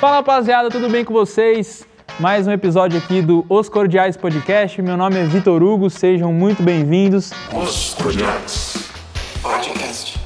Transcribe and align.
Fala 0.00 0.16
rapaziada, 0.16 0.70
tudo 0.70 0.88
bem 0.88 1.04
com 1.04 1.12
vocês? 1.12 1.86
Mais 2.18 2.46
um 2.46 2.52
episódio 2.52 2.98
aqui 2.98 3.20
do 3.20 3.44
Os 3.48 3.68
Cordiais 3.68 4.16
Podcast. 4.16 4.80
Meu 4.80 4.96
nome 4.96 5.18
é 5.18 5.24
Vitor 5.24 5.62
Hugo, 5.62 5.90
sejam 5.90 6.32
muito 6.32 6.62
bem-vindos. 6.62 7.32
Os 7.54 7.94
Cordiais 7.94 8.90
Podcast. 9.42 10.18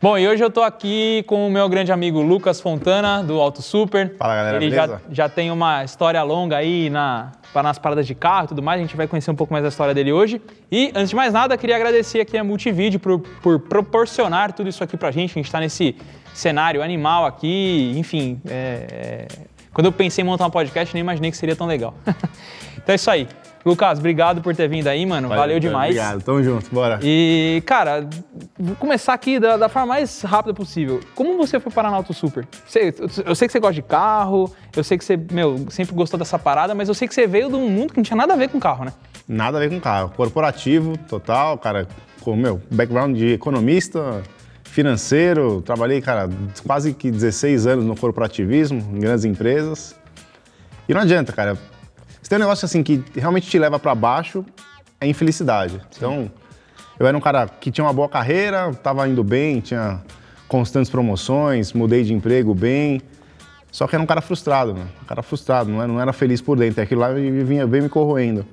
Bom, 0.00 0.16
e 0.16 0.28
hoje 0.28 0.44
eu 0.44 0.50
tô 0.50 0.62
aqui 0.62 1.24
com 1.26 1.48
o 1.48 1.50
meu 1.50 1.68
grande 1.68 1.90
amigo 1.90 2.22
Lucas 2.22 2.60
Fontana, 2.60 3.24
do 3.24 3.40
Auto 3.40 3.60
Super. 3.60 4.14
Fala, 4.16 4.36
galera, 4.36 4.56
Ele 4.58 4.70
já, 4.70 4.86
beleza? 4.86 5.02
já 5.10 5.28
tem 5.28 5.50
uma 5.50 5.82
história 5.82 6.22
longa 6.22 6.56
aí 6.56 6.88
na, 6.88 7.32
nas 7.62 7.78
paradas 7.78 8.06
de 8.06 8.14
carro 8.14 8.44
e 8.44 8.48
tudo 8.48 8.62
mais. 8.62 8.80
A 8.80 8.82
gente 8.82 8.96
vai 8.96 9.06
conhecer 9.06 9.30
um 9.30 9.34
pouco 9.34 9.52
mais 9.52 9.62
da 9.62 9.68
história 9.68 9.94
dele 9.94 10.12
hoje. 10.12 10.40
E, 10.70 10.92
antes 10.94 11.10
de 11.10 11.16
mais 11.16 11.32
nada, 11.32 11.56
queria 11.56 11.76
agradecer 11.76 12.20
aqui 12.20 12.36
a 12.36 12.44
Multivídeo 12.44 13.00
por, 13.00 13.18
por 13.18 13.60
proporcionar 13.60 14.52
tudo 14.52 14.68
isso 14.68 14.82
aqui 14.82 14.96
pra 14.96 15.10
gente. 15.10 15.32
A 15.32 15.42
gente 15.42 15.50
tá 15.50 15.60
nesse 15.60 15.96
cenário 16.34 16.82
animal 16.82 17.24
aqui, 17.24 17.92
enfim. 17.96 18.40
é, 18.48 18.86
é, 18.90 19.28
Quando 19.72 19.86
eu 19.86 19.92
pensei 19.92 20.22
em 20.22 20.26
montar 20.26 20.46
um 20.46 20.50
podcast, 20.50 20.94
nem 20.94 21.00
imaginei 21.00 21.30
que 21.30 21.36
seria 21.36 21.56
tão 21.56 21.66
legal. 21.66 21.94
então 22.76 22.92
é 22.92 22.94
isso 22.94 23.10
aí. 23.10 23.26
Lucas, 23.66 23.98
obrigado 23.98 24.40
por 24.40 24.54
ter 24.54 24.68
vindo 24.68 24.86
aí, 24.86 25.04
mano. 25.04 25.28
Valeu, 25.28 25.58
demais. 25.58 25.90
Obrigado, 25.96 26.22
tamo 26.22 26.40
junto, 26.42 26.72
bora. 26.72 27.00
E, 27.02 27.60
cara, 27.66 28.08
vou 28.56 28.76
começar 28.76 29.12
aqui 29.12 29.40
da, 29.40 29.56
da 29.56 29.68
forma 29.68 29.88
mais 29.88 30.22
rápida 30.22 30.54
possível. 30.54 31.00
Como 31.16 31.36
você 31.36 31.58
foi 31.58 31.72
parar 31.72 31.90
na 31.90 31.96
Auto 31.96 32.14
Super? 32.14 32.46
Você- 32.64 32.94
eu 33.26 33.34
sei 33.34 33.48
que 33.48 33.52
você 33.52 33.58
gosta 33.58 33.74
de 33.74 33.82
carro, 33.82 34.52
eu 34.76 34.84
sei 34.84 34.96
que 34.96 35.04
você, 35.04 35.16
meu, 35.16 35.66
sempre 35.68 35.94
gostou 35.96 36.16
dessa 36.16 36.38
parada, 36.38 36.76
mas 36.76 36.88
eu 36.88 36.94
sei 36.94 37.08
que 37.08 37.14
você 37.14 37.26
veio 37.26 37.48
de 37.48 37.56
um 37.56 37.68
mundo 37.68 37.92
que 37.92 37.96
não 37.98 38.04
tinha 38.04 38.16
nada 38.16 38.34
a 38.34 38.36
ver 38.36 38.48
com 38.50 38.60
carro, 38.60 38.84
né? 38.84 38.92
Nada 39.26 39.56
a 39.58 39.60
ver 39.60 39.68
com 39.68 39.80
carro. 39.80 40.12
Corporativo, 40.16 40.96
total, 40.96 41.58
cara, 41.58 41.88
com 42.20 42.36
meu 42.36 42.60
background 42.70 43.16
de 43.16 43.32
economista, 43.32 44.22
financeiro, 44.62 45.60
trabalhei, 45.62 46.00
cara, 46.00 46.28
quase 46.64 46.92
que 46.94 47.10
16 47.10 47.66
anos 47.66 47.84
no 47.84 47.96
corporativismo, 47.96 48.78
em 48.94 49.00
grandes 49.00 49.24
empresas. 49.24 49.96
E 50.88 50.94
não 50.94 51.00
adianta, 51.00 51.32
cara. 51.32 51.58
Se 52.26 52.28
tem 52.28 52.38
um 52.38 52.40
negócio 52.40 52.66
assim 52.66 52.82
que 52.82 53.04
realmente 53.14 53.48
te 53.48 53.56
leva 53.56 53.78
pra 53.78 53.94
baixo, 53.94 54.44
é 55.00 55.06
infelicidade. 55.06 55.80
Então, 55.96 56.28
eu 56.98 57.06
era 57.06 57.16
um 57.16 57.20
cara 57.20 57.46
que 57.46 57.70
tinha 57.70 57.84
uma 57.84 57.92
boa 57.92 58.08
carreira, 58.08 58.74
tava 58.82 59.08
indo 59.08 59.22
bem, 59.22 59.60
tinha 59.60 60.02
constantes 60.48 60.90
promoções, 60.90 61.72
mudei 61.72 62.02
de 62.02 62.12
emprego 62.12 62.52
bem. 62.52 63.00
Só 63.70 63.86
que 63.86 63.94
era 63.94 64.02
um 64.02 64.06
cara 64.06 64.20
frustrado, 64.20 64.74
né? 64.74 64.88
Um 65.04 65.04
cara 65.04 65.22
frustrado, 65.22 65.70
não 65.70 65.80
era, 65.80 65.86
não 65.86 66.00
era 66.00 66.12
feliz 66.12 66.40
por 66.40 66.58
dentro. 66.58 66.82
Aquilo 66.82 67.00
lá 67.00 67.12
vinha, 67.12 67.64
veio 67.64 67.84
me 67.84 67.88
corroendo. 67.88 68.44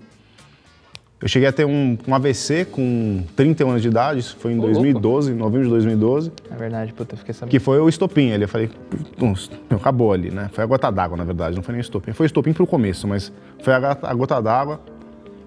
Eu 1.23 1.29
cheguei 1.29 1.47
a 1.47 1.53
ter 1.53 1.63
um, 1.65 1.97
um 2.05 2.13
AVC 2.13 2.65
com 2.65 3.23
31 3.33 3.69
anos 3.69 3.81
de 3.81 3.87
idade, 3.87 4.19
isso 4.19 4.35
foi 4.37 4.51
em 4.51 4.55
Ô, 4.59 4.63
louco. 4.63 4.73
2012, 4.73 5.31
em 5.31 5.35
novembro 5.35 5.63
de 5.63 5.69
2012, 5.69 6.31
É 6.51 6.55
verdade, 6.55 6.91
puta, 6.91 7.13
eu 7.15 7.17
fiquei 7.17 7.33
sabendo. 7.33 7.49
que 7.49 7.59
foi 7.59 7.79
o 7.79 7.87
estopim 7.87 8.33
ali. 8.33 8.43
Eu 8.43 8.47
falei, 8.49 8.69
"Putz, 9.17 9.49
meu, 9.69 9.79
acabou 9.79 10.11
ali, 10.11 10.29
né? 10.29 10.49
Foi 10.51 10.65
a 10.65 10.67
gota 10.67 10.91
d'água, 10.91 11.15
na 11.15 11.23
verdade, 11.23 11.55
não 11.55 11.63
foi 11.63 11.71
nem 11.71 11.79
estopim. 11.81 12.11
Foi 12.11 12.25
estopim 12.25 12.51
pro 12.51 12.67
começo, 12.67 13.07
mas 13.07 13.31
foi 13.63 13.73
a, 13.73 13.79
gota- 13.79 14.07
a 14.09 14.13
gota 14.13 14.41
d'água. 14.41 14.81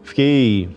Fiquei 0.02 0.68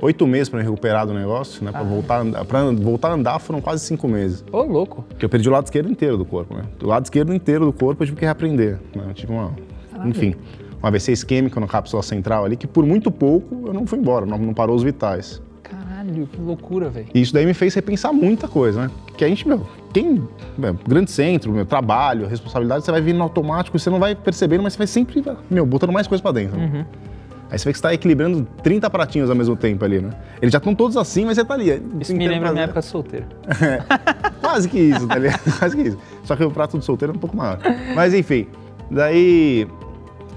oito 0.00 0.26
meses 0.26 0.48
para 0.48 0.60
me 0.60 0.64
recuperar 0.64 1.06
do 1.06 1.12
negócio, 1.12 1.62
né? 1.62 1.70
Para 1.70 1.82
voltar, 1.82 2.16
a 2.16 2.20
andar- 2.20 2.44
pra 2.46 2.64
voltar 2.70 3.08
a 3.10 3.12
andar 3.12 3.38
foram 3.38 3.60
quase 3.60 3.84
cinco 3.84 4.08
meses. 4.08 4.42
Ô, 4.50 4.62
louco. 4.62 5.04
Porque 5.10 5.26
eu 5.26 5.28
perdi 5.28 5.48
o 5.48 5.52
lado 5.52 5.64
esquerdo 5.66 5.90
inteiro 5.90 6.16
do 6.16 6.24
corpo, 6.24 6.54
né? 6.56 6.62
Do 6.78 6.86
lado 6.86 7.04
esquerdo 7.04 7.34
inteiro 7.34 7.66
do 7.66 7.72
corpo 7.72 8.02
eu 8.02 8.06
tive 8.06 8.18
que 8.18 8.24
reaprender. 8.24 8.78
Né? 8.96 9.04
Eu 9.08 9.14
tive 9.14 9.30
uma. 9.32 9.52
Enfim, 10.06 10.34
um 10.82 10.86
AVC 10.86 11.12
isquêmico 11.12 11.60
na 11.60 11.66
cápsula 11.66 12.02
central 12.02 12.44
ali, 12.44 12.56
que 12.56 12.66
por 12.66 12.84
muito 12.84 13.10
pouco 13.10 13.66
eu 13.66 13.72
não 13.72 13.86
fui 13.86 13.98
embora, 13.98 14.26
não, 14.26 14.38
não 14.38 14.54
parou 14.54 14.74
os 14.74 14.82
vitais. 14.82 15.40
Caralho, 15.62 16.26
que 16.26 16.40
loucura, 16.40 16.90
velho. 16.90 17.06
E 17.14 17.20
isso 17.20 17.32
daí 17.32 17.46
me 17.46 17.54
fez 17.54 17.74
repensar 17.74 18.12
muita 18.12 18.48
coisa, 18.48 18.82
né? 18.82 18.90
Que 19.16 19.24
a 19.24 19.28
gente, 19.28 19.46
meu, 19.46 19.66
quem. 19.92 20.22
Meu, 20.58 20.74
grande 20.86 21.10
centro, 21.10 21.52
meu, 21.52 21.64
trabalho, 21.64 22.26
responsabilidade, 22.26 22.84
você 22.84 22.90
vai 22.90 23.00
vir 23.00 23.14
no 23.14 23.22
automático 23.22 23.76
e 23.76 23.80
você 23.80 23.88
não 23.88 23.98
vai 23.98 24.14
percebendo, 24.14 24.62
mas 24.62 24.72
você 24.72 24.78
vai 24.78 24.86
sempre, 24.86 25.22
meu, 25.50 25.64
botando 25.64 25.92
mais 25.92 26.06
coisa 26.06 26.20
pra 26.20 26.32
dentro. 26.32 26.58
né? 26.58 26.86
Aí 27.50 27.58
você 27.58 27.66
vê 27.66 27.72
que 27.72 27.78
você 27.78 27.82
tá 27.82 27.92
equilibrando 27.92 28.46
30 28.62 28.88
pratinhos 28.88 29.28
ao 29.28 29.36
mesmo 29.36 29.54
tempo 29.54 29.84
ali, 29.84 30.00
né? 30.00 30.10
Eles 30.40 30.50
já 30.50 30.56
estão 30.56 30.74
todos 30.74 30.96
assim, 30.96 31.26
mas 31.26 31.36
você 31.36 31.44
tá 31.44 31.52
ali. 31.52 31.82
Isso 32.00 32.16
me 32.16 32.26
lembra 32.26 32.48
a 32.48 32.52
minha 32.52 32.64
época 32.64 32.80
de 32.80 32.86
solteiro. 32.86 33.26
Quase 34.40 34.68
que 34.70 34.78
isso, 34.78 35.06
tá 35.06 35.18
ligado? 35.18 35.40
Quase 35.58 35.76
que 35.76 35.82
isso. 35.82 35.98
Só 36.24 36.34
que 36.34 36.42
o 36.42 36.50
prato 36.50 36.78
do 36.78 36.82
solteiro 36.82 37.12
é 37.12 37.16
um 37.16 37.18
pouco 37.18 37.36
maior. 37.36 37.58
Mas 37.94 38.14
enfim, 38.14 38.46
daí, 38.90 39.68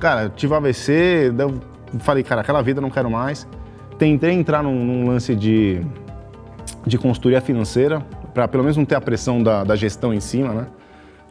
cara, 0.06 0.24
eu 0.26 0.30
tive 0.30 0.54
AVC, 0.54 1.34
falei, 1.98 2.24
cara, 2.24 2.42
aquela 2.42 2.62
vida 2.62 2.78
eu 2.78 2.82
não 2.84 2.92
quero 2.92 3.10
mais. 3.10 3.48
Tentei 3.98 4.34
entrar 4.34 4.62
num, 4.62 4.86
num 4.86 5.08
lance 5.08 5.34
de, 5.34 5.82
de 6.86 6.96
consultoria 6.96 7.42
financeira, 7.42 8.06
para 8.32 8.48
pelo 8.48 8.62
menos 8.62 8.78
não 8.78 8.86
ter 8.86 8.94
a 8.94 9.02
pressão 9.02 9.42
da, 9.42 9.64
da 9.64 9.76
gestão 9.76 10.14
em 10.14 10.20
cima, 10.20 10.54
né? 10.54 10.68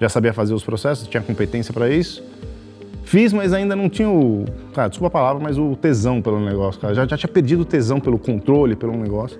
Já 0.01 0.09
sabia 0.09 0.33
fazer 0.33 0.55
os 0.55 0.65
processos, 0.65 1.07
tinha 1.07 1.23
competência 1.23 1.73
para 1.73 1.89
isso. 1.89 2.21
Fiz, 3.05 3.33
mas 3.33 3.53
ainda 3.53 3.77
não 3.77 3.89
tinha 3.89 4.11
o. 4.11 4.45
Cara, 4.75 4.89
desculpa 4.89 5.19
a 5.19 5.21
palavra, 5.21 5.41
mas 5.41 5.57
o 5.57 5.77
tesão 5.77 6.21
pelo 6.21 6.41
negócio, 6.41 6.81
cara. 6.81 6.95
Já, 6.95 7.07
já 7.07 7.17
tinha 7.17 7.31
perdido 7.31 7.61
o 7.61 7.65
tesão 7.65 8.01
pelo 8.01 8.19
controle, 8.19 8.75
pelo 8.75 8.97
negócio. 8.97 9.39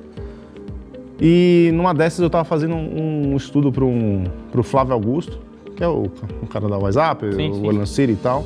E 1.21 1.71
numa 1.75 1.93
dessas 1.93 2.21
eu 2.21 2.31
tava 2.31 2.45
fazendo 2.45 2.77
um, 2.77 3.33
um 3.33 3.37
estudo 3.37 3.73
para 3.73 3.85
um, 3.85 4.25
pro 4.53 4.63
Flávio 4.63 4.93
Augusto, 4.93 5.41
que 5.75 5.83
é 5.83 5.89
o, 5.89 6.05
o 6.41 6.47
cara 6.47 6.69
da 6.69 6.79
WhatsApp, 6.79 7.35
Sim, 7.35 7.51
o 7.51 7.55
sim. 7.55 7.67
Orlando 7.67 7.87
City 7.89 8.13
e 8.13 8.17
tal. 8.17 8.45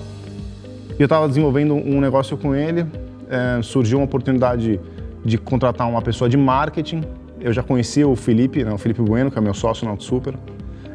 E 0.99 1.03
eu 1.03 1.09
tava 1.09 1.29
desenvolvendo 1.29 1.75
um 1.75 2.01
negócio 2.01 2.37
com 2.37 2.55
ele, 2.55 2.85
é, 3.31 3.61
surgiu 3.63 3.99
uma 3.99 4.05
oportunidade 4.05 4.81
de 5.25 5.39
contratar 5.39 5.89
uma 5.89 6.03
pessoa 6.03 6.29
de 6.29 6.37
marketing. 6.37 7.03
Eu 7.41 7.53
já 7.53 7.63
conhecia 7.63 8.07
o 8.09 8.17
Felipe, 8.17 8.65
né, 8.65 8.73
o 8.73 8.79
Felipe 8.79 9.01
Bueno, 9.01 9.31
que 9.31 9.39
é 9.39 9.41
meu 9.41 9.55
sócio 9.55 9.85
na 9.85 9.93
Auto 9.93 10.03
Super, 10.03 10.35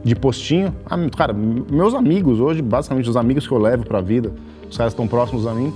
de 0.04 0.16
postinho. 0.16 0.76
Ah, 0.86 0.98
Cara, 1.16 1.32
meus 1.34 1.94
amigos 1.94 2.40
hoje, 2.40 2.62
basicamente 2.62 3.10
os 3.10 3.16
amigos 3.16 3.48
que 3.48 3.54
eu 3.54 3.58
levo 3.58 3.86
pra 3.86 4.02
vida, 4.02 4.32
os 4.70 4.78
caras 4.78 4.92
estão 4.92 5.08
próximos 5.08 5.48
a 5.48 5.54
mim, 5.54 5.74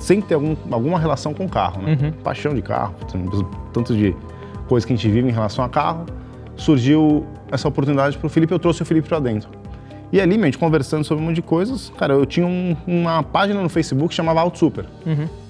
sempre 0.00 0.26
tem 0.26 0.34
algum, 0.34 0.56
alguma 0.70 0.98
relação 0.98 1.32
com 1.32 1.48
carro, 1.48 1.82
né? 1.82 1.92
Paixão 2.24 2.54
de 2.54 2.62
carro, 2.62 2.94
tanto 3.72 3.94
de 3.94 4.16
coisa 4.66 4.84
que 4.84 4.92
a 4.92 4.96
gente 4.96 5.08
vive 5.08 5.28
em 5.28 5.32
relação 5.32 5.64
a 5.64 5.68
carro. 5.68 6.06
Surgiu 6.56 7.24
essa 7.52 7.68
oportunidade 7.68 8.18
pro 8.18 8.28
Felipe, 8.28 8.52
eu 8.52 8.58
trouxe 8.58 8.82
o 8.82 8.84
Felipe 8.84 9.08
pra 9.08 9.20
dentro. 9.20 9.48
E 10.12 10.20
ali, 10.20 10.34
meu, 10.36 10.44
a 10.44 10.46
gente 10.46 10.58
conversando 10.58 11.04
sobre 11.04 11.22
um 11.22 11.26
monte 11.28 11.36
de 11.36 11.42
coisas, 11.42 11.92
cara, 11.96 12.14
eu 12.14 12.26
tinha 12.26 12.46
um- 12.46 12.76
uma 12.86 13.22
página 13.22 13.62
no 13.62 13.68
Facebook 13.68 14.08
que 14.08 14.14
chamava 14.14 14.40
Auto 14.40 14.58
Super, 14.58 14.86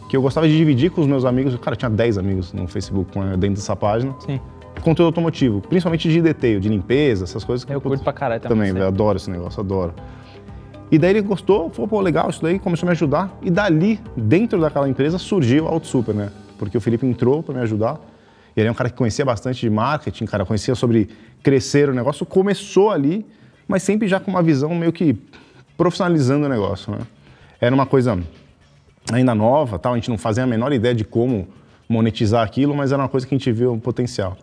que 0.08 0.16
eu 0.16 0.20
gostava 0.22 0.46
de 0.46 0.56
dividir 0.56 0.90
com 0.90 1.00
os 1.00 1.06
meus 1.06 1.24
amigos. 1.24 1.56
Cara, 1.56 1.72
eu 1.74 1.78
tinha 1.78 1.90
10 1.90 2.18
amigos 2.18 2.52
no 2.52 2.66
Facebook 2.66 3.10
com- 3.12 3.24
dentro 3.38 3.56
dessa 3.56 3.74
página. 3.74 4.14
Sim. 4.20 4.38
Conteúdo 4.82 5.06
automotivo, 5.06 5.60
principalmente 5.62 6.08
de 6.08 6.20
detail, 6.22 6.60
de 6.60 6.68
limpeza, 6.68 7.24
essas 7.24 7.42
coisas. 7.44 7.64
que 7.64 7.72
Eu 7.72 7.80
curto 7.80 8.02
pra 8.04 8.12
caralho 8.12 8.40
também. 8.40 8.56
também, 8.58 8.72
velho, 8.72 8.86
adoro 8.86 9.16
esse 9.16 9.30
negócio, 9.30 9.60
adoro. 9.60 9.94
E 10.92 10.98
daí 10.98 11.10
ele 11.10 11.22
gostou, 11.22 11.70
falou, 11.70 11.88
pô, 11.88 12.00
legal 12.00 12.28
isso 12.30 12.42
daí, 12.42 12.58
começou 12.58 12.86
a 12.86 12.88
me 12.88 12.92
ajudar. 12.92 13.38
E 13.42 13.50
dali, 13.50 14.00
dentro 14.16 14.60
daquela 14.60 14.88
empresa, 14.88 15.18
surgiu 15.18 15.66
a 15.68 15.70
Auto 15.70 15.86
Super, 15.86 16.14
né? 16.14 16.30
Porque 16.58 16.76
o 16.76 16.80
Felipe 16.80 17.06
entrou 17.06 17.42
para 17.42 17.54
me 17.54 17.60
ajudar. 17.62 17.98
Ele 18.56 18.66
é 18.68 18.70
um 18.70 18.74
cara 18.74 18.90
que 18.90 18.96
conhecia 18.96 19.24
bastante 19.24 19.60
de 19.60 19.70
marketing, 19.70 20.24
cara, 20.26 20.44
conhecia 20.44 20.74
sobre 20.74 21.08
crescer 21.42 21.88
o 21.88 21.94
negócio. 21.94 22.26
Começou 22.26 22.90
ali, 22.90 23.24
mas 23.70 23.84
sempre 23.84 24.08
já 24.08 24.18
com 24.18 24.30
uma 24.30 24.42
visão 24.42 24.74
meio 24.74 24.92
que 24.92 25.16
profissionalizando 25.78 26.44
o 26.44 26.48
negócio, 26.48 26.92
né? 26.92 26.98
Era 27.60 27.74
uma 27.74 27.86
coisa 27.86 28.18
ainda 29.12 29.34
nova, 29.34 29.78
tal, 29.78 29.92
a 29.92 29.96
gente 29.96 30.10
não 30.10 30.18
fazia 30.18 30.44
a 30.44 30.46
menor 30.46 30.72
ideia 30.72 30.94
de 30.94 31.04
como 31.04 31.48
monetizar 31.88 32.44
aquilo, 32.44 32.74
mas 32.74 32.92
era 32.92 33.00
uma 33.02 33.08
coisa 33.08 33.26
que 33.26 33.34
a 33.34 33.38
gente 33.38 33.50
viu 33.52 33.72
o 33.72 33.80
potencial. 33.80 34.36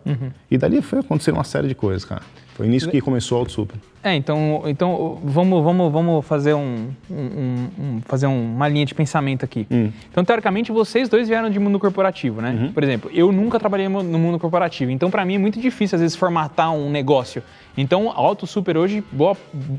E 0.50 0.58
dali 0.58 0.82
foi 0.82 1.00
acontecendo 1.00 1.34
uma 1.34 1.44
série 1.44 1.68
de 1.68 1.74
coisas, 1.74 2.04
cara. 2.04 2.22
Foi 2.54 2.66
nisso 2.66 2.90
que 2.90 3.00
começou 3.00 3.36
a 3.36 3.40
Auto 3.40 3.52
Super. 3.52 3.78
É, 4.02 4.14
então, 4.14 4.62
então 4.66 5.18
vamos, 5.24 5.62
vamos, 5.62 5.92
vamos 5.92 6.24
fazer, 6.24 6.54
um, 6.54 6.88
um- 7.10 7.68
um- 7.78 8.00
fazer 8.04 8.26
uma 8.26 8.68
linha 8.68 8.86
de 8.86 8.94
pensamento 8.94 9.44
aqui. 9.44 9.66
Então, 10.10 10.24
teoricamente, 10.24 10.70
vocês 10.70 11.08
dois 11.08 11.28
vieram 11.28 11.50
de 11.50 11.58
mundo 11.58 11.80
corporativo, 11.80 12.40
né? 12.40 12.70
Por 12.72 12.82
exemplo, 12.84 13.10
eu 13.12 13.32
nunca 13.32 13.58
trabalhei 13.58 13.88
no 13.88 14.18
mundo 14.18 14.38
corporativo, 14.38 14.90
então 14.92 15.10
para 15.10 15.24
mim 15.24 15.34
é 15.34 15.38
muito 15.38 15.60
difícil, 15.60 15.96
às 15.96 16.00
vezes, 16.00 16.16
formatar 16.16 16.72
um 16.72 16.88
negócio. 16.88 17.42
Então, 17.76 18.10
a 18.10 18.14
Auto 18.14 18.46
Super 18.46 18.76
hoje, 18.76 19.02
boa- 19.10 19.36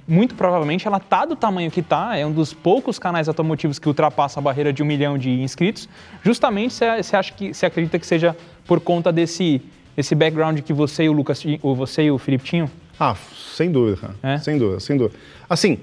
muito 0.08 0.36
provavelmente, 0.36 0.86
ela 0.86 1.00
tá 1.00 1.26
do 1.26 1.36
tamanho 1.36 1.72
que 1.72 1.82
tá, 1.82 2.18
é 2.18 2.26
um 2.26 2.32
dos 2.32 2.54
poucos 2.54 3.00
canais 3.00 3.28
automotivos 3.30 3.80
que 3.80 3.88
ultrapassa 3.88 4.40
a 4.40 4.44
barreira 4.44 4.74
de 4.74 4.84
um 4.84 4.86
milhão 4.86 5.18
de 5.18 5.30
inscritos. 5.42 5.88
Justamente, 6.24 6.74
você 6.74 7.16
acha 7.16 7.34
que, 7.34 7.54
você 7.54 7.66
acredita 7.66 7.98
que 7.98 8.06
seja 8.06 8.36
por 8.68 8.80
conta 8.82 9.12
desse, 9.14 9.62
esse 9.98 10.14
background 10.14 10.60
que 10.60 10.74
você 10.74 11.04
e 11.06 11.10
o 11.10 11.14
Lucas, 11.14 11.42
ou 11.62 11.74
você 11.76 12.04
e 12.04 12.12
o 12.12 12.18
Felipe 12.18 12.44
tinham? 12.44 12.70
Ah, 13.00 13.16
sem 13.56 13.72
dúvida, 13.72 13.98
cara. 13.98 14.16
É? 14.22 14.38
Sem 14.40 14.58
dúvida, 14.58 14.80
sem 14.80 14.98
dúvida. 14.98 15.18
Assim, 15.50 15.78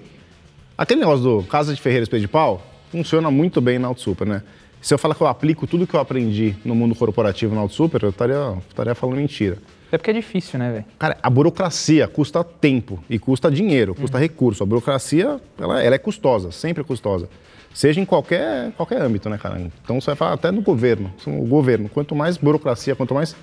aquele 0.77 1.01
negócio 1.01 1.23
do 1.23 1.43
Casa 1.45 1.75
de 1.75 1.81
Ferreira 1.81 2.03
Espelho 2.03 2.21
de 2.21 2.29
Pau 2.29 2.63
funciona 2.91 3.31
muito 3.31 3.61
bem 3.61 3.79
na 3.79 3.95
Super, 3.95 4.27
né? 4.27 4.43
Se 4.83 4.93
eu 4.93 4.99
falar 4.99 5.15
que 5.15 5.23
eu 5.23 5.27
aplico 5.27 5.67
tudo 5.67 5.87
que 5.87 5.95
eu 5.95 6.01
aprendi 6.01 6.55
no 6.65 6.75
mundo 6.75 6.95
corporativo 6.95 7.55
na 7.55 7.69
Super, 7.69 8.03
eu 8.03 8.11
estaria, 8.11 8.57
estaria 8.69 8.95
falando 8.95 9.17
mentira. 9.17 9.59
É 9.91 9.97
porque 9.97 10.11
é 10.11 10.15
difícil, 10.15 10.59
né, 10.59 10.71
velho? 10.71 10.85
Cara, 10.99 11.17
a 11.23 11.31
burocracia 11.31 12.07
custa 12.07 12.45
tempo 12.45 13.03
e 13.09 13.19
custa 13.19 13.51
dinheiro, 13.51 13.95
custa 13.95 14.19
recurso. 14.19 14.63
A 14.63 14.67
burocracia, 14.67 15.41
ela, 15.59 15.83
ela 15.83 15.95
é 15.95 15.99
custosa, 15.99 16.51
sempre 16.51 16.83
é 16.83 16.85
custosa. 16.85 17.29
Seja 17.73 18.01
em 18.01 18.05
qualquer, 18.05 18.73
qualquer 18.73 19.01
âmbito, 19.01 19.29
né, 19.29 19.39
cara? 19.39 19.61
Então 19.61 20.01
você 20.01 20.07
vai 20.07 20.17
falar 20.17 20.33
até 20.33 20.51
no 20.51 20.61
governo. 20.61 21.13
O 21.27 21.47
governo, 21.47 21.89
quanto 21.89 22.15
mais 22.15 22.37
burocracia, 22.37 22.95
quanto 22.97 23.15
mais 23.15 23.37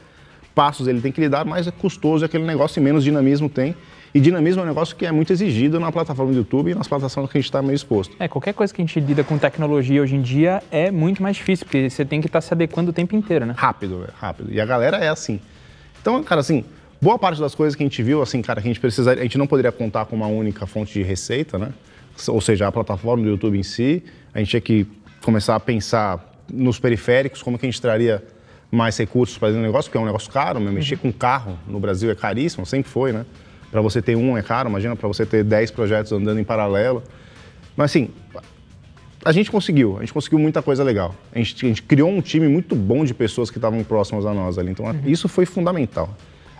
passos 0.54 0.88
ele 0.88 1.02
tem 1.02 1.12
que 1.12 1.20
lidar, 1.20 1.46
mais 1.46 1.68
é 1.68 1.72
custoso 1.72 2.24
aquele 2.26 2.44
negócio 2.44 2.80
e 2.80 2.84
menos 2.84 3.04
dinamismo 3.04 3.50
tem. 3.50 3.76
E 4.14 4.20
dinamismo 4.20 4.62
é 4.62 4.64
um 4.64 4.68
negócio 4.68 4.96
que 4.96 5.08
é 5.08 5.12
muito 5.12 5.34
exigido 5.34 5.80
na 5.80 5.92
plataforma 5.92 6.32
do 6.32 6.38
YouTube 6.38 6.70
e 6.70 6.76
nas 6.76 6.88
plataformas 6.88 7.32
que 7.32 7.38
a 7.38 7.42
gente 7.42 7.48
está 7.48 7.64
meio 7.64 7.74
exposto. 7.74 8.16
É, 8.20 8.28
qualquer 8.28 8.54
coisa 8.54 8.72
que 8.72 8.80
a 8.80 8.86
gente 8.86 9.00
lida 9.00 9.24
com 9.24 9.40
tecnologia 9.40 10.04
hoje 10.04 10.16
em 10.16 10.22
dia 10.22 10.62
é 10.70 10.92
muito 10.92 11.24
mais 11.24 11.36
difícil, 11.36 11.66
porque 11.66 11.90
você 11.90 12.06
tem 12.06 12.22
que 12.22 12.28
estar 12.28 12.38
tá 12.38 12.42
se 12.42 12.54
adequando 12.54 12.92
o 12.92 12.94
tempo 12.94 13.16
inteiro, 13.16 13.44
né? 13.44 13.56
Rápido, 13.58 14.08
rápido. 14.20 14.54
E 14.54 14.62
a 14.62 14.66
galera 14.66 14.98
é 14.98 15.10
assim. 15.10 15.40
Então, 16.00 16.24
cara, 16.24 16.42
assim, 16.42 16.64
boa 17.02 17.18
parte 17.18 17.42
das 17.42 17.56
coisas 17.56 17.76
que 17.76 17.82
a 17.82 17.86
gente 17.88 18.04
viu, 18.04 18.22
assim, 18.22 18.40
cara, 18.44 18.62
que 18.62 18.68
a 18.68 18.70
gente 18.70 18.80
precisa, 18.80 19.14
a 19.14 19.24
gente 19.24 19.38
não 19.38 19.48
poderia 19.48 19.72
contar 19.72 20.06
com 20.06 20.16
uma 20.16 20.28
única 20.28 20.68
fonte 20.68 20.94
de 20.94 21.02
receita, 21.02 21.58
né? 21.58 21.74
Ou 22.28 22.40
seja, 22.40 22.68
a 22.68 22.72
plataforma 22.72 23.24
do 23.24 23.30
YouTube 23.30 23.58
em 23.58 23.64
si, 23.64 24.04
a 24.32 24.38
gente 24.38 24.50
tinha 24.50 24.62
que 24.62 24.86
começar 25.24 25.56
a 25.56 25.60
pensar 25.60 26.34
nos 26.52 26.78
periféricos, 26.78 27.42
como 27.42 27.58
que 27.58 27.66
a 27.66 27.70
gente 27.70 27.82
traria 27.82 28.24
mais 28.74 28.98
recursos 28.98 29.38
para 29.38 29.50
fazer 29.50 29.60
um 29.60 29.62
negócio, 29.62 29.90
porque 29.90 29.98
é 29.98 30.02
um 30.02 30.06
negócio 30.06 30.32
caro, 30.32 30.60
né? 30.60 30.72
mexer 30.72 30.98
com 30.98 31.12
carro 31.12 31.60
no 31.68 31.80
Brasil 31.80 32.10
é 32.10 32.16
caríssimo, 32.16 32.66
sempre 32.66 32.90
foi, 32.90 33.12
né? 33.12 33.26
Para 33.70 33.82
você 33.82 34.02
ter 34.02 34.16
um 34.16 34.38
é 34.38 34.42
caro, 34.42 34.70
imagina 34.70 34.96
para 34.96 35.08
você 35.08 35.26
ter 35.26 35.44
10 35.44 35.72
projetos 35.72 36.12
andando 36.12 36.40
em 36.40 36.44
paralelo. 36.44 37.04
Mas 37.76 37.92
assim, 37.92 38.10
a 39.24 39.32
gente 39.32 39.52
conseguiu, 39.52 39.98
a 39.98 40.00
gente 40.02 40.14
conseguiu 40.14 40.40
muita 40.40 40.62
coisa 40.62 40.84
legal. 40.84 41.16
A 41.32 41.38
gente, 41.38 41.66
a 41.66 41.70
gente 41.70 41.84
criou 41.84 42.10
um 42.10 42.22
time 42.22 42.48
muito 42.48 42.76
bom 42.76 43.06
de 43.06 43.14
pessoas 43.14 43.52
que 43.52 43.58
estavam 43.58 43.84
próximas 43.84 44.26
a 44.26 44.34
nós 44.34 44.58
ali, 44.58 44.72
então 44.72 44.86
uhum. 44.86 45.02
isso 45.06 45.28
foi 45.28 45.46
fundamental 45.46 46.10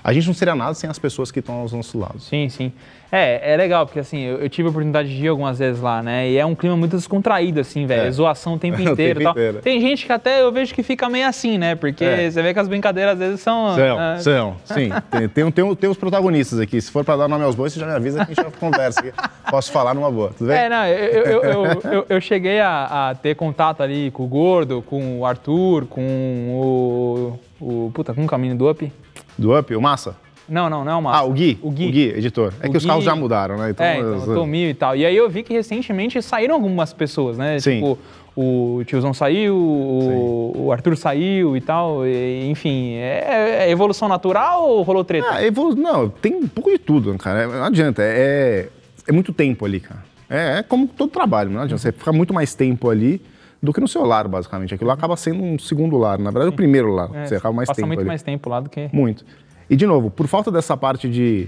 a 0.04 0.12
gente 0.12 0.28
não 0.28 0.34
seria 0.34 0.54
nada 0.54 0.74
sem 0.74 0.90
as 0.90 1.00
pessoas 1.00 1.32
que 1.32 1.40
estão 1.40 1.56
aos 1.56 1.72
nossos 1.72 1.94
lados. 1.94 2.28
Sim, 2.28 2.50
sim. 2.50 2.74
É, 3.10 3.54
é 3.54 3.56
legal, 3.56 3.86
porque 3.86 4.00
assim, 4.00 4.22
eu, 4.22 4.40
eu, 4.40 4.50
tive 4.50 4.68
a 4.68 4.72
oportunidade 4.72 5.16
de 5.16 5.24
ir 5.24 5.28
algumas 5.28 5.60
vezes 5.60 5.80
lá, 5.80 6.02
né? 6.02 6.30
E 6.30 6.38
é 6.38 6.44
um 6.44 6.56
clima 6.56 6.76
muito 6.76 6.98
descontraído, 6.98 7.60
assim, 7.60 7.86
velho. 7.86 8.08
É. 8.08 8.12
Zoação 8.12 8.56
o 8.56 8.60
tempo 8.60 8.82
inteiro. 8.82 9.22
Inteiro. 9.22 9.60
Tem 9.62 9.80
gente 9.80 10.06
que 10.06 10.12
até 10.12 10.42
eu 10.42 10.52
vejo 10.52 10.74
que 10.74 10.82
fica 10.82 11.08
meio 11.08 11.28
assim, 11.28 11.60
né? 11.60 11.76
Porque 11.76 12.04
é. 12.04 12.30
você 12.30 12.42
vê 12.42 12.54
que 12.54 12.60
as 12.60 12.68
brincadeiras 12.68 13.14
às 13.14 13.20
vezes 13.20 13.42
são. 13.42 13.76
São, 13.76 13.96
uh... 13.96 14.20
são, 14.20 14.56
sim. 14.66 14.90
tem, 15.12 15.30
tem, 15.30 15.52
tem, 15.52 15.76
tem, 15.76 15.90
os 15.90 15.98
protagonistas 15.98 16.60
aqui. 16.60 16.82
Se 16.82 16.90
for 16.90 17.06
para 17.06 17.18
dar 17.18 17.28
nome 17.28 17.46
aos 17.46 17.54
bois, 17.54 17.72
você 17.72 17.80
já 17.80 17.86
me 17.86 17.94
avisa 17.94 18.26
que 18.26 18.32
a 18.32 18.34
gente 18.34 18.44
já 18.44 18.52
conversa. 18.60 19.04
Posso 19.48 19.72
falar 19.72 19.94
numa 19.94 20.10
boa, 20.10 20.34
tudo 20.36 20.48
bem? 20.48 20.58
É, 20.58 20.68
não, 20.68 20.86
eu, 20.88 21.24
eu, 21.24 21.82
eu, 21.84 22.06
eu 22.10 22.20
cheguei 22.20 22.60
a, 22.60 23.12
a, 23.12 23.16
ter 23.16 23.36
contato 23.36 23.84
ali 23.84 24.10
com 24.10 24.24
o 24.24 24.28
Gordo, 24.28 24.82
com 24.82 25.20
o 25.20 25.26
Arthur, 25.26 25.86
com 25.86 26.02
o. 26.50 27.40
o 27.62 27.92
puta, 27.94 28.12
com 28.12 28.26
o 28.26 28.28
caminho 28.28 28.56
do 28.56 28.68
Up. 28.68 28.92
Do 29.38 29.58
Up, 29.58 29.76
o 29.76 29.82
Massa? 29.82 30.16
Não, 30.48 30.70
não, 30.70 30.84
não 30.84 30.92
é 30.92 30.96
o 30.96 31.02
Márcio. 31.02 31.24
Ah, 31.24 31.26
o 31.26 31.32
Gui? 31.32 31.58
O 31.62 31.72
Gui, 31.72 31.88
o 31.88 31.92
Gui 31.92 32.10
editor. 32.10 32.54
É 32.60 32.68
o 32.68 32.70
que 32.70 32.70
Gui... 32.70 32.78
os 32.78 32.86
carros 32.86 33.04
já 33.04 33.16
mudaram, 33.16 33.58
né? 33.58 33.70
Então, 33.70 33.86
é, 33.86 33.98
então, 33.98 34.26
eu... 34.28 34.36
Tomil 34.36 34.70
e 34.70 34.74
tal. 34.74 34.96
E 34.96 35.06
aí 35.06 35.16
eu 35.16 35.30
vi 35.30 35.42
que 35.42 35.54
recentemente 35.54 36.22
saíram 36.22 36.56
algumas 36.56 36.92
pessoas, 36.94 37.38
né? 37.38 37.60
Sim. 37.60 37.76
Tipo, 37.76 37.98
o 38.36 38.84
tiozão 38.86 39.14
saiu, 39.14 39.56
o, 39.56 40.66
o 40.66 40.72
Arthur 40.72 40.98
saiu 40.98 41.56
e 41.56 41.62
tal. 41.62 42.06
E, 42.06 42.50
enfim, 42.50 42.96
é, 42.96 43.66
é, 43.68 43.72
evolução 43.72 44.08
natural 44.10 44.68
ou 44.68 44.82
rolou 44.82 45.04
treta? 45.04 45.28
Ah, 45.32 45.44
evolu... 45.44 45.76
Não, 45.76 46.10
tem 46.10 46.36
um 46.36 46.48
pouco 46.48 46.70
de 46.70 46.78
tudo, 46.78 47.18
cara. 47.18 47.48
Não 47.48 47.64
adianta. 47.64 48.02
É, 48.04 48.68
é 49.08 49.12
muito 49.12 49.32
tempo 49.32 49.66
ali, 49.66 49.80
cara. 49.80 50.04
É, 50.30 50.60
é 50.60 50.64
como 50.64 50.88
todo 50.88 51.10
trabalho, 51.10 51.50
não 51.50 51.62
adianta. 51.62 51.82
Você 51.82 51.92
fica 51.92 52.12
muito 52.12 52.34
mais 52.34 52.54
tempo 52.54 52.90
ali 52.90 53.22
do 53.64 53.72
que 53.72 53.80
no 53.80 53.88
seu 53.88 54.04
lar, 54.04 54.28
basicamente. 54.28 54.76
Aquilo 54.76 54.92
acaba 54.92 55.16
sendo 55.16 55.42
um 55.42 55.58
segundo 55.58 55.98
lar. 55.98 56.20
Na 56.20 56.32
verdade, 56.32 56.50
o 56.50 56.56
primeiro 56.56 56.94
lar. 56.94 57.10
É, 57.16 57.26
você 57.26 57.36
acaba 57.38 57.56
mais 57.56 57.68
passa 57.68 57.78
tempo 57.78 57.88
muito 57.88 58.00
ali. 58.00 58.08
mais 58.08 58.22
tempo 58.22 58.50
lá 58.50 58.60
do 58.60 58.70
que... 58.70 58.90
Muito. 58.92 59.26
E, 59.70 59.76
de 59.78 59.88
novo, 59.88 60.12
por 60.12 60.28
falta 60.28 60.52
dessa 60.52 60.76
parte 60.76 61.10
de 61.10 61.48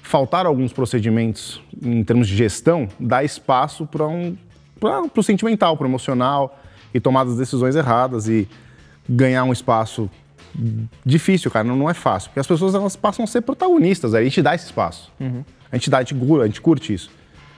faltar 0.00 0.46
alguns 0.46 0.72
procedimentos 0.72 1.60
em 1.82 2.04
termos 2.04 2.28
de 2.28 2.36
gestão, 2.36 2.86
dá 3.00 3.24
espaço 3.24 3.84
para 3.84 4.06
um, 4.06 4.36
o 4.80 5.22
sentimental, 5.24 5.76
para 5.76 5.84
o 5.84 5.90
emocional 5.90 6.56
e 6.94 7.00
tomar 7.00 7.22
as 7.22 7.36
decisões 7.36 7.74
erradas 7.74 8.28
e 8.28 8.48
ganhar 9.08 9.42
um 9.42 9.52
espaço 9.52 10.08
difícil, 11.04 11.50
cara, 11.50 11.66
não, 11.66 11.74
não, 11.74 11.90
é 11.90 11.94
fácil. 11.94 12.30
Porque 12.30 12.40
as 12.40 12.46
pessoas 12.46 12.76
elas 12.76 12.94
passam 12.94 13.24
a 13.24 13.26
ser 13.26 13.40
protagonistas, 13.40 14.14
aí 14.14 14.22
a 14.22 14.24
gente 14.24 14.40
dá 14.40 14.54
esse 14.54 14.66
espaço. 14.66 15.12
Uhum. 15.18 15.44
A, 15.70 15.76
gente 15.76 15.90
dá, 15.90 15.98
a, 15.98 16.04
gente, 16.04 16.14
a 16.14 16.46
gente 16.46 16.60
curte 16.60 16.94
isso. 16.94 17.10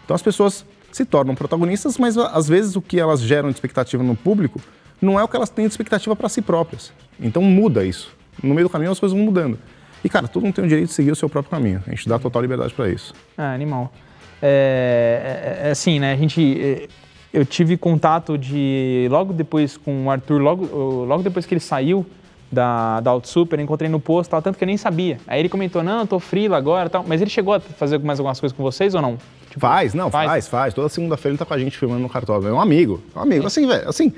Então 0.05 0.15
as 0.15 0.23
pessoas 0.23 0.65
se 0.99 1.05
tornam 1.05 1.35
protagonistas, 1.35 1.97
mas 1.97 2.19
às 2.19 2.49
vezes 2.49 2.77
o 2.77 2.83
que 2.83 2.99
elas 2.99 3.21
geram 3.21 3.49
de 3.49 3.55
expectativa 3.55 4.03
no 4.03 4.17
público 4.17 4.61
não 5.01 5.19
é 5.19 5.23
o 5.23 5.29
que 5.29 5.37
elas 5.37 5.49
têm 5.49 5.65
de 5.65 5.71
expectativa 5.71 6.15
para 6.17 6.29
si 6.29 6.43
próprias. 6.43 6.93
Então 7.21 7.41
muda 7.43 7.85
isso. 7.85 8.15
No 8.43 8.55
meio 8.55 8.67
do 8.67 8.71
caminho 8.71 8.91
as 8.91 8.99
coisas 8.99 9.17
vão 9.17 9.25
mudando. 9.25 9.59
E, 10.03 10.09
cara, 10.09 10.29
todo 10.29 10.43
mundo 10.45 10.55
tem 10.55 10.65
o 10.65 10.69
direito 10.69 10.89
de 10.89 10.95
seguir 10.95 11.11
o 11.11 11.17
seu 11.17 11.29
próprio 11.29 11.51
caminho. 11.51 11.83
A 11.87 11.91
gente 11.91 12.09
dá 12.09 12.19
total 12.19 12.43
liberdade 12.43 12.73
para 12.75 12.89
isso. 12.89 13.15
Ah, 13.37 13.53
animal. 13.53 13.93
É, 14.41 15.61
é, 15.63 15.69
é, 15.69 15.71
assim, 15.71 15.99
né? 15.99 16.13
A 16.13 16.17
gente. 16.17 16.61
É, 16.61 16.89
eu 17.33 17.45
tive 17.45 17.77
contato 17.77 18.39
de. 18.39 19.09
Logo 19.11 19.33
depois 19.33 19.77
com 19.77 20.07
o 20.07 20.11
Arthur, 20.11 20.41
logo, 20.41 21.05
logo 21.05 21.23
depois 21.23 21.47
que 21.47 21.55
ele 21.55 21.61
saiu 21.61 22.07
da, 22.51 23.01
da 23.01 23.11
Auto 23.11 23.29
Super, 23.29 23.59
encontrei 23.61 23.91
no 23.91 24.01
posto, 24.01 24.31
tal, 24.31 24.43
tanto 24.43 24.57
que 24.57 24.65
eu 24.65 24.67
nem 24.67 24.77
sabia. 24.77 25.19
Aí 25.27 25.41
ele 25.41 25.49
comentou: 25.49 25.83
não, 25.83 26.01
eu 26.01 26.07
tô 26.07 26.19
frila 26.19 26.57
agora 26.57 26.89
tal. 26.89 27.05
Mas 27.07 27.21
ele 27.21 27.31
chegou 27.31 27.55
a 27.55 27.61
fazer 27.61 27.99
mais 27.99 28.19
algumas 28.19 28.41
coisas 28.41 28.57
com 28.57 28.63
vocês 28.63 28.95
ou 28.95 29.03
não? 29.03 29.19
Tipo, 29.49 29.61
faz, 29.61 29.95
não, 29.95 30.11
faz, 30.11 30.31
faz. 30.31 30.49
faz. 30.49 30.75
Toda 30.75 30.89
segunda-feira 30.89 31.33
ele 31.33 31.39
tá 31.39 31.45
com 31.45 31.55
a 31.55 31.59
gente 31.59 31.77
filmando 31.77 32.01
no 32.01 32.09
cartório. 32.09 32.49
É 32.49 32.53
um 32.53 32.61
amigo. 32.61 33.03
É 33.15 33.19
um 33.19 33.23
amigo. 33.23 33.47
Assim, 33.47 33.67
velho, 33.67 33.89
assim, 33.89 34.13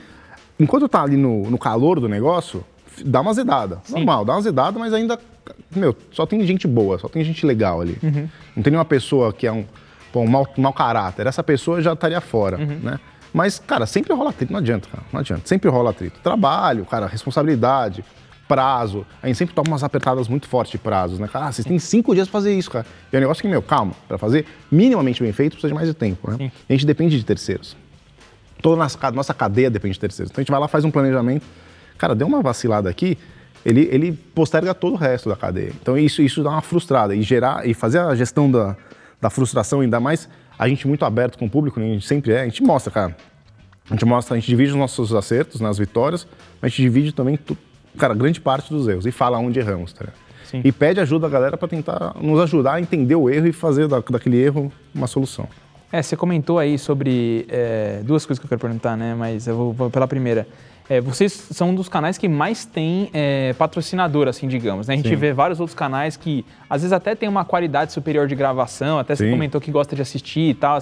enquanto 0.59 0.88
tá 0.88 1.03
ali 1.03 1.17
no, 1.17 1.50
no 1.50 1.59
calor 1.59 2.00
do 2.00 2.09
negócio, 2.09 2.65
dá 3.05 3.21
uma 3.21 3.32
zedada. 3.35 3.81
Sim. 3.85 3.94
Normal, 3.94 4.25
dá 4.25 4.33
uma 4.35 4.43
zedada, 4.43 4.79
mas 4.79 4.93
ainda 4.93 5.19
meu, 5.75 5.97
só 6.12 6.26
tem 6.26 6.44
gente 6.47 6.67
boa, 6.67 6.99
só 6.99 7.09
tem 7.09 7.23
gente 7.25 7.44
legal 7.47 7.81
ali. 7.81 7.99
Uhum. 8.03 8.29
Não 8.56 8.62
tem 8.62 8.71
nenhuma 8.71 8.85
pessoa 8.85 9.33
que 9.33 9.47
é 9.47 9.53
um, 9.53 9.65
um 10.15 10.26
mau, 10.26 10.47
mau 10.56 10.73
caráter. 10.73 11.26
Essa 11.26 11.43
pessoa 11.43 11.81
já 11.81 11.93
estaria 11.93 12.21
fora, 12.21 12.59
uhum. 12.59 12.79
né? 12.83 13.00
Mas, 13.33 13.61
cara, 13.61 13.87
sempre 13.87 14.12
rola 14.12 14.31
atrito, 14.31 14.53
não 14.53 14.59
adianta, 14.59 14.88
cara, 14.88 15.05
não 15.12 15.21
adianta. 15.21 15.43
Sempre 15.44 15.71
rola 15.71 15.91
atrito. 15.91 16.19
Trabalho, 16.21 16.85
cara, 16.85 17.06
responsabilidade, 17.06 18.05
prazo. 18.50 19.06
A 19.23 19.29
gente 19.29 19.37
sempre 19.37 19.55
toma 19.55 19.69
umas 19.69 19.85
apertadas 19.85 20.26
muito 20.26 20.49
fortes 20.49 20.73
de 20.73 20.79
prazos, 20.79 21.20
né? 21.20 21.29
Cara, 21.29 21.47
ah, 21.47 21.52
vocês 21.52 21.64
têm 21.64 21.79
cinco 21.79 22.12
dias 22.12 22.26
pra 22.26 22.41
fazer 22.41 22.52
isso, 22.52 22.69
cara. 22.69 22.85
E 23.12 23.14
é 23.14 23.19
um 23.19 23.20
negócio 23.20 23.41
que, 23.41 23.47
meu, 23.47 23.62
calma, 23.62 23.93
para 24.08 24.19
fazer 24.19 24.44
minimamente 24.73 25.23
bem 25.23 25.32
feito 25.32 25.52
precisa 25.52 25.69
de 25.69 25.75
mais 25.75 25.87
de 25.87 25.94
tempo, 25.94 26.29
né? 26.29 26.37
Sim. 26.37 26.52
A 26.69 26.73
gente 26.73 26.85
depende 26.85 27.17
de 27.17 27.25
terceiros. 27.25 27.76
Toda 28.61 28.82
a 28.82 29.11
nossa 29.12 29.32
cadeia 29.32 29.70
depende 29.70 29.94
de 29.94 30.00
terceiros. 30.00 30.32
Então 30.32 30.41
a 30.41 30.43
gente 30.43 30.50
vai 30.50 30.58
lá, 30.58 30.67
faz 30.67 30.85
um 30.85 30.91
planejamento. 30.91 31.47
Cara, 31.97 32.12
deu 32.12 32.26
uma 32.26 32.43
vacilada 32.43 32.91
aqui, 32.91 33.17
ele, 33.64 33.88
ele 33.93 34.12
posterga 34.12 34.75
todo 34.75 34.94
o 34.94 34.97
resto 34.97 35.29
da 35.29 35.37
cadeia. 35.37 35.73
Então 35.81 35.97
isso, 35.97 36.20
isso 36.20 36.43
dá 36.43 36.50
uma 36.50 36.62
frustrada 36.62 37.14
e 37.14 37.23
gerar 37.23 37.64
e 37.64 37.73
fazer 37.73 38.00
a 38.00 38.12
gestão 38.17 38.50
da, 38.50 38.76
da 39.20 39.31
frustração 39.31 39.81
ainda 39.81 40.00
mais 40.00 40.29
a 40.58 40.69
gente 40.69 40.87
muito 40.87 41.06
aberto 41.06 41.38
com 41.38 41.47
o 41.47 41.50
público, 41.50 41.81
né? 41.81 41.87
a 41.87 41.93
gente 41.94 42.06
sempre 42.06 42.32
é, 42.32 42.43
a 42.43 42.44
gente 42.44 42.62
mostra, 42.62 42.93
cara. 42.93 43.17
A 43.88 43.94
gente 43.94 44.05
mostra, 44.05 44.37
a 44.37 44.38
gente 44.38 44.47
divide 44.47 44.70
os 44.73 44.76
nossos 44.76 45.14
acertos 45.14 45.58
nas 45.58 45.79
né, 45.79 45.85
vitórias, 45.87 46.26
mas 46.61 46.69
a 46.69 46.69
gente 46.69 46.82
divide 46.82 47.12
também, 47.12 47.38
cara, 47.97 48.15
grande 48.15 48.41
parte 48.41 48.73
dos 48.73 48.89
erros 48.89 49.07
e 49.07 49.13
fala 49.13 49.39
onde 49.39 49.59
erramos, 49.59 49.93
tá? 49.93 50.07
E 50.65 50.73
pede 50.73 51.01
ajuda 51.01 51.29
da 51.29 51.33
galera 51.33 51.57
para 51.57 51.69
tentar 51.69 52.15
nos 52.21 52.41
ajudar 52.41 52.75
a 52.75 52.81
entender 52.81 53.15
o 53.15 53.31
erro 53.31 53.47
e 53.47 53.53
fazer 53.53 53.87
da, 53.87 54.01
daquele 54.01 54.37
erro 54.37 54.73
uma 54.93 55.07
solução. 55.07 55.49
É, 55.93 56.03
você 56.03 56.17
comentou 56.17 56.59
aí 56.59 56.79
sobre 56.79 57.47
é, 57.49 58.00
duas 58.05 58.25
coisas 58.25 58.38
que 58.38 58.47
eu 58.47 58.49
quero 58.49 58.61
perguntar, 58.61 58.97
né? 58.97 59.14
Mas 59.14 59.47
eu 59.47 59.57
vou, 59.57 59.73
vou 59.73 59.91
pela 59.91 60.07
primeira. 60.07 60.47
É, 60.90 61.00
vocês 61.00 61.32
são 61.52 61.68
um 61.68 61.75
dos 61.76 61.88
canais 61.88 62.18
que 62.18 62.28
mais 62.28 62.64
tem 62.64 63.11
é, 63.14 63.52
patrocinador, 63.52 64.26
assim, 64.26 64.49
digamos. 64.49 64.88
Né? 64.88 64.94
A 64.94 64.97
gente 64.97 65.09
Sim. 65.09 65.14
vê 65.14 65.32
vários 65.32 65.61
outros 65.61 65.78
canais 65.78 66.16
que, 66.16 66.44
às 66.68 66.82
vezes, 66.82 66.92
até 66.92 67.14
tem 67.14 67.28
uma 67.28 67.44
qualidade 67.44 67.92
superior 67.92 68.26
de 68.26 68.35
gravação, 68.35 68.99
até 68.99 69.14
Sim. 69.14 69.26
você 69.26 69.30
comentou 69.30 69.61
que 69.61 69.70
gosta 69.70 69.94
de 69.94 70.02
assistir 70.02 70.50
e 70.50 70.54
tal. 70.54 70.76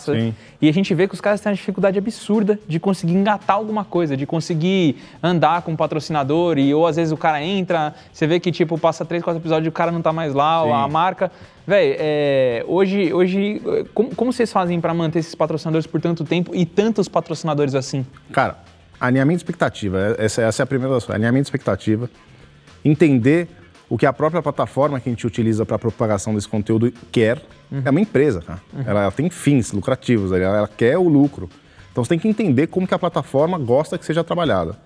E 0.62 0.66
a 0.66 0.72
gente 0.72 0.94
vê 0.94 1.06
que 1.06 1.12
os 1.12 1.20
caras 1.20 1.42
têm 1.42 1.50
uma 1.50 1.56
dificuldade 1.56 1.98
absurda 1.98 2.58
de 2.66 2.80
conseguir 2.80 3.12
engatar 3.12 3.56
alguma 3.56 3.84
coisa, 3.84 4.16
de 4.16 4.24
conseguir 4.24 4.96
andar 5.22 5.60
com 5.60 5.72
um 5.72 5.76
patrocinador, 5.76 6.56
e 6.56 6.72
ou 6.72 6.86
às 6.86 6.96
vezes 6.96 7.12
o 7.12 7.16
cara 7.18 7.44
entra, 7.44 7.94
você 8.10 8.26
vê 8.26 8.40
que, 8.40 8.50
tipo, 8.50 8.78
passa 8.78 9.04
três, 9.04 9.22
quatro 9.22 9.42
episódios 9.42 9.66
e 9.66 9.68
o 9.68 9.72
cara 9.72 9.92
não 9.92 10.00
tá 10.00 10.10
mais 10.10 10.32
lá, 10.32 10.62
ou 10.62 10.72
a 10.72 10.88
marca. 10.88 11.30
Véi, 11.66 11.96
é, 11.98 12.64
hoje, 12.66 13.12
hoje 13.12 13.60
como, 13.92 14.14
como 14.16 14.32
vocês 14.32 14.50
fazem 14.50 14.80
para 14.80 14.94
manter 14.94 15.18
esses 15.18 15.34
patrocinadores 15.34 15.86
por 15.86 16.00
tanto 16.00 16.24
tempo 16.24 16.54
e 16.54 16.64
tantos 16.64 17.08
patrocinadores 17.08 17.74
assim? 17.74 18.06
Cara, 18.32 18.56
Alinhamento 19.00 19.38
de 19.38 19.42
expectativa, 19.42 20.16
essa, 20.18 20.42
essa 20.42 20.62
é 20.62 20.64
a 20.64 20.66
primeira 20.66 20.94
das 20.94 21.04
coisas. 21.04 21.16
Alinhamento 21.16 21.44
de 21.44 21.48
expectativa. 21.48 22.10
Entender 22.84 23.48
o 23.88 23.96
que 23.96 24.04
a 24.04 24.12
própria 24.12 24.42
plataforma 24.42 25.00
que 25.00 25.08
a 25.08 25.12
gente 25.12 25.26
utiliza 25.26 25.64
para 25.64 25.78
propagação 25.78 26.34
desse 26.34 26.48
conteúdo 26.48 26.92
quer. 27.10 27.40
Uhum. 27.70 27.82
É 27.84 27.90
uma 27.90 28.00
empresa, 28.00 28.42
cara. 28.42 28.60
Uhum. 28.72 28.82
Ela, 28.86 29.02
ela, 29.02 29.12
tem 29.12 29.30
fins 29.30 29.72
lucrativos, 29.72 30.32
ela, 30.32 30.58
ela, 30.58 30.68
quer 30.68 30.98
o 30.98 31.08
lucro. 31.08 31.48
Então 31.90 32.04
você 32.04 32.10
tem 32.10 32.18
que 32.18 32.28
entender 32.28 32.66
como 32.66 32.86
que 32.86 32.94
a 32.94 32.98
plataforma 32.98 33.58
gosta 33.58 33.96
que 33.96 34.04
seja 34.04 34.22
trabalhada. 34.22 34.76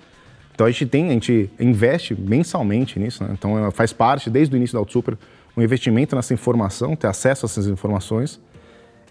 Então 0.54 0.66
a 0.66 0.70
gente 0.70 0.86
tem, 0.86 1.08
a 1.08 1.12
gente 1.12 1.50
investe 1.58 2.14
mensalmente 2.14 2.98
nisso, 2.98 3.24
né? 3.24 3.30
Então 3.32 3.70
faz 3.72 3.92
parte 3.92 4.30
desde 4.30 4.54
o 4.54 4.56
início 4.56 4.74
da 4.74 4.78
AutoSuper 4.78 5.16
um 5.56 5.62
investimento 5.62 6.16
nessa 6.16 6.32
informação, 6.32 6.96
ter 6.96 7.06
acesso 7.06 7.44
a 7.44 7.46
essas 7.46 7.66
informações. 7.66 8.40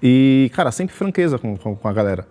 E, 0.01 0.49
cara, 0.53 0.71
sempre 0.71 0.95
franqueza 0.95 1.37
com, 1.37 1.55
com, 1.55 1.75
com 1.75 1.87
a 1.87 1.93
galera. 1.93 2.27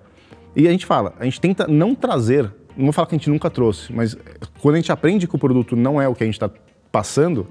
E 0.56 0.66
a 0.66 0.70
gente 0.70 0.84
fala, 0.84 1.14
a 1.18 1.24
gente 1.24 1.40
tenta 1.40 1.66
não 1.68 1.94
trazer 1.94 2.50
não 2.76 2.86
vou 2.86 2.92
falar 2.92 3.06
que 3.06 3.14
a 3.14 3.18
gente 3.18 3.30
nunca 3.30 3.50
trouxe, 3.50 3.92
mas 3.92 4.16
quando 4.60 4.74
a 4.76 4.78
gente 4.78 4.92
aprende 4.92 5.26
que 5.26 5.34
o 5.34 5.38
produto 5.38 5.76
não 5.76 6.00
é 6.00 6.08
o 6.08 6.14
que 6.14 6.22
a 6.22 6.26
gente 6.26 6.34
está 6.34 6.50
passando, 6.90 7.46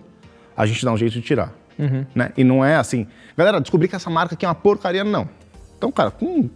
a 0.55 0.65
gente 0.65 0.83
dá 0.83 0.91
um 0.91 0.97
jeito 0.97 1.13
de 1.13 1.21
tirar. 1.21 1.53
Uhum. 1.77 2.05
Né? 2.13 2.31
E 2.35 2.43
não 2.43 2.63
é 2.63 2.75
assim, 2.75 3.07
galera, 3.37 3.61
descobri 3.61 3.87
que 3.87 3.95
essa 3.95 4.09
marca 4.09 4.35
aqui 4.35 4.45
é 4.45 4.49
uma 4.49 4.55
porcaria, 4.55 5.03
não. 5.03 5.29
Então, 5.77 5.91
cara, 5.91 6.11
com, 6.11 6.49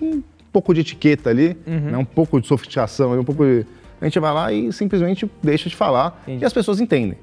um 0.00 0.22
pouco 0.52 0.72
de 0.72 0.80
etiqueta 0.80 1.30
ali, 1.30 1.56
uhum. 1.66 1.90
né? 1.90 1.98
um 1.98 2.04
pouco 2.04 2.40
de 2.40 2.46
sofisticação, 2.46 3.18
um 3.18 3.24
pouco 3.24 3.44
de... 3.44 3.66
A 4.00 4.04
gente 4.04 4.20
vai 4.20 4.32
lá 4.32 4.52
e 4.52 4.72
simplesmente 4.72 5.28
deixa 5.42 5.68
de 5.68 5.74
falar 5.74 6.22
Entendi. 6.22 6.44
e 6.44 6.46
as 6.46 6.52
pessoas 6.52 6.80
entendem. 6.80 7.18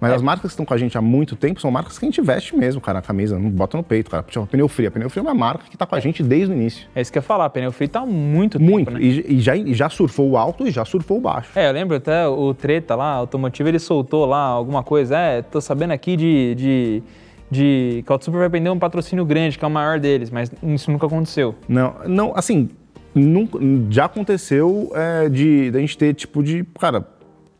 Mas 0.00 0.12
as 0.12 0.22
marcas 0.22 0.42
que 0.42 0.48
estão 0.48 0.64
com 0.64 0.74
a 0.74 0.78
gente 0.78 0.96
há 0.96 1.02
muito 1.02 1.34
tempo 1.34 1.60
são 1.60 1.70
marcas 1.70 1.98
que 1.98 2.04
a 2.04 2.08
gente 2.08 2.20
veste 2.20 2.56
mesmo, 2.56 2.80
cara, 2.80 3.00
a 3.00 3.02
camisa, 3.02 3.38
não 3.38 3.50
bota 3.50 3.76
no 3.76 3.82
peito, 3.82 4.10
cara. 4.10 4.22
Tipo, 4.22 4.46
pneu 4.46 4.68
frio. 4.68 4.88
A 4.88 4.90
pneu 4.90 5.10
frio 5.10 5.20
é 5.20 5.28
uma 5.28 5.34
marca 5.34 5.64
que 5.68 5.76
tá 5.76 5.86
com 5.86 5.94
a 5.94 6.00
gente 6.00 6.22
desde 6.22 6.52
o 6.52 6.54
início. 6.54 6.86
É 6.94 7.00
isso 7.00 7.10
que 7.10 7.18
eu 7.18 7.20
ia 7.20 7.26
falar, 7.26 7.50
pneu 7.50 7.72
frio 7.72 7.88
tá 7.88 8.00
há 8.00 8.06
muito, 8.06 8.60
Muito. 8.60 8.86
tempo, 8.86 8.98
né? 8.98 9.04
E, 9.04 9.34
e 9.36 9.40
já, 9.40 9.56
e 9.56 9.74
já 9.74 9.88
surfou 9.88 10.30
o 10.30 10.36
alto 10.36 10.66
e 10.66 10.70
já 10.70 10.84
surfou 10.84 11.18
o 11.18 11.20
baixo. 11.20 11.50
É, 11.56 11.68
eu 11.68 11.72
lembro 11.72 11.96
até 11.96 12.26
o 12.28 12.54
Treta 12.54 12.94
lá, 12.94 13.10
automotivo, 13.12 13.68
ele 13.68 13.78
soltou 13.78 14.24
lá 14.24 14.42
alguma 14.42 14.82
coisa. 14.82 15.16
É, 15.16 15.42
tô 15.42 15.60
sabendo 15.60 15.92
aqui 15.92 16.16
de, 16.16 16.54
de, 16.54 17.02
de 17.50 18.02
que 18.06 18.12
a 18.12 18.14
Autosuper 18.14 18.40
vai 18.40 18.48
vender 18.48 18.70
um 18.70 18.78
patrocínio 18.78 19.24
grande, 19.24 19.58
que 19.58 19.64
é 19.64 19.68
o 19.68 19.70
maior 19.70 19.98
deles, 19.98 20.30
mas 20.30 20.50
isso 20.62 20.90
nunca 20.90 21.06
aconteceu. 21.06 21.54
Não, 21.68 21.94
não, 22.06 22.32
assim, 22.36 22.70
nunca, 23.14 23.58
já 23.90 24.04
aconteceu 24.04 24.90
é, 24.94 25.28
de, 25.28 25.70
de 25.70 25.76
a 25.76 25.80
gente 25.80 25.98
ter, 25.98 26.14
tipo, 26.14 26.42
de, 26.42 26.64
cara, 26.78 27.06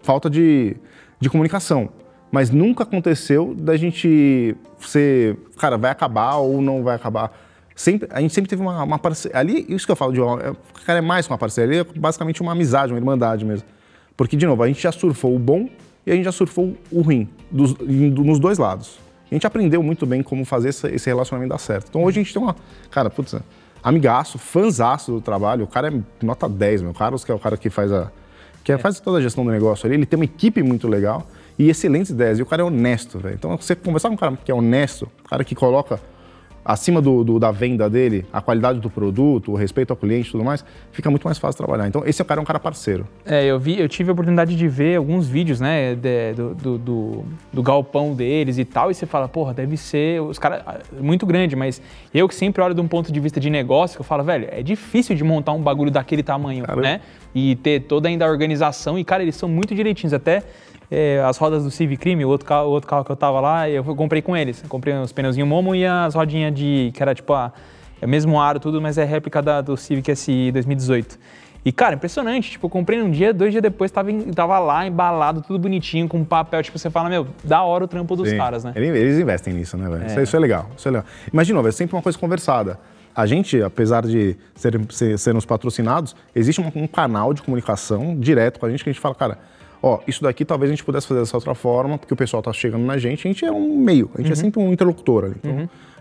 falta 0.01 0.31
de, 0.31 0.77
de 1.21 1.29
comunicação. 1.29 1.89
Mas 2.31 2.51
nunca 2.51 2.83
aconteceu 2.83 3.55
da 3.55 3.77
gente 3.77 4.55
ser, 4.81 5.37
cara, 5.57 5.79
vai 5.79 5.91
acabar 5.91 6.37
ou 6.37 6.61
não 6.61 6.83
vai 6.83 6.95
acabar. 6.95 7.33
Sempre, 7.75 8.09
a 8.13 8.21
gente 8.21 8.35
sempre 8.35 8.51
teve 8.51 8.61
uma, 8.61 8.83
uma 8.83 8.99
parceria. 8.99 9.39
Ali, 9.39 9.65
isso 9.69 9.87
que 9.87 9.93
eu 9.93 9.97
falo 9.97 10.13
de 10.13 10.21
é, 10.21 10.53
cara, 10.85 10.99
é 10.99 11.03
mais 11.03 11.27
que 11.27 11.33
uma 11.33 11.39
parceria, 11.39 11.81
é 11.81 11.85
basicamente 11.99 12.43
uma 12.43 12.53
amizade, 12.53 12.93
uma 12.93 12.99
irmandade 12.99 13.45
mesmo. 13.45 13.67
Porque, 14.17 14.37
de 14.37 14.47
novo, 14.47 14.63
a 14.63 14.67
gente 14.67 14.83
já 14.83 14.93
surfou 14.93 15.35
o 15.35 15.39
bom 15.39 15.69
e 16.05 16.11
a 16.11 16.15
gente 16.15 16.25
já 16.25 16.33
surfou 16.33 16.77
o 16.91 17.01
ruim, 17.01 17.29
dos, 17.51 17.75
nos 17.79 18.39
dois 18.39 18.59
lados. 18.59 18.99
A 19.31 19.35
gente 19.35 19.47
aprendeu 19.47 19.83
muito 19.83 20.07
bem 20.07 20.23
como 20.23 20.45
fazer 20.45 20.71
esse, 20.71 21.07
relacionamento 21.07 21.51
dar 21.51 21.59
certo. 21.59 21.87
Então 21.89 22.03
hoje 22.03 22.19
a 22.19 22.23
gente 22.23 22.33
tem 22.33 22.43
uma, 22.43 22.57
cara, 22.91 23.09
putz, 23.11 23.37
amigaço, 23.83 24.39
fanzaço 24.39 25.13
do 25.13 25.21
trabalho. 25.21 25.65
O 25.65 25.69
cara 25.69 25.89
é 25.89 26.25
nota 26.25 26.49
10, 26.49 26.83
meu. 26.83 26.91
O 26.91 26.95
Carlos, 26.95 27.25
que 27.25 27.31
é 27.31 27.35
o 27.35 27.39
cara 27.39 27.57
que 27.57 27.71
faz 27.71 27.93
a. 27.93 28.11
que 28.65 28.77
faz 28.79 28.99
toda 29.01 29.19
a 29.19 29.21
gestão 29.21 29.45
do 29.45 29.51
negócio 29.51 29.87
ali, 29.87 29.97
ele 29.97 30.07
tem 30.07 30.19
uma 30.19 30.25
equipe 30.25 30.63
muito 30.63 30.89
legal 30.89 31.27
e 31.59 31.69
excelentes 31.69 32.11
ideias. 32.11 32.39
E 32.39 32.43
o 32.43 32.47
cara 32.47 32.63
é 32.63 32.65
honesto, 32.65 33.19
velho. 33.19 33.35
Então, 33.35 33.57
você 33.57 33.75
conversar 33.75 34.09
com 34.09 34.15
um 34.15 34.19
cara 34.19 34.39
que 34.45 34.51
é 34.51 34.55
honesto, 34.55 35.09
um 35.25 35.29
cara 35.29 35.43
que 35.45 35.55
coloca 35.55 36.01
acima 36.65 37.01
do, 37.01 37.25
do- 37.25 37.39
da 37.39 37.51
venda 37.51 37.89
dele 37.89 38.27
a 38.31 38.43
qualidade 38.43 38.79
do 38.79 38.91
produto, 38.91 39.53
o 39.53 39.55
respeito 39.55 39.91
ao 39.91 39.97
cliente 39.97 40.29
e 40.29 40.33
tudo 40.33 40.45
mais, 40.45 40.63
fica 40.93 41.09
muito 41.09 41.25
mais 41.25 41.39
fácil 41.39 41.57
trabalhar. 41.57 41.89
Então, 41.89 42.03
esse 42.05 42.23
cara 42.23 42.41
é 42.41 42.43
um 42.43 42.45
cara 42.45 42.61
parceiro. 42.61 43.09
É, 43.25 43.47
eu 43.47 43.59
vi, 43.59 43.81
eu 43.81 43.89
tive 43.89 44.11
a 44.11 44.13
oportunidade 44.13 44.55
de 44.55 44.69
ver 44.69 44.97
alguns 44.97 45.27
vídeos, 45.27 45.61
né, 45.61 45.95
de- 45.95 46.35
do, 46.35 46.55
do, 46.79 47.25
do, 47.55 47.63
galpão 47.63 48.15
deles 48.15 48.59
e 48.59 48.67
tal, 48.67 48.91
e 48.91 48.95
você 48.95 49.07
fala, 49.07 49.27
porra, 49.27 49.55
deve 49.55 49.79
ser 49.79 50.21
os 50.21 50.39
caras 50.39 50.63
muito 51.01 51.25
grande, 51.25 51.57
mas 51.57 51.81
eu 52.13 52.29
que 52.29 52.35
sempre 52.35 52.63
olho 52.63 52.75
de 52.75 52.83
um 52.83 52.89
ponto 52.89 53.11
de 53.11 53.19
vista 53.19 53.41
de 53.41 53.49
negócio, 53.49 53.97
que 53.97 54.03
eu 54.03 54.07
falo, 54.07 54.23
velho, 54.23 54.47
é 54.51 54.63
difícil 54.63 55.17
de 55.17 55.25
montar 55.25 55.53
um 55.53 55.63
bagulho 55.63 55.91
daquele 55.91 56.23
tamanho, 56.23 56.65
Caramba. 56.67 56.83
né? 56.83 57.01
E 57.35 57.57
ter 57.57 57.81
toda 57.81 58.09
ainda 58.09 58.27
a 58.27 58.29
organização, 58.29 58.99
e 58.99 59.05
cara, 59.05 59.23
eles 59.23 59.37
são 59.37 59.49
muito 59.49 59.75
direitinhos, 59.75 60.13
até 60.13 60.43
é, 60.91 61.23
as 61.25 61.37
rodas 61.37 61.65
do 61.65 61.71
Civic 61.71 62.01
Crime, 62.01 62.25
o 62.25 62.29
outro 62.29 62.47
carro, 62.47 62.69
o 62.69 62.71
outro 62.71 62.89
carro 62.89 63.05
que 63.05 63.13
eu 63.13 63.17
tava 63.17 63.41
lá, 63.41 63.69
eu 63.69 63.83
comprei 63.85 64.23
com 64.23 64.37
eles. 64.37 64.63
Eu 64.63 64.69
comprei 64.69 64.95
os 64.95 65.13
pneuzinhos 65.13 65.49
Momo 65.49 65.75
e 65.75 65.85
as 65.85 66.15
rodinhas 66.15 66.55
de, 66.55 66.91
que 66.95 67.03
era 67.03 67.15
tipo 67.15 67.33
a, 67.33 67.53
é 68.01 68.07
o 68.07 68.09
mesmo 68.09 68.41
aro 68.41 68.59
tudo, 68.61 68.81
mas 68.81 68.97
é 68.99 69.05
réplica 69.05 69.43
da, 69.43 69.61
do 69.61 69.77
Civic 69.77 70.15
SI 70.17 70.51
2018. 70.53 71.19
E, 71.65 71.73
cara, 71.73 71.97
impressionante. 71.97 72.53
Tipo, 72.53 72.67
eu 72.67 72.71
comprei 72.71 73.03
um 73.03 73.11
dia, 73.11 73.35
dois 73.35 73.51
dias 73.51 73.61
depois, 73.61 73.91
tava, 73.91 74.11
em- 74.11 74.33
tava 74.33 74.59
lá, 74.59 74.87
embalado, 74.87 75.43
tudo 75.43 75.59
bonitinho, 75.59 76.09
com 76.09 76.25
papel. 76.25 76.63
Tipo, 76.63 76.79
você 76.79 76.89
fala, 76.89 77.11
meu, 77.11 77.27
da 77.45 77.63
hora 77.63 77.85
o 77.85 77.89
trampo 77.89 78.15
dos 78.17 78.31
Sim. 78.31 78.37
caras, 78.39 78.65
né? 78.65 78.73
Ele- 78.75 78.87
Eles 78.97 79.19
investem 79.19 79.53
nisso, 79.53 79.77
né, 79.77 79.89
velho? 79.91 80.07
Isso, 80.07 80.21
isso 80.21 80.37
é 80.37 80.39
legal. 80.39 80.67
Isso 80.77 80.89
é 80.89 80.91
legal. 80.93 81.07
Mas, 81.33 81.47
de 81.47 81.53
novo, 81.53 81.69
é 81.69 81.73
sempre 81.73 81.95
uma 81.97 82.01
coisa 82.01 82.17
conversada. 82.17 82.79
A 83.15 83.27
gente, 83.27 83.61
apesar 83.61 84.07
de 84.07 84.37
ser, 84.55 84.81
ser- 84.91 85.19
sermos 85.19 85.45
patrocinados, 85.45 86.15
existe 86.35 86.61
um, 86.61 86.71
um 86.75 86.87
canal 86.87 87.35
de 87.35 87.43
comunicação 87.43 88.17
direto 88.19 88.61
com 88.61 88.65
a 88.67 88.71
gente 88.71 88.85
que 88.85 88.89
a 88.89 88.93
gente 88.93 89.03
fala, 89.03 89.15
cara, 89.17 89.39
ó, 89.83 90.01
isso 90.07 90.23
daqui 90.23 90.45
talvez 90.45 90.71
a 90.71 90.75
gente 90.75 90.85
pudesse 90.85 91.07
fazer 91.07 91.21
dessa 91.21 91.37
outra 91.37 91.55
forma, 91.55 91.99
porque 91.99 92.13
o 92.13 92.17
pessoal 92.17 92.43
tá 92.43 92.53
chegando 92.53 92.85
na 92.85 92.99
gente, 92.99 93.27
a 93.27 93.31
gente 93.31 93.45
é 93.45 93.53
um 93.53 93.77
meio, 93.79 94.11
a 94.15 94.19
gente 94.19 94.33
é 94.33 94.35
sempre 94.35 94.61
um 94.61 94.73
interlocutor 94.73 95.25
ali. 95.25 95.37
Então, 95.39 95.53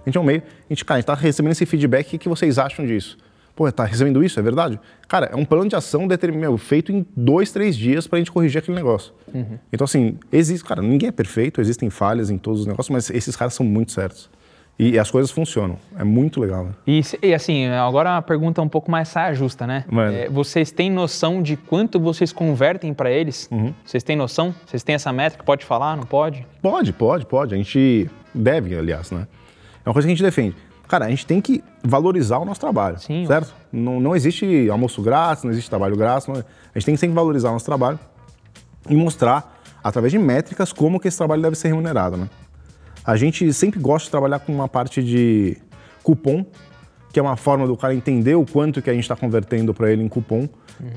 a 0.05 0.09
gente 0.09 0.17
é 0.17 0.21
um 0.21 0.23
meio, 0.23 0.41
a 0.41 0.73
gente, 0.73 0.85
cara, 0.85 0.97
a 0.97 1.01
gente 1.01 1.07
tá 1.07 1.13
recebendo 1.13 1.51
esse 1.51 1.65
feedback, 1.65 2.07
o 2.07 2.09
que, 2.11 2.17
que 2.17 2.29
vocês 2.29 2.57
acham 2.57 2.85
disso? 2.85 3.17
Pô, 3.55 3.71
tá 3.71 3.83
recebendo 3.85 4.23
isso, 4.23 4.39
é 4.39 4.43
verdade? 4.43 4.79
Cara, 5.07 5.25
é 5.33 5.35
um 5.35 5.43
plano 5.43 5.67
de 5.67 5.75
ação 5.75 6.07
determinado, 6.07 6.55
feito 6.59 6.91
em 6.91 7.03
dois, 7.15 7.51
três 7.51 7.75
dias 7.75 8.05
pra 8.05 8.19
gente 8.19 8.31
corrigir 8.31 8.59
aquele 8.59 8.77
negócio. 8.77 9.11
Então, 9.73 9.85
assim, 9.85 10.17
existe, 10.31 10.63
cara, 10.63 10.81
ninguém 10.81 11.09
é 11.09 11.11
perfeito, 11.11 11.59
existem 11.59 11.89
falhas 11.89 12.29
em 12.29 12.37
todos 12.37 12.61
os 12.61 12.65
negócios, 12.67 12.91
mas 12.91 13.09
esses 13.09 13.35
caras 13.35 13.55
são 13.55 13.65
muito 13.65 13.91
certos. 13.91 14.29
E, 14.79 14.99
as 14.99 15.09
coisas 15.09 15.31
funcionam. 15.31 15.77
É 15.97 16.03
muito 16.03 16.39
legal, 16.39 16.65
né? 16.65 16.71
E, 16.85 17.01
e, 17.23 17.33
assim, 17.33 17.65
agora 17.67 18.15
a 18.17 18.21
pergunta 18.21 18.61
é 18.61 18.63
um 18.63 18.69
pouco 18.69 18.91
mais 18.91 19.07
saia 19.07 19.33
justa, 19.33 19.65
né? 19.65 19.83
Manda. 19.89 20.13
É, 20.15 20.29
vocês 20.29 20.69
têm 20.71 20.91
noção 20.91 21.41
de 21.41 21.57
quanto 21.57 21.99
vocês 21.99 22.31
convertem 22.31 22.93
para 22.93 23.09
eles? 23.09 23.49
Vocês 23.83 24.03
têm 24.03 24.15
noção? 24.15 24.53
Vocês 24.67 24.83
têm 24.83 24.93
essa 24.93 25.11
métrica? 25.11 25.43
Pode 25.43 25.65
falar? 25.65 25.97
Não 25.97 26.03
pode? 26.03 26.45
Pode, 26.61 26.93
pode, 26.93 27.25
pode. 27.25 27.55
A 27.55 27.57
gente 27.57 28.07
deve, 28.35 28.77
aliás, 28.77 29.09
né? 29.09 29.27
É 29.83 29.89
uma 29.89 29.93
coisa 29.93 30.07
que 30.07 30.11
a 30.11 30.15
gente 30.15 30.23
defende. 30.23 30.55
Cara, 30.87 31.05
a 31.05 31.09
gente 31.09 31.25
tem 31.25 31.41
que 31.41 31.63
valorizar 31.83 32.37
o 32.37 32.45
nosso 32.45 32.59
trabalho, 32.61 32.97
Sim, 32.99 33.25
certo? 33.25 33.53
Não, 33.73 33.99
não 33.99 34.15
existe 34.15 34.69
almoço 34.69 35.01
grátis, 35.01 35.43
não 35.43 35.51
existe 35.51 35.69
trabalho 35.69 35.97
grátis. 35.97 36.27
não- 36.27 36.35
A 36.35 36.77
gente 36.79 36.85
tem 36.85 36.93
que 36.95 36.99
sempre 36.99 37.15
valorizar 37.15 37.49
o 37.49 37.53
nosso 37.53 37.65
trabalho 37.65 37.99
e 38.89 38.95
mostrar, 38.95 39.59
através 39.83 40.11
de 40.13 40.19
métricas, 40.19 40.71
como 40.71 40.97
que 40.99 41.07
esse 41.07 41.17
trabalho 41.17 41.41
deve 41.41 41.57
ser 41.57 41.67
remunerado, 41.69 42.15
né? 42.15 42.29
A 43.07 43.15
gente 43.15 43.51
sempre 43.53 43.79
gosta 43.79 44.05
de 44.05 44.11
trabalhar 44.11 44.39
com 44.39 44.53
uma 44.53 44.67
parte 44.67 45.01
de 45.01 45.57
cupom, 46.03 46.45
que 47.11 47.19
é 47.19 47.23
uma 47.23 47.37
forma 47.37 47.65
do 47.65 47.75
cara 47.77 47.95
entender 47.95 48.35
o 48.35 48.45
quanto 48.45 48.81
que 48.81 48.89
a 48.89 48.93
gente 48.93 49.03
está 49.03 49.15
convertendo 49.15 49.73
para 49.73 49.91
ele 49.91 50.03
em 50.03 50.07
cupom. 50.09 50.47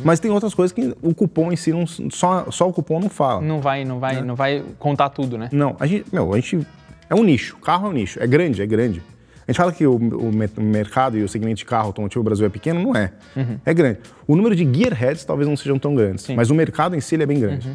Mas 0.05 0.21
tem 0.21 0.31
outras 0.31 0.53
coisas 0.53 0.73
que 0.73 0.95
o 1.01 1.15
cupom 1.15 1.51
em 1.53 1.57
si, 1.57 1.73
não, 1.73 1.87
só, 1.87 2.51
só 2.51 2.69
o 2.69 2.73
cupom 2.73 3.01
não 3.01 3.09
fala. 3.09 3.41
Não 3.41 3.61
vai, 3.61 3.85
não 3.85 3.99
vai, 3.99 4.21
não 4.23 4.35
vai 4.35 4.63
contar 4.79 5.09
tudo, 5.11 5.39
né? 5.39 5.49
Não, 5.53 5.75
a 5.81 5.87
gente, 5.87 6.05
meu, 6.13 6.35
a 6.35 6.37
gente 6.37 6.67
é 7.09 7.15
um 7.15 7.23
nicho. 7.23 7.57
Carro 7.59 7.87
é 7.87 7.91
um 7.91 7.93
nicho, 7.93 8.21
é 8.23 8.27
grande, 8.27 8.61
é 8.61 8.67
grande. 8.67 9.01
A 9.49 9.51
gente 9.53 9.57
fala 9.57 9.73
que 9.73 9.87
o, 9.87 9.97
o 9.97 10.31
me- 10.33 10.51
o 10.57 10.61
mercado 10.63 11.17
e 11.17 11.23
o 11.23 11.29
segmento 11.29 11.57
de 11.59 11.65
carro 11.65 11.87
automotivo 11.87 12.23
Brasil 12.23 12.45
é 12.47 12.49
pequeno, 12.51 12.81
não 12.83 12.95
é. 12.95 13.13
É 13.65 13.73
grande. 13.73 14.01
O 14.27 14.37
número 14.37 14.55
de 14.55 14.65
gearheads 14.71 15.25
talvez 15.25 15.49
não 15.49 15.57
sejam 15.57 15.79
tão 15.79 15.95
grandes, 15.95 16.25
mas 16.37 16.51
o 16.51 16.55
mercado 16.55 16.95
em 16.95 17.01
si 17.01 17.15
ele 17.15 17.23
é 17.23 17.27
bem 17.27 17.41
grande. 17.41 17.69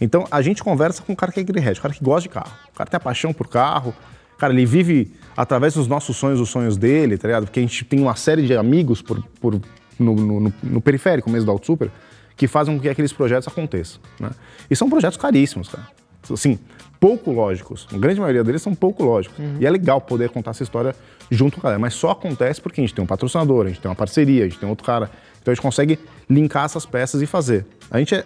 Então 0.00 0.26
a 0.30 0.40
gente 0.42 0.62
conversa 0.62 1.02
com 1.02 1.12
o 1.12 1.16
cara 1.16 1.30
que 1.32 1.40
é 1.40 1.44
gearhead, 1.44 1.78
o 1.78 1.82
cara 1.82 1.92
que 1.94 2.02
gosta 2.02 2.22
de 2.22 2.28
carro. 2.30 2.52
O 2.72 2.76
cara 2.76 2.88
tem 2.90 2.96
a 2.96 3.00
paixão 3.00 3.32
por 3.32 3.48
carro. 3.48 3.94
Cara, 4.38 4.52
ele 4.52 4.64
vive 4.64 5.12
através 5.36 5.74
dos 5.74 5.86
nossos 5.86 6.16
sonhos, 6.16 6.40
os 6.40 6.48
sonhos 6.48 6.76
dele, 6.76 7.18
tá 7.18 7.28
ligado? 7.28 7.44
Porque 7.44 7.58
a 7.60 7.62
gente 7.62 7.84
tem 7.84 8.00
uma 8.00 8.16
série 8.16 8.46
de 8.46 8.56
amigos 8.56 9.02
por, 9.02 9.22
por- 9.40 9.60
no, 9.98 10.14
no- 10.14 10.52
no- 10.62 10.80
periférico 10.80 11.28
mesmo 11.28 11.44
do 11.46 11.52
Auto 11.52 11.66
Super 11.66 11.90
que 12.36 12.46
fazem 12.48 12.74
com 12.74 12.80
que 12.80 12.88
aqueles 12.88 13.12
projetos 13.12 13.46
aconteçam. 13.46 14.00
Né? 14.18 14.30
E 14.70 14.74
são 14.74 14.88
projetos 14.88 15.18
caríssimos, 15.18 15.68
cara. 15.68 15.86
Assim, 16.32 16.58
pouco 16.98 17.30
lógicos. 17.32 17.86
A 17.92 17.98
grande 17.98 18.18
maioria 18.18 18.42
deles 18.42 18.62
são 18.62 18.74
pouco 18.74 19.04
lógicos. 19.04 19.36
E 19.60 19.66
é 19.66 19.70
legal 19.70 20.00
poder 20.00 20.30
contar 20.30 20.52
essa 20.52 20.62
história 20.62 20.94
junto 21.30 21.56
com 21.56 21.60
a 21.60 21.64
galera. 21.64 21.78
Mas 21.78 21.92
só 21.92 22.12
acontece 22.12 22.58
porque 22.62 22.80
a 22.80 22.84
gente 22.84 22.94
tem 22.94 23.04
um 23.04 23.06
patrocinador, 23.06 23.66
a 23.66 23.68
gente 23.68 23.80
tem 23.82 23.90
uma 23.90 23.94
parceria, 23.94 24.44
a 24.44 24.48
gente 24.48 24.58
tem 24.58 24.66
outro 24.66 24.86
cara. 24.86 25.10
Então 25.42 25.52
a 25.52 25.54
gente 25.54 25.60
consegue 25.62 25.98
linkar 26.30 26.64
essas 26.64 26.86
peças 26.86 27.20
e 27.20 27.26
fazer. 27.26 27.66
A 27.90 27.98
gente 27.98 28.14
é. 28.14 28.24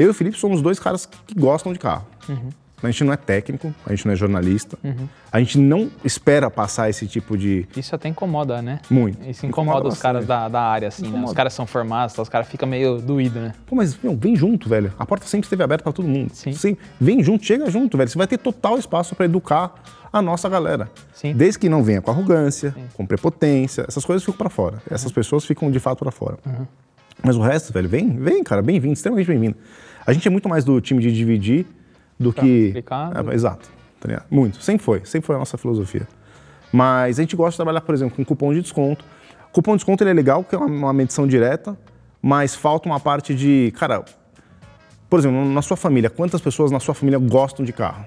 Eu 0.00 0.06
e 0.06 0.10
o 0.10 0.14
Felipe 0.14 0.38
somos 0.38 0.62
dois 0.62 0.78
caras 0.78 1.04
que 1.04 1.34
gostam 1.34 1.74
de 1.74 1.78
carro. 1.78 2.06
A 2.82 2.90
gente 2.90 3.04
não 3.04 3.12
é 3.12 3.16
técnico, 3.18 3.74
a 3.84 3.90
gente 3.90 4.06
não 4.06 4.14
é 4.14 4.16
jornalista. 4.16 4.78
A 5.30 5.38
gente 5.38 5.58
não 5.58 5.90
espera 6.02 6.50
passar 6.50 6.88
esse 6.88 7.06
tipo 7.06 7.36
de. 7.36 7.68
Isso 7.76 7.94
até 7.94 8.08
incomoda, 8.08 8.62
né? 8.62 8.80
Muito. 8.88 9.18
Isso 9.28 9.44
incomoda, 9.44 9.80
Incomoda 9.80 9.88
os 9.88 10.00
caras 10.00 10.24
da, 10.26 10.48
da 10.48 10.62
área, 10.62 10.88
assim, 10.88 11.06
né? 11.06 11.22
Os 11.22 11.34
caras 11.34 11.52
são 11.52 11.66
formados, 11.66 12.14
tá? 12.14 12.22
os 12.22 12.30
caras 12.30 12.48
ficam 12.48 12.66
meio 12.66 12.98
doídos, 12.98 13.42
né? 13.42 13.52
Pô, 13.66 13.76
mas 13.76 13.98
meu, 14.02 14.16
vem 14.16 14.34
junto, 14.34 14.70
velho. 14.70 14.90
A 14.98 15.04
porta 15.04 15.26
sempre 15.26 15.44
esteve 15.44 15.62
aberta 15.62 15.84
para 15.84 15.92
todo 15.92 16.08
mundo. 16.08 16.30
Sim. 16.32 16.52
Sim, 16.54 16.76
Vem 16.98 17.22
junto, 17.22 17.44
chega 17.44 17.70
junto, 17.70 17.98
velho. 17.98 18.08
Você 18.08 18.16
vai 18.16 18.26
ter 18.26 18.38
total 18.38 18.78
espaço 18.78 19.14
para 19.14 19.26
educar 19.26 19.74
a 20.10 20.22
nossa 20.22 20.48
galera. 20.48 20.90
Sim. 21.12 21.34
Desde 21.34 21.58
que 21.58 21.68
não 21.68 21.82
venha 21.82 22.00
com 22.00 22.10
arrogância, 22.10 22.74
com 22.94 23.04
prepotência, 23.04 23.84
essas 23.86 24.06
coisas 24.06 24.24
ficam 24.24 24.38
para 24.38 24.48
fora. 24.48 24.76
Uhum. 24.76 24.94
Essas 24.94 25.12
pessoas 25.12 25.44
ficam 25.44 25.70
de 25.70 25.78
fato 25.78 25.98
para 25.98 26.10
fora. 26.10 26.38
Mas 27.22 27.36
o 27.36 27.42
resto, 27.42 27.72
velho, 27.72 27.88
vem, 27.88 28.16
vem, 28.16 28.42
cara, 28.42 28.62
bem-vindo, 28.62 28.94
extremamente 28.94 29.26
bem-vindo. 29.26 29.56
A 30.06 30.12
gente 30.12 30.26
é 30.26 30.30
muito 30.30 30.48
mais 30.48 30.64
do 30.64 30.80
time 30.80 31.02
de 31.02 31.12
dividir 31.12 31.66
do 32.18 32.32
que. 32.32 32.40
multiplicar, 32.40 33.12
É, 33.16 33.34
exato. 33.34 33.68
tá? 34.00 34.22
Muito. 34.30 34.62
Sempre 34.62 34.84
foi. 34.84 35.02
Sempre 35.04 35.26
foi 35.26 35.36
a 35.36 35.38
nossa 35.38 35.56
filosofia. 35.58 36.06
Mas 36.72 37.18
a 37.18 37.22
gente 37.22 37.34
gosta 37.36 37.52
de 37.52 37.56
trabalhar, 37.56 37.80
por 37.80 37.94
exemplo, 37.94 38.16
com 38.16 38.24
cupom 38.24 38.52
de 38.52 38.62
desconto. 38.62 39.04
Cupom 39.52 39.72
de 39.72 39.78
desconto 39.78 40.02
ele 40.04 40.10
é 40.10 40.14
legal, 40.14 40.42
porque 40.42 40.54
é 40.54 40.58
uma, 40.58 40.66
uma 40.66 40.92
medição 40.92 41.26
direta, 41.26 41.76
mas 42.22 42.54
falta 42.54 42.88
uma 42.88 43.00
parte 43.00 43.34
de. 43.34 43.72
Cara, 43.76 44.04
por 45.08 45.18
exemplo, 45.18 45.44
na 45.44 45.62
sua 45.62 45.76
família, 45.76 46.08
quantas 46.08 46.40
pessoas 46.40 46.70
na 46.70 46.78
sua 46.78 46.94
família 46.94 47.18
gostam 47.18 47.64
de 47.64 47.72
carro? 47.72 48.04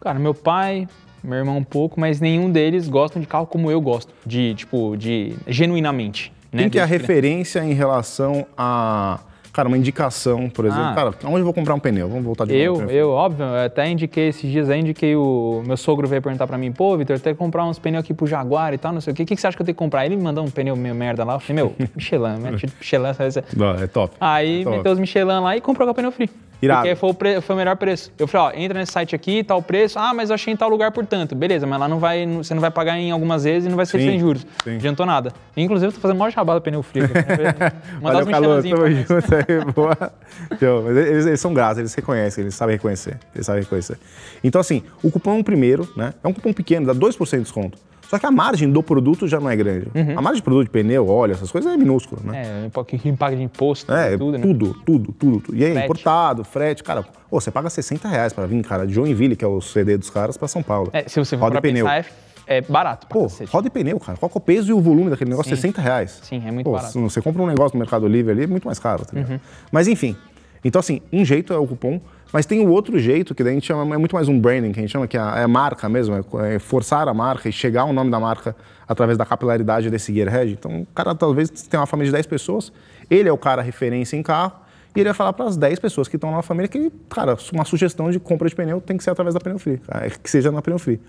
Cara, 0.00 0.18
meu 0.18 0.34
pai, 0.34 0.86
meu 1.22 1.38
irmão 1.38 1.56
um 1.56 1.64
pouco, 1.64 1.98
mas 1.98 2.20
nenhum 2.20 2.50
deles 2.50 2.88
gostam 2.88 3.20
de 3.20 3.26
carro 3.26 3.46
como 3.46 3.70
eu 3.70 3.80
gosto. 3.80 4.14
De, 4.24 4.54
tipo, 4.54 4.96
de. 4.96 5.34
genuinamente. 5.48 6.32
Né? 6.52 6.62
Quem 6.62 6.70
que 6.70 6.78
é 6.78 6.82
a 6.82 6.86
referência 6.86 7.64
em 7.64 7.72
relação 7.72 8.46
a. 8.56 9.20
Cara, 9.54 9.68
uma 9.68 9.78
indicação, 9.78 10.50
por 10.50 10.64
exemplo. 10.64 10.84
Ah. 10.84 10.94
Cara, 10.96 11.14
onde 11.26 11.38
eu 11.38 11.44
vou 11.44 11.54
comprar 11.54 11.74
um 11.74 11.78
pneu? 11.78 12.08
Vamos 12.08 12.24
voltar 12.24 12.44
de 12.44 12.52
novo. 12.66 12.80
Eu, 12.82 12.86
pneu. 12.88 12.90
eu, 13.02 13.10
óbvio, 13.10 13.44
eu 13.46 13.64
até 13.66 13.88
indiquei 13.88 14.28
esses 14.28 14.50
dias 14.50 14.68
aí, 14.68 14.80
indiquei 14.80 15.14
o. 15.14 15.62
Meu 15.64 15.76
sogro 15.76 16.08
veio 16.08 16.20
perguntar 16.20 16.46
pra 16.48 16.58
mim, 16.58 16.72
pô, 16.72 16.96
Vitor, 16.96 17.20
tem 17.20 17.32
que 17.32 17.38
comprar 17.38 17.64
uns 17.64 17.78
pneus 17.78 18.02
aqui 18.02 18.12
pro 18.12 18.26
Jaguar 18.26 18.74
e 18.74 18.78
tal, 18.78 18.92
não 18.92 19.00
sei 19.00 19.12
o 19.12 19.16
quê. 19.16 19.22
O 19.22 19.26
que, 19.26 19.36
que 19.36 19.40
você 19.40 19.46
acha 19.46 19.56
que 19.56 19.62
eu 19.62 19.64
tenho 19.66 19.76
que 19.76 19.78
comprar? 19.78 20.04
Ele 20.04 20.16
me 20.16 20.22
mandou 20.24 20.44
um 20.44 20.50
pneu 20.50 20.74
meio 20.74 20.94
merda 20.94 21.24
lá. 21.24 21.34
Eu 21.34 21.40
falei, 21.40 21.62
meu, 21.62 21.74
Michelin, 21.94 22.36
mete 22.40 22.66
Michelin, 22.78 23.14
sabe? 23.14 23.46
Não, 23.56 23.70
é 23.76 23.86
top. 23.86 24.16
Aí 24.20 24.62
É 24.62 24.64
top. 24.64 24.76
meteu 24.76 24.92
os 24.92 24.98
Michelin 24.98 25.40
lá 25.40 25.56
e 25.56 25.60
comprou 25.60 25.86
com 25.86 25.92
a 25.92 25.94
pneu 25.94 26.10
free. 26.10 26.28
Irado. 26.62 26.82
Porque 26.82 26.96
foi 26.96 27.10
o, 27.10 27.14
pre- 27.14 27.40
foi 27.40 27.54
o 27.54 27.58
melhor 27.58 27.76
preço. 27.76 28.10
Eu 28.18 28.26
falei, 28.26 28.56
ó, 28.56 28.60
entra 28.64 28.78
nesse 28.78 28.92
site 28.92 29.14
aqui, 29.14 29.44
tal 29.44 29.60
preço. 29.62 29.98
Ah, 29.98 30.14
mas 30.14 30.30
eu 30.30 30.34
achei 30.34 30.52
em 30.52 30.56
tal 30.56 30.68
lugar 30.68 30.90
por 30.92 31.04
tanto. 31.04 31.34
Beleza, 31.34 31.66
mas 31.66 31.78
lá 31.78 31.86
não 31.88 31.98
vai, 31.98 32.26
você 32.26 32.54
não 32.54 32.60
vai 32.60 32.70
pagar 32.70 32.98
em 32.98 33.10
algumas 33.10 33.44
vezes 33.44 33.66
e 33.66 33.68
não 33.68 33.76
vai 33.76 33.84
ser 33.86 33.98
Sim, 33.98 34.06
sem 34.10 34.18
juros. 34.18 34.42
sim. 34.62 34.70
Não 34.70 34.76
adiantou 34.76 35.04
nada. 35.04 35.32
Inclusive, 35.56 35.88
eu 35.88 35.92
tô 35.92 36.00
fazendo 36.00 36.16
maior 36.18 36.30
jabá 36.30 36.54
do 36.54 36.60
pneu 36.60 36.82
frio. 36.82 37.04
Mandar 38.00 38.24
Valeu, 38.24 38.26
uns 38.26 38.30
calor, 38.30 38.62
tamo 38.62 38.90
junto 38.90 39.34
aí, 39.34 39.64
boa. 39.74 40.12
Então, 40.52 40.82
mas 40.84 40.96
eles, 40.96 41.26
eles 41.26 41.40
são 41.40 41.52
gratos, 41.52 41.78
eles 41.78 41.94
reconhecem, 41.94 42.42
eles 42.42 42.54
sabem 42.54 42.76
reconhecer, 42.76 43.18
eles 43.34 43.46
sabem 43.46 43.62
reconhecer. 43.62 43.98
Então, 44.42 44.60
assim, 44.60 44.82
o 45.02 45.10
cupom 45.10 45.42
primeiro, 45.42 45.88
né, 45.96 46.14
é 46.22 46.28
um 46.28 46.32
cupom 46.32 46.52
pequeno, 46.52 46.86
dá 46.86 46.94
2% 46.94 47.30
de 47.36 47.42
desconto. 47.42 47.78
Só 48.14 48.18
que 48.20 48.26
a 48.26 48.30
margem 48.30 48.70
do 48.70 48.80
produto 48.80 49.26
já 49.26 49.40
não 49.40 49.50
é 49.50 49.56
grande. 49.56 49.88
A 50.16 50.22
margem 50.22 50.36
de 50.36 50.42
produto 50.44 50.66
de 50.66 50.70
pneu, 50.70 51.08
óleo, 51.08 51.32
essas 51.32 51.50
coisas 51.50 51.72
é 51.72 51.76
minúscula, 51.76 52.20
né? 52.24 52.42
Uhum. 52.62 52.70
É, 53.06 53.10
um 53.10 53.16
paga 53.16 53.34
de 53.34 53.42
imposto, 53.42 53.92
É, 53.92 54.16
tudo, 54.16 54.38
né? 54.38 54.38
tudo, 54.38 54.74
tudo, 54.86 55.12
tudo, 55.12 55.40
tudo. 55.40 55.56
E 55.58 55.64
aí, 55.64 55.72
Frete. 55.72 55.84
importado, 55.86 56.44
frete, 56.44 56.84
cara, 56.84 57.02
pô, 57.02 57.40
você 57.40 57.50
paga 57.50 57.68
60 57.68 58.06
reais 58.06 58.32
pra 58.32 58.46
vir, 58.46 58.62
cara, 58.62 58.86
de 58.86 58.94
Joinville, 58.94 59.34
que 59.34 59.44
é 59.44 59.48
o 59.48 59.60
CD 59.60 59.96
dos 59.98 60.10
caras, 60.10 60.36
pra 60.36 60.46
São 60.46 60.62
Paulo. 60.62 60.90
É, 60.92 61.08
se 61.08 61.18
você 61.18 61.36
for 61.36 61.42
roda 61.42 61.54
pra 61.54 61.62
pneu. 61.62 61.86
pensar, 61.86 62.06
é, 62.46 62.58
é 62.58 62.60
barato 62.60 63.08
pra 63.08 63.14
Pô, 63.18 63.24
cacete. 63.24 63.50
roda 63.50 63.66
e 63.66 63.70
pneu, 63.70 63.98
cara. 63.98 64.16
Qual 64.16 64.30
é 64.32 64.38
o 64.38 64.40
peso 64.40 64.70
e 64.70 64.72
o 64.72 64.80
volume 64.80 65.10
daquele 65.10 65.30
negócio? 65.30 65.50
60 65.50 65.80
reais. 65.82 66.20
Sim, 66.22 66.40
é 66.46 66.52
muito 66.52 66.66
Pô, 66.66 66.70
barato. 66.70 66.92
se 66.92 66.98
Você 67.00 67.20
compra 67.20 67.42
um 67.42 67.46
negócio 67.48 67.74
no 67.76 67.80
Mercado 67.80 68.06
Livre 68.06 68.30
ali, 68.30 68.44
é 68.44 68.46
muito 68.46 68.64
mais 68.66 68.78
caro, 68.78 69.04
tá 69.04 69.10
ligado? 69.12 69.32
Uhum. 69.32 69.40
Mas 69.72 69.88
enfim. 69.88 70.16
Então, 70.64 70.78
assim, 70.78 71.00
um 71.12 71.24
jeito 71.24 71.52
é 71.52 71.58
o 71.58 71.66
cupom, 71.66 72.00
mas 72.34 72.44
tem 72.44 72.66
o 72.66 72.68
outro 72.68 72.98
jeito, 72.98 73.32
que 73.32 73.44
daí 73.44 73.52
a 73.52 73.54
gente 73.54 73.68
chama, 73.68 73.94
é 73.94 73.96
muito 73.96 74.12
mais 74.12 74.28
um 74.28 74.40
branding, 74.40 74.72
que 74.72 74.80
a 74.80 74.82
gente 74.82 74.90
chama 74.90 75.06
que 75.06 75.16
é 75.16 75.20
é 75.20 75.46
marca 75.46 75.88
mesmo, 75.88 76.16
é, 76.16 76.56
é 76.56 76.58
forçar 76.58 77.06
a 77.06 77.14
marca 77.14 77.48
e 77.48 77.52
chegar 77.52 77.82
ao 77.82 77.92
nome 77.92 78.10
da 78.10 78.18
marca 78.18 78.56
através 78.88 79.16
da 79.16 79.24
capilaridade 79.24 79.88
desse 79.88 80.12
Gearhead. 80.12 80.52
Então, 80.52 80.80
o 80.80 80.86
cara 80.86 81.14
talvez 81.14 81.48
tenha 81.48 81.80
uma 81.80 81.86
família 81.86 82.10
de 82.10 82.14
10 82.14 82.26
pessoas, 82.26 82.72
ele 83.08 83.28
é 83.28 83.32
o 83.32 83.38
cara 83.38 83.62
referência 83.62 84.16
em 84.16 84.22
carro, 84.24 84.64
e 84.96 85.00
ele 85.00 85.08
vai 85.10 85.14
falar 85.14 85.32
para 85.32 85.46
as 85.46 85.56
10 85.56 85.78
pessoas 85.78 86.08
que 86.08 86.16
estão 86.16 86.32
na 86.32 86.42
família 86.42 86.66
que, 86.66 86.90
cara, 87.08 87.36
uma 87.52 87.64
sugestão 87.64 88.10
de 88.10 88.18
compra 88.18 88.48
de 88.48 88.54
pneu 88.56 88.80
tem 88.80 88.96
que 88.96 89.04
ser 89.04 89.10
através 89.10 89.32
da 89.32 89.40
Pneu 89.40 89.58
Free, 89.60 89.78
cara, 89.78 90.10
que 90.10 90.28
seja 90.28 90.50
na 90.50 90.60
Pneu 90.60 90.78
Free. 90.80 91.00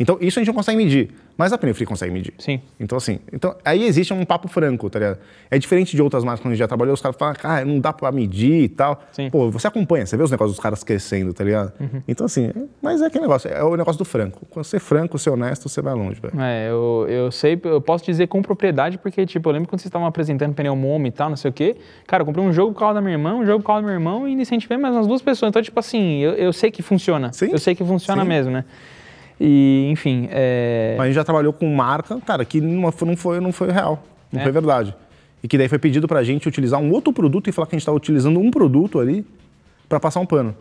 Então, 0.00 0.16
isso 0.22 0.38
a 0.38 0.40
gente 0.40 0.48
não 0.48 0.54
consegue 0.54 0.78
medir, 0.78 1.10
mas 1.36 1.52
a 1.52 1.58
Pneu 1.58 1.74
Free 1.74 1.86
consegue 1.86 2.12
medir. 2.12 2.34
Sim. 2.38 2.60
Então, 2.78 2.98
assim, 2.98 3.18
então, 3.32 3.54
aí 3.64 3.84
existe 3.84 4.12
um 4.12 4.24
papo 4.24 4.48
franco, 4.48 4.88
tá 4.90 4.98
ligado? 4.98 5.18
É 5.50 5.58
diferente 5.58 5.96
de 5.96 6.02
outras 6.02 6.24
marcas 6.24 6.40
que 6.40 6.48
a 6.48 6.50
gente 6.50 6.58
já 6.58 6.68
trabalhou, 6.68 6.94
os 6.94 7.00
caras 7.00 7.16
falam, 7.16 7.34
ah, 7.42 7.64
não 7.64 7.80
dá 7.80 7.92
pra 7.92 8.12
medir 8.12 8.64
e 8.64 8.68
tal. 8.68 9.02
Sim. 9.12 9.30
Pô, 9.30 9.50
você 9.50 9.66
acompanha, 9.66 10.06
você 10.06 10.16
vê 10.16 10.22
os 10.22 10.30
negócios 10.30 10.56
dos 10.56 10.62
caras 10.62 10.84
crescendo, 10.84 11.32
tá 11.32 11.44
ligado? 11.44 11.72
Então, 12.06 12.26
assim, 12.26 12.50
mas 12.80 13.00
é 13.00 13.06
aquele 13.06 13.22
negócio, 13.22 13.50
é 13.50 13.62
o 13.62 13.76
negócio 13.76 13.98
do 13.98 14.04
franco. 14.04 14.46
Quando 14.50 14.64
você 14.64 14.76
é 14.76 14.80
franco, 14.80 15.16
é 15.24 15.30
honesto, 15.30 15.68
você 15.68 15.80
vai 15.80 15.94
longe, 15.94 16.20
velho. 16.20 16.40
É, 16.40 16.70
eu, 16.70 17.06
eu 17.08 17.30
sei, 17.30 17.60
eu 17.64 17.80
posso 17.80 18.04
dizer 18.04 18.26
com 18.26 18.42
propriedade, 18.42 18.98
porque, 18.98 19.24
tipo, 19.26 19.48
eu 19.48 19.52
lembro 19.52 19.68
quando 19.68 19.80
vocês 19.80 19.88
estavam 19.88 20.06
apresentando 20.06 20.54
pneu 20.54 20.74
Momo 20.74 21.06
e 21.06 21.10
tal, 21.10 21.28
não 21.28 21.36
sei 21.36 21.50
o 21.50 21.54
quê. 21.54 21.76
Cara, 22.06 22.22
eu 22.22 22.26
comprei 22.26 22.44
um 22.44 22.52
jogo 22.52 22.72
com 22.72 22.80
carro 22.80 22.94
da 22.94 23.00
minha 23.00 23.14
irmã, 23.14 23.34
um 23.34 23.46
jogo 23.46 23.62
com 23.62 23.66
carro 23.66 23.80
do 23.80 23.86
meu 23.86 23.94
irmão 23.94 24.28
e 24.28 24.32
incentivei 24.32 24.76
mais 24.78 24.94
umas 24.94 25.06
duas 25.06 25.22
pessoas. 25.22 25.50
Então, 25.50 25.62
tipo 25.62 25.78
assim, 25.78 26.18
eu, 26.18 26.32
eu 26.32 26.52
sei 26.52 26.70
que 26.70 26.82
funciona. 26.82 27.32
Sim, 27.32 27.50
Eu 27.52 27.58
sei 27.58 27.74
que 27.74 27.84
funciona 27.84 28.22
sim. 28.22 28.28
mesmo, 28.28 28.52
né? 28.52 28.64
E, 29.40 29.88
enfim, 29.90 30.28
é... 30.30 30.94
Mas 30.96 31.04
a 31.04 31.06
gente 31.06 31.14
já 31.16 31.24
trabalhou 31.24 31.52
com 31.52 31.66
marca, 31.74 32.18
cara, 32.20 32.44
que 32.44 32.60
não 32.60 32.90
foi, 32.92 33.08
não 33.08 33.16
foi, 33.16 33.40
não 33.40 33.52
foi 33.52 33.70
real, 33.70 34.02
não 34.32 34.40
É. 34.40 34.42
foi 34.44 34.52
verdade. 34.52 34.94
E 35.42 35.48
que 35.48 35.58
daí 35.58 35.68
foi 35.68 35.78
pedido 35.78 36.06
pra 36.06 36.22
gente 36.22 36.46
utilizar 36.46 36.78
um 36.80 36.90
outro 36.92 37.12
produto 37.12 37.48
e 37.48 37.52
falar 37.52 37.66
que 37.66 37.74
a 37.74 37.76
gente 37.76 37.82
estava 37.82 37.96
utilizando 37.96 38.38
um 38.38 38.50
produto 38.50 39.00
ali 39.00 39.26
pra 39.88 39.98
passar 39.98 40.20
um 40.20 40.26
pano. 40.26 40.54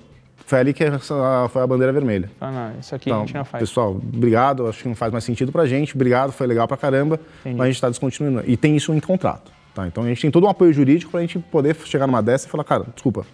Foi 0.47 0.59
ali 0.59 0.73
que 0.73 0.83
essa, 0.83 1.47
foi 1.49 1.61
a 1.61 1.67
bandeira 1.67 1.93
vermelha. 1.93 2.29
Ah, 2.41 2.51
não, 2.51 2.79
isso 2.79 2.95
aqui 2.95 3.09
a 3.09 3.13
Então, 3.13 3.27
gente 3.27 3.35
não 3.37 3.45
faz. 3.45 3.61
pessoal, 3.61 3.91
obrigado. 3.91 4.67
Acho 4.67 4.81
que 4.81 4.87
não 4.87 4.95
faz 4.95 5.11
mais 5.13 5.23
sentido 5.23 5.51
pra 5.51 5.65
gente. 5.67 5.93
Obrigado, 5.95 6.31
foi 6.31 6.47
legal 6.47 6.67
pra 6.67 6.75
caramba. 6.75 7.19
Entendi. 7.41 7.55
Mas 7.57 7.65
a 7.65 7.67
gente 7.67 7.75
está 7.75 7.89
descontinuando. 7.89 8.43
E 8.49 8.57
tem 8.57 8.75
isso 8.75 8.91
em 8.93 8.99
contrato. 8.99 9.51
Tá? 9.73 9.85
Então 9.87 10.03
a 10.03 10.07
gente 10.07 10.19
tem 10.21 10.31
todo 10.31 10.45
um 10.47 10.49
apoio 10.49 10.73
jurídico 10.73 11.11
pra 11.11 11.21
gente 11.21 11.37
poder 11.39 11.75
chegar 11.85 12.05
numa 12.07 12.21
dessa 12.21 12.47
e 12.47 12.49
falar, 12.49 12.63
cara, 12.65 12.85
desculpa, 12.93 13.25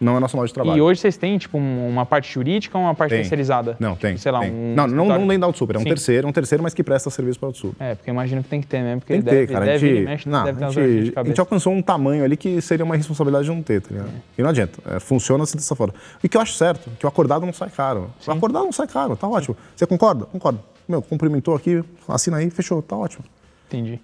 não 0.00 0.16
é 0.16 0.20
nosso 0.20 0.36
modo 0.36 0.46
de 0.46 0.52
trabalho. 0.54 0.76
E 0.76 0.80
hoje 0.80 1.00
vocês 1.00 1.16
têm, 1.16 1.38
tipo, 1.38 1.56
um- 1.56 1.88
uma 1.88 2.04
parte 2.04 2.32
jurídica 2.32 2.76
ou 2.76 2.84
uma 2.84 2.94
parte 2.94 3.10
Tem. 3.10 3.20
terceirizada? 3.20 3.76
Não, 3.80 3.96
tem. 3.96 4.16
Sei 4.16 4.30
lá, 4.30 4.40
tem. 4.40 4.50
um 4.52 4.74
não, 4.74 4.86
não, 4.86 5.04
não 5.06 5.18
dentro 5.26 5.40
da 5.40 5.46
Autosuper, 5.46 5.76
é 5.76 5.78
um 5.78 5.82
Sim. 5.82 5.88
terceiro, 5.88 6.26
é 6.26 6.30
um 6.30 6.32
terceiro, 6.32 6.62
mas 6.62 6.74
que 6.74 6.82
presta 6.84 7.08
serviço 7.08 7.38
para 7.38 7.46
a 7.46 7.50
Autosuper. 7.50 7.86
É, 7.86 7.94
porque 7.94 8.10
imagino 8.10 8.42
que 8.42 8.48
tem 8.48 8.60
que 8.60 8.66
ter 8.66 8.82
mesmo, 8.82 9.00
porque 9.00 9.14
Tem 9.14 9.22
que 9.22 9.24
deve, 9.30 9.46
ter, 9.46 9.52
cara. 9.52 9.64
deve, 9.64 9.76
a 9.76 9.78
gente, 9.78 9.96
ele 9.98 10.04
mexe, 10.06 10.28
não, 10.28 10.44
deve 10.44 10.58
ter 10.58 10.64
a 10.64 10.70
gente- 10.70 11.12
a 11.18 11.24
gente 11.24 11.40
alcançou 11.40 11.72
um 11.72 11.80
tamanho 11.80 12.24
ali 12.24 12.36
que 12.36 12.60
seria 12.60 12.84
uma 12.84 12.96
responsabilidade 12.96 13.44
de 13.46 13.50
não 13.50 13.62
ter, 13.62 13.80
tá 13.80 13.88
ligado? 13.90 14.10
E 14.36 14.42
não 14.42 14.50
adianta. 14.50 14.78
É, 14.94 15.00
Funciona-se 15.00 15.56
dessa 15.56 15.74
forma. 15.74 15.94
E 16.22 16.28
que 16.28 16.36
eu 16.36 16.40
acho 16.40 16.52
certo, 16.54 16.90
que 16.98 17.06
o 17.06 17.08
acordado 17.08 17.46
não 17.46 17.52
sai 17.52 17.70
caro. 17.70 18.10
O 18.26 18.30
acordado 18.30 18.64
não 18.64 18.72
sai 18.72 18.86
caro, 18.86 19.16
tá 19.16 19.26
ótimo. 19.26 19.56
Você 19.74 19.86
concorda? 19.86 20.26
Concordo. 20.26 20.60
Meu, 20.88 21.00
cumprimentou 21.02 21.54
aqui, 21.54 21.82
assina 22.08 22.36
aí, 22.36 22.48
fechou, 22.50 22.80
tá 22.82 22.96
ótimo. 22.96 23.24
Entendi. 23.68 23.98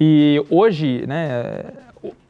E 0.00 0.44
hoje, 0.50 1.04
né, 1.06 1.64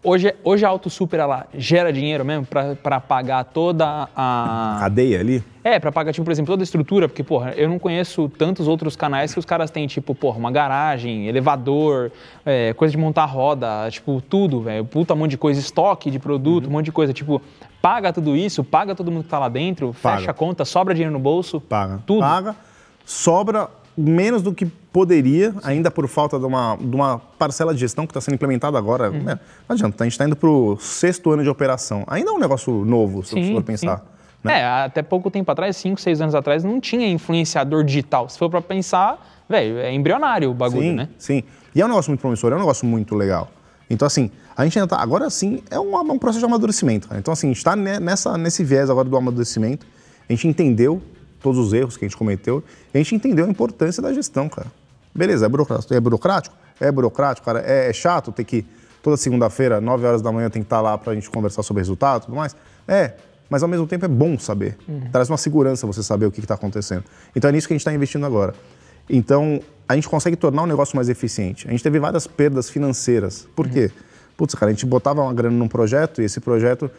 hoje, 0.03 0.35
hoje 0.43 0.65
a 0.65 0.69
Auto 0.69 0.89
Super, 0.91 1.21
ela 1.21 1.47
gera 1.55 1.93
dinheiro 1.93 2.25
mesmo 2.25 2.47
para 2.83 3.01
pagar 3.01 3.45
toda 3.45 4.09
a... 4.17 4.77
Cadeia 4.81 5.21
ali, 5.21 5.43
É, 5.65 5.79
para 5.79 5.93
pagar, 5.93 6.13
tipo, 6.13 6.25
por 6.25 6.31
exemplo, 6.33 6.53
toda 6.53 6.63
a 6.63 6.65
estrutura, 6.65 7.09
porque, 7.09 7.23
porra, 7.23 7.53
eu 7.53 7.69
não 7.69 7.79
conheço 7.79 8.29
tantos 8.29 8.67
outros 8.69 8.97
canais 8.97 9.33
que 9.33 9.39
os 9.39 9.45
caras 9.45 9.71
têm, 9.71 9.87
tipo, 9.87 10.15
porra, 10.15 10.39
uma 10.39 10.51
garagem, 10.51 11.27
elevador, 11.29 12.11
é, 12.47 12.73
coisa 12.75 12.93
de 12.93 12.99
montar 12.99 13.25
roda, 13.27 13.89
tipo, 13.91 14.21
tudo, 14.21 14.63
velho, 14.63 14.85
puta 14.85 15.15
um 15.15 15.17
monte 15.17 15.33
de 15.33 15.39
coisa, 15.39 15.61
estoque 15.61 16.11
de 16.11 16.19
produto, 16.19 16.65
Uhum. 16.65 16.71
um 16.71 16.73
monte 16.75 16.87
de 16.87 16.93
coisa, 16.93 17.13
tipo, 17.13 17.43
paga 17.83 18.13
tudo 18.13 18.35
isso, 18.35 18.65
paga 18.65 18.95
todo 18.95 19.11
mundo 19.11 19.25
que 19.25 19.29
tá 19.31 19.39
lá 19.39 19.49
dentro, 19.49 19.95
Paga. 20.03 20.19
fecha 20.19 20.31
a 20.31 20.35
conta, 20.35 20.65
sobra 20.65 20.95
dinheiro 20.95 21.13
no 21.13 21.19
bolso, 21.21 21.61
paga. 21.61 22.01
tudo. 22.07 22.21
Paga, 22.21 22.57
sobra 23.05 23.69
menos 23.99 24.43
do 24.43 24.55
que 24.55 24.67
poderia, 24.67 25.55
ainda 25.63 25.91
por 25.91 26.07
falta 26.07 26.39
de 26.39 26.47
uma, 26.47 26.77
de 26.77 26.95
uma 26.95 27.19
parcela 27.19 27.75
de 27.75 27.81
gestão 27.81 28.07
que 28.07 28.13
está 28.13 28.21
sendo 28.21 28.35
implementada 28.35 28.79
agora. 28.79 29.11
Uhum. 29.11 29.23
né? 29.23 29.41
Não 29.69 29.75
adianta, 29.75 30.05
a 30.05 30.07
gente 30.07 30.13
está 30.13 30.25
indo 30.25 30.37
para 30.37 30.49
o 30.49 30.77
sexto 30.79 31.31
ano 31.33 31.43
de 31.43 31.49
operação. 31.49 32.05
Ainda 32.07 32.31
é 32.31 32.33
um 32.33 32.39
negócio 32.39 32.85
novo, 32.85 33.25
se 33.25 33.31
Sim, 33.31 33.53
for 33.53 33.63
pensar. 33.63 34.05
né? 34.43 34.61
É, 34.61 34.65
até 34.85 35.03
pouco 35.03 35.31
tempo 35.31 35.51
atrás, 35.51 35.77
5, 35.77 36.01
6 36.01 36.21
anos 36.21 36.35
atrás, 36.35 36.63
não 36.63 36.81
tinha 36.81 37.09
influenciador 37.09 37.83
digital. 37.83 38.29
Se 38.29 38.39
for 38.39 38.49
pra 38.49 38.61
pensar, 38.61 39.45
velho, 39.49 39.79
é 39.79 39.93
embrionário 39.93 40.51
o 40.51 40.55
bagulho, 40.55 40.83
sim, 40.83 40.93
né? 40.93 41.09
sim. 41.19 41.43
E 41.75 41.81
é 41.81 41.85
um 41.85 41.89
negócio 41.89 42.11
muito 42.11 42.21
promissor, 42.21 42.53
é 42.53 42.57
um 42.57 42.61
negócio 42.61 42.87
muito 42.87 43.17
legal. 43.17 43.51
Então, 43.91 44.07
assim, 44.07 44.31
a 44.57 44.65
gente 44.65 44.79
ainda 44.79 44.89
tá. 44.89 45.03
Agora 45.03 45.31
sim, 45.31 45.63
é 45.71 45.79
um, 45.79 45.97
um 45.97 46.19
processo 46.19 46.41
de 46.41 46.45
amadurecimento. 46.45 47.09
Então, 47.17 47.33
assim, 47.33 47.49
a 47.49 47.51
gente 47.51 47.59
está 47.59 47.75
nessa, 47.75 48.37
nesse 48.37 48.63
viés 48.63 48.91
agora 48.91 49.09
do 49.09 49.17
amadurecimento. 49.17 49.87
A 50.29 50.33
gente 50.33 50.47
entendeu 50.47 51.03
todos 51.41 51.59
os 51.59 51.73
erros 51.73 51.97
que 51.97 52.05
a 52.05 52.09
gente 52.09 52.17
cometeu. 52.17 52.63
A 52.93 52.99
gente 52.99 53.15
entendeu 53.15 53.47
a 53.47 53.49
importância 53.49 54.03
da 54.03 54.13
gestão, 54.13 54.49
cara. 54.49 54.69
Beleza, 55.15 55.47
é 55.47 55.49
burocrático? 55.49 55.95
É 55.95 56.01
burocrático? 56.01 56.57
É 56.81 56.93
burocrático, 56.93 57.45
cara. 57.45 57.61
É, 57.61 57.91
é 57.91 57.93
chato 57.93 58.33
ter 58.33 58.45
que. 58.45 58.65
Toda 59.01 59.17
segunda-feira, 59.17 59.81
9 59.81 60.07
horas 60.07 60.21
da 60.21 60.33
manhã, 60.33 60.51
tem 60.51 60.61
que 60.61 60.67
estar 60.67 60.81
lá 60.81 60.99
para 60.99 61.13
a 61.13 61.15
gente 61.15 61.31
conversar 61.31 61.63
sobre 61.63 61.81
resultado 61.81 62.23
e 62.23 62.27
tudo 62.27 62.37
mais. 62.37 62.57
É, 62.87 63.15
mas 63.49 63.63
ao 63.63 63.69
mesmo 63.69 63.87
tempo 63.87 64.05
é 64.05 64.09
bom 64.09 64.39
saber. 64.39 64.77
Traz 65.13 65.31
uma 65.31 65.39
segurança 65.39 65.87
você 65.87 66.03
saber 66.03 66.27
o 66.27 66.33
que 66.33 66.41
está 66.41 66.55
acontecendo. 66.55 67.05
Então 67.35 67.49
é 67.49 67.53
nisso 67.53 67.69
que 67.69 67.73
a 67.73 67.77
gente 67.77 67.83
está 67.83 67.95
investindo 67.95 68.27
agora. 68.27 68.55
Então, 69.09 69.61
a 69.89 69.95
gente 69.95 70.09
consegue 70.09 70.37
tornar 70.37 70.63
o 70.63 70.67
negócio 70.67 70.95
mais 70.97 71.09
eficiente. 71.09 71.67
A 71.67 71.71
gente 71.71 71.83
teve 71.83 71.99
várias 71.99 72.27
perdas 72.27 72.69
financeiras. 72.69 73.49
Por 73.57 73.69
quê? 73.69 73.91
Putz, 74.37 74.55
cara, 74.55 74.71
a 74.71 74.75
gente 74.75 74.85
botava 74.85 75.23
uma 75.23 75.33
grana 75.33 75.57
num 75.57 75.69
projeto 75.69 76.21
e 76.21 76.25
esse 76.25 76.41
projeto 76.41 76.91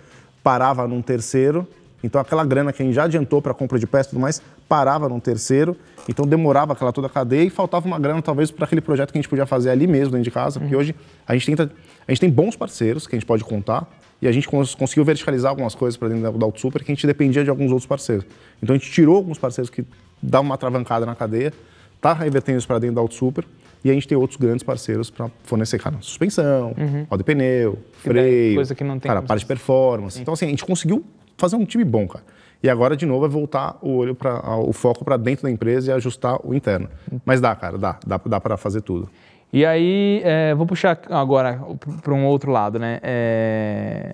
parava 0.44 0.88
num 0.88 1.02
terceiro. 1.02 1.68
Então, 2.04 2.20
aquela 2.22 2.46
grana 2.46 2.72
que 2.72 2.82
a 2.82 2.86
gente 2.86 2.96
já 2.96 3.04
adiantou 3.04 3.42
para 3.42 3.54
compra 3.54 3.78
de 3.78 3.86
peças 3.86 4.08
e 4.08 4.10
tudo 4.12 4.22
mais, 4.22 4.42
parava 4.68 5.10
num 5.10 5.20
terceiro. 5.20 5.76
Então, 6.08 6.26
demorava 6.26 6.74
aquela 6.74 6.92
toda 6.94 7.08
a 7.08 7.10
cadeia 7.10 7.44
e 7.44 7.50
faltava 7.50 7.86
uma 7.88 8.00
grana, 8.00 8.22
talvez, 8.22 8.52
para 8.52 8.66
aquele 8.66 8.82
projeto 8.82 9.12
que 9.12 9.18
a 9.18 9.22
gente 9.22 9.30
podia 9.30 9.46
fazer 9.46 9.70
ali 9.70 9.86
mesmo, 9.86 10.12
dentro 10.12 10.24
de 10.24 10.32
casa. 10.32 10.60
Porque 10.60 10.76
hoje 10.76 10.96
a 11.28 11.34
gente, 11.34 11.46
tenta, 11.46 11.72
a 12.08 12.12
gente 12.12 12.22
tem 12.22 12.30
bons 12.30 12.56
parceiros 12.56 13.06
que 13.06 13.16
a 13.16 13.20
gente 13.20 13.26
pode 13.28 13.44
contar. 13.44 13.86
E 14.22 14.28
a 14.28 14.32
gente 14.32 14.48
cons- 14.50 14.76
conseguiu 14.76 15.06
verticalizar 15.06 15.50
algumas 15.50 15.74
coisas 15.76 15.96
para 15.98 16.10
dentro 16.10 16.24
da, 16.24 16.32
da 16.32 16.46
AutoSuper 16.46 16.84
que 16.84 16.92
a 16.92 16.96
gente 16.96 17.08
dependia 17.08 17.44
de 17.44 17.50
alguns 17.50 17.72
outros 17.72 17.86
parceiros. 17.88 18.26
Então, 18.62 18.76
a 18.76 18.78
gente 18.80 18.92
tirou 18.92 19.16
alguns 19.16 19.38
parceiros 19.38 19.70
que 19.70 19.86
dão 20.22 20.42
uma 20.42 20.58
travancada 20.58 21.06
na 21.06 21.16
cadeia 21.16 21.54
está 21.96 22.14
revertendo 22.14 22.58
isso 22.58 22.68
para 22.68 22.80
dentro 22.80 22.96
da 22.96 23.02
AutoSuper 23.02 23.44
e 23.84 23.90
a 23.92 23.94
gente 23.94 24.08
tem 24.08 24.18
outros 24.18 24.38
grandes 24.40 24.64
parceiros 24.64 25.10
para 25.10 25.30
fornecer, 25.44 25.78
cara, 25.80 25.98
suspensão, 26.00 26.74
roda 27.10 27.18
de 27.22 27.26
pneu, 27.26 27.78
freio, 27.98 28.56
coisa 28.56 28.74
que 28.76 28.84
não 28.86 28.98
tem 29.00 29.10
cara, 29.10 29.22
parte 29.22 29.42
de 29.42 29.46
performance. 29.46 30.20
Então, 30.22 30.34
assim, 30.34 30.46
a 30.46 30.50
gente 30.50 30.64
conseguiu 30.66 31.04
fazer 31.40 31.56
um 31.56 31.66
time 31.66 31.84
bom, 31.84 32.08
cara. 32.08 32.24
E 32.62 32.70
agora, 32.70 32.96
de 32.96 33.06
novo, 33.06 33.26
é 33.26 33.30
voltar 33.30 33.78
o 33.82 33.96
olho 33.96 34.14
para 34.14 34.58
o 34.58 34.74
foco 34.74 35.06
para 35.06 35.16
dentro 35.16 35.44
da 35.44 35.52
empresa 35.52 35.92
e 35.92 35.94
ajustar 35.94 36.38
o 36.46 36.54
interno. 36.54 36.90
Mas 37.26 37.40
dá, 37.40 37.56
cara, 37.56 37.78
dá, 37.78 37.98
dá, 38.06 38.20
dá 38.24 38.40
para 38.40 38.58
fazer 38.58 38.82
tudo. 38.82 39.10
E 39.52 39.66
aí, 39.66 40.22
é, 40.24 40.54
vou 40.54 40.68
puxar 40.68 41.00
agora 41.10 41.60
para 42.04 42.14
um 42.14 42.26
outro 42.26 42.52
lado, 42.52 42.78
né? 42.78 43.00
É, 43.02 44.14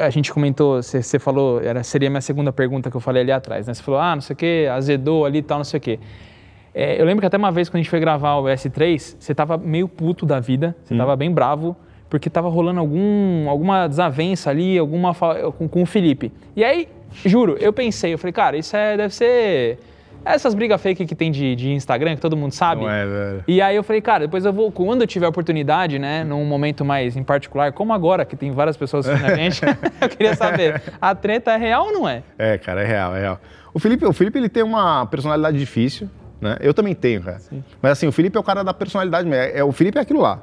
a 0.00 0.08
gente 0.08 0.32
comentou, 0.32 0.82
você 0.82 1.18
falou, 1.18 1.60
era, 1.60 1.82
seria 1.82 2.08
a 2.08 2.10
minha 2.10 2.20
segunda 2.20 2.52
pergunta 2.52 2.90
que 2.90 2.96
eu 2.96 3.00
falei 3.00 3.22
ali 3.22 3.32
atrás, 3.32 3.66
né? 3.66 3.74
Você 3.74 3.82
falou, 3.82 4.00
ah, 4.00 4.14
não 4.14 4.22
sei 4.22 4.34
o 4.34 4.36
quê, 4.36 4.68
azedou 4.72 5.26
ali 5.26 5.38
e 5.38 5.42
tal, 5.42 5.58
não 5.58 5.64
sei 5.64 5.78
o 5.78 5.80
quê. 5.80 5.98
É, 6.72 7.00
eu 7.00 7.04
lembro 7.04 7.20
que 7.20 7.26
até 7.26 7.36
uma 7.36 7.50
vez 7.50 7.68
quando 7.68 7.76
a 7.76 7.82
gente 7.82 7.90
foi 7.90 8.00
gravar 8.00 8.36
o 8.36 8.44
S3, 8.44 9.16
você 9.18 9.34
tava 9.34 9.58
meio 9.58 9.88
puto 9.88 10.24
da 10.24 10.38
vida, 10.40 10.74
você 10.84 10.96
tava 10.96 11.14
bem 11.16 11.30
bravo, 11.30 11.76
porque 12.10 12.28
tava 12.28 12.48
rolando 12.48 12.80
algum, 12.80 13.48
alguma 13.48 13.86
desavença 13.86 14.50
ali, 14.50 14.76
alguma 14.76 15.14
com, 15.56 15.68
com 15.68 15.82
o 15.82 15.86
Felipe. 15.86 16.32
E 16.56 16.62
aí, 16.64 16.88
juro, 17.24 17.56
eu 17.60 17.72
pensei, 17.72 18.12
eu 18.12 18.18
falei, 18.18 18.32
cara, 18.32 18.56
isso 18.56 18.76
é, 18.76 18.96
deve 18.96 19.14
ser 19.14 19.78
Essas 20.24 20.52
brigas 20.52 20.80
fake 20.82 21.06
que 21.06 21.14
tem 21.14 21.30
de, 21.30 21.54
de 21.56 21.70
Instagram, 21.70 22.16
que 22.16 22.20
todo 22.20 22.36
mundo 22.36 22.52
sabe. 22.52 22.82
Não 22.82 22.90
é, 22.90 23.06
velho. 23.06 23.44
E 23.48 23.62
aí 23.62 23.76
eu 23.76 23.82
falei, 23.84 24.02
cara, 24.02 24.24
depois 24.26 24.44
eu 24.44 24.52
vou, 24.52 24.70
quando 24.72 25.02
eu 25.02 25.06
tiver 25.06 25.26
oportunidade, 25.28 25.98
né, 25.98 26.24
num 26.24 26.44
momento 26.44 26.84
mais 26.84 27.16
em 27.16 27.22
particular, 27.22 27.72
como 27.72 27.92
agora, 27.92 28.24
que 28.24 28.36
tem 28.36 28.50
várias 28.50 28.76
pessoas 28.76 29.08
assistindo 29.08 29.30
a 29.32 29.36
gente, 29.36 29.62
eu 30.02 30.08
queria 30.08 30.34
saber, 30.34 30.82
a 31.00 31.14
treta 31.14 31.52
é 31.52 31.56
real 31.56 31.86
ou 31.86 31.92
não 31.92 32.08
é? 32.08 32.22
É, 32.36 32.58
cara, 32.58 32.82
é 32.82 32.86
real, 32.86 33.16
é 33.16 33.20
real. 33.20 33.40
O 33.72 33.78
Felipe, 33.78 34.04
o 34.04 34.12
Felipe 34.12 34.36
ele 34.36 34.48
tem 34.48 34.64
uma 34.64 35.06
personalidade 35.06 35.56
difícil, 35.56 36.10
né? 36.40 36.56
Eu 36.60 36.74
também 36.74 36.94
tenho, 36.94 37.22
cara. 37.22 37.38
Mas 37.80 37.92
assim, 37.92 38.08
o 38.08 38.12
Felipe 38.12 38.36
é 38.36 38.40
o 38.40 38.42
cara 38.42 38.64
da 38.64 38.74
personalidade 38.74 39.28
mesmo. 39.28 39.42
É, 39.44 39.58
é- 39.58 39.64
o 39.64 39.70
Felipe 39.70 39.96
é 39.96 40.00
aquilo 40.00 40.20
lá. 40.20 40.40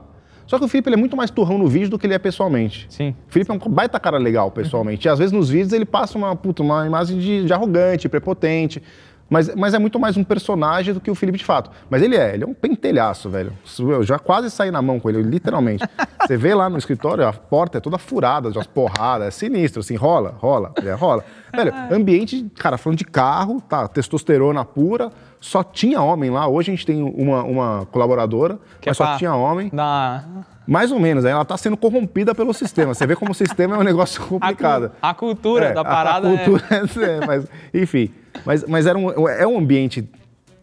Só 0.48 0.58
que 0.58 0.66
o 0.66 0.68
Felipe 0.68 0.92
é 0.92 0.96
muito 0.96 1.16
mais 1.16 1.30
turrão 1.30 1.58
no 1.58 1.68
vídeo 1.68 1.90
do 1.90 2.00
que 2.00 2.08
ele 2.08 2.14
é 2.14 2.20
pessoalmente. 2.20 2.88
Sim. 2.90 3.14
O 3.28 3.32
Felipe 3.32 3.52
é 3.52 3.54
um 3.54 3.58
baita 3.58 4.00
cara 4.00 4.18
legal 4.18 4.50
pessoalmente. 4.50 5.06
E 5.06 5.10
às 5.10 5.20
vezes 5.20 5.34
nos 5.34 5.50
vídeos 5.50 5.74
ele 5.74 5.86
passa 5.86 6.18
uma, 6.18 6.36
puta, 6.36 6.64
uma 6.64 6.88
imagem 6.88 7.20
de, 7.20 7.46
de 7.46 7.54
arrogante, 7.54 8.08
prepotente. 8.08 8.82
Mas, 9.30 9.54
mas 9.56 9.74
é 9.74 9.80
muito 9.80 10.00
mais 10.00 10.16
um 10.16 10.24
personagem 10.24 10.94
do 10.94 11.02
que 11.02 11.12
o 11.12 11.16
Felipe 11.16 11.38
de 11.38 11.44
fato. 11.44 11.70
Mas 11.90 12.02
ele 12.02 12.16
é, 12.16 12.34
ele 12.34 12.44
é 12.46 12.48
um 12.48 12.54
pentelhaço, 12.54 13.30
velho. 13.30 13.52
Eu 13.80 14.02
já 14.04 14.18
quase 14.18 14.50
saí 14.50 14.72
na 14.72 14.82
mão 14.82 15.00
com 15.00 15.10
ele, 15.10 15.22
literalmente. 15.22 15.84
Você 16.26 16.38
vê 16.38 16.54
lá 16.56 16.70
no 16.70 16.78
escritório, 16.78 17.28
a 17.28 17.34
porta 17.34 17.78
é 17.78 17.82
toda 17.82 17.98
furada, 17.98 18.52
já 18.52 18.62
as 18.62 18.68
porradas, 18.68 19.28
é 19.28 19.32
sinistro, 19.32 19.82
assim, 19.82 19.96
rola, 19.96 20.36
rola, 20.40 20.72
é, 20.84 20.92
rola. 20.94 21.24
Velho, 21.56 21.74
ambiente, 21.92 22.50
cara, 22.58 22.78
falando 22.78 22.98
de 23.00 23.06
carro, 23.06 23.62
tá, 23.62 23.88
testosterona 23.88 24.64
pura, 24.66 25.10
só 25.40 25.64
tinha 25.64 26.02
homem 26.02 26.30
lá. 26.30 26.48
Hoje 26.48 26.72
a 26.72 26.76
gente 26.76 26.86
tem 26.86 27.02
uma, 27.04 27.44
uma 27.44 27.86
colaboradora, 27.92 28.60
Que 28.82 28.90
é 28.90 28.92
mas 28.92 28.98
só 28.98 29.06
pra 29.08 29.18
tinha 29.18 29.34
homem. 29.36 29.70
dar 29.74 30.28
Mais 30.66 30.92
ou 30.92 31.00
menos, 31.00 31.24
ela 31.26 31.44
tá 31.46 31.56
sendo 31.58 31.78
corrompida 31.78 32.34
pelo 32.36 32.54
sistema. 32.54 32.94
Você 32.94 33.06
vê 33.08 33.16
como 33.16 33.32
o 33.32 33.36
sistema 33.36 33.76
é 33.76 33.80
um 33.80 33.84
negócio 33.84 34.22
a, 34.22 34.28
complicado. 34.28 34.90
cu- 34.90 34.96
a 35.02 35.14
cultura 35.14 35.66
É, 35.68 35.74
da 35.74 35.82
a- 35.82 35.86
parada 35.86 36.28
a 36.34 36.38
cultura, 36.38 36.64
é, 37.06 37.26
mas, 37.26 37.46
enfim. 37.74 38.10
Mas, 38.46 38.64
mas 38.66 38.86
era 38.86 38.98
um, 38.98 39.28
é 39.30 39.46
um 39.48 39.58
ambiente 39.58 40.08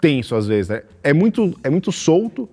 tenso 0.01 0.35
às 0.35 0.47
vezes, 0.47 0.69
né? 0.69 0.83
É 1.03 1.13
muito, 1.13 1.55
é 1.63 1.71
muito 1.71 1.91
solto, 1.93 2.49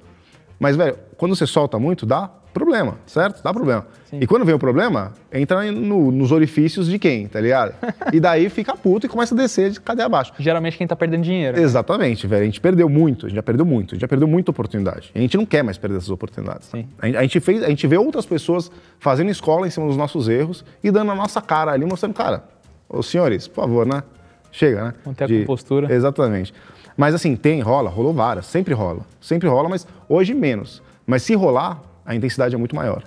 mas, 0.60 0.76
velho, 0.76 0.98
quando 1.18 1.36
você 1.36 1.46
solta 1.48 1.78
muito, 1.80 2.06
dá 2.06 2.30
problema, 2.54 2.98
certo? 3.06 3.42
Dá 3.42 3.54
problema. 3.54 3.88
E 4.12 4.28
quando 4.28 4.44
vem 4.46 4.54
o 4.54 4.60
problema, 4.60 5.14
entra 5.32 5.72
no- 5.72 6.12
nos 6.12 6.34
orifícios 6.34 6.86
de 6.88 7.00
quem, 7.00 7.26
tá 7.28 7.40
ligado? 7.40 7.74
E 8.12 8.20
daí 8.20 8.50
fica 8.50 8.76
puto 8.76 9.06
e 9.06 9.10
começa 9.10 9.34
a 9.34 9.38
descer 9.38 9.72
de 9.72 9.80
cadeia 9.80 10.06
abaixo. 10.06 10.34
geralmente 10.38 10.78
quem 10.78 10.86
tá 10.86 10.94
perdendo 10.96 11.24
dinheiro. 11.24 11.58
Exatamente, 11.58 12.28
velho. 12.28 12.42
A 12.42 12.46
gente 12.46 12.60
perdeu 12.60 12.90
muito, 12.90 13.26
a 13.26 13.30
gente 13.30 13.38
já 13.38 13.44
perdeu 13.44 13.66
muito, 13.66 13.92
a 13.92 13.96
gente 13.96 14.02
já 14.02 14.08
perdeu 14.08 14.28
muita 14.28 14.52
oportunidade. 14.52 15.12
E 15.16 15.20
a 15.20 15.22
gente 15.22 15.38
não 15.38 15.46
quer 15.46 15.64
mais 15.64 15.78
perder 15.78 15.98
essas 15.98 16.10
oportunidades. 16.10 16.68
Sim. 16.68 16.88
Gente- 17.02 17.18
a 17.18 17.22
gente 17.22 17.40
fez, 17.40 17.64
a 17.64 17.70
gente 17.70 17.88
vê 17.88 17.98
outras 17.98 18.26
pessoas 18.26 18.70
fazendo 19.00 19.32
escola 19.32 19.66
em 19.66 19.70
cima 19.70 19.88
dos 19.88 19.96
nossos 19.96 20.28
erros 20.28 20.66
e 20.84 20.92
dando 20.92 21.12
a 21.12 21.16
nossa 21.16 21.42
cara 21.42 21.72
ali, 21.72 21.86
mostrando, 21.86 22.14
cara, 22.14 22.44
os 22.90 23.08
senhores, 23.08 23.48
por 23.48 23.62
favor, 23.62 23.86
né? 23.86 24.04
Chega, 24.52 24.84
né? 24.86 24.94
Manter 25.06 25.24
a 25.26 25.40
compostura. 25.40 25.94
Exatamente. 25.94 26.54
Mas 26.98 27.16
assim, 27.16 27.36
tem, 27.36 27.62
rola, 27.62 27.90
rolou 27.90 28.14
várias, 28.14 28.46
sempre 28.46 28.74
rola. 28.74 29.02
Sempre 29.20 29.48
rola, 29.48 29.70
mas 29.70 29.88
hoje 30.10 30.34
menos. 30.34 30.82
Mas 31.08 31.24
se 31.24 31.34
rolar, 31.36 31.82
a 32.06 32.14
intensidade 32.16 32.54
é 32.54 32.58
muito 32.58 32.76
maior. 32.76 33.04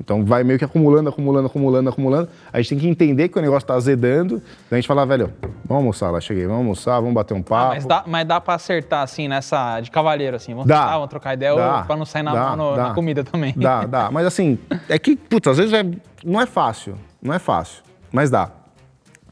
Então 0.00 0.24
vai 0.24 0.42
meio 0.42 0.58
que 0.58 0.64
acumulando, 0.64 1.08
acumulando, 1.08 1.46
acumulando, 1.46 1.88
acumulando. 1.88 2.28
A 2.52 2.58
gente 2.60 2.70
tem 2.70 2.78
que 2.78 2.88
entender 2.88 3.28
que 3.28 3.38
o 3.38 3.42
negócio 3.42 3.66
tá 3.66 3.74
azedando. 3.74 4.38
Daí 4.68 4.72
a 4.72 4.74
gente 4.76 4.88
fala, 4.88 5.06
velho, 5.06 5.32
vamos 5.64 5.82
almoçar 5.82 6.10
lá, 6.10 6.20
cheguei, 6.20 6.44
vamos 6.46 6.58
almoçar, 6.58 6.98
vamos 6.98 7.14
bater 7.14 7.34
um 7.34 7.42
papo. 7.42 7.72
Ah, 7.72 7.74
mas, 7.74 7.86
dá, 7.86 8.04
mas 8.06 8.26
dá 8.26 8.40
pra 8.40 8.54
acertar, 8.54 9.02
assim, 9.02 9.28
nessa. 9.28 9.78
de 9.80 9.90
cavalheiro, 9.92 10.36
assim. 10.36 10.52
Vamos, 10.52 10.66
Dá. 10.66 10.86
vamos 10.94 11.08
trocar 11.08 11.34
ideia, 11.34 11.54
Dá. 11.54 11.78
ou 11.78 11.84
pra 11.84 11.96
não 11.96 12.04
sair 12.04 12.24
na, 12.24 12.32
Dá, 12.32 12.56
no- 12.56 12.74
dá. 12.74 12.88
na 12.88 12.94
comida 12.94 13.22
também. 13.22 13.54
Dá, 13.56 13.84
dá. 13.86 14.10
Mas 14.12 14.26
assim, 14.26 14.58
é 14.88 14.98
que, 14.98 15.14
putz, 15.14 15.46
às 15.46 15.58
vezes 15.58 15.72
é- 15.72 15.84
não 16.24 16.40
é 16.40 16.46
fácil. 16.46 16.96
Não 17.22 17.32
é 17.32 17.38
fácil. 17.38 17.82
Mas 18.10 18.30
dá. 18.30 18.50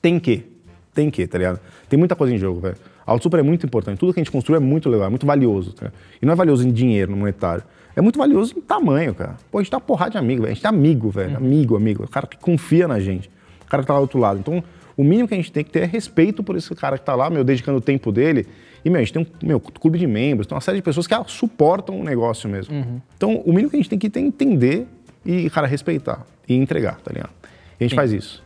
Tem 0.00 0.20
que. 0.20 0.51
Tem 0.94 1.10
que, 1.10 1.26
tá 1.26 1.38
ligado? 1.38 1.60
Tem 1.88 1.98
muita 1.98 2.14
coisa 2.14 2.34
em 2.34 2.38
jogo, 2.38 2.60
velho. 2.60 2.76
A 3.06 3.12
Auto 3.12 3.22
Super 3.24 3.40
é 3.40 3.42
muito 3.42 3.66
importante. 3.66 3.98
Tudo 3.98 4.12
que 4.12 4.20
a 4.20 4.22
gente 4.22 4.30
construi 4.30 4.56
é 4.56 4.60
muito 4.60 4.88
legal, 4.88 5.06
é 5.06 5.10
muito 5.10 5.26
valioso. 5.26 5.72
Tá? 5.72 5.90
E 6.20 6.26
não 6.26 6.32
é 6.32 6.36
valioso 6.36 6.66
em 6.66 6.70
dinheiro, 6.70 7.10
no 7.10 7.16
monetário. 7.16 7.64
É 7.94 8.00
muito 8.00 8.18
valioso 8.18 8.54
em 8.56 8.60
tamanho, 8.60 9.14
cara. 9.14 9.36
Pô, 9.50 9.58
a 9.58 9.62
gente 9.62 9.70
tá 9.70 9.76
uma 9.76 9.82
porrada 9.82 10.12
de 10.12 10.18
amigo, 10.18 10.42
velho. 10.42 10.52
A 10.52 10.54
gente 10.54 10.62
tá 10.62 10.68
amigo, 10.68 11.10
velho. 11.10 11.36
Amigo, 11.36 11.76
amigo. 11.76 12.04
O 12.04 12.08
cara 12.08 12.26
que 12.26 12.38
confia 12.38 12.86
na 12.88 13.00
gente. 13.00 13.30
O 13.64 13.66
cara 13.66 13.82
que 13.82 13.86
tá 13.86 13.94
lá 13.94 14.00
do 14.00 14.02
outro 14.02 14.18
lado. 14.18 14.38
Então, 14.38 14.62
o 14.96 15.02
mínimo 15.02 15.28
que 15.28 15.34
a 15.34 15.36
gente 15.36 15.52
tem 15.52 15.64
que 15.64 15.70
ter 15.70 15.80
é 15.80 15.86
respeito 15.86 16.42
por 16.42 16.56
esse 16.56 16.74
cara 16.74 16.96
que 16.96 17.04
tá 17.04 17.14
lá, 17.14 17.28
meu, 17.28 17.44
dedicando 17.44 17.78
o 17.78 17.80
tempo 17.80 18.12
dele. 18.12 18.46
E, 18.84 18.90
meu, 18.90 19.00
a 19.00 19.04
gente 19.04 19.12
tem 19.12 19.22
um 19.22 19.46
meu, 19.46 19.60
clube 19.60 19.98
de 19.98 20.06
membros, 20.06 20.46
tem 20.46 20.54
uma 20.54 20.60
série 20.60 20.78
de 20.78 20.82
pessoas 20.82 21.06
que 21.06 21.14
ah, 21.14 21.24
suportam 21.26 22.00
o 22.00 22.04
negócio 22.04 22.48
mesmo. 22.48 22.74
Então, 23.16 23.36
o 23.44 23.50
mínimo 23.50 23.70
que 23.70 23.76
a 23.76 23.78
gente 23.78 23.88
tem 23.90 23.98
que 23.98 24.10
ter 24.10 24.20
é 24.20 24.22
entender 24.22 24.86
e, 25.24 25.48
cara, 25.50 25.66
respeitar 25.66 26.26
e 26.48 26.54
entregar, 26.54 27.00
tá 27.00 27.12
ligado? 27.12 27.30
E 27.78 27.84
a 27.84 27.88
gente 27.88 27.94
faz 27.94 28.12
isso. 28.12 28.42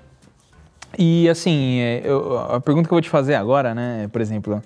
E 0.99 1.29
assim, 1.29 1.79
é, 1.81 2.03
eu- 2.05 2.39
a 2.39 2.61
pergunta 2.61 2.89
que 2.89 2.93
eu 2.93 2.97
vou 2.97 3.03
te 3.03 3.11
fazer 3.11 3.35
agora, 3.35 3.75
né, 3.75 4.09
por 4.11 4.21
exemplo, 4.21 4.63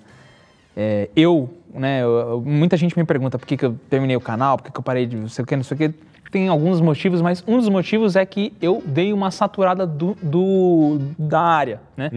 é, 0.75 1.09
eu, 1.15 1.49
né, 1.73 2.01
eu- 2.03 2.41
muita 2.45 2.77
gente 2.77 2.97
me 2.97 3.03
pergunta 3.03 3.37
por 3.37 3.45
que, 3.45 3.57
que 3.57 3.65
eu 3.65 3.75
terminei 3.89 4.15
o 4.15 4.21
canal, 4.21 4.57
por 4.57 4.65
que, 4.65 4.71
que 4.71 4.79
eu 4.79 4.83
parei 4.83 5.05
de 5.05 5.17
não 5.17 5.27
sei 5.27 5.43
o 5.43 5.45
que, 5.45 5.55
não 5.55 5.63
sei 5.63 5.75
o 5.75 5.77
que. 5.77 5.93
Tem 6.31 6.47
alguns 6.47 6.79
motivos, 6.79 7.21
mas 7.21 7.43
um 7.45 7.57
dos 7.57 7.67
motivos 7.67 8.15
é 8.15 8.25
que 8.25 8.53
eu 8.61 8.81
dei 8.85 9.11
uma 9.11 9.31
saturada 9.31 9.85
do, 9.85 10.15
do- 10.21 10.99
da 11.19 11.41
área, 11.41 11.81
né? 11.97 12.09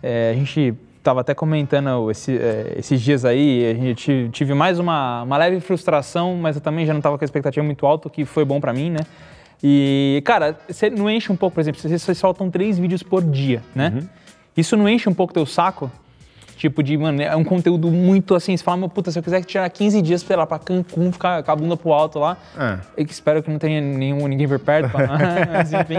É, 0.00 0.30
a 0.30 0.34
gente 0.34 0.72
estava 0.98 1.20
até 1.22 1.34
comentando 1.34 2.08
esse- 2.12 2.38
é, 2.38 2.74
esses 2.78 3.00
dias 3.00 3.24
aí, 3.24 3.68
a 3.68 3.74
gente 3.74 3.94
ti- 3.96 4.28
tive 4.30 4.54
mais 4.54 4.78
uma, 4.78 5.22
uma 5.24 5.36
leve 5.36 5.58
frustração, 5.58 6.36
mas 6.36 6.54
eu 6.54 6.62
também 6.62 6.86
já 6.86 6.92
não 6.92 7.00
estava 7.00 7.18
com 7.18 7.24
a 7.24 7.26
expectativa 7.26 7.64
muito 7.66 7.84
alta, 7.86 8.06
o 8.06 8.10
que 8.10 8.24
foi 8.24 8.44
bom 8.44 8.60
para 8.60 8.72
mim, 8.72 8.90
né? 8.90 9.00
E, 9.62 10.22
cara, 10.24 10.56
você 10.68 10.88
não 10.88 11.08
enche 11.10 11.30
um 11.30 11.36
pouco, 11.36 11.54
por 11.54 11.60
exemplo, 11.60 11.80
vocês, 11.80 12.18
soltam 12.18 12.50
três 12.50 12.78
vídeos 12.78 13.02
por 13.02 13.22
dia, 13.22 13.62
né? 13.74 14.02
Isso 14.56 14.76
não 14.76 14.88
enche 14.88 15.08
um 15.08 15.14
pouco 15.14 15.32
teu 15.34 15.44
saco? 15.46 15.90
Tipo 16.56 16.82
de, 16.82 16.94
mano, 16.98 17.22
é 17.22 17.34
um 17.34 17.44
conteúdo 17.44 17.90
muito 17.90 18.34
assim, 18.34 18.54
você 18.54 18.62
fala, 18.62 18.76
meu 18.76 18.88
puta, 18.88 19.10
se 19.10 19.18
eu 19.18 19.22
quiser 19.22 19.42
tirar 19.44 19.68
15 19.70 20.02
dias 20.02 20.22
pra 20.22 20.34
ir 20.34 20.36
lá 20.36 20.46
pra 20.46 20.58
Cancún, 20.58 21.10
ficar 21.10 21.42
com 21.42 21.50
a 21.50 21.56
bunda 21.56 21.74
pro 21.74 21.90
alto 21.90 22.18
lá, 22.18 22.36
É. 22.58 22.78
espero 23.04 23.42
que 23.42 23.50
não 23.50 23.58
tenha 23.58 23.80
nenhum, 23.80 24.26
ninguém 24.28 24.46
por 24.46 24.58
perto, 24.58 24.90
pra- 24.90 25.08
mas 25.52 25.72
enfim, 25.72 25.94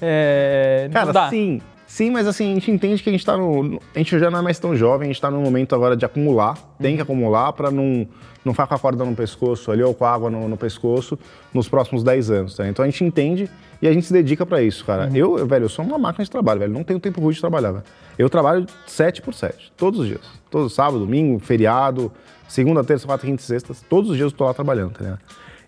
é, 0.00 0.88
Cara, 0.92 1.12
dá. 1.12 1.30
sim. 1.30 1.60
Sim, 1.86 2.10
mas 2.10 2.26
assim, 2.26 2.50
a 2.50 2.54
gente 2.54 2.70
entende 2.70 3.02
que 3.02 3.08
a 3.08 3.12
gente 3.12 3.24
tá 3.24 3.36
no. 3.36 3.80
A 3.94 3.98
gente 3.98 4.18
já 4.18 4.30
não 4.30 4.38
é 4.38 4.42
mais 4.42 4.58
tão 4.58 4.74
jovem, 4.74 5.08
a 5.08 5.12
gente 5.12 5.20
tá 5.20 5.30
num 5.30 5.42
momento 5.42 5.74
agora 5.74 5.96
de 5.96 6.04
acumular. 6.04 6.56
Tem 6.80 6.96
que 6.96 7.02
acumular 7.02 7.52
pra 7.52 7.70
não, 7.70 8.08
não 8.44 8.52
ficar 8.52 8.66
com 8.66 8.74
a 8.74 8.78
corda 8.78 9.04
no 9.04 9.14
pescoço 9.14 9.70
ali 9.70 9.82
ou 9.82 9.94
com 9.94 10.04
a 10.04 10.12
água 10.12 10.30
no, 10.30 10.48
no 10.48 10.56
pescoço 10.56 11.18
nos 11.52 11.68
próximos 11.68 12.02
10 12.02 12.30
anos, 12.30 12.56
tá? 12.56 12.66
Então 12.66 12.84
a 12.84 12.88
gente 12.88 13.04
entende 13.04 13.50
e 13.82 13.86
a 13.86 13.92
gente 13.92 14.06
se 14.06 14.12
dedica 14.12 14.46
pra 14.46 14.62
isso, 14.62 14.84
cara. 14.84 15.10
Eu, 15.14 15.38
eu, 15.38 15.46
velho, 15.46 15.66
eu 15.66 15.68
sou 15.68 15.84
uma 15.84 15.98
máquina 15.98 16.24
de 16.24 16.30
trabalho, 16.30 16.60
velho. 16.60 16.72
Não 16.72 16.82
tenho 16.82 16.98
tempo 16.98 17.20
ruim 17.20 17.34
de 17.34 17.40
trabalhar, 17.40 17.72
velho. 17.72 17.84
Eu 18.18 18.30
trabalho 18.30 18.66
7 18.86 19.20
por 19.20 19.34
7, 19.34 19.72
todos 19.76 20.00
os 20.00 20.06
dias. 20.06 20.22
Todo 20.50 20.70
sábado, 20.70 21.00
domingo, 21.00 21.38
feriado, 21.38 22.10
segunda, 22.48 22.82
terça, 22.82 23.06
quarta, 23.06 23.26
quinta 23.26 23.42
e 23.42 23.44
sexta, 23.44 23.74
todos 23.88 24.10
os 24.10 24.16
dias 24.16 24.32
eu 24.32 24.36
tô 24.36 24.44
lá 24.44 24.54
trabalhando, 24.54 24.92
tá 24.92 25.00
ligado? 25.04 25.20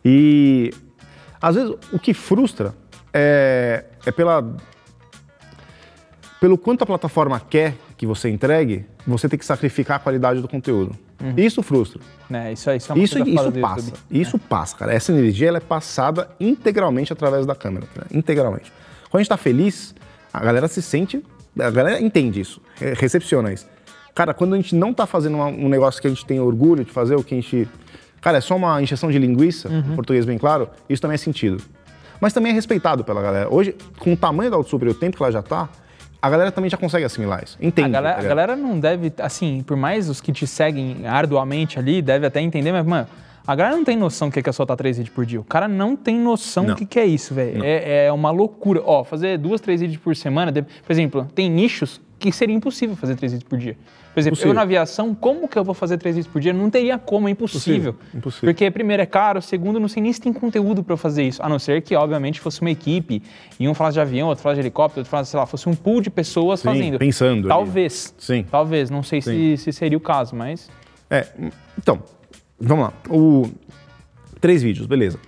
E 0.05 0.73
às 1.41 1.55
vezes 1.57 1.75
o 1.93 1.99
que 1.99 2.15
frustra 2.15 2.75
é, 3.13 3.85
é 4.05 4.13
pela 4.13 4.57
pelo 6.41 6.59
quanto 6.59 6.83
a 6.83 6.87
plataforma 6.87 7.41
quer 7.41 7.75
que 7.97 8.07
você 8.07 8.29
entregue, 8.29 8.85
você 9.07 9.29
tem 9.29 9.39
que 9.39 9.45
sacrificar 9.47 9.97
a 9.97 10.01
qualidade 10.01 10.41
do 10.41 10.49
conteúdo. 10.49 10.97
Isso 11.37 11.63
frustra. 11.63 12.01
Né, 12.29 12.53
isso, 12.53 12.69
é- 12.69 12.77
isso 12.77 12.93
é 12.93 12.95
uma 12.95 13.03
Isso, 13.05 13.19
isso 13.19 13.53
passa. 13.53 13.81
YouTube. 13.87 14.01
Isso 14.11 14.39
passa, 14.39 14.77
cara. 14.77 14.93
Essa 14.93 15.13
energia 15.13 15.49
ela 15.49 15.57
é 15.57 15.61
passada 15.61 16.29
integralmente 16.39 17.13
através 17.13 17.47
da 17.47 17.55
câmera. 17.55 17.87
né? 17.97 18.03
Integralmente. 18.13 18.71
Quando 19.11 19.21
a 19.21 19.23
gente 19.23 19.29
tá 19.29 19.37
feliz, 19.39 19.95
a 20.33 20.41
galera 20.45 20.69
se 20.69 20.83
sente. 20.83 21.25
A 21.59 21.71
galera 21.71 21.99
entende 22.03 22.39
isso, 22.39 22.61
re- 22.75 22.93
recepciona 22.93 23.51
isso. 23.51 23.67
Cara, 24.15 24.35
quando 24.35 24.53
a 24.53 24.57
gente 24.57 24.75
não 24.75 24.93
tá 24.93 25.07
fazendo 25.07 25.37
uma- 25.37 25.47
um 25.47 25.69
negócio 25.71 26.01
que 26.03 26.07
a 26.07 26.11
gente 26.11 26.27
tem 26.27 26.39
orgulho 26.39 26.85
de 26.85 26.93
fazer, 26.93 27.15
o 27.17 27.25
que 27.25 27.35
a 27.35 27.41
gente. 27.41 27.67
Cara, 28.21 28.37
é 28.39 28.41
só 28.43 28.57
uma 28.57 28.83
injeção 28.83 29.11
de 29.11 29.19
linguiça, 29.19 29.69
Uhum. 29.71 29.93
em 29.93 29.95
português 29.97 30.27
bem 30.27 30.37
claro, 30.37 30.69
isso 30.89 31.01
também 31.01 31.15
é 31.15 31.19
sentido. 31.19 31.63
Mas 32.21 32.33
também 32.35 32.53
é 32.53 32.55
respeitado 32.55 33.05
pela 33.05 33.23
galera. 33.23 33.49
Hoje, 33.55 33.75
com 33.99 34.13
o 34.13 34.17
tamanho 34.17 34.51
da 34.51 34.57
Autosuper 34.59 34.89
e 34.89 34.91
o 34.91 34.95
tempo 34.95 35.17
que 35.17 35.23
ela 35.23 35.33
já 35.33 35.43
tá, 35.43 35.69
a 36.21 36.31
galera 36.31 36.51
também 36.51 36.71
já 36.71 36.77
consegue 36.77 37.05
assimilar 37.05 37.43
isso. 37.45 37.57
Entende. 37.61 37.89
A 37.89 37.93
galera, 37.93 38.17
tá 38.17 38.21
a 38.21 38.29
galera 38.29 38.57
não 38.57 38.79
deve, 38.79 39.13
assim, 39.19 39.63
por 39.63 39.77
mais 39.77 40.09
os 40.09 40.21
que 40.21 40.33
te 40.33 40.47
seguem 40.47 41.07
arduamente 41.07 41.79
ali, 41.79 42.01
deve 42.03 42.27
até 42.27 42.41
entender, 42.41 42.73
mas, 42.73 42.85
mano, 42.85 43.07
a 43.47 43.55
galera 43.55 43.77
não 43.77 43.85
tem 43.85 43.97
noção 43.97 44.29
do 44.29 44.33
que 44.33 44.41
é 44.41 44.43
é 44.49 44.53
soltar 44.53 44.77
três 44.77 44.97
vídeos 44.97 45.15
por 45.15 45.25
dia. 45.25 45.41
O 45.41 45.45
cara 45.45 45.69
não 45.69 45.97
tem 45.97 46.19
noção 46.19 46.65
do 46.65 46.75
que, 46.75 46.87
que 46.87 46.99
é 46.99 47.07
isso, 47.07 47.35
velho. 47.35 47.65
É, 47.65 48.07
é 48.07 48.13
uma 48.13 48.31
loucura. 48.31 48.83
Ó, 48.85 49.05
fazer 49.05 49.39
duas, 49.39 49.61
três 49.61 49.81
vídeos 49.81 50.01
por 50.01 50.15
semana, 50.17 50.53
por 50.53 50.93
exemplo, 50.93 51.27
tem 51.35 51.51
nichos 51.51 52.01
que 52.19 52.33
seria 52.33 52.55
impossível 52.55 52.97
fazer 52.97 53.15
três 53.15 53.33
vídeos 53.33 53.49
por 53.49 53.59
dia. 53.59 53.77
Por 54.15 54.21
exemplo, 54.21 54.37
Impossível. 54.37 54.53
eu 54.53 54.55
na 54.55 54.63
aviação, 54.63 55.15
como 55.15 55.47
que 55.47 55.59
eu 55.59 55.63
vou 55.63 55.75
fazer 55.75 55.99
três 55.99 56.17
vídeos 56.17 56.33
por 56.33 56.41
dia? 56.41 56.51
Não 56.51 56.71
teria 56.71 56.97
como, 56.97 57.29
é 57.29 57.33
impossível. 57.33 57.91
Impossível, 57.91 57.97
impossível. 58.15 58.47
Porque, 58.49 58.71
primeiro, 58.71 59.03
é 59.03 59.07
caro, 59.07 59.43
segundo, 59.43 59.79
não 59.79 59.89
sei 59.89 60.03
nem 60.03 60.11
se 60.11 60.19
tem 60.19 60.33
conteúdo 60.33 60.83
pra 60.83 60.95
eu 60.95 60.97
fazer 60.97 61.25
isso. 61.25 61.43
A 61.43 61.49
não 61.51 61.59
ser 61.59 61.83
que, 61.83 61.95
obviamente, 61.95 62.41
fosse 62.41 62.63
uma 62.63 62.71
equipe, 62.71 63.23
e 63.61 63.69
um 63.69 63.75
falasse 63.75 63.97
de 63.97 64.01
avião, 64.01 64.29
outro 64.29 64.43
falasse 64.43 64.59
de 64.59 64.67
helicóptero, 64.67 65.01
outro 65.01 65.11
falasse, 65.11 65.33
sei 65.33 65.39
lá, 65.39 65.45
fosse 65.45 65.69
um 65.69 65.75
pool 65.75 66.01
de 66.01 66.09
pessoas 66.09 66.61
Sim, 66.61 66.69
fazendo. 66.69 66.99
pensando 66.99 67.41
ali. 67.41 67.49
Talvez. 67.49 68.15
Sim. 68.17 68.47
Talvez, 68.51 68.89
não 68.89 69.03
sei 69.03 69.21
se, 69.21 69.59
se 69.59 69.71
seria 69.71 69.99
o 69.99 70.01
caso, 70.01 70.35
mas. 70.35 70.71
É, 71.11 71.27
então, 71.79 72.03
vamos 72.59 72.87
lá. 72.87 72.93
O, 73.09 73.51
três 74.41 74.63
vídeos, 74.63 74.87
beleza. 74.87 75.19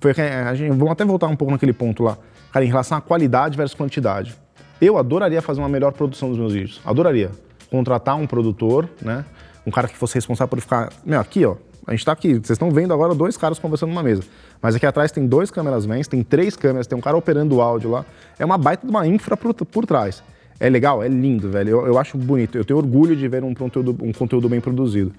Foi 0.00 0.14
que 0.14 0.20
a 0.20 0.54
gente, 0.54 0.70
vamos 0.70 0.90
até 0.90 1.04
voltar 1.04 1.28
um 1.28 1.36
pouco 1.36 1.52
naquele 1.52 1.72
ponto 1.72 2.02
lá. 2.02 2.16
Cara, 2.52 2.64
em 2.64 2.68
relação 2.68 2.98
à 2.98 3.00
qualidade 3.00 3.56
versus 3.56 3.76
quantidade. 3.76 4.34
Eu 4.80 4.96
adoraria 4.96 5.42
fazer 5.42 5.60
uma 5.60 5.68
melhor 5.68 5.92
produção 5.92 6.30
dos 6.30 6.38
meus 6.38 6.52
vídeos. 6.52 6.80
Adoraria. 6.84 7.30
Contratar 7.70 8.16
um 8.16 8.26
produtor, 8.26 8.88
né? 9.00 9.24
um 9.66 9.70
cara 9.70 9.88
que 9.88 9.96
fosse 9.96 10.14
responsável 10.14 10.48
por 10.48 10.60
ficar. 10.60 10.90
Meu, 11.04 11.20
aqui, 11.20 11.44
ó. 11.44 11.56
A 11.86 11.92
gente 11.92 12.04
tá 12.04 12.12
aqui, 12.12 12.34
vocês 12.34 12.50
estão 12.50 12.70
vendo 12.70 12.92
agora 12.92 13.14
dois 13.14 13.36
caras 13.36 13.58
conversando 13.58 13.90
numa 13.90 14.02
mesa. 14.02 14.22
Mas 14.60 14.74
aqui 14.74 14.86
atrás 14.86 15.10
tem 15.10 15.26
dois 15.26 15.50
câmeras 15.50 15.86
vens, 15.86 16.06
tem 16.06 16.22
três 16.22 16.54
câmeras, 16.54 16.86
tem 16.86 16.96
um 16.96 17.00
cara 17.00 17.16
operando 17.16 17.56
o 17.56 17.62
áudio 17.62 17.90
lá. 17.90 18.04
É 18.38 18.44
uma 18.44 18.58
baita 18.58 18.86
de 18.86 18.90
uma 18.90 19.06
infra 19.06 19.36
por, 19.36 19.54
por 19.54 19.86
trás. 19.86 20.22
É 20.58 20.68
legal, 20.68 21.02
é 21.02 21.08
lindo, 21.08 21.50
velho. 21.50 21.70
Eu, 21.70 21.86
eu 21.86 21.98
acho 21.98 22.18
bonito. 22.18 22.56
Eu 22.56 22.64
tenho 22.64 22.78
orgulho 22.78 23.16
de 23.16 23.26
ver 23.26 23.42
um 23.42 23.54
conteúdo, 23.54 23.96
um 24.02 24.12
conteúdo 24.12 24.48
bem 24.48 24.60
produzido. 24.60 25.12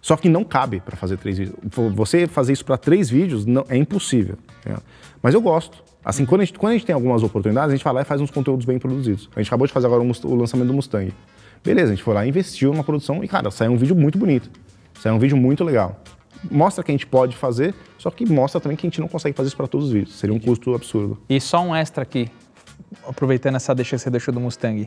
Só 0.00 0.16
que 0.16 0.28
não 0.28 0.44
cabe 0.44 0.80
para 0.80 0.96
fazer 0.96 1.16
três 1.16 1.38
vídeos. 1.38 1.56
Você 1.94 2.26
fazer 2.26 2.52
isso 2.52 2.64
para 2.64 2.76
três 2.76 3.10
vídeos 3.10 3.44
não, 3.44 3.64
é 3.68 3.76
impossível. 3.76 4.36
Né? 4.64 4.76
Mas 5.22 5.34
eu 5.34 5.40
gosto. 5.40 5.82
Assim, 6.04 6.24
quando 6.24 6.42
a, 6.42 6.44
gente, 6.44 6.58
quando 6.58 6.70
a 6.70 6.74
gente 6.74 6.86
tem 6.86 6.94
algumas 6.94 7.22
oportunidades, 7.22 7.72
a 7.72 7.76
gente 7.76 7.84
vai 7.84 7.92
lá 7.92 8.02
e 8.02 8.04
faz 8.04 8.20
uns 8.20 8.30
conteúdos 8.30 8.64
bem 8.64 8.78
produzidos. 8.78 9.28
A 9.34 9.40
gente 9.40 9.48
acabou 9.48 9.66
de 9.66 9.72
fazer 9.72 9.86
agora 9.86 10.02
o, 10.02 10.06
o 10.06 10.34
lançamento 10.34 10.68
do 10.68 10.74
Mustang. 10.74 11.12
Beleza, 11.62 11.88
a 11.88 11.94
gente 11.94 12.02
foi 12.02 12.14
lá, 12.14 12.26
investiu 12.26 12.72
numa 12.72 12.84
produção 12.84 13.22
e, 13.22 13.28
cara, 13.28 13.50
saiu 13.50 13.72
um 13.72 13.76
vídeo 13.76 13.96
muito 13.96 14.16
bonito. 14.16 14.48
Saiu 15.00 15.16
um 15.16 15.18
vídeo 15.18 15.36
muito 15.36 15.64
legal. 15.64 16.00
Mostra 16.50 16.84
que 16.84 16.90
a 16.90 16.94
gente 16.94 17.06
pode 17.06 17.36
fazer, 17.36 17.74
só 17.98 18.10
que 18.10 18.24
mostra 18.24 18.60
também 18.60 18.76
que 18.76 18.86
a 18.86 18.88
gente 18.88 19.00
não 19.00 19.08
consegue 19.08 19.36
fazer 19.36 19.48
isso 19.48 19.56
para 19.56 19.66
todos 19.66 19.88
os 19.88 19.92
vídeos. 19.92 20.16
Seria 20.16 20.34
um 20.34 20.38
custo 20.38 20.74
absurdo. 20.74 21.18
E 21.28 21.40
só 21.40 21.60
um 21.60 21.74
extra 21.74 22.04
aqui, 22.04 22.30
aproveitando 23.06 23.56
essa 23.56 23.74
deixa 23.74 23.96
que 23.96 24.02
você 24.02 24.10
deixou 24.10 24.32
do 24.32 24.40
Mustang. 24.40 24.86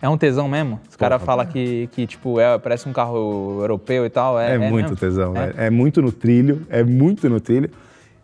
É 0.00 0.08
um 0.08 0.16
tesão 0.18 0.48
mesmo? 0.48 0.80
Os 0.88 0.96
caras 0.96 1.22
falam 1.22 1.46
que, 1.46 1.88
que, 1.92 2.06
tipo, 2.06 2.38
é, 2.38 2.58
parece 2.58 2.88
um 2.88 2.92
carro 2.92 3.60
europeu 3.60 4.04
e 4.04 4.10
tal. 4.10 4.38
É, 4.38 4.52
é, 4.52 4.54
é 4.54 4.58
muito 4.58 4.90
mesmo? 4.90 4.96
tesão, 4.96 5.34
é? 5.36 5.66
é? 5.66 5.70
muito 5.70 6.02
no 6.02 6.12
trilho, 6.12 6.66
é 6.68 6.84
muito 6.84 7.28
no 7.28 7.40
trilho. 7.40 7.70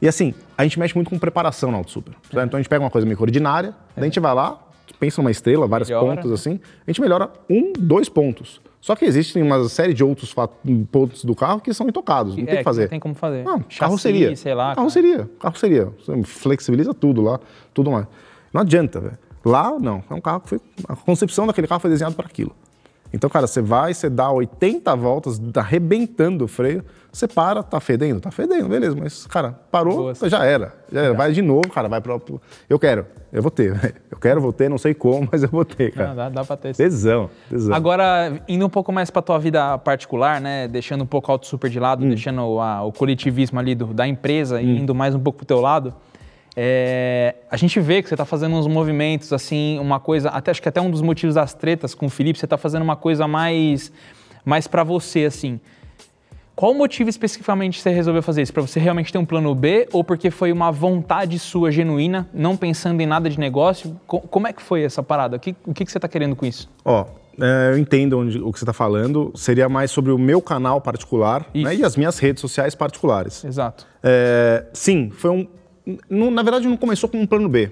E 0.01 0.09
assim, 0.09 0.35
a 0.59 0.65
gente 0.65 0.79
mexe 0.79 0.95
muito 0.95 1.09
com 1.09 1.19
preparação 1.19 1.71
na 1.71 1.79
Auto 1.79 1.91
Super. 1.91 2.15
Então 2.31 2.43
a 2.55 2.57
gente 2.57 2.69
pega 2.69 2.83
uma 2.83 2.91
coisa 2.91 3.07
meio 3.07 3.21
ordinária, 3.21 3.75
daí 3.95 4.03
a 4.03 4.07
gente 4.07 4.19
vai 4.21 4.35
lá, 4.35 4.61
pensa 4.99 5.23
numa 5.23 5.31
estrela, 5.31 5.67
vários 5.67 5.89
melhora. 5.89 6.17
pontos 6.17 6.33
assim, 6.33 6.61
a 6.87 6.91
gente 6.91 7.01
melhora 7.01 7.31
um, 7.49 7.73
dois 7.79 8.09
pontos. 8.09 8.61
Só 8.81 8.97
que 8.97 9.05
existem 9.05 9.41
uma 9.41 9.69
série 9.69 9.95
de 9.95 10.03
outros 10.03 10.35
pontos 10.91 11.25
do 11.25 11.37
carro 11.37 11.61
que 11.61 11.73
são 11.73 11.87
intocados, 11.87 12.37
não 12.37 12.43
é, 12.43 12.47
tem 12.47 12.57
que 12.59 12.65
fazer. 12.65 12.83
Não 12.83 12.89
tem 12.89 13.01
como 13.01 13.15
fazer. 13.15 13.45
Não, 13.45 13.59
Chassi, 13.69 13.79
carroceria. 13.79 14.35
sei 14.35 14.55
lá. 14.55 14.75
Carroceria, 14.75 15.31
carroceria. 15.39 15.89
Você 16.05 16.23
flexibiliza 16.25 16.93
tudo 16.93 17.23
lá, 17.23 17.39
tudo 17.73 17.93
mais. 17.93 18.09
Não 18.53 18.61
adianta, 18.61 19.01
velho. 19.01 19.19
Lá, 19.45 19.79
não. 19.79 20.03
É 20.09 20.15
um 20.15 20.21
carro 20.21 20.41
que 20.41 20.49
foi. 20.49 20.61
A 20.89 20.97
concepção 20.97 21.47
daquele 21.47 21.67
carro 21.67 21.81
foi 21.81 21.91
desenhado 21.91 22.15
para 22.15 22.27
aquilo. 22.27 22.55
Então, 23.13 23.29
cara, 23.29 23.47
você 23.47 23.61
vai, 23.61 23.93
você 23.93 24.09
dá 24.09 24.31
80 24.31 24.97
voltas, 24.97 25.39
tá 25.53 25.61
arrebentando 25.61 26.47
o 26.47 26.49
freio, 26.49 26.83
você 27.13 27.29
para, 27.29 27.63
tá 27.63 27.79
fedendo? 27.79 28.21
Tá 28.21 28.31
fedendo, 28.31 28.69
beleza, 28.69 28.97
mas, 28.99 29.27
cara, 29.27 29.53
parou, 29.71 30.15
Boa, 30.15 30.31
já 30.31 30.45
era. 30.47 30.75
Já 30.91 31.03
era. 31.03 31.15
Vai 31.15 31.31
de 31.31 31.43
novo, 31.43 31.69
cara, 31.69 31.89
vai 31.89 32.01
pro. 32.01 32.41
Eu 32.71 32.79
quero, 32.79 33.07
eu 33.31 33.43
vou 33.43 33.51
ter. 33.51 33.73
Eu 34.11 34.19
quero, 34.19 34.41
vou 34.41 34.53
ter, 34.53 34.71
não 34.71 34.79
sei 34.79 34.95
como, 34.95 35.29
mas 35.33 35.43
eu 35.43 35.49
vou 35.49 35.65
ter, 35.65 35.91
cara. 35.91 36.09
Não, 36.11 36.15
dá, 36.15 36.29
dá 36.29 36.45
pra 36.45 36.57
ter. 36.57 36.77
Tesão, 36.77 37.29
tesão. 37.51 37.75
Agora, 37.75 38.41
indo 38.47 38.65
um 38.65 38.69
pouco 38.69 38.93
mais 38.93 39.11
pra 39.11 39.21
tua 39.21 39.37
vida 39.39 39.77
particular, 39.79 40.41
né, 40.41 40.69
deixando 40.69 41.03
um 41.03 41.07
pouco 41.07 41.29
o 41.29 41.33
auto 41.33 41.47
super 41.47 41.69
de 41.69 41.81
lado, 41.81 42.05
hum. 42.05 42.09
deixando 42.09 42.61
a, 42.61 42.85
o 42.85 42.93
coletivismo 42.93 43.59
ali 43.59 43.75
do, 43.75 43.87
da 43.87 44.07
empresa 44.07 44.59
hum. 44.59 44.61
indo 44.61 44.95
mais 44.95 45.15
um 45.15 45.19
pouco 45.19 45.39
pro 45.39 45.47
teu 45.47 45.61
lado. 45.61 45.93
É, 46.57 47.35
a 47.51 47.57
gente 47.57 47.81
vê 47.81 48.03
que 48.03 48.09
você 48.09 48.15
está 48.15 48.25
fazendo 48.25 48.57
uns 48.57 48.67
movimentos, 48.67 49.33
assim, 49.33 49.79
uma 49.79 49.99
coisa, 49.99 50.29
até 50.29 50.51
acho 50.51 50.61
que 50.61 50.69
até 50.69 50.81
um 50.81 50.91
dos 50.91 51.01
motivos 51.01 51.35
das 51.35 51.55
tretas 51.55 51.95
com 51.95 52.07
o 52.07 52.11
Felipe, 52.11 52.39
você 52.39 52.47
está 52.47 52.59
fazendo 52.59 52.83
uma 52.83 52.97
coisa 52.97 53.27
mais, 53.27 53.91
mais 54.45 54.67
para 54.67 54.85
você, 54.85 55.25
assim. 55.25 55.59
Qual 56.55 56.73
o 56.73 56.75
motivo 56.75 57.09
especificamente 57.09 57.81
você 57.81 57.91
resolveu 57.91 58.23
fazer 58.23 58.43
isso? 58.43 58.53
Para 58.53 58.63
você 58.63 58.79
realmente 58.79 59.11
ter 59.11 59.19
um 59.19 59.25
plano 59.25 59.55
B 59.55 59.89
ou 59.91 60.05
porque 60.05 60.31
foi 60.31 60.53
uma 60.53 60.71
vontade 60.71 61.39
sua 61.39 61.73
genuína, 61.73 62.29
não 62.33 62.57
pensando 62.57 63.01
em 63.01 63.07
nada 63.07 63.31
de 63.31 63.41
negócio? 63.41 63.99
Como 64.07 64.47
é 64.47 64.53
que 64.53 64.61
foi 64.63 64.83
essa 64.83 65.03
parada? 65.03 65.39
O 65.39 65.41
que, 65.41 65.57
o 65.67 65.73
que 65.73 65.87
você 65.87 65.97
está 65.97 66.07
querendo 66.07 66.37
com 66.37 66.45
isso? 66.45 66.69
Ó, 66.85 67.07
é, 67.41 67.71
eu 67.73 67.79
entendo 67.79 68.19
onde, 68.19 68.39
o 68.39 68.53
que 68.53 68.59
você 68.59 68.65
está 68.65 68.75
falando. 68.75 69.33
Seria 69.35 69.67
mais 69.69 69.91
sobre 69.91 70.13
o 70.13 70.19
meu 70.19 70.43
canal 70.43 70.79
particular 70.79 71.47
né, 71.55 71.75
e 71.75 71.83
as 71.83 71.97
minhas 71.97 72.19
redes 72.19 72.43
sociais 72.43 72.75
particulares. 72.75 73.43
Exato. 73.45 73.87
É, 74.03 74.67
sim, 74.75 75.11
foi 75.11 75.31
um, 75.31 75.49
não, 76.09 76.31
na 76.31 76.43
verdade, 76.43 76.67
não 76.67 76.77
começou 76.77 77.09
com 77.09 77.19
um 77.19 77.27
plano 77.27 77.49
B. 77.49 77.71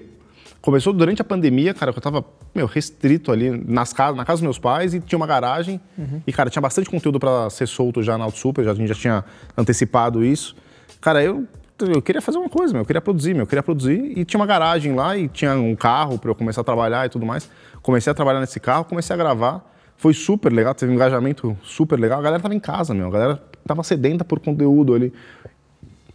Começou 0.61 0.93
durante 0.93 1.21
a 1.21 1.25
pandemia, 1.25 1.73
cara, 1.73 1.91
que 1.91 1.97
eu 1.97 2.03
tava, 2.03 2.23
meu, 2.53 2.67
restrito 2.67 3.31
ali 3.31 3.49
nas 3.49 3.93
casas, 3.93 4.15
na 4.15 4.23
casa 4.23 4.37
dos 4.37 4.43
meus 4.43 4.59
pais 4.59 4.93
e 4.93 4.99
tinha 4.99 5.17
uma 5.17 5.25
garagem. 5.25 5.81
Uhum. 5.97 6.21
E, 6.25 6.31
cara, 6.31 6.51
tinha 6.51 6.61
bastante 6.61 6.89
conteúdo 6.89 7.19
para 7.19 7.49
ser 7.49 7.67
solto 7.67 8.03
já 8.03 8.15
na 8.15 8.25
Auto 8.25 8.37
Super, 8.37 8.63
já, 8.63 8.71
a 8.71 8.75
gente 8.75 8.89
já 8.89 8.95
tinha 8.95 9.25
antecipado 9.57 10.23
isso. 10.23 10.55
Cara, 10.99 11.23
eu, 11.23 11.47
eu 11.79 11.99
queria 11.99 12.21
fazer 12.21 12.37
uma 12.37 12.49
coisa, 12.49 12.73
meu, 12.73 12.83
eu 12.83 12.85
queria 12.85 13.01
produzir, 13.01 13.33
meu, 13.33 13.43
eu 13.43 13.47
queria 13.47 13.63
produzir. 13.63 14.13
E 14.15 14.23
tinha 14.23 14.39
uma 14.39 14.45
garagem 14.45 14.93
lá 14.93 15.17
e 15.17 15.27
tinha 15.27 15.55
um 15.55 15.75
carro 15.75 16.19
para 16.19 16.29
eu 16.29 16.35
começar 16.35 16.61
a 16.61 16.63
trabalhar 16.63 17.07
e 17.07 17.09
tudo 17.09 17.25
mais. 17.25 17.49
Comecei 17.81 18.11
a 18.11 18.13
trabalhar 18.13 18.39
nesse 18.39 18.59
carro, 18.59 18.85
comecei 18.85 19.15
a 19.15 19.17
gravar. 19.17 19.67
Foi 19.97 20.13
super 20.13 20.51
legal, 20.51 20.75
teve 20.75 20.91
um 20.91 20.95
engajamento 20.95 21.57
super 21.63 21.99
legal. 21.99 22.19
A 22.19 22.21
galera 22.21 22.41
tava 22.41 22.53
em 22.53 22.59
casa, 22.59 22.93
meu, 22.93 23.07
a 23.07 23.11
galera 23.11 23.43
tava 23.65 23.83
sedenta 23.83 24.23
por 24.23 24.39
conteúdo 24.39 24.93
ali. 24.93 25.11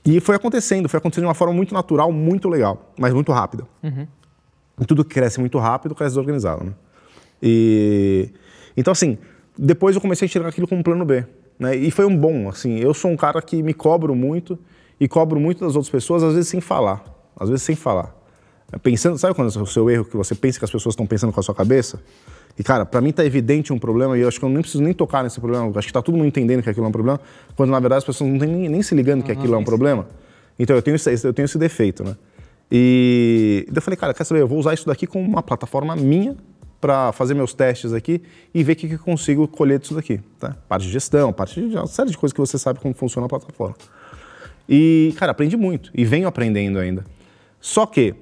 E 0.06 0.20
foi 0.20 0.36
acontecendo, 0.36 0.88
foi 0.88 0.98
acontecendo 0.98 1.24
de 1.24 1.28
uma 1.28 1.34
forma 1.34 1.52
muito 1.52 1.74
natural, 1.74 2.12
muito 2.12 2.48
legal, 2.48 2.92
mas 2.96 3.12
muito 3.12 3.32
rápida. 3.32 3.64
Uhum. 3.82 4.06
E 4.80 4.84
tudo 4.86 5.04
que 5.04 5.12
cresce 5.12 5.40
muito 5.40 5.58
rápido, 5.58 5.94
cresce 5.94 6.12
desorganizado, 6.12 6.64
né? 6.64 6.72
E... 7.42 8.30
Então, 8.76 8.92
assim, 8.92 9.18
depois 9.58 9.96
eu 9.96 10.00
comecei 10.00 10.26
a 10.26 10.28
tirar 10.28 10.48
aquilo 10.48 10.68
como 10.68 10.80
um 10.80 10.84
plano 10.84 11.04
B. 11.04 11.24
Né? 11.58 11.74
E 11.74 11.90
foi 11.90 12.04
um 12.04 12.16
bom, 12.16 12.48
assim, 12.48 12.78
eu 12.78 12.94
sou 12.94 13.10
um 13.10 13.16
cara 13.16 13.42
que 13.42 13.62
me 13.62 13.74
cobro 13.74 14.14
muito 14.14 14.56
e 15.00 15.08
cobro 15.08 15.40
muito 15.40 15.64
das 15.64 15.74
outras 15.74 15.90
pessoas, 15.90 16.22
às 16.22 16.34
vezes 16.34 16.48
sem 16.48 16.60
falar. 16.60 17.02
Às 17.38 17.48
vezes 17.48 17.64
sem 17.64 17.74
falar. 17.74 18.14
Pensando, 18.82 19.18
sabe 19.18 19.34
quando 19.34 19.56
é 19.58 19.62
o 19.62 19.66
seu 19.66 19.90
erro 19.90 20.04
que 20.04 20.16
você 20.16 20.34
pensa 20.34 20.58
que 20.58 20.64
as 20.64 20.70
pessoas 20.70 20.92
estão 20.92 21.06
pensando 21.06 21.32
com 21.32 21.40
a 21.40 21.42
sua 21.42 21.54
cabeça? 21.54 22.00
E, 22.58 22.64
cara, 22.64 22.86
para 22.86 23.00
mim 23.00 23.12
tá 23.12 23.24
evidente 23.24 23.72
um 23.72 23.78
problema, 23.78 24.16
e 24.16 24.22
eu 24.22 24.28
acho 24.28 24.38
que 24.38 24.44
eu 24.44 24.48
nem 24.48 24.60
preciso 24.60 24.82
nem 24.82 24.94
tocar 24.94 25.22
nesse 25.22 25.38
problema, 25.38 25.70
acho 25.74 25.86
que 25.86 25.92
tá 25.92 26.00
todo 26.00 26.14
mundo 26.16 26.26
entendendo 26.26 26.62
que 26.62 26.70
aquilo 26.70 26.86
é 26.86 26.88
um 26.88 26.92
problema, 26.92 27.20
quando 27.54 27.70
na 27.70 27.78
verdade 27.78 27.98
as 27.98 28.04
pessoas 28.04 28.30
não 28.30 28.36
estão 28.36 28.50
nem, 28.50 28.68
nem, 28.68 28.82
se 28.82 28.94
ligando 28.94 29.22
que 29.22 29.30
aquilo 29.30 29.54
é 29.54 29.58
um 29.58 29.64
problema. 29.64 30.06
Então 30.58 30.74
eu 30.74 30.80
tenho, 30.80 30.94
esse, 30.94 31.26
eu 31.26 31.34
tenho 31.34 31.44
esse 31.44 31.58
defeito, 31.58 32.02
né? 32.02 32.16
E 32.70 33.66
eu 33.72 33.82
falei, 33.82 33.96
cara, 33.96 34.14
quer 34.14 34.24
saber, 34.24 34.40
eu 34.40 34.48
vou 34.48 34.58
usar 34.58 34.74
isso 34.74 34.86
daqui 34.86 35.06
como 35.06 35.28
uma 35.28 35.42
plataforma 35.42 35.94
minha 35.94 36.34
para 36.80 37.12
fazer 37.12 37.34
meus 37.34 37.52
testes 37.52 37.92
aqui 37.92 38.22
e 38.54 38.62
ver 38.64 38.72
o 38.72 38.76
que, 38.76 38.88
que 38.88 38.94
eu 38.94 38.98
consigo 38.98 39.46
colher 39.46 39.78
disso 39.78 39.94
daqui, 39.94 40.20
tá? 40.40 40.56
Parte 40.68 40.86
de 40.86 40.92
gestão, 40.92 41.32
parte 41.32 41.60
de 41.60 41.76
uma 41.76 41.86
série 41.86 42.10
de 42.10 42.16
coisas 42.16 42.32
que 42.32 42.40
você 42.40 42.58
sabe 42.58 42.80
como 42.80 42.94
funciona 42.94 43.26
a 43.26 43.28
plataforma. 43.28 43.76
E, 44.68 45.14
cara, 45.16 45.32
aprendi 45.32 45.56
muito 45.56 45.90
e 45.94 46.04
venho 46.04 46.26
aprendendo 46.26 46.78
ainda. 46.78 47.04
Só 47.60 47.86
que 47.86 48.14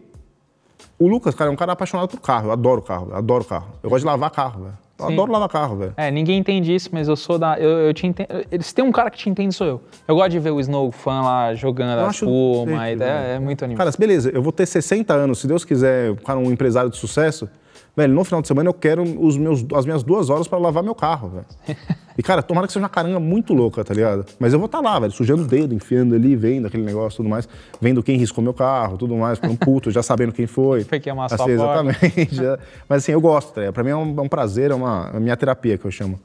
o 0.98 1.08
Lucas, 1.08 1.34
cara, 1.34 1.50
é 1.50 1.52
um 1.52 1.56
cara 1.56 1.72
apaixonado 1.72 2.08
por 2.08 2.20
carro. 2.20 2.48
Eu 2.48 2.52
adoro 2.52 2.82
carro, 2.82 3.08
eu 3.10 3.16
adoro 3.16 3.44
carro. 3.44 3.68
Eu 3.82 3.90
gosto 3.90 4.02
de 4.02 4.06
lavar 4.06 4.30
carro, 4.30 4.64
velho. 4.64 4.84
Eu 4.96 5.06
Sim. 5.06 5.12
adoro 5.12 5.32
lavar 5.32 5.48
carro, 5.48 5.76
velho. 5.76 5.94
É, 5.96 6.10
ninguém 6.10 6.38
entende 6.38 6.72
isso, 6.72 6.88
mas 6.92 7.08
eu 7.08 7.16
sou 7.16 7.36
da. 7.36 7.58
Eu, 7.58 7.70
eu 7.70 7.94
te 7.94 8.06
entendo. 8.06 8.28
Eles 8.50 8.72
têm 8.72 8.84
um 8.84 8.92
cara 8.92 9.10
que 9.10 9.18
te 9.18 9.28
entende, 9.28 9.52
sou 9.52 9.66
eu. 9.66 9.80
Eu 10.06 10.14
gosto 10.14 10.30
de 10.30 10.38
ver 10.38 10.50
o 10.50 10.60
Snow 10.60 10.92
Fan 10.92 11.22
lá 11.22 11.54
jogando 11.54 11.98
eu 11.98 12.06
a 12.06 12.10
espuma, 12.10 12.88
é, 12.88 13.34
é, 13.34 13.38
muito 13.40 13.64
animado. 13.64 13.84
Cara, 13.84 13.96
beleza, 13.98 14.30
eu 14.30 14.40
vou 14.40 14.52
ter 14.52 14.66
60 14.66 15.12
anos, 15.12 15.40
se 15.40 15.48
Deus 15.48 15.64
quiser, 15.64 16.14
cara, 16.16 16.38
um 16.38 16.50
empresário 16.52 16.90
de 16.90 16.96
sucesso. 16.96 17.48
Velho, 17.96 18.12
no 18.12 18.24
final 18.24 18.42
de 18.42 18.48
semana 18.48 18.68
eu 18.68 18.74
quero 18.74 19.02
os 19.02 19.36
meus, 19.36 19.64
as 19.72 19.84
minhas 19.84 20.02
duas 20.02 20.28
horas 20.28 20.48
para 20.48 20.58
lavar 20.58 20.82
meu 20.82 20.94
carro, 20.94 21.28
velho. 21.28 21.46
E, 22.16 22.22
cara, 22.22 22.44
tomara 22.44 22.68
que 22.68 22.72
seja 22.72 22.84
uma 22.84 22.88
caranga 22.88 23.18
muito 23.18 23.52
louca, 23.52 23.82
tá 23.84 23.92
ligado? 23.92 24.24
Mas 24.38 24.52
eu 24.52 24.58
vou 24.60 24.66
estar 24.66 24.78
tá 24.78 24.84
lá, 24.84 25.00
velho, 25.00 25.12
sujando 25.12 25.42
o 25.42 25.46
dedo, 25.48 25.74
enfiando 25.74 26.14
ali, 26.14 26.36
vendo 26.36 26.64
aquele 26.64 26.84
negócio 26.84 27.16
tudo 27.16 27.28
mais, 27.28 27.48
vendo 27.80 28.04
quem 28.04 28.16
riscou 28.16 28.42
meu 28.42 28.54
carro, 28.54 28.96
tudo 28.96 29.16
mais, 29.16 29.36
um 29.42 29.56
puto, 29.56 29.90
já 29.90 30.00
sabendo 30.00 30.32
quem 30.32 30.46
foi. 30.46 30.84
Foi 30.84 31.00
que 31.00 31.10
amassou 31.10 31.34
assim, 31.42 31.50
Exatamente. 31.50 32.40
Mas 32.88 33.02
assim, 33.02 33.10
eu 33.10 33.20
gosto, 33.20 33.52
tá 33.52 33.62
ligado? 33.62 33.74
Pra 33.74 33.82
mim 33.82 33.90
é 33.90 33.96
um, 33.96 34.14
é 34.16 34.20
um 34.20 34.28
prazer, 34.28 34.70
é 34.70 34.74
uma, 34.76 35.10
é 35.12 35.16
a 35.16 35.20
minha 35.20 35.36
terapia 35.36 35.76
que 35.76 35.84
eu 35.84 35.90
chamo. 35.90 36.20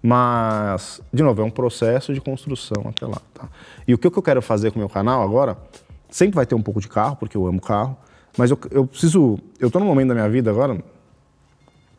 Mas, 0.00 1.00
de 1.12 1.24
novo, 1.24 1.42
é 1.42 1.44
um 1.44 1.50
processo 1.50 2.14
de 2.14 2.20
construção 2.20 2.84
até 2.86 3.04
lá, 3.04 3.20
tá? 3.34 3.48
E 3.88 3.92
o 3.92 3.98
que 3.98 4.06
eu 4.06 4.22
quero 4.22 4.40
fazer 4.40 4.70
com 4.70 4.76
o 4.76 4.78
meu 4.78 4.88
canal 4.88 5.20
agora, 5.20 5.58
sempre 6.10 6.36
vai 6.36 6.46
ter 6.46 6.54
um 6.54 6.62
pouco 6.62 6.80
de 6.80 6.86
carro, 6.86 7.16
porque 7.16 7.36
eu 7.36 7.44
amo 7.44 7.60
carro, 7.60 7.96
mas 8.38 8.52
eu, 8.52 8.58
eu 8.70 8.86
preciso, 8.86 9.36
eu 9.58 9.68
tô 9.68 9.80
num 9.80 9.86
momento 9.86 10.08
da 10.08 10.14
minha 10.14 10.28
vida 10.28 10.48
agora, 10.48 10.78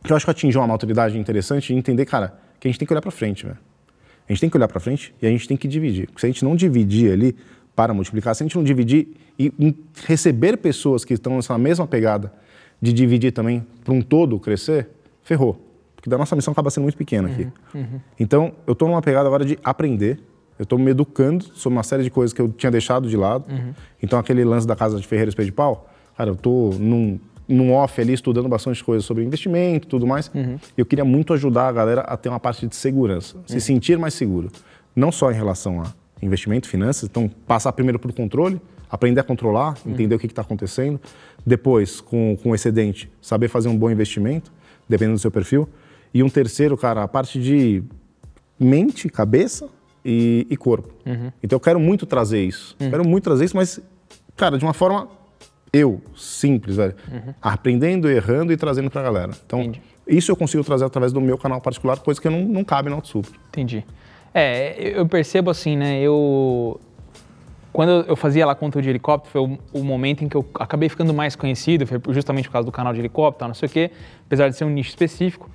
que 0.06 0.12
eu 0.12 0.15
acho 0.15 0.26
que 0.26 0.32
atingiu 0.32 0.62
uma 0.62 0.68
maturidade 0.68 1.18
interessante 1.18 1.74
e 1.74 1.76
entender, 1.76 2.06
cara, 2.06 2.38
que 2.60 2.68
a 2.68 2.72
gente 2.72 2.80
tem 2.80 2.86
que 2.86 2.94
olhar 2.94 3.02
para 3.02 3.12
frente, 3.12 3.46
velho. 3.46 3.58
A 4.28 4.32
gente 4.32 4.41
tem 4.41 4.50
que 4.50 4.58
olhar 4.58 4.68
para 4.68 4.80
frente 4.80 5.13
e 5.22 5.28
a 5.28 5.30
gente 5.30 5.48
tem 5.48 5.56
que 5.56 5.68
dividir. 5.68 6.08
Porque 6.08 6.22
se 6.22 6.26
a 6.26 6.30
gente 6.30 6.44
não 6.44 6.56
dividir 6.56 7.12
ali 7.12 7.36
para 7.76 7.94
multiplicar, 7.94 8.34
se 8.36 8.44
a 8.44 8.46
gente 8.46 8.56
não 8.56 8.63
dividir 8.63 9.08
e 9.38 9.52
receber 10.06 10.58
pessoas 10.58 11.06
que 11.06 11.13
estão 11.13 11.36
nessa 11.36 11.58
mesma 11.58 11.86
pegada 11.86 12.34
de 12.82 12.91
dividir 12.91 13.32
também 13.32 13.65
para 13.84 13.94
um 13.94 14.02
todo 14.02 14.39
crescer, 14.39 14.89
ferrou. 15.22 15.62
Porque 15.96 16.10
da 16.10 16.18
nossa 16.18 16.36
missão 16.36 16.52
acaba 16.52 16.70
sendo 16.70 16.84
muito 16.84 16.98
pequena 16.98 17.30
aqui. 17.30 17.48
Uhum, 17.74 17.82
uhum. 17.82 18.00
Então, 18.20 18.54
eu 18.65 18.74
estou 18.74 18.88
numa 18.88 19.02
pegada 19.02 19.28
agora 19.28 19.46
de 19.46 19.60
aprender. 19.63 20.20
Eu 20.58 20.63
estou 20.63 20.80
me 20.80 20.91
educando 20.91 21.46
sobre 21.54 21.78
uma 21.78 21.84
série 21.84 22.04
de 22.04 22.10
coisas 22.10 22.32
que 22.34 22.41
eu 22.41 22.48
tinha 22.50 22.72
deixado 22.72 23.10
de 23.10 23.18
lado. 23.18 23.52
Uhum. 23.52 23.74
Então, 24.02 24.18
aquele 24.18 24.44
lance 24.44 24.65
da 24.65 24.76
casa 24.76 25.00
de 25.00 25.06
Ferreira 25.06 25.30
Espelho 25.30 25.48
de 25.48 25.52
Pau, 25.52 25.89
cara, 26.18 26.30
eu 26.30 26.36
estou 26.36 26.74
num 26.76 27.20
num 27.47 27.73
off 27.73 27.99
ali 27.99 28.13
estudando 28.13 28.49
bastante 28.49 28.84
coisas 28.84 29.05
sobre 29.05 29.23
investimento 29.23 29.88
e 29.88 29.89
tudo 29.89 30.08
mais. 30.08 30.31
Uhum. 30.34 30.58
Eu 30.77 30.86
queria 30.86 31.05
muito 31.05 31.34
ajudar 31.34 31.67
a 31.67 31.71
galera 31.71 32.01
a 32.01 32.17
ter 32.17 32.29
uma 32.29 32.39
parte 32.39 32.67
de 32.67 32.75
segurança, 32.75 33.38
se 33.45 33.55
uhum. 33.55 33.60
sentir 33.60 33.97
mais 33.97 34.13
seguro. 34.13 34.51
Não 34.95 35.12
só 35.12 35.31
em 35.31 35.36
relação 35.36 35.81
a 35.81 35.93
investimento, 36.21 36.67
finanças, 36.67 37.03
então 37.03 37.29
passar 37.45 37.71
primeiro 37.73 37.99
por 37.99 38.12
controle, 38.13 38.60
aprender 38.89 39.19
a 39.19 39.23
controlar, 39.23 39.75
uhum. 39.86 39.91
entender 39.91 40.15
o 40.15 40.19
que 40.19 40.25
está 40.25 40.41
acontecendo. 40.41 40.99
Depois, 41.45 42.01
com, 42.01 42.38
com 42.41 42.55
excedente, 42.55 43.10
saber 43.21 43.47
fazer 43.47 43.67
um 43.67 43.77
bom 43.77 43.89
investimento, 43.89 44.51
dependendo 44.88 45.17
do 45.17 45.21
seu 45.21 45.31
perfil. 45.31 45.67
E 46.13 46.23
um 46.23 46.29
terceiro, 46.29 46.77
cara, 46.77 47.03
a 47.03 47.08
parte 47.08 47.39
de 47.39 47.84
mente, 48.60 49.10
cabeça 49.10 49.67
e, 50.03 50.47
e 50.49 50.55
corpo. 50.55 50.89
Uhum. 51.05 51.31
Então 51.43 51.58
eu 51.58 51.60
quero 51.60 51.79
muito 51.79 52.05
trazer 52.05 52.43
isso. 52.43 52.75
Quero 52.77 53.05
muito 53.05 53.23
trazer 53.25 53.45
isso, 53.45 53.55
mas, 53.55 53.79
cara, 54.36 54.58
de 54.58 54.63
uma 54.63 54.73
forma 54.73 55.10
eu, 55.75 56.01
simples, 56.15 56.75
velho. 56.77 56.95
Aprendendo, 57.41 58.09
errando 58.09 58.51
e 58.53 58.57
trazendo 58.57 58.89
pra 58.89 59.01
galera. 59.01 59.31
Então, 59.45 59.59
Uhum. 59.59 59.65
Entendi. 59.65 59.81
isso 60.07 60.31
eu 60.31 60.35
consigo 60.35 60.63
trazer 60.63 60.85
através 60.85 61.11
do 61.11 61.19
meu 61.21 61.38
canal 61.38 61.59
particular, 61.61 61.99
coisa 61.99 62.21
que 62.21 62.29
não, 62.29 62.41
não 62.41 62.63
cabe 62.63 62.89
no 62.89 63.03
Super. 63.05 63.31
Entendi. 63.49 63.83
É, 64.33 64.75
eu 64.99 65.05
percebo 65.07 65.49
assim, 65.49 65.75
né? 65.77 65.99
Eu. 66.01 66.79
Quando 67.71 67.89
eu- 67.89 68.01
eu 68.09 68.15
fazia 68.15 68.45
lá 68.45 68.55
conteúdo 68.55 68.83
de 68.83 68.89
helicóptero, 68.89 69.31
foi 69.31 69.41
o, 69.41 69.57
o 69.81 69.83
momento 69.83 70.23
em 70.23 70.29
que 70.29 70.35
eu 70.38 70.45
acabei 70.55 70.88
ficando 70.88 71.13
mais 71.13 71.35
conhecido, 71.35 71.85
foi 71.85 71.99
justamente 72.13 72.47
por 72.47 72.53
causa 72.53 72.65
do 72.65 72.71
canal 72.71 72.93
de 72.93 72.99
helicóptero, 72.99 73.47
não 73.49 73.55
sei 73.55 73.67
o 73.67 73.71
quê, 73.71 73.91
apesar 74.25 74.47
de 74.49 74.55
ser 74.55 74.63
um 74.63 74.69
nicho 74.69 74.89
específico. 74.89 75.49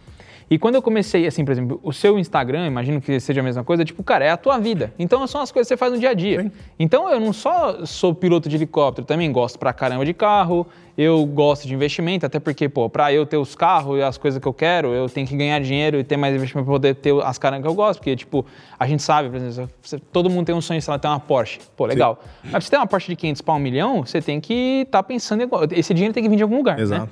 E 0.50 0.58
quando 0.58 0.74
eu 0.74 0.82
comecei, 0.82 1.28
assim, 1.28 1.44
por 1.44 1.52
exemplo, 1.52 1.78
o 1.80 1.92
seu 1.92 2.18
Instagram, 2.18 2.66
imagino 2.66 3.00
que 3.00 3.20
seja 3.20 3.40
a 3.40 3.44
mesma 3.44 3.62
coisa, 3.62 3.84
tipo, 3.84 4.02
cara, 4.02 4.24
é 4.24 4.30
a 4.30 4.36
tua 4.36 4.58
vida. 4.58 4.92
Então 4.98 5.24
são 5.28 5.40
as 5.40 5.52
coisas 5.52 5.68
que 5.68 5.74
você 5.74 5.76
faz 5.76 5.92
no 5.92 6.00
dia 6.00 6.10
a 6.10 6.14
dia. 6.14 6.42
Sim. 6.42 6.50
Então 6.76 7.08
eu 7.08 7.20
não 7.20 7.32
só 7.32 7.86
sou 7.86 8.12
piloto 8.12 8.48
de 8.48 8.56
helicóptero, 8.56 9.06
também 9.06 9.30
gosto 9.30 9.60
pra 9.60 9.72
caramba 9.72 10.04
de 10.04 10.12
carro, 10.12 10.66
eu 10.98 11.24
gosto 11.24 11.68
de 11.68 11.74
investimento, 11.74 12.26
até 12.26 12.40
porque, 12.40 12.68
pô, 12.68 12.90
pra 12.90 13.12
eu 13.12 13.24
ter 13.24 13.36
os 13.36 13.54
carros 13.54 14.00
e 14.00 14.02
as 14.02 14.18
coisas 14.18 14.40
que 14.40 14.48
eu 14.48 14.52
quero, 14.52 14.88
eu 14.88 15.08
tenho 15.08 15.24
que 15.24 15.36
ganhar 15.36 15.60
dinheiro 15.60 16.00
e 16.00 16.02
ter 16.02 16.16
mais 16.16 16.34
investimento 16.34 16.64
pra 16.64 16.74
poder 16.74 16.96
ter 16.96 17.14
as 17.22 17.38
caras 17.38 17.62
que 17.62 17.68
eu 17.68 17.74
gosto, 17.74 18.00
porque, 18.00 18.16
tipo, 18.16 18.44
a 18.76 18.88
gente 18.88 19.04
sabe, 19.04 19.30
por 19.30 19.36
exemplo, 19.36 19.70
todo 20.12 20.28
mundo 20.28 20.46
tem 20.46 20.54
um 20.54 20.60
sonho, 20.60 20.82
sei 20.82 20.90
lá, 20.90 20.98
ter 20.98 21.06
uma 21.06 21.20
Porsche. 21.20 21.60
Pô, 21.76 21.86
legal. 21.86 22.18
Mas 22.42 22.50
pra 22.50 22.60
você 22.60 22.70
ter 22.70 22.76
uma 22.76 22.88
Porsche 22.88 23.06
de 23.06 23.14
500 23.14 23.40
para 23.42 23.54
um 23.54 23.60
milhão, 23.60 24.04
você 24.04 24.20
tem 24.20 24.40
que 24.40 24.82
estar 24.84 25.04
pensando 25.04 25.44
igual. 25.44 25.62
Esse 25.70 25.94
dinheiro 25.94 26.12
tem 26.12 26.24
que 26.24 26.28
vir 26.28 26.36
de 26.36 26.42
algum 26.42 26.56
lugar, 26.56 26.76
né? 26.76 27.08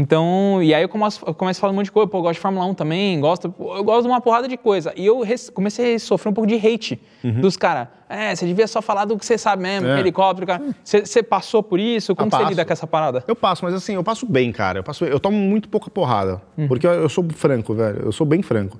Então, 0.00 0.62
e 0.62 0.72
aí 0.72 0.80
eu 0.82 0.88
começo, 0.88 1.20
eu 1.26 1.34
começo 1.34 1.58
a 1.58 1.60
falar 1.60 1.72
um 1.72 1.76
monte 1.76 1.86
de 1.86 1.90
coisa, 1.92 2.08
pô, 2.08 2.18
eu 2.18 2.22
gosto 2.22 2.34
de 2.34 2.40
Fórmula 2.40 2.64
1 2.66 2.74
também, 2.74 3.18
gosto, 3.20 3.52
eu 3.58 3.82
gosto 3.82 4.02
de 4.02 4.08
uma 4.08 4.20
porrada 4.20 4.46
de 4.46 4.56
coisa. 4.56 4.92
E 4.96 5.04
eu 5.04 5.22
comecei 5.52 5.96
a 5.96 5.98
sofrer 5.98 6.30
um 6.30 6.32
pouco 6.32 6.46
de 6.46 6.54
hate 6.54 7.00
dos 7.40 7.56
caras. 7.56 7.88
É, 8.08 8.32
você 8.32 8.46
devia 8.46 8.68
só 8.68 8.80
falar 8.80 9.04
do 9.06 9.18
que 9.18 9.26
você 9.26 9.36
sabe 9.36 9.60
mesmo, 9.64 9.88
Uhum. 9.88 9.96
É. 9.96 9.98
helicóptero, 10.00 10.46
cara. 10.46 10.62
Você, 10.84 11.20
passou 11.20 11.64
por 11.64 11.80
isso? 11.80 12.14
Como 12.14 12.28
Ah, 12.28 12.30
você 12.30 12.36
passo. 12.38 12.48
lida 12.50 12.64
com 12.64 12.72
essa 12.72 12.86
parada? 12.86 13.24
Eu 13.26 13.34
passo, 13.34 13.64
mas 13.64 13.74
assim, 13.74 13.94
eu 13.94 14.04
passo 14.04 14.24
bem, 14.24 14.52
cara. 14.52 14.78
Eu, 14.78 14.84
passo, 14.84 15.04
eu 15.04 15.18
tomo 15.18 15.36
muito 15.36 15.68
pouca 15.68 15.90
porrada. 15.90 16.40
Uhum. 16.56 16.68
Porque 16.68 16.86
eu, 16.86 16.92
eu 16.92 17.08
sou 17.08 17.26
franco, 17.34 17.74
velho. 17.74 18.02
Eu 18.04 18.12
sou 18.12 18.24
bem 18.24 18.40
franco. 18.40 18.78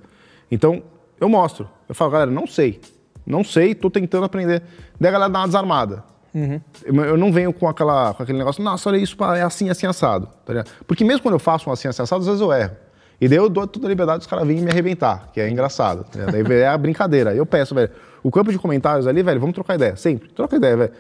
Então, 0.51 0.81
eu 1.21 1.29
mostro. 1.29 1.69
Eu 1.89 1.97
falo, 1.97 2.13
galera, 2.13 2.31
não 2.31 2.47
sei. 2.47 2.81
Não 3.27 3.43
sei, 3.43 3.75
tô 3.75 3.91
tentando 3.91 4.25
aprender. 4.25 4.63
Daí 5.01 5.09
a 5.09 5.13
galera 5.13 5.31
dá 5.33 5.41
uma 5.41 5.47
desarmada. 5.47 6.05
Uhum. 6.35 6.61
Eu, 6.85 7.17
não 7.17 7.33
venho 7.33 7.53
com, 7.53 7.69
aquela, 7.69 8.13
com 8.15 8.23
aquele 8.23 8.39
negócio, 8.39 8.63
nossa, 8.63 8.89
olha 8.89 8.99
isso, 8.99 9.17
é 9.35 9.43
assim, 9.43 9.71
assim, 9.71 9.87
assado. 9.87 10.29
Tá? 10.45 10.65
Porque 10.87 11.05
mesmo 11.05 11.23
quando 11.23 11.35
eu 11.35 11.39
faço 11.39 11.69
um 11.69 11.73
assim, 11.73 11.89
assim, 11.89 12.03
assado, 12.03 12.21
às 12.21 12.27
vezes 12.27 12.41
eu 12.41 12.53
erro. 12.53 12.77
E 13.21 13.27
daí 13.27 13.39
eu 13.39 13.49
dou 13.49 13.67
toda 13.67 13.87
a 13.87 13.89
liberdade 13.89 14.19
dos 14.19 14.27
caras 14.27 14.47
virem 14.47 14.63
me 14.63 14.71
arrebentar, 14.71 15.31
que 15.33 15.41
é 15.41 15.49
engraçado. 15.49 16.05
Tá? 16.05 16.27
Daí 16.27 16.45
é 16.61 16.69
a 16.69 16.79
brincadeira. 16.79 17.35
Eu 17.35 17.45
peço, 17.45 17.75
velho, 17.75 17.91
o 18.23 18.31
campo 18.31 18.53
de 18.53 18.59
comentários 18.59 19.07
ali, 19.07 19.23
velho, 19.23 19.41
vamos 19.41 19.55
trocar 19.55 19.75
ideia. 19.75 19.97
Sempre, 19.97 20.29
troca 20.29 20.57
ideia, 20.57 20.77
velho. 20.77 20.93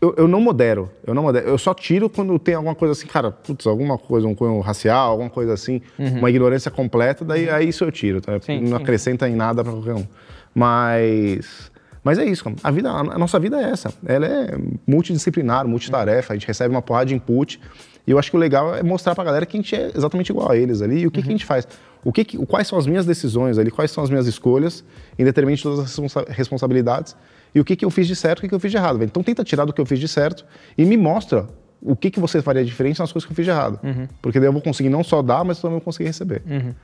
Eu, 0.00 0.14
eu 0.16 0.28
não 0.28 0.40
modero, 0.40 0.90
eu 1.04 1.14
não 1.14 1.24
modero. 1.24 1.48
Eu 1.48 1.58
só 1.58 1.74
tiro 1.74 2.08
quando 2.08 2.38
tem 2.38 2.54
alguma 2.54 2.74
coisa 2.74 2.92
assim, 2.92 3.06
cara, 3.06 3.32
putz, 3.32 3.66
alguma 3.66 3.98
coisa, 3.98 4.26
um 4.28 4.34
cunho 4.34 4.60
racial, 4.60 5.10
alguma 5.10 5.30
coisa 5.30 5.52
assim, 5.52 5.80
uma 5.98 6.30
ignorância 6.30 6.70
completa, 6.70 7.24
daí 7.24 7.50
aí 7.50 7.68
isso 7.68 7.84
eu 7.84 7.90
tiro, 7.90 8.20
tá? 8.20 8.32
Uhum. 8.32 8.40
Sim, 8.40 8.60
não 8.60 8.76
sim. 8.76 8.82
acrescenta 8.82 9.28
em 9.28 9.34
nada 9.34 9.64
pra 9.64 9.72
qualquer 9.72 9.94
um. 9.94 10.06
Mas. 10.54 11.71
Mas 12.04 12.18
é 12.18 12.24
isso. 12.24 12.44
A, 12.62 12.70
vida, 12.70 12.90
a 12.90 13.18
nossa 13.18 13.38
vida 13.38 13.60
é 13.60 13.70
essa. 13.70 13.92
Ela 14.04 14.26
é 14.26 14.58
multidisciplinar, 14.86 15.66
multitarefa, 15.66 16.32
a 16.32 16.36
gente 16.36 16.46
recebe 16.46 16.74
uma 16.74 16.82
porrada 16.82 17.06
de 17.06 17.14
input. 17.14 17.60
E 18.06 18.10
eu 18.10 18.18
acho 18.18 18.30
que 18.30 18.36
o 18.36 18.40
legal 18.40 18.74
é 18.74 18.82
mostrar 18.82 19.14
pra 19.14 19.22
galera 19.22 19.46
que 19.46 19.56
a 19.56 19.60
gente 19.60 19.74
é 19.76 19.90
exatamente 19.94 20.30
igual 20.30 20.50
a 20.50 20.56
eles 20.56 20.82
ali 20.82 21.00
e 21.02 21.06
o 21.06 21.10
que, 21.10 21.22
que 21.22 21.28
a 21.28 21.32
gente 21.32 21.46
faz. 21.46 21.66
O 22.04 22.12
que 22.12 22.24
que- 22.24 22.36
quais 22.46 22.66
são 22.66 22.76
as 22.76 22.86
minhas 22.86 23.06
decisões 23.06 23.58
ali, 23.58 23.70
quais 23.70 23.92
são 23.92 24.02
as 24.02 24.10
minhas 24.10 24.26
escolhas, 24.26 24.84
em 25.16 25.24
detrimento 25.24 25.58
de 25.58 25.62
todas 25.62 25.78
as 25.78 25.84
responsa- 25.86 26.24
responsabilidades, 26.28 27.14
e 27.54 27.60
o 27.60 27.64
que, 27.64 27.76
que 27.76 27.84
eu 27.84 27.90
fiz 27.90 28.08
de 28.08 28.16
certo 28.16 28.38
e 28.38 28.40
o 28.40 28.42
que, 28.42 28.48
que 28.48 28.54
eu 28.54 28.60
fiz 28.60 28.70
de 28.72 28.76
errado. 28.76 28.98
velho. 28.98 29.08
Então 29.08 29.22
tenta 29.22 29.44
tirar 29.44 29.64
do 29.64 29.72
que 29.72 29.80
eu 29.80 29.86
fiz 29.86 30.00
de 30.00 30.08
certo 30.08 30.44
e 30.76 30.84
me 30.84 30.96
mostra 30.96 31.46
o 31.80 31.94
que, 31.94 32.10
que 32.10 32.18
você 32.18 32.42
faria 32.42 32.64
diferente 32.64 32.98
nas 32.98 33.12
coisas 33.12 33.24
que 33.26 33.32
eu 33.32 33.36
fiz 33.36 33.44
de 33.44 33.50
errado. 33.52 33.78
Porque 34.20 34.40
daí 34.40 34.48
eu 34.48 34.52
vou 34.52 34.62
conseguir 34.62 34.88
não 34.88 35.04
só 35.04 35.22
dar, 35.22 35.44
mas 35.44 35.60
também 35.60 35.76
vou 35.76 35.80
conseguir 35.84 36.06
receber. 36.08 36.42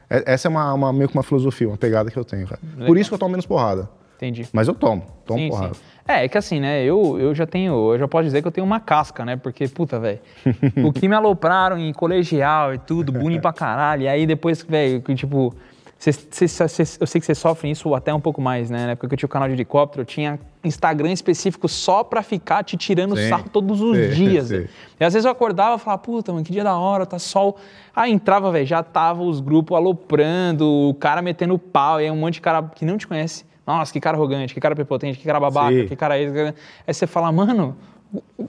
É- 0.08 0.22
Essa 0.34 0.46
é 0.46 0.50
uma, 0.50 0.72
uma- 0.72 0.92
meio 0.92 1.08
que 1.08 1.16
uma 1.16 1.22
filosofia, 1.24 1.66
uma 1.66 1.76
pegada 1.76 2.10
que 2.12 2.16
eu 2.16 2.24
tenho, 2.24 2.46
cara. 2.46 2.60
Por 2.86 2.96
isso 2.96 3.10
que 3.10 3.14
eu 3.14 3.18
tomo 3.18 3.30
menos 3.32 3.46
porrada. 3.46 3.88
Entendi. 4.18 4.48
Mas 4.52 4.66
eu 4.66 4.74
tomo, 4.74 5.04
tomo 5.24 5.38
Sim, 5.38 5.48
porrada. 5.48 5.74
sim. 5.74 5.80
É, 6.06 6.24
é 6.24 6.28
que 6.28 6.36
assim, 6.36 6.58
né, 6.58 6.82
eu, 6.82 7.18
eu 7.20 7.34
já 7.34 7.46
tenho, 7.46 7.92
eu 7.94 7.98
já 7.98 8.08
posso 8.08 8.24
dizer 8.24 8.42
que 8.42 8.48
eu 8.48 8.52
tenho 8.52 8.66
uma 8.66 8.80
casca, 8.80 9.24
né, 9.24 9.36
porque, 9.36 9.68
puta, 9.68 9.98
velho, 10.00 10.18
o 10.84 10.92
que 10.92 11.06
me 11.08 11.14
alopraram 11.14 11.78
em 11.78 11.92
colegial 11.92 12.74
e 12.74 12.78
tudo, 12.78 13.12
bullying 13.12 13.40
pra 13.40 13.52
caralho, 13.52 14.02
e 14.02 14.08
aí 14.08 14.26
depois, 14.26 14.62
velho, 14.62 15.00
que, 15.02 15.14
tipo, 15.14 15.54
cê, 15.98 16.10
cê- 16.12 16.48
cê- 16.48 16.82
eu 17.00 17.06
sei 17.06 17.20
que 17.20 17.26
vocês 17.26 17.38
sofrem 17.38 17.70
isso 17.70 17.94
até 17.94 18.12
um 18.12 18.20
pouco 18.20 18.40
mais, 18.40 18.70
né, 18.70 18.86
na 18.86 18.92
época 18.92 19.06
que 19.06 19.14
eu 19.14 19.18
tinha 19.18 19.26
o 19.26 19.30
canal 19.30 19.46
de 19.48 19.54
helicóptero, 19.54 20.00
eu 20.02 20.06
tinha 20.06 20.40
Instagram 20.64 21.12
específico 21.12 21.68
só 21.68 22.02
pra 22.02 22.22
ficar 22.22 22.64
te 22.64 22.76
tirando 22.76 23.14
Sim. 23.14 23.28
sarro 23.28 23.48
todos 23.50 23.80
os 23.82 23.96
Sim, 23.98 24.08
dias, 24.24 24.48
sim. 24.48 24.66
E 24.98 25.04
às 25.04 25.12
vezes 25.12 25.26
eu 25.26 25.30
acordava 25.30 25.76
e 25.76 25.78
falava, 25.78 26.02
puta, 26.02 26.32
mano, 26.32 26.42
que 26.44 26.50
dia 26.50 26.64
da 26.64 26.76
hora, 26.76 27.04
tá 27.06 27.18
sol. 27.18 27.56
Aí 27.94 28.10
entrava, 28.10 28.50
velho, 28.50 28.66
já 28.66 28.82
tava 28.82 29.22
os 29.22 29.40
grupos 29.40 29.76
aloprando, 29.76 30.66
o 30.66 30.94
cara 30.94 31.20
metendo 31.22 31.56
pau, 31.58 32.00
e 32.00 32.04
aí 32.04 32.10
um 32.10 32.16
monte 32.16 32.34
de 32.34 32.40
cara 32.40 32.62
que 32.74 32.84
não 32.84 32.96
te 32.96 33.06
conhece. 33.06 33.46
Nossa, 33.68 33.92
que 33.92 34.00
cara 34.00 34.16
arrogante, 34.16 34.54
que 34.54 34.60
cara 34.60 34.74
prepotente, 34.74 35.18
que 35.18 35.24
cara 35.26 35.38
babaca, 35.38 35.72
Sim. 35.74 35.86
que 35.86 35.94
cara 35.94 36.18
esse. 36.18 36.32
que 36.32 36.38
cara- 36.38 36.54
Aí 36.86 36.94
você 36.94 37.06
fala, 37.06 37.30
mano, 37.30 37.76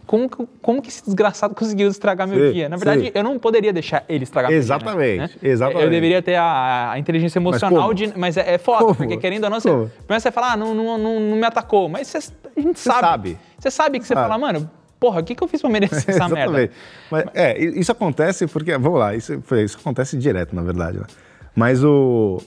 como, 0.07 0.29
que- 0.29 0.47
como 0.61 0.81
que 0.81 0.87
esse 0.87 1.03
desgraçado 1.03 1.53
conseguiu 1.53 1.89
estragar 1.89 2.25
meu 2.25 2.47
Sim, 2.47 2.53
dia? 2.53 2.69
Na 2.69 2.77
verdade, 2.77 3.01
sim. 3.07 3.11
eu 3.13 3.21
não 3.23 3.37
poderia 3.37 3.73
deixar 3.73 4.05
ele 4.07 4.23
estragar 4.23 4.49
meu 4.49 4.57
dia. 4.59 4.65
Exatamente, 4.65 5.17
né? 5.19 5.29
exatamente. 5.43 5.83
Eu 5.83 5.89
deveria 5.89 6.21
ter 6.21 6.35
a, 6.35 6.91
a 6.91 6.97
inteligência 6.99 7.37
emocional 7.37 7.81
como? 7.81 7.93
de. 7.93 8.17
Mas 8.17 8.37
é, 8.37 8.53
é 8.53 8.57
foda, 8.57 8.79
Como? 8.85 8.95
porque 8.95 9.17
querendo 9.17 9.43
ou 9.43 9.49
não, 9.49 9.59
você, 9.59 9.69
Como? 9.69 9.89
primeiro 9.89 10.21
você 10.21 10.31
fala, 10.31 10.53
ah, 10.53 10.57
não, 10.57 10.73
não, 10.73 10.97
não, 10.97 11.19
não 11.19 11.35
me 11.35 11.43
atacou. 11.45 11.89
Mas 11.89 12.07
você, 12.07 12.17
a 12.55 12.61
gente 12.61 12.79
sabe. 12.79 12.99
sabe. 13.01 13.37
Você 13.59 13.69
sabe 13.69 13.99
que 13.99 14.05
você 14.07 14.13
Sabe. 14.13 14.25
fala, 14.25 14.39
mano, 14.39 14.71
porra, 14.97 15.19
o 15.19 15.23
que, 15.25 15.35
que 15.35 15.43
eu 15.43 15.47
fiz 15.49 15.59
pra 15.59 15.69
merecer 15.69 15.97
essa 16.15 16.29
merda? 16.29 16.61
Exatamente. 16.63 16.73
Mas, 17.11 17.25
é, 17.33 17.59
isso 17.61 17.91
acontece 17.91 18.47
porque, 18.47 18.77
vamos 18.77 18.97
lá, 18.97 19.13
isso, 19.13 19.33
isso 19.61 19.77
acontece 19.77 20.15
direto, 20.17 20.55
na 20.55 20.61
verdade. 20.61 20.97
né? 20.99 21.05
Mas 21.53 21.83
o. 21.83 22.41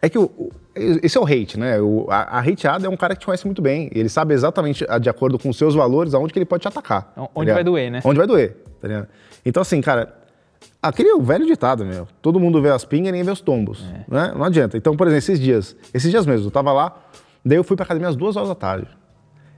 É 0.00 0.08
que 0.08 0.18
o, 0.18 0.24
o- 0.24 0.52
esse 1.02 1.18
é 1.18 1.20
o 1.20 1.24
hate, 1.24 1.58
né? 1.58 1.80
O, 1.80 2.06
a, 2.08 2.38
a 2.38 2.40
hateada 2.40 2.86
é 2.86 2.88
um 2.88 2.96
cara 2.96 3.14
que 3.14 3.20
te 3.20 3.26
conhece 3.26 3.44
muito 3.44 3.60
bem. 3.60 3.90
Ele 3.92 4.08
sabe 4.08 4.32
exatamente, 4.32 4.84
de 5.00 5.08
acordo 5.10 5.38
com 5.38 5.48
os 5.48 5.56
seus 5.56 5.74
valores, 5.74 6.14
aonde 6.14 6.32
que 6.32 6.38
ele 6.38 6.46
pode 6.46 6.62
te 6.62 6.68
atacar. 6.68 7.12
Onde 7.34 7.48
tá 7.48 7.54
vai 7.54 7.64
doer, 7.64 7.90
né? 7.90 8.00
Onde 8.04 8.16
vai 8.18 8.26
doer, 8.26 8.56
tá 8.80 8.86
ligado? 8.86 9.08
Então, 9.44 9.60
assim, 9.60 9.80
cara, 9.80 10.14
aquele 10.80 11.08
é 11.08 11.14
o 11.14 11.20
velho 11.20 11.44
ditado, 11.46 11.84
meu. 11.84 12.06
Todo 12.22 12.38
mundo 12.38 12.62
vê 12.62 12.70
as 12.70 12.84
pingas 12.84 13.08
e 13.08 13.12
ninguém 13.12 13.24
vê 13.24 13.32
os 13.32 13.40
tombos. 13.40 13.84
É. 14.08 14.14
Né? 14.14 14.32
Não 14.36 14.44
adianta. 14.44 14.76
Então, 14.76 14.96
por 14.96 15.06
exemplo, 15.08 15.18
esses 15.18 15.40
dias, 15.40 15.74
esses 15.92 16.10
dias 16.10 16.24
mesmo, 16.26 16.46
eu 16.46 16.50
tava 16.52 16.72
lá, 16.72 16.96
daí 17.44 17.58
eu 17.58 17.64
fui 17.64 17.76
pra 17.76 17.84
academia 17.84 18.08
às 18.08 18.14
duas 18.16 18.36
horas 18.36 18.48
da 18.48 18.54
tarde. 18.54 18.86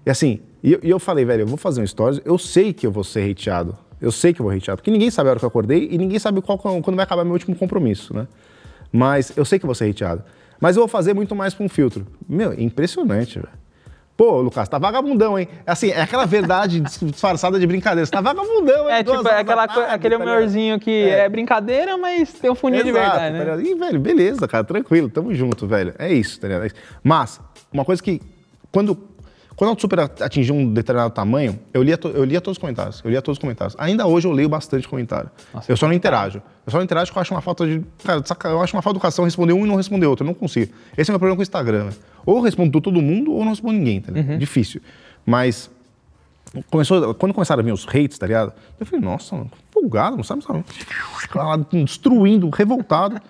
E 0.06 0.10
assim, 0.10 0.40
e, 0.62 0.72
eu- 0.72 0.80
e 0.82 0.88
eu 0.88 0.98
falei, 0.98 1.24
velho, 1.26 1.42
eu 1.42 1.46
vou 1.46 1.58
fazer 1.58 1.82
um 1.82 1.86
stories, 1.86 2.20
eu 2.24 2.38
sei 2.38 2.72
que 2.72 2.86
eu 2.86 2.90
vou 2.90 3.04
ser 3.04 3.30
hateado. 3.30 3.76
Eu 4.00 4.10
sei 4.10 4.32
que 4.32 4.40
eu 4.40 4.44
vou 4.46 4.56
hateado, 4.56 4.78
porque 4.78 4.90
ninguém 4.90 5.10
sabe 5.10 5.28
a 5.28 5.32
hora 5.32 5.38
que 5.38 5.44
eu 5.44 5.48
acordei 5.48 5.86
e 5.90 5.98
ninguém 5.98 6.18
sabe 6.18 6.40
qual, 6.40 6.56
quando 6.56 6.96
vai 6.96 7.02
acabar 7.02 7.24
meu 7.24 7.34
último 7.34 7.54
compromisso, 7.54 8.14
né? 8.16 8.26
Mas 8.92 9.32
eu 9.36 9.44
sei 9.44 9.58
que 9.58 9.66
vou 9.66 9.74
ser 9.74 9.90
hateado. 9.90 10.24
Mas 10.60 10.76
eu 10.76 10.82
vou 10.82 10.88
fazer 10.88 11.14
muito 11.14 11.34
mais 11.34 11.54
com 11.54 11.64
um 11.64 11.68
filtro. 11.68 12.06
Meu, 12.28 12.52
impressionante, 12.58 13.38
velho. 13.38 13.60
Pô, 14.20 14.42
Lucas, 14.42 14.68
tá 14.68 14.76
vagabundão, 14.76 15.38
hein? 15.38 15.48
Assim, 15.66 15.88
é 15.92 16.02
aquela 16.02 16.26
verdade 16.26 16.80
disfarçada 17.00 17.58
de 17.58 17.66
brincadeira. 17.66 18.04
Você 18.04 18.12
tá 18.12 18.20
vagabundão, 18.20 18.86
hein? 18.86 18.96
É 18.96 19.02
tipo 19.02 19.16
horas 19.16 19.32
aquela, 19.32 19.66
tarde, 19.66 19.94
aquele 19.94 20.18
tá 20.18 20.22
humorzinho 20.22 20.78
que 20.78 21.08
é. 21.08 21.26
brincadeira, 21.26 21.96
mas 21.96 22.30
tem 22.34 22.50
um 22.50 22.54
funinho 22.54 22.84
de 22.84 22.90
Exato, 22.90 23.02
verdade, 23.02 23.24
tá 23.24 23.32
né? 23.32 23.38
ligado? 23.38 23.62
E, 23.62 23.74
velho, 23.74 23.98
beleza, 23.98 24.46
cara, 24.46 24.62
tranquilo, 24.62 25.08
tamo 25.08 25.34
junto, 25.34 25.66
velho. 25.66 25.94
É 25.98 26.12
isso, 26.12 26.38
tá 26.38 26.48
ligado? 26.48 26.64
É 26.64 26.66
isso. 26.66 26.74
Mas, 27.02 27.40
uma 27.72 27.82
coisa 27.82 28.02
que, 28.02 28.20
quando, 28.70 28.94
quando 29.60 29.76
o 29.76 29.78
Super 29.78 30.00
atingiu 30.00 30.54
um 30.54 30.72
determinado 30.72 31.12
tamanho, 31.12 31.58
eu 31.74 31.82
lia, 31.82 31.98
eu 32.14 32.24
lia 32.24 32.40
todos 32.40 32.56
os 32.56 32.58
comentários, 32.58 33.02
eu 33.04 33.10
lia 33.10 33.20
todos 33.20 33.36
os 33.36 33.38
comentários. 33.38 33.76
Ainda 33.78 34.06
hoje 34.06 34.26
eu 34.26 34.32
leio 34.32 34.48
bastante 34.48 34.88
comentário. 34.88 35.28
Nossa, 35.52 35.70
eu 35.70 35.76
só 35.76 35.86
não 35.86 35.92
interajo. 35.92 36.40
Eu 36.66 36.70
só 36.70 36.78
não 36.78 36.84
interajo 36.84 37.08
porque 37.10 37.18
eu 37.18 37.20
acho 37.20 37.34
uma 37.34 37.42
falta 37.42 37.66
de, 37.66 37.84
cara, 38.02 38.24
eu 38.54 38.62
acho 38.62 38.74
uma 38.74 38.80
falta 38.80 38.94
de 38.94 39.00
educação 39.00 39.22
responder 39.26 39.52
um 39.52 39.66
e 39.66 39.68
não 39.68 39.76
responder 39.76 40.06
outro, 40.06 40.24
eu 40.24 40.28
não 40.28 40.32
consigo. 40.32 40.72
Esse 40.96 41.10
é 41.10 41.12
o 41.12 41.12
meu 41.12 41.18
problema 41.18 41.36
com 41.36 41.40
o 41.40 41.42
Instagram, 41.42 41.84
velho. 41.90 41.96
Ou 42.24 42.38
eu 42.38 42.42
respondo 42.42 42.80
todo 42.80 43.02
mundo 43.02 43.34
ou 43.34 43.40
não 43.44 43.50
respondo 43.50 43.74
ninguém, 43.74 44.00
tá 44.00 44.10
Uhum. 44.18 44.38
Difícil. 44.38 44.80
Mas 45.26 45.70
começou, 46.70 47.14
quando 47.14 47.32
começaram 47.32 47.60
a 47.60 47.64
vir 47.64 47.72
os 47.72 47.86
hates, 47.86 48.18
tá 48.18 48.26
ligado? 48.26 48.52
Eu 48.78 48.86
falei, 48.86 49.04
nossa, 49.04 49.36
mano, 49.36 49.50
folgado, 49.72 50.16
não 50.16 50.24
sabe, 50.24 50.42
sabe? 50.42 50.64
Lá, 51.34 51.56
destruindo, 51.56 52.48
revoltado. 52.50 53.20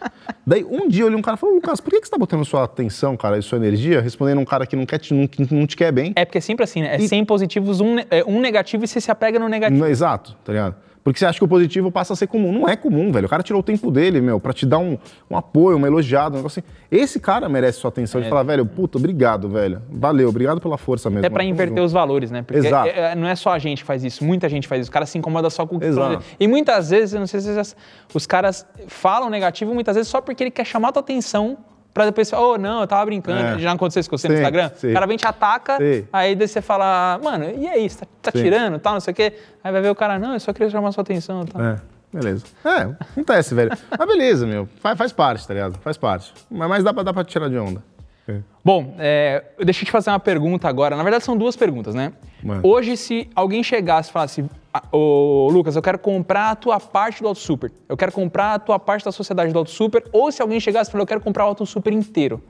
Daí 0.46 0.64
um 0.64 0.88
dia 0.88 1.02
eu 1.02 1.06
olhei 1.06 1.18
um 1.18 1.22
cara 1.22 1.36
e 1.36 1.40
falei, 1.40 1.54
Lucas, 1.54 1.80
por 1.80 1.90
que 1.90 2.00
que 2.00 2.06
você 2.06 2.10
tá 2.10 2.18
botando 2.18 2.44
sua 2.44 2.64
atenção, 2.64 3.16
cara, 3.16 3.38
e 3.38 3.42
sua 3.42 3.58
energia, 3.58 4.00
respondendo 4.00 4.38
um 4.38 4.44
cara 4.44 4.66
que 4.66 4.74
não, 4.74 4.86
quer 4.86 4.98
te, 4.98 5.12
não, 5.12 5.28
não 5.50 5.66
te 5.66 5.76
quer 5.76 5.92
bem? 5.92 6.12
É 6.16 6.24
porque 6.24 6.38
é 6.38 6.40
sempre 6.40 6.64
assim, 6.64 6.82
né? 6.82 6.94
É 6.94 6.98
100 6.98 7.24
positivos, 7.24 7.80
um, 7.80 7.98
é, 7.98 8.24
um 8.26 8.40
negativo 8.40 8.84
e 8.84 8.88
você 8.88 9.00
se 9.00 9.10
apega 9.10 9.38
no 9.38 9.48
negativo. 9.48 9.84
Exato, 9.86 10.36
tá 10.44 10.52
ligado? 10.52 10.76
Porque 11.02 11.18
você 11.18 11.26
acha 11.26 11.38
que 11.38 11.44
o 11.44 11.48
positivo 11.48 11.90
passa 11.90 12.12
a 12.12 12.16
ser 12.16 12.26
comum. 12.26 12.52
Não 12.52 12.68
é 12.68 12.76
comum, 12.76 13.10
velho. 13.10 13.26
O 13.26 13.28
cara 13.28 13.42
tirou 13.42 13.60
o 13.60 13.62
tempo 13.62 13.90
dele, 13.90 14.20
meu, 14.20 14.38
pra 14.38 14.52
te 14.52 14.66
dar 14.66 14.78
um, 14.78 14.98
um 15.30 15.36
apoio, 15.36 15.76
uma 15.76 15.86
elogiada, 15.86 16.34
um 16.34 16.38
negócio 16.38 16.62
assim. 16.62 16.74
Esse 16.90 17.18
cara 17.18 17.48
merece 17.48 17.78
sua 17.78 17.88
atenção 17.88 18.20
de 18.20 18.28
falar, 18.28 18.42
velho, 18.42 18.66
puta, 18.66 18.98
obrigado, 18.98 19.48
velho. 19.48 19.80
Valeu, 19.90 20.28
obrigado 20.28 20.60
pela 20.60 20.76
força 20.76 21.08
mesmo. 21.08 21.20
Até 21.20 21.30
pra 21.30 21.42
inverter 21.42 21.78
junto. 21.78 21.86
os 21.86 21.92
valores, 21.92 22.30
né? 22.30 22.42
Porque 22.42 22.66
Exato. 22.66 22.88
é- 22.88 23.12
é- 23.12 23.14
não 23.14 23.26
é 23.26 23.34
só 23.34 23.50
a 23.50 23.58
gente 23.58 23.78
que 23.78 23.86
faz 23.86 24.04
isso, 24.04 24.24
muita 24.24 24.48
gente 24.48 24.68
faz 24.68 24.82
isso. 24.82 24.90
O 24.90 24.92
cara 24.92 25.06
se 25.06 25.16
incomoda 25.16 25.48
só 25.48 25.66
com 25.66 25.76
o 25.76 25.80
que 25.80 25.86
Exato. 25.86 26.22
E 26.38 26.46
muitas 26.46 26.90
vezes, 26.90 27.14
eu 27.14 27.20
não 27.20 27.26
sei 27.26 27.40
se 27.40 27.52
vocês 27.52 27.76
os 28.12 28.26
caras 28.26 28.66
falam 28.86 29.30
negativo, 29.30 29.72
muitas 29.72 29.96
vezes 29.96 30.10
só 30.10 30.20
porque 30.20 30.42
ele 30.42 30.50
quer 30.50 30.66
chamar 30.66 30.88
a 30.88 30.92
tua 30.92 31.00
atenção 31.00 31.58
Pra 31.92 32.04
depois 32.04 32.30
falar, 32.30 32.46
oh, 32.46 32.56
não, 32.58 32.80
eu 32.82 32.86
tava 32.86 33.04
brincando. 33.06 33.40
É. 33.40 33.58
Já 33.58 33.72
aconteceu 33.72 34.00
isso 34.00 34.08
com 34.10 34.16
você 34.16 34.28
no 34.28 34.34
Sim, 34.34 34.40
Instagram? 34.40 34.70
sim. 34.76 34.90
O 34.90 34.94
cara 34.94 35.06
vem 35.06 35.16
te 35.16 35.26
ataca, 35.26 35.76
Sim. 35.78 36.06
aí 36.12 36.34
você 36.36 36.62
fala, 36.62 37.18
mano, 37.22 37.46
e 37.56 37.66
aí, 37.66 37.88
você 37.90 37.98
tá, 38.00 38.06
tá 38.22 38.32
tirando 38.32 38.78
tal, 38.78 38.92
não 38.94 39.00
sei 39.00 39.12
o 39.12 39.14
quê. 39.14 39.32
Aí 39.62 39.72
vai 39.72 39.82
ver 39.82 39.90
o 39.90 39.94
cara, 39.94 40.18
não, 40.18 40.34
eu 40.34 40.40
só 40.40 40.52
queria 40.52 40.70
chamar 40.70 40.92
sua 40.92 41.02
atenção 41.02 41.44
tal. 41.44 41.60
É, 41.60 41.76
beleza. 42.12 42.44
É, 42.64 42.94
acontece, 43.12 43.54
velho. 43.56 43.70
Mas 43.98 44.06
beleza, 44.08 44.46
meu. 44.46 44.68
Faz, 44.80 44.96
faz 44.96 45.12
parte, 45.12 45.46
tá 45.48 45.52
ligado? 45.52 45.78
Faz 45.80 45.96
parte. 45.96 46.32
Mas, 46.48 46.68
mas 46.68 46.84
dá, 46.84 46.94
pra, 46.94 47.02
dá 47.02 47.12
pra 47.12 47.24
tirar 47.24 47.48
de 47.48 47.58
onda. 47.58 47.82
É. 48.28 48.36
Bom, 48.64 48.94
é, 48.98 49.42
deixa 49.58 49.82
eu 49.82 49.86
te 49.86 49.90
fazer 49.90 50.10
uma 50.10 50.20
pergunta 50.20 50.68
agora. 50.68 50.94
Na 50.94 51.02
verdade, 51.02 51.24
são 51.24 51.36
duas 51.36 51.56
perguntas, 51.56 51.92
né? 51.94 52.12
Mano. 52.42 52.60
Hoje, 52.62 52.96
se 52.96 53.28
alguém 53.34 53.64
chegasse 53.64 54.10
e 54.10 54.12
falasse, 54.12 54.42
"Ah, 54.48 54.59
ô 54.92 55.48
Lucas, 55.50 55.74
eu 55.76 55.82
quero 55.82 55.98
comprar 55.98 56.50
a 56.50 56.54
tua 56.56 56.78
parte 56.78 57.22
do 57.22 57.28
Auto 57.28 57.40
Super, 57.40 57.72
eu 57.88 57.96
quero 57.96 58.12
comprar 58.12 58.54
a 58.54 58.58
tua 58.58 58.78
parte 58.78 59.04
da 59.04 59.12
sociedade 59.12 59.52
do 59.52 59.58
Auto 59.58 59.70
Super, 59.70 60.04
ou 60.12 60.30
se 60.30 60.40
alguém 60.40 60.60
chegasse 60.60 60.88
e 60.90 60.92
falasse, 60.92 61.02
eu 61.04 61.06
quero 61.08 61.20
comprar 61.20 61.44
o 61.44 61.48
Auto 61.48 61.66
Super 61.66 61.92
inteiro. 61.92 62.40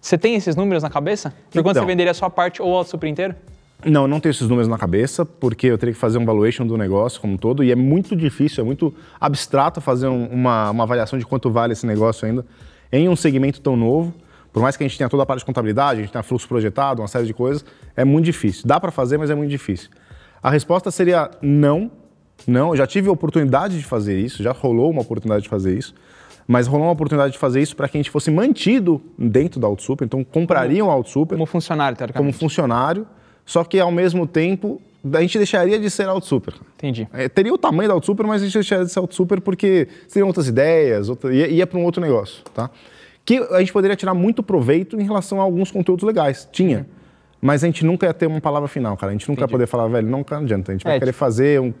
Você 0.00 0.16
tem 0.16 0.34
esses 0.34 0.56
números 0.56 0.82
na 0.82 0.88
cabeça? 0.88 1.30
Por 1.50 1.62
quanto 1.62 1.70
Então. 1.76 1.82
você 1.82 1.86
venderia 1.86 2.10
a 2.10 2.14
sua 2.14 2.30
parte 2.30 2.62
ou 2.62 2.70
o 2.70 2.74
Auto 2.76 2.90
Super 2.90 3.06
inteiro? 3.08 3.34
Não, 3.84 4.02
eu 4.02 4.08
não 4.08 4.20
tenho 4.20 4.30
esses 4.30 4.46
números 4.48 4.68
na 4.68 4.76
cabeça, 4.78 5.24
porque 5.24 5.66
eu 5.66 5.78
teria 5.78 5.92
que 5.94 5.98
fazer 6.00 6.18
um 6.18 6.24
valuation 6.24 6.66
do 6.66 6.76
negócio 6.76 7.20
como 7.20 7.34
um 7.34 7.36
todo, 7.36 7.62
e 7.64 7.70
é 7.72 7.74
muito 7.76 8.14
difícil, 8.16 8.62
é 8.62 8.64
muito 8.64 8.94
abstrato 9.20 9.80
fazer 9.80 10.06
um- 10.08 10.26
uma, 10.28 10.70
uma 10.70 10.84
avaliação 10.84 11.18
de 11.18 11.24
quanto 11.26 11.50
vale 11.50 11.72
esse 11.72 11.86
negócio 11.86 12.26
ainda 12.26 12.44
em 12.92 13.08
um 13.08 13.16
segmento 13.16 13.60
tão 13.60 13.76
novo. 13.76 14.12
Por 14.52 14.60
mais 14.62 14.76
que 14.76 14.82
a 14.82 14.88
gente 14.88 14.98
tenha 14.98 15.08
toda 15.08 15.22
a 15.22 15.26
parte 15.26 15.40
de 15.40 15.46
contabilidade, 15.46 16.00
a 16.00 16.02
gente 16.02 16.12
tenha 16.12 16.22
fluxo 16.22 16.48
projetado, 16.48 17.00
uma 17.00 17.08
série 17.08 17.24
de 17.26 17.32
coisas, 17.32 17.64
é 17.96 18.04
muito 18.04 18.24
difícil. 18.24 18.64
Dá 18.66 18.80
para 18.80 18.90
fazer, 18.90 19.16
mas 19.16 19.30
é 19.30 19.34
muito 19.34 19.50
difícil. 19.50 19.88
A 20.42 20.50
resposta 20.50 20.90
seria 20.90 21.30
não, 21.42 21.90
não. 22.46 22.70
Eu 22.70 22.76
já 22.76 22.86
tive 22.86 23.08
a 23.08 23.12
oportunidade 23.12 23.78
de 23.78 23.84
fazer 23.84 24.18
isso, 24.18 24.42
já 24.42 24.52
rolou 24.52 24.90
uma 24.90 25.02
oportunidade 25.02 25.42
de 25.42 25.48
fazer 25.48 25.76
isso, 25.76 25.94
mas 26.48 26.66
rolou 26.66 26.86
uma 26.86 26.92
oportunidade 26.92 27.32
de 27.32 27.38
fazer 27.38 27.60
isso 27.60 27.76
para 27.76 27.88
que 27.88 27.96
a 27.96 28.00
gente 28.00 28.10
fosse 28.10 28.30
mantido 28.30 29.00
dentro 29.18 29.60
da 29.60 29.66
Auto 29.66 29.82
Super, 29.82 30.04
então 30.04 30.24
comprariam 30.24 30.90
a 30.90 30.92
Auto 30.92 31.10
Super 31.10 31.34
Como 31.34 31.46
funcionário, 31.46 31.96
como 31.96 32.06
teoricamente. 32.06 32.38
funcionário, 32.38 33.06
só 33.44 33.64
que 33.64 33.78
ao 33.78 33.90
mesmo 33.90 34.26
tempo 34.26 34.80
a 35.12 35.20
gente 35.20 35.38
deixaria 35.38 35.78
de 35.78 35.88
ser 35.90 36.08
Auto 36.08 36.26
Super. 36.26 36.54
Entendi. 36.76 37.08
É, 37.12 37.28
teria 37.28 37.52
o 37.52 37.58
tamanho 37.58 37.88
da 37.88 37.94
Auto 37.94 38.06
Super, 38.06 38.26
mas 38.26 38.42
a 38.42 38.44
gente 38.44 38.54
deixaria 38.54 38.84
de 38.84 38.92
ser 38.92 38.98
Auto 38.98 39.14
Super 39.14 39.40
porque 39.40 39.88
seriam 40.08 40.26
outras 40.26 40.48
ideias, 40.48 41.08
outra, 41.08 41.34
ia, 41.34 41.48
ia 41.48 41.66
para 41.66 41.78
um 41.78 41.84
outro 41.84 42.00
negócio, 42.00 42.42
tá? 42.54 42.70
Que 43.24 43.38
a 43.38 43.60
gente 43.60 43.72
poderia 43.72 43.96
tirar 43.96 44.14
muito 44.14 44.42
proveito 44.42 44.98
em 45.00 45.04
relação 45.04 45.40
a 45.40 45.44
alguns 45.44 45.70
conteúdos 45.70 46.04
legais. 46.04 46.48
Tinha. 46.50 46.86
Mas 47.40 47.64
a 47.64 47.66
gente 47.66 47.84
nunca 47.84 48.06
ia 48.06 48.12
ter 48.14 48.26
uma 48.26 48.40
palavra 48.40 48.68
final, 48.68 48.96
cara. 48.96 49.10
A 49.10 49.14
gente 49.14 49.28
nunca 49.28 49.42
ia 49.42 49.48
poder 49.48 49.66
falar, 49.66 49.88
velho, 49.88 50.06
não 50.08 50.24
adianta. 50.30 50.72
A 50.72 50.74
gente 50.74 50.84
vai 50.84 50.96
É, 50.96 50.98
querer 50.98 51.12
tipo- 51.12 51.18
fazer 51.18 51.60
um, 51.60 51.72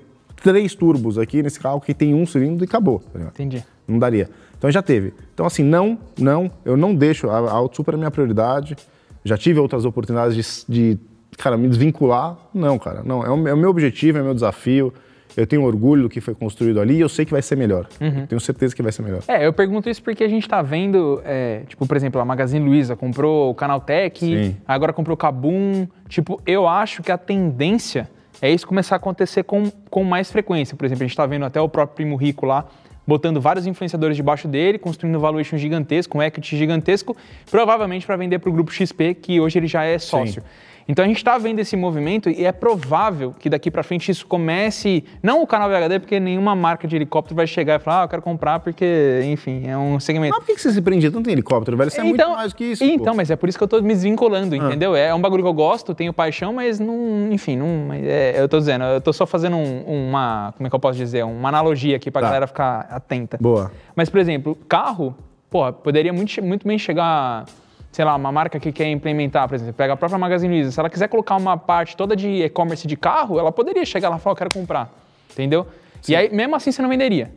três 0.42 0.74
turbos 0.74 1.18
aqui 1.18 1.42
nesse 1.42 1.60
carro 1.60 1.80
que 1.80 1.92
tem 1.92 2.14
um 2.14 2.24
cilindro 2.26 2.64
e 2.64 2.66
acabou. 2.66 3.00
tá? 3.12 3.20
Entendi. 3.20 3.62
Não 3.86 3.98
daria. 3.98 4.30
Então 4.56 4.70
já 4.70 4.82
teve. 4.82 5.12
Então, 5.34 5.44
assim, 5.46 5.62
não, 5.62 5.98
não, 6.18 6.50
eu 6.64 6.76
não 6.76 6.94
deixo. 6.94 7.28
A, 7.28 7.38
a 7.38 7.52
Auto 7.52 7.76
Super 7.76 7.94
é 7.94 7.96
minha 7.96 8.10
prioridade. 8.10 8.76
Já 9.24 9.36
tive 9.36 9.58
outras 9.60 9.84
oportunidades 9.84 10.64
de, 10.66 10.94
de, 10.94 10.98
cara, 11.36 11.56
me 11.56 11.68
desvincular. 11.68 12.38
Não, 12.54 12.78
cara, 12.78 13.02
não. 13.04 13.24
É 13.24 13.28
o, 13.30 13.48
é 13.48 13.52
o 13.54 13.56
meu 13.56 13.68
objetivo, 13.70 14.18
é 14.18 14.22
o 14.22 14.24
meu 14.24 14.34
desafio. 14.34 14.92
Eu 15.36 15.46
tenho 15.46 15.62
orgulho 15.62 16.04
do 16.04 16.08
que 16.08 16.20
foi 16.20 16.34
construído 16.34 16.80
ali 16.80 16.96
e 16.96 17.00
eu 17.00 17.08
sei 17.08 17.24
que 17.24 17.30
vai 17.30 17.42
ser 17.42 17.56
melhor. 17.56 17.86
Uhum. 18.00 18.26
Tenho 18.26 18.40
certeza 18.40 18.74
que 18.74 18.82
vai 18.82 18.92
ser 18.92 19.02
melhor. 19.02 19.22
É, 19.28 19.46
eu 19.46 19.52
pergunto 19.52 19.88
isso 19.88 20.02
porque 20.02 20.24
a 20.24 20.28
gente 20.28 20.48
tá 20.48 20.60
vendo, 20.62 21.22
é, 21.24 21.62
tipo, 21.66 21.86
por 21.86 21.96
exemplo, 21.96 22.20
a 22.20 22.24
Magazine 22.24 22.64
Luiza 22.64 22.96
comprou 22.96 23.50
o 23.50 23.54
Canaltech, 23.54 24.18
Sim. 24.18 24.56
agora 24.66 24.92
comprou 24.92 25.14
o 25.14 25.16
Kabum. 25.16 25.86
Tipo, 26.08 26.40
eu 26.46 26.66
acho 26.66 27.02
que 27.02 27.12
a 27.12 27.18
tendência 27.18 28.08
é 28.42 28.50
isso 28.50 28.66
começar 28.66 28.94
a 28.94 28.98
acontecer 28.98 29.42
com, 29.44 29.70
com 29.88 30.02
mais 30.02 30.30
frequência. 30.30 30.76
Por 30.76 30.84
exemplo, 30.84 31.04
a 31.04 31.06
gente 31.06 31.16
tá 31.16 31.26
vendo 31.26 31.44
até 31.44 31.60
o 31.60 31.68
próprio 31.68 31.96
Primo 31.96 32.16
Rico 32.16 32.46
lá, 32.46 32.66
botando 33.06 33.40
vários 33.40 33.66
influenciadores 33.66 34.16
debaixo 34.16 34.48
dele, 34.48 34.78
construindo 34.78 35.16
um 35.16 35.20
valuation 35.20 35.56
gigantesco, 35.56 36.16
um 36.16 36.22
equity 36.22 36.56
gigantesco, 36.56 37.16
provavelmente 37.50 38.06
para 38.06 38.16
vender 38.16 38.38
para 38.38 38.48
o 38.48 38.52
grupo 38.52 38.72
XP, 38.72 39.14
que 39.14 39.40
hoje 39.40 39.58
ele 39.58 39.66
já 39.66 39.84
é 39.84 39.98
sócio. 39.98 40.42
Então 40.90 41.04
a 41.04 41.08
gente 41.08 41.18
está 41.18 41.38
vendo 41.38 41.60
esse 41.60 41.76
movimento 41.76 42.28
e 42.28 42.44
é 42.44 42.50
provável 42.50 43.32
que 43.38 43.48
daqui 43.48 43.70
para 43.70 43.82
frente 43.84 44.10
isso 44.10 44.26
comece, 44.26 45.04
não 45.22 45.40
o 45.40 45.46
canal 45.46 45.68
VHD, 45.70 46.00
porque 46.00 46.18
nenhuma 46.18 46.56
marca 46.56 46.88
de 46.88 46.96
helicóptero 46.96 47.36
vai 47.36 47.46
chegar 47.46 47.76
e 47.78 47.82
falar, 47.82 48.00
ah, 48.00 48.04
eu 48.04 48.08
quero 48.08 48.22
comprar 48.22 48.58
porque, 48.58 49.20
enfim, 49.24 49.68
é 49.68 49.78
um 49.78 50.00
segmento. 50.00 50.34
Mas 50.36 50.44
por 50.44 50.52
que 50.56 50.60
você 50.60 50.72
se 50.72 50.82
prendia 50.82 51.08
tanto 51.10 51.28
em 51.30 51.32
helicóptero, 51.32 51.76
velho? 51.76 51.90
Você 51.92 52.00
é 52.00 52.04
muito 52.04 52.28
mais 52.28 52.52
do 52.52 52.56
que 52.56 52.64
isso. 52.64 52.82
Então, 52.82 53.04
pô. 53.04 53.10
Ah. 53.12 53.14
mas 53.14 53.30
é 53.30 53.36
por 53.36 53.48
isso 53.48 53.56
que 53.56 53.62
eu 53.62 53.68
tô 53.68 53.80
me 53.80 53.88
desvinculando, 53.94 54.56
entendeu? 54.56 54.96
É 54.96 55.14
um 55.14 55.20
bagulho 55.20 55.44
que 55.44 55.48
eu 55.48 55.54
gosto, 55.54 55.94
tenho 55.94 56.12
paixão, 56.12 56.52
mas 56.52 56.80
não, 56.80 57.28
enfim, 57.30 57.56
não, 57.56 57.92
é, 57.92 58.34
eu 58.40 58.48
tô 58.48 58.58
dizendo, 58.58 58.82
eu 58.84 59.00
tô 59.00 59.12
só 59.12 59.26
fazendo 59.26 59.56
um- 59.56 59.82
uma, 60.08 60.52
como 60.56 60.66
é 60.66 60.70
que 60.70 60.74
eu 60.74 60.80
posso 60.80 60.98
dizer, 60.98 61.24
uma 61.24 61.48
analogia 61.50 61.94
aqui 61.96 62.10
pra 62.10 62.20
Tá. 62.20 62.26
galera 62.26 62.46
ficar 62.48 62.80
atenta. 62.90 63.38
Boa. 63.40 63.70
Mas, 63.94 64.08
por 64.10 64.18
exemplo, 64.18 64.58
carro, 64.68 65.14
pô, 65.48 65.72
poderia 65.72 66.12
muito, 66.12 66.42
muito 66.42 66.66
bem 66.66 66.78
chegar, 66.78 67.44
sei 67.92 68.04
lá, 68.04 68.14
uma 68.14 68.30
marca 68.32 68.58
que 68.60 68.70
quer 68.72 68.88
implementar, 68.90 69.48
por 69.48 69.54
exemplo, 69.56 69.74
pega 69.74 69.92
a 69.94 69.96
própria 69.96 70.18
Magazine 70.18 70.52
Luiza, 70.54 70.70
se 70.70 70.78
ela 70.80 70.88
quiser 70.90 71.08
colocar 71.08 71.36
uma 71.36 71.56
parte 71.56 71.96
toda 71.96 72.14
de 72.14 72.28
e-commerce 72.44 72.86
de 72.86 72.96
carro, 72.96 73.38
ela 73.38 73.50
poderia 73.52 73.84
chegar 73.84 74.08
lá 74.08 74.16
e 74.16 74.20
falar, 74.20 74.32
eu 74.32 74.36
quero 74.36 74.50
comprar, 74.54 74.92
entendeu? 75.32 75.66
E 76.08 76.14
aí, 76.16 76.32
mesmo 76.34 76.54
assim, 76.56 76.70
você 76.72 76.80
não 76.82 76.88
venderia. 76.88 77.32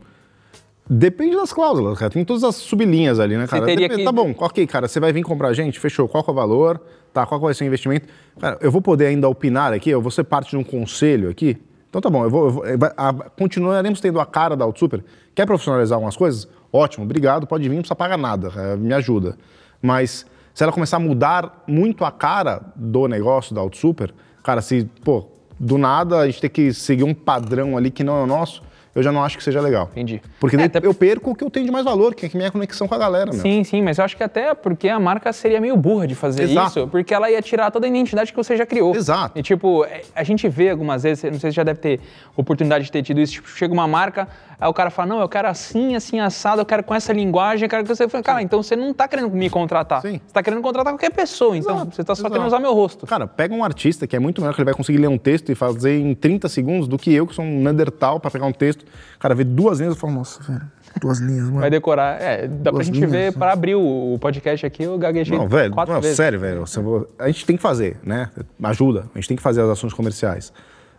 Depende 0.89 1.36
das 1.36 1.54
cláusulas, 1.54 1.97
cara. 1.97 2.12
Tem 2.12 2.26
todas 2.26 2.43
as 2.43 2.56
sublinhas 2.56 3.20
ali, 3.20 3.38
né, 3.38 3.47
cara? 3.47 3.66
Depende- 3.66 3.88
que- 3.97 4.04
Tá 4.04 4.12
bom, 4.12 4.34
ok, 4.38 4.68
cara, 4.68 4.88
você 4.88 4.99
vai 4.99 5.14
vir 5.14 5.24
comprar 5.24 5.47
a 5.49 5.54
gente, 5.54 5.80
fechou. 5.80 6.08
Qual 6.10 6.22
que 6.24 6.30
é 6.30 6.34
o 6.34 6.36
valor? 6.36 6.82
Tá, 7.14 7.26
qual 7.26 7.39
vai 7.39 7.54
ser 7.54 7.64
o 7.64 7.68
investimento? 7.68 8.08
Cara, 8.39 8.58
eu 8.62 8.70
vou 8.70 8.82
poder 8.82 9.06
ainda 9.08 9.30
opinar 9.30 9.72
aqui, 9.72 9.89
eu 9.89 10.01
vou 10.01 10.12
ser 10.12 10.26
parte 10.26 10.49
de 10.51 10.58
um 10.58 10.64
conselho 10.64 11.30
aqui. 11.30 11.58
Então 11.89 12.01
tá 12.01 12.10
bom, 12.10 12.24
eu 12.24 12.30
vou, 12.30 12.45
eu 12.45 12.51
vou- 12.51 12.64
vai- 12.78 12.91
a- 12.97 13.14
continuaremos 13.38 14.01
tendo 14.01 14.20
a 14.20 14.26
cara 14.26 14.56
da 14.58 14.70
Super. 14.76 15.04
Quer 15.34 15.45
profissionalizar 15.45 15.95
algumas 15.95 16.18
coisas? 16.18 16.47
Ótimo, 16.72 17.06
obrigado, 17.06 17.47
pode 17.47 17.64
vir, 17.64 17.76
não 17.76 17.82
precisa 17.82 17.95
pagar 17.95 18.18
nada, 18.18 18.51
é, 18.58 18.76
me 18.76 18.93
ajuda. 18.93 19.38
Mas 19.82 20.26
se 20.54 20.64
ela 20.64 20.72
começar 20.72 20.97
a 20.97 20.99
mudar 20.99 21.64
muito 21.68 22.06
a 22.06 22.12
cara 22.12 22.62
do 22.76 23.08
negócio 23.08 23.56
da 23.56 23.62
Super, 23.74 24.14
cara, 24.43 24.62
se, 24.62 24.89
pô, 25.04 25.28
do 25.60 25.78
nada 25.78 26.20
a 26.20 26.26
gente 26.26 26.41
tem 26.41 26.49
que 26.49 26.74
seguir 26.74 27.04
um 27.04 27.14
padrão 27.14 27.78
ali 27.78 27.89
que 27.89 28.04
não 28.04 28.18
é 28.18 28.24
o 28.24 28.28
nosso, 28.28 28.62
eu 28.96 29.02
já 29.02 29.12
não 29.12 29.24
acho 29.24 29.38
que 29.38 29.44
seja 29.44 29.60
legal. 29.60 29.89
Entendi. 29.91 30.22
Porque 30.39 30.56
É, 30.56 30.70
eu 30.84 30.94
perco 30.94 31.32
o 31.32 31.36
que 31.36 31.44
eu 31.44 31.50
tenho 31.50 31.66
de 31.66 31.72
mais 31.72 31.84
valor, 31.84 32.14
que 32.14 32.26
é 32.26 32.30
a 32.32 32.38
minha 32.38 32.52
conexão 32.52 32.88
com 32.88 32.94
a 32.94 32.98
galera, 32.98 33.32
meu. 33.32 33.41
Sim, 33.41 33.64
sim, 33.64 33.82
mas 33.82 33.98
eu 33.98 34.06
acho 34.06 34.16
que 34.16 34.24
até 34.24 34.54
porque 34.54 34.88
a 34.88 35.00
marca 35.00 35.34
seria 35.34 35.60
meio 35.60 35.76
burra 35.76 36.06
de 36.06 36.16
fazer 36.16 36.44
Exato. 36.44 36.68
isso, 36.80 36.88
porque 36.88 37.14
ela 37.14 37.30
ia 37.30 37.41
tirar 37.41 37.72
toda 37.72 37.88
a 37.88 37.89
identidade 37.89 38.32
que 38.32 38.38
você 38.38 38.56
já 38.56 38.66
criou. 38.66 38.96
Exato. 38.96 39.38
E 39.38 39.41
tipo, 39.41 39.84
é, 39.86 40.02
a 40.16 40.24
gente 40.24 40.48
vê 40.48 40.70
algumas 40.70 41.04
vezes, 41.04 41.24
não 41.24 41.39
sei 41.39 41.52
se 41.52 41.56
já 41.56 41.64
deve 41.64 41.80
ter 41.80 42.00
oportunidade 42.36 42.86
de 42.86 42.91
ter 42.91 43.02
tido 43.02 43.20
isso, 43.20 43.34
tipo, 43.34 43.50
chega 43.50 43.74
uma 43.74 43.88
marca, 43.88 44.28
aí 44.60 44.70
o 44.70 44.74
cara 44.74 44.89
fala, 44.89 45.10
não, 45.10 45.20
eu 45.22 45.30
quero 45.30 45.48
assim, 45.48 45.96
assim, 45.96 46.20
assado, 46.20 46.62
eu 46.62 46.66
quero 46.66 46.84
com 46.84 46.94
essa 46.94 47.12
linguagem, 47.12 47.66
eu 47.66 47.70
quero 47.70 47.84
que 47.84 47.89
você... 47.89 48.08
fale, 48.08 48.24
Cara, 48.24 48.41
então 48.41 48.62
você 48.62 48.76
não 48.76 48.94
tá 48.94 49.08
querendo 49.08 49.30
me 49.32 49.50
contratar. 49.50 50.02
Sim. 50.02 50.22
Você 50.26 50.34
tá 50.34 50.44
querendo 50.44 50.62
contratar 50.62 50.94
qualquer 50.94 51.12
pessoa, 51.12 51.58
então 51.58 51.76
Exato, 51.78 51.96
você 51.96 52.04
tá 52.04 52.16
só 52.16 52.22
exato. 52.22 52.32
querendo 52.34 52.48
usar 52.48 52.60
meu 52.60 52.74
rosto. 52.74 53.06
Cara, 53.08 53.28
pega 53.28 53.54
um 53.54 53.64
artista 53.64 54.06
que 54.06 54.16
é 54.16 54.20
muito 54.20 54.39
melhor 54.41 54.54
que 54.54 54.62
ele 54.62 54.66
vai 54.66 54.74
conseguir 54.74 55.00
ler 55.00 55.08
um 55.08 55.18
texto 55.18 55.52
e 55.52 55.56
fazer 55.56 55.98
em 56.00 56.14
30 56.14 56.48
segundos 56.48 56.88
do 56.88 56.98
que 56.98 57.14
eu, 57.14 57.26
que 57.28 57.34
sou 57.36 57.44
um 57.44 57.60
Neandertal, 57.62 58.20
pra 58.20 58.30
pegar 58.30 58.46
um 58.46 58.52
texto. 58.52 58.83
Cara, 59.20 59.34
ver 59.36 59.44
duas 59.46 59.80
linhas 59.80 59.96
e 59.96 60.00
falar, 60.00 60.14
nossa, 60.14 60.42
velho, 60.44 60.62
duas 61.00 61.20
linhas, 61.20 61.46
mano. 61.46 61.60
Vai 61.62 61.70
decorar. 61.70 62.22
É, 62.22 62.48
dá 62.48 62.64
pra 62.64 62.72
Duas 62.74 62.86
gente 62.88 62.96
linhas, 62.96 63.12
ver, 63.12 63.26
né? 63.26 63.32
para 63.32 63.54
abrir 63.54 63.76
o, 63.76 64.14
o 64.14 64.20
podcast 64.20 64.66
aqui, 64.66 64.84
eu 64.84 64.98
gaguejei 64.98 65.38
Não, 65.38 65.48
velho, 65.48 65.74
quatro 65.74 65.94
não, 65.94 66.02
vezes. 66.02 66.18
sério, 66.18 66.40
velho. 66.40 66.62
você- 66.66 66.80
A 67.20 67.28
gente 67.28 67.46
tem 67.46 67.56
que 67.56 67.62
fazer, 67.62 67.98
né? 68.04 68.30
Ajuda. 68.64 69.06
A 69.14 69.18
gente 69.18 69.28
tem 69.30 69.38
que 69.38 69.44
fazer 69.44 69.62
as 69.62 69.70
ações 69.70 69.94
comerciais. 69.94 70.52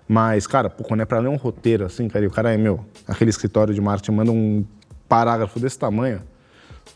Mas, 0.09 0.47
cara, 0.47 0.69
pô, 0.69 0.85
quando 0.85 1.01
é 1.01 1.05
pra 1.05 1.19
ler 1.19 1.29
um 1.29 1.37
roteiro 1.37 1.85
assim, 1.87 2.09
cara, 2.09 2.25
e 2.25 2.29
o 2.29 2.31
cara 2.31 2.53
é, 2.53 2.57
meu, 2.59 2.85
aquele 3.09 3.31
escritório 3.31 3.73
de 3.75 3.81
marketing 3.81 4.13
manda 4.13 4.31
um 4.33 4.65
parágrafo 5.09 5.59
desse 5.61 5.79
tamanho, 5.79 6.21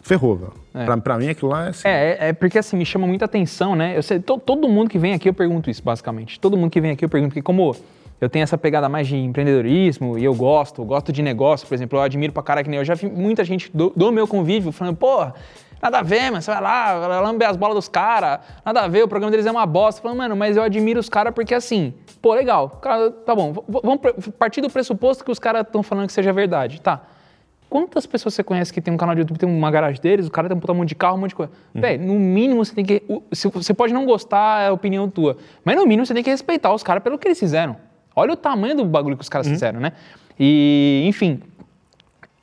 ferrou, 0.03 0.37
velho. 0.37 0.53
Pra, 0.85 0.97
pra 0.99 1.19
mim 1.19 1.29
aquilo 1.29 1.51
lá 1.51 1.67
é 1.67 1.69
assim. 1.71 1.89
É, 1.89 2.17
é, 2.21 2.29
é 2.29 2.33
porque 2.33 2.59
assim, 2.59 2.77
me 2.77 2.85
chama 2.85 3.07
muita 3.07 3.25
atenção, 3.25 3.75
né? 3.75 3.97
Eu 3.97 4.03
sei, 4.03 4.19
to- 4.21 4.39
todo 4.39 4.69
mundo 4.69 4.89
que 4.91 4.99
vem 4.99 5.15
aqui 5.15 5.29
eu 5.29 5.35
pergunto 5.35 5.71
isso, 5.71 5.83
basicamente. 5.83 6.39
Todo 6.39 6.57
mundo 6.57 6.71
que 6.71 6.81
vem 6.81 6.91
aqui 6.91 7.05
eu 7.05 7.09
pergunto, 7.09 7.31
porque 7.31 7.43
como 7.43 7.75
eu 8.21 8.29
tenho 8.29 8.43
essa 8.43 8.59
pegada 8.59 8.89
mais 8.89 9.07
de 9.07 9.17
empreendedorismo 9.17 10.19
e 10.19 10.25
eu 10.25 10.35
gosto, 10.35 10.85
gosto 10.85 11.13
de 11.13 11.23
negócio, 11.23 11.67
por 11.67 11.75
exemplo, 11.75 11.99
eu 11.99 12.03
admiro 12.03 12.33
pra 12.33 12.43
cara 12.43 12.63
que 12.65 12.71
nem 12.71 12.79
eu 12.79 12.85
já 12.85 12.95
vi 12.95 13.09
muita 13.09 13.45
gente 13.45 13.71
do, 13.73 13.93
do 13.95 14.11
meu 14.11 14.27
convívio 14.27 14.73
falando, 14.73 14.97
porra, 14.97 15.35
nada 15.81 15.99
a 15.99 16.03
ver, 16.03 16.31
mas 16.31 16.45
você 16.45 16.51
vai 16.51 16.61
lá, 16.61 17.09
vai 17.09 17.23
lamber 17.23 17.49
as 17.49 17.57
bolas 17.57 17.77
dos 17.77 17.89
caras, 17.89 18.41
nada 18.65 18.83
a 18.83 18.89
ver, 18.89 19.05
o 19.05 19.09
programa 19.09 19.31
deles 19.31 19.47
é 19.47 19.51
uma 19.51 19.67
bosta. 19.67 20.03
Falando, 20.03 20.19
mano, 20.19 20.37
mas 20.37 20.57
eu 20.57 20.63
admiro 20.63 20.99
os 20.99 21.09
caras 21.09 21.33
porque 21.33 21.55
assim, 21.55 21.95
pô, 22.21 22.35
legal, 22.35 22.69
cara, 22.69 23.11
tá 23.11 23.35
bom, 23.35 23.53
vamos 23.69 24.01
partir 24.39 24.61
do 24.61 24.69
pressuposto 24.69 25.25
que 25.25 25.31
os 25.31 25.39
caras 25.39 25.63
estão 25.63 25.83
falando 25.83 26.07
que 26.07 26.13
seja 26.13 26.33
verdade, 26.33 26.81
tá? 26.81 27.03
Quantas 27.71 28.07
pessoas 28.07 28.35
você 28.35 28.43
conhece 28.43 28.73
que 28.73 28.81
tem 28.81 28.93
um 28.93 28.97
canal 28.97 29.15
de 29.15 29.21
YouTube, 29.21 29.39
tem 29.39 29.49
uma 29.49 29.71
garagem 29.71 30.01
deles, 30.01 30.27
o 30.27 30.31
cara 30.31 30.49
tem 30.49 30.57
um 30.57 30.61
puta 30.61 30.73
monte 30.73 30.89
de 30.89 30.95
carro, 30.95 31.19
um 31.19 31.21
monte 31.21 31.31
de 31.31 31.37
coisa. 31.37 31.53
Véi, 31.75 31.99
no 31.99 32.15
mínimo 32.15 32.65
você 32.65 32.75
tem 32.75 32.83
que. 32.83 33.03
Você 33.31 33.75
pode 33.75 33.93
não 33.93 34.07
gostar, 34.07 34.63
é 34.63 34.69
a 34.69 34.73
opinião 34.73 35.07
tua. 35.11 35.37
Mas 35.63 35.77
no 35.77 35.83
mínimo 35.83 36.07
você 36.07 36.15
tem 36.15 36.25
que 36.25 36.31
respeitar 36.31 36.73
os 36.73 36.83
caras 36.83 37.03
pelo 37.03 37.19
que 37.19 37.29
eles 37.29 37.39
fizeram. 37.39 37.77
Olha 38.19 38.33
o 38.33 38.37
tamanho 38.37 38.77
do 38.77 38.85
bagulho 38.85 39.17
que 39.17 39.23
os 39.23 39.29
caras 39.29 39.47
fizeram, 39.49 39.81
né? 39.81 39.93
E, 40.39 41.05
enfim. 41.07 41.41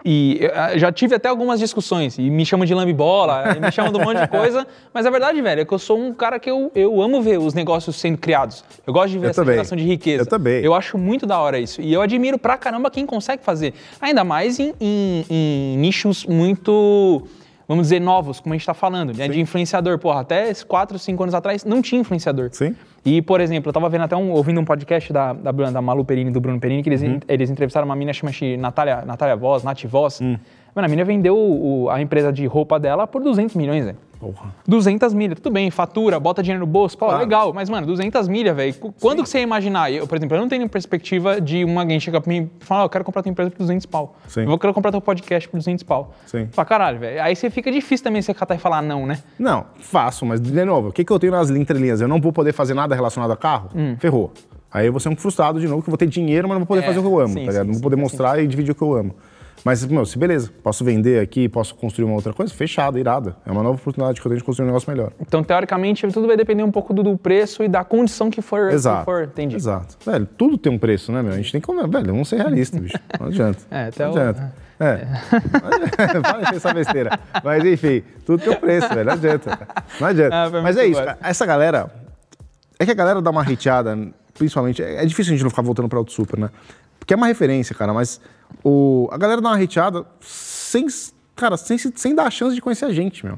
E 0.08 0.40
ah, 0.54 0.78
já 0.78 0.92
tive 0.92 1.16
até 1.16 1.28
algumas 1.28 1.60
discussões, 1.60 2.20
e 2.20 2.30
me 2.30 2.46
chamam 2.46 2.64
de 2.64 2.76
lambibola, 2.76 3.56
me 3.60 3.72
chamam 3.72 3.92
de 3.92 3.98
um 3.98 4.04
monte 4.04 4.20
de 4.22 4.28
coisa, 4.28 4.68
mas 4.94 5.04
a 5.04 5.10
verdade, 5.10 5.42
velho, 5.42 5.62
é 5.62 5.66
que 5.66 5.74
eu 5.74 5.80
sou 5.80 5.98
um 5.98 6.14
cara 6.14 6.38
que 6.38 6.48
eu, 6.48 6.72
eu 6.76 7.02
amo 7.02 7.24
ver 7.24 7.40
os 7.40 7.56
negócios 7.56 7.96
sendo 7.96 8.16
criados. 8.20 8.64
Eu 8.86 8.94
gosto 8.94 9.10
de 9.14 9.18
ver 9.18 9.26
Eu 9.26 9.30
essa 9.32 9.42
também. 9.42 9.56
geração 9.56 9.76
de 9.76 9.84
riqueza. 9.84 10.22
Eu 10.22 10.28
também. 10.28 10.64
Eu 10.64 10.76
acho 10.76 10.96
muito 10.96 11.26
da 11.26 11.40
hora 11.40 11.58
isso. 11.58 11.82
E 11.82 11.92
eu 11.92 12.02
admiro 12.04 12.38
pra 12.38 12.56
caramba 12.56 12.92
quem 12.92 13.04
consegue 13.04 13.44
fazer. 13.44 13.74
Ainda 14.00 14.24
mais 14.24 14.60
em, 14.60 14.76
em- 14.80 15.26
em 15.28 15.78
nichos 15.80 16.24
muito 16.24 17.24
vamos 17.68 17.84
dizer, 17.88 18.00
novos, 18.00 18.40
como 18.40 18.54
a 18.54 18.58
gente 18.58 18.66
tá 18.66 18.74
falando, 18.74 19.16
né, 19.16 19.28
de 19.28 19.40
influenciador. 19.40 19.98
Porra, 20.00 20.22
até 20.22 20.54
4, 20.54 20.98
5 21.00 21.24
anos 21.24 21.36
atrás 21.36 21.64
não 21.66 21.82
tinha 21.82 22.02
influenciador. 22.02 22.50
Sim. 22.52 22.76
E, 23.06 23.22
por 23.22 23.40
exemplo, 23.40 23.70
eu 23.70 23.74
tava 23.74 23.88
vendo 23.88 24.04
até 24.04 24.16
um, 24.16 24.32
ouvindo 24.32 24.60
um 24.60 24.66
podcast 24.66 25.14
da, 25.14 25.32
da, 25.34 25.52
da 25.52 25.82
Malu 25.82 26.04
Perini 26.04 26.32
do 26.32 26.42
Bruno 26.42 26.60
Perini, 26.60 26.82
que 26.82 26.90
eles, 26.90 27.02
Uhum. 27.02 27.20
eles 27.28 27.50
entrevistaram 27.50 27.86
uma 27.86 27.96
mina 27.96 28.12
chama-se 28.14 28.58
Natália, 28.58 29.04
Natália 29.06 29.36
Voz, 29.36 29.64
Nath 29.64 29.84
Voz. 29.86 30.20
Hum. 30.22 30.38
Mano, 30.76 30.86
a 30.88 30.90
mina 30.90 31.06
vendeu 31.06 31.38
o- 31.38 31.90
a 31.90 32.02
empresa 32.02 32.34
de 32.34 32.46
roupa 32.46 32.78
dela 32.78 33.08
por 33.08 33.24
200 33.24 33.56
milhões, 33.56 33.86
velho. 33.86 33.98
Porra. 34.20 34.54
200 34.68 35.14
milhas, 35.14 35.40
tudo 35.40 35.54
bem, 35.54 35.70
fatura, 35.72 36.20
bota 36.20 36.42
dinheiro 36.44 36.66
no 36.66 36.70
bolso, 36.72 36.98
pô, 36.98 37.06
Claro. 37.06 37.20
legal, 37.22 37.54
mas, 37.54 37.70
mano, 37.70 37.86
200 37.88 38.28
milhas, 38.28 38.56
velho. 38.56 38.74
Qu- 38.74 38.94
Quando 39.00 39.24
que 39.24 39.30
você 39.30 39.38
ia 39.38 39.44
imaginar? 39.44 39.92
Eu, 39.92 40.06
por 40.08 40.18
exemplo, 40.18 40.36
eu 40.36 40.42
não 40.42 40.48
tenho 40.50 40.68
perspectiva 40.68 41.40
de 41.40 41.64
uma 41.64 41.82
alguém 41.82 41.98
chegar 42.00 42.20
pra 42.22 42.30
mim 42.32 42.50
e 42.62 42.66
falar, 42.66 42.82
"Ó, 42.82 42.86
eu 42.86 42.90
quero 42.90 43.04
comprar 43.06 43.22
tua 43.24 43.30
empresa 43.30 43.52
por 43.52 43.60
200 43.60 43.86
pau. 43.86 44.16
Sim. 44.28 44.44
Eu 44.50 44.58
querer 44.58 44.74
comprar 44.74 44.92
teu 44.92 45.00
podcast 45.02 45.48
por 45.48 45.58
200 45.58 45.84
pau. 45.84 46.14
Sim. 46.26 46.48
Pra 46.54 46.66
caralho, 46.66 47.00
velho. 47.00 47.22
Aí 47.24 47.36
você 47.36 47.50
fica 47.50 47.72
difícil 47.72 48.04
também 48.04 48.22
você 48.22 48.34
catar 48.34 48.56
e 48.56 48.58
falar 48.58 48.82
não, 48.82 49.06
né? 49.06 49.20
Não, 49.40 49.66
faço, 49.80 50.26
mas 50.26 50.42
de 50.42 50.66
novo, 50.66 50.90
o 50.90 50.92
que, 50.92 51.06
que 51.06 51.12
eu 51.12 51.20
tenho 51.20 51.32
nas 51.34 51.50
entrelinhas? 51.52 52.02
Eu 52.02 52.08
não 52.08 52.20
vou 52.20 52.34
poder 52.34 52.52
fazer 52.54 52.74
nada 52.74 52.96
relacionado 52.96 53.32
a 53.32 53.38
carro? 53.38 53.70
Ferrou. 54.00 54.32
Aí 54.74 54.88
eu 54.88 54.92
vou 54.92 55.00
ser 55.00 55.08
um 55.08 55.16
frustrado 55.16 55.58
de 55.60 55.68
novo, 55.70 55.82
que 55.82 55.88
eu 55.88 55.92
vou 55.92 55.98
ter 55.98 56.08
dinheiro, 56.08 56.50
mas 56.50 56.56
não 56.56 56.62
vou 56.62 56.68
poder 56.68 56.82
É, 56.82 56.88
fazer 56.88 57.00
o 57.00 57.02
que 57.02 57.08
eu 57.08 57.18
amo, 57.20 57.28
sim, 57.30 57.46
tá 57.46 57.52
ligado? 57.52 57.62
sim, 57.62 57.68
não 57.68 57.74
vou 57.76 57.84
poder 57.84 57.96
sim. 57.96 58.02
mostrar 58.02 58.40
e 58.44 58.48
dividir 58.48 58.72
o 58.72 58.76
que 58.76 58.82
eu 58.82 58.94
amo. 58.94 59.16
Mas, 59.64 59.84
meu, 59.86 60.06
se 60.06 60.18
beleza, 60.18 60.52
posso 60.62 60.84
vender 60.86 61.20
aqui, 61.20 61.50
posso 61.50 61.74
construir 61.74 62.06
uma 62.06 62.14
outra 62.14 62.32
coisa, 62.34 62.54
fechado, 62.54 63.00
irada. 63.00 63.36
É 63.46 63.52
uma 63.52 63.64
nova 63.64 63.76
oportunidade 63.80 64.22
que 64.22 64.28
eu 64.28 64.30
tenho 64.30 64.38
de 64.40 64.44
construir 64.44 64.66
um 64.66 64.68
negócio 64.68 64.90
melhor. 64.92 65.12
Então, 65.20 65.44
teoricamente, 65.44 66.08
tudo 66.10 66.28
vai 66.28 66.38
depender 66.38 66.62
um 66.64 66.70
pouco 66.72 66.94
do, 66.94 67.02
do 67.02 67.18
preço 67.18 67.64
e 67.64 67.68
da 67.68 67.84
condição 67.84 68.30
que 68.30 68.42
for. 68.44 68.70
que 68.70 68.76
Exato. 68.76 69.06
for 69.06 69.24
entendi. 69.24 69.56
Exato. 69.56 69.98
Velho, 70.06 70.26
tudo 70.38 70.56
tem 70.58 70.72
um 70.72 70.78
preço, 70.78 71.12
né, 71.12 71.24
meu? 71.24 71.34
A 71.34 71.38
gente 71.38 71.52
tem 71.52 71.60
que. 71.62 71.68
Velho, 71.74 72.06
vamos 72.08 72.30
ser 72.30 72.36
realistas, 72.38 72.80
bicho. 72.80 72.98
Não 73.20 73.28
adianta. 73.28 73.60
É, 73.72 73.86
até 73.88 74.06
não 74.06 74.14
o- 74.14 74.18
adianta. 74.18 74.54
É. 74.80 75.08
Para 76.22 76.42
de 76.42 76.52
pensar 76.52 76.74
besteira. 76.74 77.20
Mas 77.44 77.64
enfim, 77.64 78.04
tudo 78.26 78.44
tem 78.44 78.52
um 78.54 78.58
preço, 78.58 78.90
velho. 78.90 79.06
Não 79.06 79.14
adianta. 79.14 79.60
Não 80.00 80.08
adianta. 80.08 80.36
Ah, 80.36 80.62
Mas 80.62 80.78
é 80.78 80.86
isso, 80.86 81.00
cara. 81.00 81.18
Essa 81.24 81.46
galera. 81.46 81.90
É 82.78 82.86
que 82.86 82.92
a 82.92 82.96
galera 82.96 83.22
dá 83.22 83.32
uma 83.32 83.42
hateada, 83.42 83.98
principalmente. 84.38 84.84
É 84.84 85.02
é 85.02 85.06
difícil 85.06 85.32
a 85.32 85.36
gente 85.36 85.44
não 85.44 85.50
ficar 85.50 85.62
voltando 85.62 85.88
pra 85.88 85.98
Auto 85.98 86.12
Super, 86.12 86.38
né? 86.38 86.50
Porque 87.00 87.14
é 87.14 87.18
uma 87.18 87.28
referência, 87.28 87.74
cara, 87.74 87.94
mas 87.94 88.20
o, 88.64 89.08
a 89.12 89.18
galera 89.18 89.42
dá 89.42 89.50
uma 89.50 89.62
hateada 89.64 90.06
sem. 90.22 90.86
Cara, 91.36 91.58
sem, 91.58 91.78
se- 91.78 91.92
sem 91.96 92.16
dar 92.16 92.28
a 92.28 92.32
chance 92.32 92.56
de 92.56 92.62
conhecer 92.62 92.86
a 92.86 92.94
gente, 92.94 93.26
meu. 93.26 93.38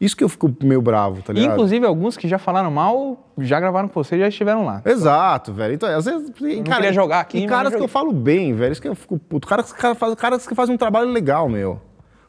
Isso 0.00 0.16
que 0.16 0.22
eu 0.24 0.28
fico 0.28 0.52
meio 0.62 0.82
bravo, 0.82 1.22
tá 1.22 1.32
ligado? 1.32 1.52
inclusive, 1.52 1.86
alguns 1.86 2.16
que 2.16 2.28
já 2.28 2.36
falaram 2.36 2.70
mal, 2.70 3.30
já 3.38 3.58
gravaram 3.58 3.88
com 3.88 4.02
você 4.02 4.16
e 4.16 4.18
já 4.18 4.28
estiveram 4.28 4.64
lá. 4.66 4.82
Exato, 4.84 5.52
velho. 5.52 5.74
Então, 5.74 5.88
às 5.88 6.04
vezes. 6.04 6.30
e, 6.40 6.56
não 6.56 6.64
queria 6.64 6.92
jogar 6.92 7.20
aqui, 7.20 7.38
E 7.38 7.46
caras 7.46 7.74
que 7.74 7.80
eu 7.80 7.88
falo 7.88 8.12
bem, 8.12 8.52
velho. 8.54 8.72
Isso 8.72 8.82
que 8.82 8.88
eu 8.88 8.94
fico 8.94 9.18
puto. 9.18 9.46
Caras, 9.46 9.72
fazem, 9.96 10.16
caras 10.16 10.46
que 10.46 10.54
fazem 10.54 10.74
um 10.74 10.78
trabalho 10.78 11.08
legal, 11.10 11.48
meu. 11.48 11.80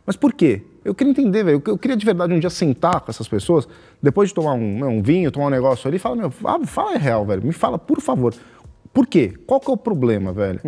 Mas 0.05 0.15
por 0.15 0.31
quê? 0.31 0.63
Eu 0.85 0.93
queria 0.93 1.11
entender, 1.11 1.43
velho. 1.43 1.61
Eu 1.65 1.77
queria 1.77 1.97
de 1.97 2.05
verdade 2.05 2.31
um 2.31 2.39
dia 2.39 2.49
sentar 2.51 3.01
com 3.01 3.09
essas 3.09 3.27
pessoas, 3.27 3.67
depois 4.01 4.29
de 4.29 4.35
tomar 4.35 4.53
um, 4.53 4.77
meu, 4.77 4.87
um 4.87 5.01
vinho, 5.01 5.31
tomar 5.31 5.47
um 5.47 5.49
negócio 5.49 5.87
ali, 5.87 5.97
e 5.97 5.99
falar, 5.99 6.15
meu, 6.15 6.31
fala 6.31 6.93
a 6.95 6.97
real, 6.97 7.25
velho. 7.25 7.43
Me 7.43 7.51
fala, 7.51 7.77
por 7.79 7.99
favor. 7.99 8.33
Por 8.93 9.07
quê? 9.07 9.33
Qual 9.47 9.59
que 9.59 9.69
é 9.69 9.73
o 9.73 9.77
problema, 9.77 10.31
velho? 10.31 10.61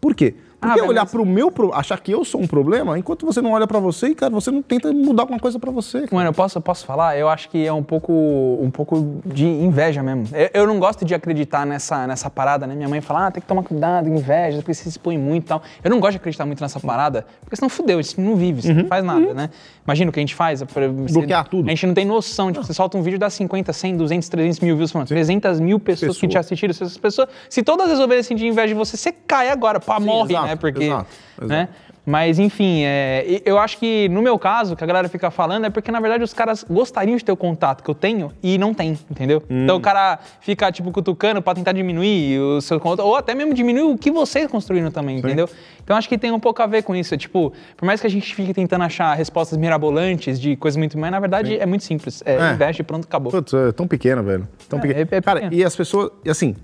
Por 0.00 0.14
quê? 0.14 0.34
Por 0.64 0.70
Ah, 0.70 0.74
que 0.74 0.80
olhar 0.82 1.06
pro 1.06 1.24
meu, 1.26 1.50
pro- 1.50 1.72
achar 1.74 2.00
que 2.00 2.10
eu 2.12 2.24
sou 2.24 2.40
um 2.40 2.46
problema, 2.46 2.98
enquanto 2.98 3.26
você 3.26 3.40
não 3.42 3.52
olha 3.52 3.66
pra 3.66 3.78
você 3.78 4.08
e, 4.08 4.14
cara, 4.14 4.30
você 4.32 4.50
não 4.50 4.62
tenta 4.62 4.92
mudar 4.92 5.22
alguma 5.24 5.38
coisa 5.38 5.58
pra 5.58 5.70
você? 5.70 6.00
cara? 6.02 6.08
Mano, 6.12 6.28
eu 6.30 6.32
posso, 6.32 6.56
eu 6.58 6.62
posso 6.62 6.84
falar? 6.86 7.16
Eu 7.18 7.28
acho 7.28 7.48
que 7.48 7.66
é 7.66 7.72
um 7.72 7.82
pouco, 7.82 8.12
um 8.12 8.70
pouco 8.70 9.20
de 9.26 9.46
inveja 9.46 10.02
mesmo. 10.02 10.24
Eu, 10.34 10.50
eu 10.62 10.66
não 10.66 10.78
gosto 10.78 11.04
de 11.04 11.14
acreditar 11.14 11.66
nessa, 11.66 12.06
nessa 12.06 12.30
parada, 12.30 12.66
né? 12.66 12.74
Minha 12.74 12.88
mãe 12.88 13.00
fala, 13.00 13.26
ah, 13.26 13.30
tem 13.30 13.40
que 13.40 13.46
tomar 13.46 13.62
cuidado, 13.62 14.08
inveja, 14.08 14.58
porque 14.58 14.72
você 14.74 14.84
se 14.84 14.88
expõe 14.90 15.18
muito 15.18 15.44
e 15.44 15.48
tal. 15.48 15.62
Eu 15.82 15.90
não 15.90 16.00
gosto 16.00 16.12
de 16.12 16.16
acreditar 16.18 16.46
muito 16.46 16.60
nessa 16.60 16.80
parada, 16.80 17.26
porque 17.42 17.56
senão 17.56 17.68
fudeu, 17.68 18.00
gente 18.02 18.20
não 18.20 18.36
vive, 18.36 18.62
você 18.62 18.72
não 18.72 18.86
faz 18.86 19.04
nada, 19.04 19.34
né? 19.34 19.50
Imagina 19.86 20.08
o 20.10 20.12
que 20.12 20.18
a 20.20 20.22
gente 20.22 20.34
faz. 20.34 20.60
você- 20.62 20.88
Bloquear 20.88 21.46
tudo. 21.48 21.66
A 21.66 21.70
gente 21.70 21.86
não 21.86 21.94
tem 21.94 22.04
noção, 22.06 22.50
tipo, 22.52 22.64
você 22.64 22.72
solta 22.72 22.96
um 22.96 23.02
vídeo, 23.02 23.18
dá 23.18 23.28
50, 23.28 23.72
100, 23.72 23.96
200, 23.96 24.28
300 24.28 24.60
mil 24.60 24.76
views, 24.76 24.92
mano, 24.92 25.06
300 25.06 25.60
mil 25.60 25.78
pessoas 25.78 26.16
que 26.16 26.26
Pessoa. 26.26 26.30
te 26.30 26.38
assistiram. 26.38 26.72
Se 26.72 26.82
essas 26.84 26.96
pessoas, 26.96 27.28
se 27.50 27.62
todas 27.62 27.88
resolvessem 27.88 28.36
de 28.36 28.46
inveja 28.46 28.68
de 28.68 28.74
você, 28.74 28.96
você 28.96 29.12
cai 29.12 29.50
agora, 29.50 29.78
pá, 29.80 30.00
morre, 30.00 30.32
exato, 30.32 30.46
né? 30.46 30.53
Porque, 30.56 30.84
exato, 30.84 31.06
né? 31.42 31.68
Mas, 32.06 32.38
enfim, 32.38 32.82
é, 32.84 33.40
eu 33.46 33.58
acho 33.58 33.78
que 33.78 34.10
no 34.10 34.20
meu 34.20 34.38
caso, 34.38 34.76
que 34.76 34.84
a 34.84 34.86
galera 34.86 35.08
fica 35.08 35.30
falando, 35.30 35.64
é 35.64 35.70
porque, 35.70 35.90
na 35.90 36.00
verdade, 36.00 36.22
os 36.22 36.34
caras 36.34 36.62
gostariam 36.68 37.16
de 37.16 37.24
ter 37.24 37.32
o 37.32 37.36
contato 37.36 37.82
que 37.82 37.88
eu 37.88 37.94
tenho 37.94 38.30
e 38.42 38.58
não 38.58 38.74
tem, 38.74 38.98
entendeu? 39.10 39.42
Hum. 39.48 39.64
Então 39.64 39.76
o 39.76 39.80
cara 39.80 40.18
fica, 40.42 40.70
tipo, 40.70 40.90
cutucando 40.92 41.40
pra 41.40 41.54
tentar 41.54 41.72
diminuir 41.72 42.38
o 42.38 42.60
seu 42.60 42.78
contato, 42.78 43.06
ou 43.06 43.16
até 43.16 43.34
mesmo 43.34 43.54
diminuir 43.54 43.84
o 43.90 43.96
que 43.96 44.10
vocês 44.10 44.46
construíram 44.50 44.90
também, 44.90 45.16
entendeu? 45.16 45.48
Então 45.82 45.96
acho 45.96 46.06
que 46.06 46.18
tem 46.18 46.30
um 46.30 46.38
pouco 46.38 46.60
a 46.60 46.66
ver 46.66 46.82
com 46.82 46.94
isso. 46.94 47.16
Tipo, 47.16 47.54
por 47.74 47.86
mais 47.86 48.02
que 48.02 48.06
a 48.06 48.10
gente 48.10 48.34
fique 48.34 48.52
tentando 48.52 48.84
achar 48.84 49.14
respostas 49.14 49.56
mirabolantes 49.56 50.38
de 50.38 50.56
coisas 50.56 50.76
muito 50.76 50.98
mais, 50.98 51.10
na 51.10 51.20
verdade 51.20 51.56
é 51.58 51.64
muito 51.64 51.84
simples. 51.84 52.22
É, 52.26 52.34
É. 52.36 52.52
investe 52.52 52.82
e 52.82 52.84
pronto, 52.84 53.06
acabou. 53.06 53.32
Putz, 53.32 53.54
é 53.54 53.72
tão 53.72 53.88
pequena, 53.88 54.22
velho. 54.22 54.46
Tão 54.68 54.78
É, 54.80 54.90
é- 54.90 55.00
é 55.10 55.20
Cara, 55.22 55.40
pequena. 55.40 55.54
e 55.54 55.64
as 55.64 55.74
pessoas. 55.74 56.10
E 56.22 56.28
assim, 56.28 56.54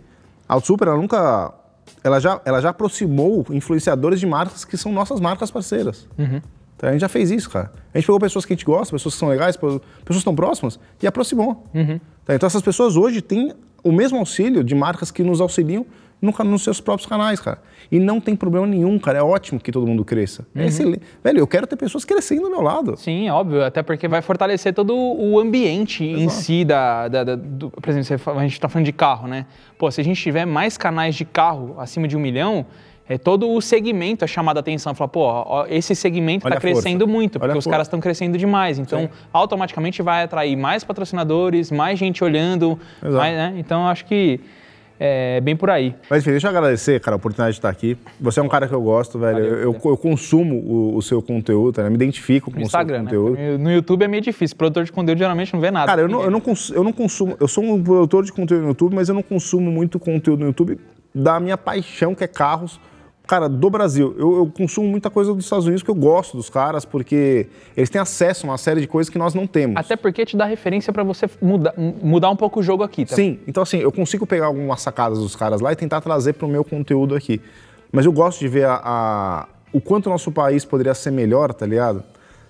a 0.47 0.53
Autosuper, 0.53 0.89
ela 0.89 0.99
nunca. 0.99 1.55
Ela 2.03 2.21
já, 2.21 2.41
ela 2.45 2.61
já 2.61 2.71
aproximou 2.71 3.47
influenciadores 3.51 4.21
de 4.21 4.27
marcas 4.27 4.65
que 4.65 4.77
são 4.77 4.93
nossas 4.93 5.21
marcas 5.21 5.51
parceiras. 5.51 6.09
Uhum. 6.19 6.41
Tá? 6.79 6.89
A 6.89 6.93
gente 6.93 7.01
já 7.03 7.09
fez 7.09 7.31
isso, 7.31 7.51
cara. 7.51 7.71
A 7.93 7.99
gente 7.99 8.07
pegou 8.07 8.19
pessoas 8.19 8.45
que 8.45 8.53
a 8.53 8.57
gente 8.57 8.65
gosta, 8.65 8.95
pessoas 8.95 9.15
que 9.15 9.21
são 9.21 9.29
legais, 9.29 9.57
pessoas 9.57 9.83
que 10.07 10.13
estão 10.15 10.35
próximas 10.35 10.81
e 11.03 11.07
aproximou. 11.07 11.67
Uhum. 11.75 12.01
Tá? 12.25 12.35
Então 12.35 12.47
essas 12.47 12.63
pessoas 12.63 12.97
hoje 12.97 13.21
têm 13.21 13.53
o 13.83 13.93
mesmo 13.93 14.19
auxílio 14.19 14.65
de 14.65 14.75
marcas 14.75 15.11
que 15.11 15.23
nos 15.23 15.41
auxiliam 15.41 15.85
no 16.21 16.33
nos 16.45 16.63
seus 16.63 16.81
próprios 16.81 17.07
canais, 17.09 17.41
cara. 17.41 17.59
E 17.91 17.99
não 17.99 18.21
tem 18.21 18.37
problema 18.37 18.67
nenhum, 18.67 18.99
cara. 18.99 19.19
É 19.19 19.23
ótimo 19.23 19.59
que 19.59 19.73
todo 19.73 19.87
mundo 19.87 20.05
cresça. 20.05 20.47
Uhum. 20.55 20.63
É 20.63 20.67
excelente. 20.67 21.03
Velho, 21.25 21.39
eu 21.39 21.47
quero 21.47 21.67
ter 21.67 21.77
pessoas 21.77 22.05
crescendo 22.05 22.43
do 22.43 22.51
meu 22.51 22.61
lado. 22.61 22.97
Sim, 22.97 23.27
é 23.29 23.33
óbvio, 23.33 23.65
até 23.65 23.83
porque 23.83 24.07
vai 24.07 24.21
fortalecer 24.23 24.75
todo 24.75 24.95
o 24.97 25.39
ambiente 25.41 26.05
em 26.05 26.29
si 26.29 26.65
da, 26.65 27.09
da- 27.09 27.25
da- 27.25 27.37
do, 27.37 27.71
por 27.71 27.89
exemplo, 27.91 28.33
a 28.39 28.43
gente 28.43 28.53
está 28.53 28.69
falando 28.69 28.85
de 28.87 28.93
carro, 28.93 29.27
né? 29.27 29.47
Pô, 29.79 29.91
se 29.91 30.01
a 30.01 30.05
gente 30.05 30.21
tiver 30.21 30.45
mais 30.45 30.77
canais 30.77 31.15
de 31.15 31.25
carro 31.25 31.75
acima 31.79 32.07
de 32.07 32.17
um 32.17 32.21
milhão, 32.21 32.67
é 33.09 33.19
todo 33.19 33.51
o 33.51 33.61
segmento 33.61 34.25
é 34.25 34.29
chamado 34.29 34.59
a 34.59 34.61
atenção. 34.61 34.95
Fala, 34.95 35.09
pô, 35.09 35.23
ó, 35.23 35.67
esse 35.69 35.97
segmento 35.97 36.47
está 36.47 36.59
a 36.59 36.61
força. 36.61 36.75
crescendo 36.83 37.09
muito, 37.09 37.41
porque 37.41 37.59
os 37.59 37.67
caras 37.67 37.87
estão 37.89 37.99
crescendo 37.99 38.39
demais. 38.39 38.79
Então, 38.79 39.01
Sim. 39.01 39.09
automaticamente 39.33 40.01
vai 40.01 40.23
atrair 40.23 40.55
mais 40.55 40.85
patrocinadores, 40.85 41.73
mais 41.73 41.99
gente 41.99 42.23
olhando, 42.23 42.79
Exato. 43.03 43.17
mais, 43.17 43.35
né? 43.35 43.55
Então, 43.57 43.83
eu 43.83 43.89
acho 43.89 44.05
que 44.05 44.39
é 45.03 45.41
bem 45.41 45.57
por 45.57 45.71
aí. 45.71 45.95
Mas 46.11 46.21
enfim, 46.21 46.33
deixa 46.33 46.47
eu 46.47 46.51
agradecer, 46.51 47.01
cara, 47.01 47.15
a 47.15 47.17
oportunidade 47.17 47.55
de 47.55 47.59
estar 47.59 47.71
aqui. 47.71 47.97
Você 48.21 48.39
é 48.39 48.43
um 48.43 48.49
cara 48.49 48.69
que 48.69 48.75
eu 48.75 48.83
gosto, 48.83 49.19
velho. 49.19 49.33
Valeu, 49.33 49.55
eu, 49.55 49.73
eu, 49.73 49.81
eu 49.83 49.97
consumo 49.97 50.57
o, 50.57 50.97
o 50.97 51.01
seu 51.01 51.23
conteúdo, 51.23 51.83
né? 51.83 51.89
me 51.89 51.95
identifico 51.95 52.51
com 52.51 52.59
No 52.61 52.67
o 52.67 52.69
seu 52.69 52.79
Instagram, 52.79 52.99
né? 52.99 53.05
conteúdo. 53.05 53.39
No 53.59 53.73
YouTube 53.73 54.05
é 54.05 54.09
meio 54.09 54.23
difícil. 54.23 54.55
Produtor 54.59 54.85
de 54.85 54.93
conteúdo 54.93 55.19
geralmente 55.19 55.55
não 55.55 55.61
vê 55.61 55.71
nada. 55.71 55.87
Cara, 55.87 56.03
eu 56.03 56.09
não, 56.09 56.23
eu, 56.23 56.31
não 56.31 56.43
eu 56.75 56.85
não 56.85 56.93
consumo. 56.93 57.35
Eu 57.41 57.49
sou 57.49 57.65
um 57.65 57.83
produtor 57.83 58.25
de 58.25 58.33
conteúdo 58.33 58.63
no 58.63 58.69
YouTube, 58.69 58.95
mas 58.95 59.09
eu 59.09 59.15
não 59.15 59.23
consumo 59.23 59.71
muito 59.71 59.99
conteúdo 59.99 60.41
no 60.41 60.47
YouTube 60.47 60.79
da 61.15 61.41
minha 61.41 61.57
paixão, 61.57 62.15
que 62.15 62.23
é 62.23 62.29
carros. 62.29 62.79
Cara, 63.31 63.49
do 63.49 63.71
Brasil. 63.71 64.13
Eu, 64.19 64.39
eu 64.39 64.47
consumo 64.53 64.89
muita 64.89 65.09
coisa 65.09 65.33
dos 65.33 65.45
Estados 65.45 65.65
Unidos, 65.65 65.85
que 65.85 65.89
eu 65.91 65.95
gosto 65.95 66.37
dos 66.37 66.51
caras, 66.51 66.85
porque 66.85 67.47
eles 67.77 67.89
têm 67.89 68.01
acesso 68.01 68.45
a 68.45 68.51
uma 68.51 68.59
série 68.59 68.81
de 68.81 68.89
coisas 68.89 69.09
que 69.09 69.17
nós 69.17 69.35
não 69.35 69.47
temos. 69.47 69.77
Até 69.77 69.95
porque 69.95 70.27
te 70.27 70.37
dá 70.37 70.45
referência 70.47 70.93
pra 70.93 71.05
você 71.05 71.31
mudar, 71.41 71.73
mudar 71.79 72.29
um 72.29 72.35
pouco 72.35 72.59
o 72.59 72.63
jogo 72.63 72.83
aqui, 72.83 73.05
tá? 73.07 73.15
Sim, 73.15 73.39
então 73.47 73.63
assim, 73.63 73.77
eu 73.79 73.93
consigo 73.93 74.27
pegar 74.27 74.47
algumas 74.47 74.81
sacadas 74.83 75.21
dos 75.21 75.37
caras 75.37 75.61
lá 75.61 75.71
e 75.73 75.77
tentar 75.77 76.01
trazer 76.01 76.33
para 76.33 76.45
o 76.45 76.49
meu 76.51 76.65
conteúdo 76.65 77.15
aqui. 77.15 77.41
Mas 77.93 78.05
eu 78.05 78.11
gosto 78.13 78.41
de 78.41 78.49
ver 78.49 78.65
a, 78.67 78.81
a- 78.83 79.47
o 79.73 79.81
quanto 79.81 80.07
o 80.09 80.11
nosso 80.11 80.33
país 80.33 80.65
poderia 80.65 80.93
ser 80.93 81.13
melhor, 81.13 81.55
tá 81.55 81.65
ligado? 81.65 82.03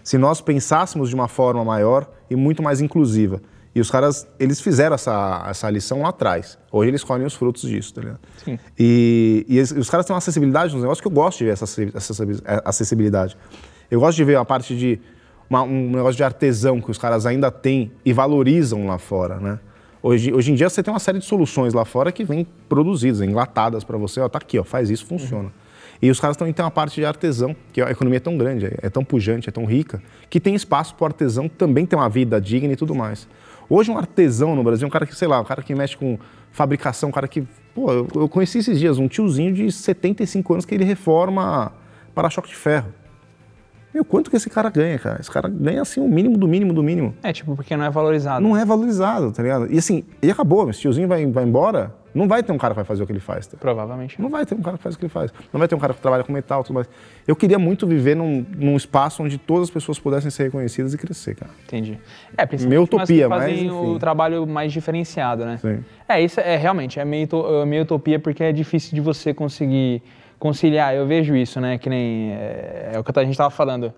Se 0.02 0.16
nós 0.16 0.40
pensássemos 0.40 1.10
de 1.10 1.14
uma 1.14 1.28
forma 1.28 1.62
maior 1.62 2.08
e 2.30 2.34
muito 2.34 2.62
mais 2.62 2.80
inclusiva. 2.80 3.42
E 3.74 3.80
os 3.80 3.88
caras, 3.90 4.26
eles 4.38 4.60
fizeram 4.60 4.94
essa, 4.94 5.46
essa 5.48 5.70
lição 5.70 6.02
lá 6.02 6.08
atrás. 6.08 6.58
Hoje 6.72 6.90
eles 6.90 7.04
colhem 7.04 7.24
os 7.26 7.34
frutos 7.34 7.62
disso, 7.62 7.94
tá 7.94 8.00
ligado? 8.00 8.18
Sim. 8.44 8.58
E, 8.78 9.46
e 9.48 9.60
os 9.60 9.88
caras 9.88 10.04
têm 10.04 10.12
uma 10.12 10.18
acessibilidade 10.18 10.72
nos 10.72 10.82
negócios 10.82 11.00
que 11.00 11.06
eu 11.06 11.12
gosto 11.12 11.38
de 11.38 11.44
ver 11.44 11.52
essa 11.52 11.64
essa 11.94 12.14
acessibilidade. 12.64 13.36
Eu 13.90 14.00
gosto 14.00 14.16
de 14.16 14.24
ver 14.24 14.36
a 14.36 14.44
parte 14.44 14.76
de 14.76 14.98
uma- 15.48 15.62
um 15.62 15.90
negócio 15.90 16.16
de 16.16 16.24
artesão 16.24 16.80
que 16.80 16.90
os 16.90 16.98
caras 16.98 17.26
ainda 17.26 17.50
têm 17.50 17.92
e 18.04 18.12
valorizam 18.12 18.86
lá 18.86 18.98
fora, 18.98 19.38
né? 19.38 19.58
Hoje, 20.02 20.32
hoje 20.32 20.50
em 20.50 20.54
dia 20.54 20.68
você 20.68 20.82
tem 20.82 20.92
uma 20.92 20.98
série 21.00 21.18
de 21.18 21.24
soluções 21.26 21.74
lá 21.74 21.84
fora 21.84 22.10
que 22.10 22.24
vêm 22.24 22.46
produzidas, 22.68 23.20
enlatadas 23.20 23.84
para 23.84 23.98
você, 23.98 24.18
ó, 24.20 24.28
tá 24.28 24.38
aqui, 24.38 24.58
ó, 24.58 24.64
faz 24.64 24.88
isso, 24.90 25.04
funciona. 25.06 25.52
E 26.02 26.10
os 26.10 26.18
caras 26.18 26.36
também 26.38 26.54
têm 26.54 26.64
uma 26.64 26.70
parte 26.70 26.94
de 26.94 27.04
artesão, 27.04 27.54
que 27.72 27.82
a 27.82 27.90
economia 27.90 28.16
é 28.16 28.20
tão 28.20 28.38
grande, 28.38 28.66
é- 28.66 28.78
é 28.82 28.88
tão 28.88 29.04
pujante, 29.04 29.48
é 29.50 29.52
tão 29.52 29.66
rica, 29.66 30.02
que 30.30 30.40
tem 30.40 30.54
espaço 30.54 30.94
para 30.94 31.04
o 31.04 31.06
artesão 31.08 31.46
também 31.48 31.84
ter 31.84 31.96
uma 31.96 32.08
vida 32.08 32.40
digna 32.40 32.72
e 32.72 32.76
tudo 32.76 32.94
mais. 32.94 33.28
Hoje 33.70 33.88
um 33.88 33.96
artesão 33.96 34.56
no 34.56 34.64
Brasil, 34.64 34.86
um 34.88 34.90
cara 34.90 35.06
que, 35.06 35.14
sei 35.14 35.28
lá, 35.28 35.40
um 35.40 35.44
cara 35.44 35.62
que 35.62 35.72
mexe 35.76 35.96
com 35.96 36.18
fabricação, 36.50 37.10
um 37.10 37.12
cara 37.12 37.28
que, 37.28 37.46
pô, 37.72 37.92
eu, 37.92 38.08
eu 38.16 38.28
conheci 38.28 38.58
esses 38.58 38.80
dias 38.80 38.98
um 38.98 39.06
tiozinho 39.06 39.54
de 39.54 39.70
75 39.70 40.52
anos 40.52 40.66
que 40.66 40.74
ele 40.74 40.82
reforma 40.82 41.72
para-choque 42.12 42.48
de 42.48 42.56
ferro. 42.56 42.92
Meu, 43.94 44.04
quanto 44.04 44.28
que 44.28 44.36
esse 44.36 44.50
cara 44.50 44.68
ganha, 44.70 44.98
cara? 44.98 45.20
Esse 45.20 45.30
cara 45.30 45.48
ganha, 45.48 45.82
assim, 45.82 46.00
o 46.00 46.08
mínimo 46.08 46.36
do 46.36 46.48
mínimo 46.48 46.72
do 46.72 46.82
mínimo. 46.82 47.14
É, 47.22 47.32
tipo, 47.32 47.54
porque 47.54 47.76
não 47.76 47.84
é 47.84 47.90
valorizado. 47.90 48.42
Não 48.42 48.56
é 48.56 48.64
valorizado, 48.64 49.30
tá 49.30 49.40
ligado? 49.42 49.72
E 49.72 49.78
assim, 49.78 50.04
e 50.20 50.28
acabou, 50.28 50.68
esse 50.68 50.80
tiozinho 50.80 51.06
vai, 51.06 51.24
vai 51.26 51.44
embora, 51.44 51.94
Não 52.14 52.26
vai 52.26 52.42
ter 52.42 52.52
um 52.52 52.58
cara 52.58 52.74
que 52.74 52.76
vai 52.76 52.84
fazer 52.84 53.02
o 53.02 53.06
que 53.06 53.12
ele 53.12 53.20
faz. 53.20 53.46
Tá? 53.46 53.56
Provavelmente. 53.58 54.20
Não 54.20 54.28
vai 54.28 54.44
ter 54.44 54.54
um 54.54 54.62
cara 54.62 54.76
que 54.76 54.82
faz 54.82 54.94
o 54.94 54.98
que 54.98 55.04
ele 55.04 55.12
faz. 55.12 55.32
Não 55.52 55.58
vai 55.58 55.68
ter 55.68 55.74
um 55.74 55.78
cara 55.78 55.94
que 55.94 56.00
trabalha 56.00 56.24
com 56.24 56.32
metal, 56.32 56.64
tudo 56.64 56.74
mais. 56.74 56.88
Eu 57.26 57.36
queria 57.36 57.58
muito 57.58 57.86
viver 57.86 58.16
num, 58.16 58.44
num 58.56 58.76
espaço 58.76 59.22
onde 59.22 59.38
todas 59.38 59.64
as 59.64 59.70
pessoas 59.70 59.98
pudessem 59.98 60.30
ser 60.30 60.44
reconhecidas 60.44 60.94
e 60.94 60.98
crescer, 60.98 61.34
cara. 61.34 61.50
Entendi. 61.64 61.98
É, 62.36 62.46
principalmente 62.46 62.78
Minha 62.78 62.88
que 62.88 62.94
utopia, 62.94 63.28
fazem 63.28 63.54
mas, 63.54 63.62
enfim. 63.62 63.70
o 63.70 63.98
trabalho 63.98 64.46
mais 64.46 64.72
diferenciado, 64.72 65.44
né? 65.44 65.58
Sim. 65.58 65.84
É, 66.08 66.20
isso 66.20 66.40
é 66.40 66.56
realmente, 66.56 66.98
é 66.98 67.04
meio, 67.04 67.28
é 67.62 67.64
meio 67.64 67.82
utopia 67.82 68.18
porque 68.18 68.42
é 68.42 68.52
difícil 68.52 68.94
de 68.94 69.00
você 69.00 69.32
conseguir 69.32 70.02
conciliar. 70.38 70.94
Eu 70.94 71.06
vejo 71.06 71.36
isso, 71.36 71.60
né? 71.60 71.78
Que 71.78 71.88
nem 71.88 72.32
é, 72.32 72.92
é 72.94 72.98
o 72.98 73.04
que 73.04 73.16
a 73.16 73.22
gente 73.22 73.32
estava 73.32 73.50
falando. 73.50 73.92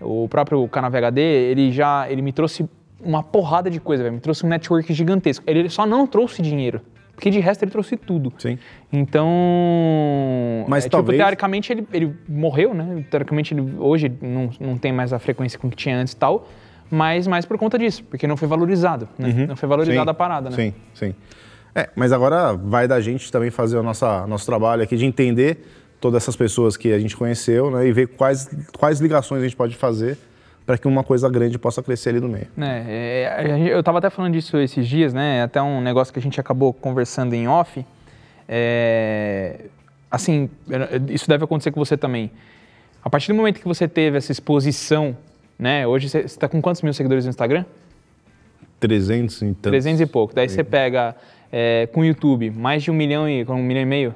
O 0.00 0.28
próprio 0.28 0.66
canal 0.68 0.90
VHD, 0.90 1.20
ele 1.20 1.70
já 1.70 2.10
ele 2.10 2.20
me 2.20 2.32
trouxe 2.32 2.68
uma 3.00 3.22
porrada 3.22 3.70
de 3.70 3.78
coisa, 3.78 4.02
velho. 4.02 4.14
Me 4.14 4.20
trouxe 4.20 4.44
um 4.44 4.48
network 4.48 4.92
gigantesco. 4.92 5.44
Ele 5.46 5.68
só 5.68 5.86
não 5.86 6.06
trouxe 6.06 6.42
dinheiro. 6.42 6.80
Porque 7.14 7.30
de 7.30 7.38
resto 7.40 7.62
ele 7.62 7.70
trouxe 7.70 7.96
tudo. 7.96 8.32
Sim. 8.38 8.58
Então. 8.92 10.64
Mas 10.68 10.86
é, 10.86 10.88
talvez- 10.88 11.14
Tipo, 11.16 11.22
teoricamente 11.24 11.72
ele, 11.72 11.86
ele 11.92 12.14
morreu, 12.28 12.74
né? 12.74 13.04
Teoricamente 13.10 13.54
ele 13.54 13.74
hoje 13.78 14.12
não, 14.20 14.50
não 14.60 14.76
tem 14.76 14.92
mais 14.92 15.12
a 15.12 15.18
frequência 15.18 15.58
com 15.58 15.70
que 15.70 15.76
tinha 15.76 15.96
antes 15.96 16.12
e 16.12 16.16
tal. 16.16 16.48
Mas 16.90 17.26
mais 17.26 17.44
por 17.46 17.56
conta 17.58 17.78
disso, 17.78 18.04
porque 18.04 18.26
não 18.26 18.36
foi 18.36 18.46
valorizado, 18.46 19.08
né? 19.18 19.46
Não 19.48 19.56
foi 19.56 19.68
valorizada 19.68 20.02
Uhum. 20.04 20.10
A 20.10 20.14
parada, 20.14 20.50
né? 20.50 20.56
Sim, 20.56 20.74
sim. 20.92 21.14
É, 21.74 21.88
mas 21.96 22.12
agora 22.12 22.52
vai 22.54 22.86
da 22.86 23.00
gente 23.00 23.32
também 23.32 23.50
fazer 23.50 23.76
o 23.78 23.82
nossa, 23.82 24.26
nosso 24.26 24.46
trabalho 24.46 24.82
aqui 24.82 24.96
de 24.96 25.04
entender 25.04 25.64
todas 26.00 26.22
essas 26.22 26.36
pessoas 26.36 26.76
que 26.76 26.92
a 26.92 26.98
gente 26.98 27.16
conheceu 27.16 27.70
né, 27.70 27.86
e 27.86 27.92
ver 27.92 28.08
quais, 28.08 28.48
quais 28.78 29.00
ligações 29.00 29.40
a 29.40 29.44
gente 29.44 29.56
pode 29.56 29.74
fazer 29.74 30.18
para 30.66 30.78
que 30.78 30.88
uma 30.88 31.04
coisa 31.04 31.28
grande 31.28 31.58
possa 31.58 31.82
crescer 31.82 32.10
ali 32.10 32.20
no 32.20 32.28
meio. 32.28 32.46
É, 32.88 33.44
gente- 33.58 33.68
eu 33.70 33.80
estava 33.80 33.98
até 33.98 34.08
falando 34.10 34.32
disso 34.32 34.56
esses 34.58 34.86
dias, 34.88 35.12
né? 35.12 35.42
Até 35.42 35.60
um 35.60 35.80
negócio 35.80 36.12
que 36.12 36.18
a 36.18 36.22
gente 36.22 36.40
acabou 36.40 36.72
conversando 36.72 37.34
em 37.34 37.46
off. 37.46 37.84
É, 38.48 39.66
assim, 40.10 40.48
isso 41.10 41.28
deve 41.28 41.44
acontecer 41.44 41.70
com 41.70 41.84
você 41.84 41.96
também. 41.96 42.30
A 43.02 43.10
partir 43.10 43.28
do 43.28 43.34
momento 43.34 43.60
que 43.60 43.66
você 43.68 43.86
teve 43.86 44.16
essa 44.16 44.32
exposição, 44.32 45.16
né? 45.58 45.86
Hoje 45.86 46.08
você 46.08 46.20
está 46.20 46.48
com 46.48 46.62
quantos 46.62 46.80
mil 46.82 46.94
seguidores 46.94 47.24
no 47.24 47.30
Instagram? 47.30 47.64
300 48.80 49.36
e 49.42 49.46
tantos. 49.48 49.70
300 49.70 50.00
e 50.00 50.06
pouco. 50.06 50.34
Daí 50.34 50.48
você 50.48 50.64
pega 50.64 51.14
é, 51.52 51.86
com 51.92 52.00
o 52.00 52.04
YouTube 52.04 52.50
mais 52.50 52.82
de 52.82 52.90
um 52.90 52.94
milhão 52.94 53.28
e 53.28 53.44
com 53.44 53.54
um 53.54 53.62
milhão 53.62 53.82
e 53.82 53.86
meio. 53.86 54.14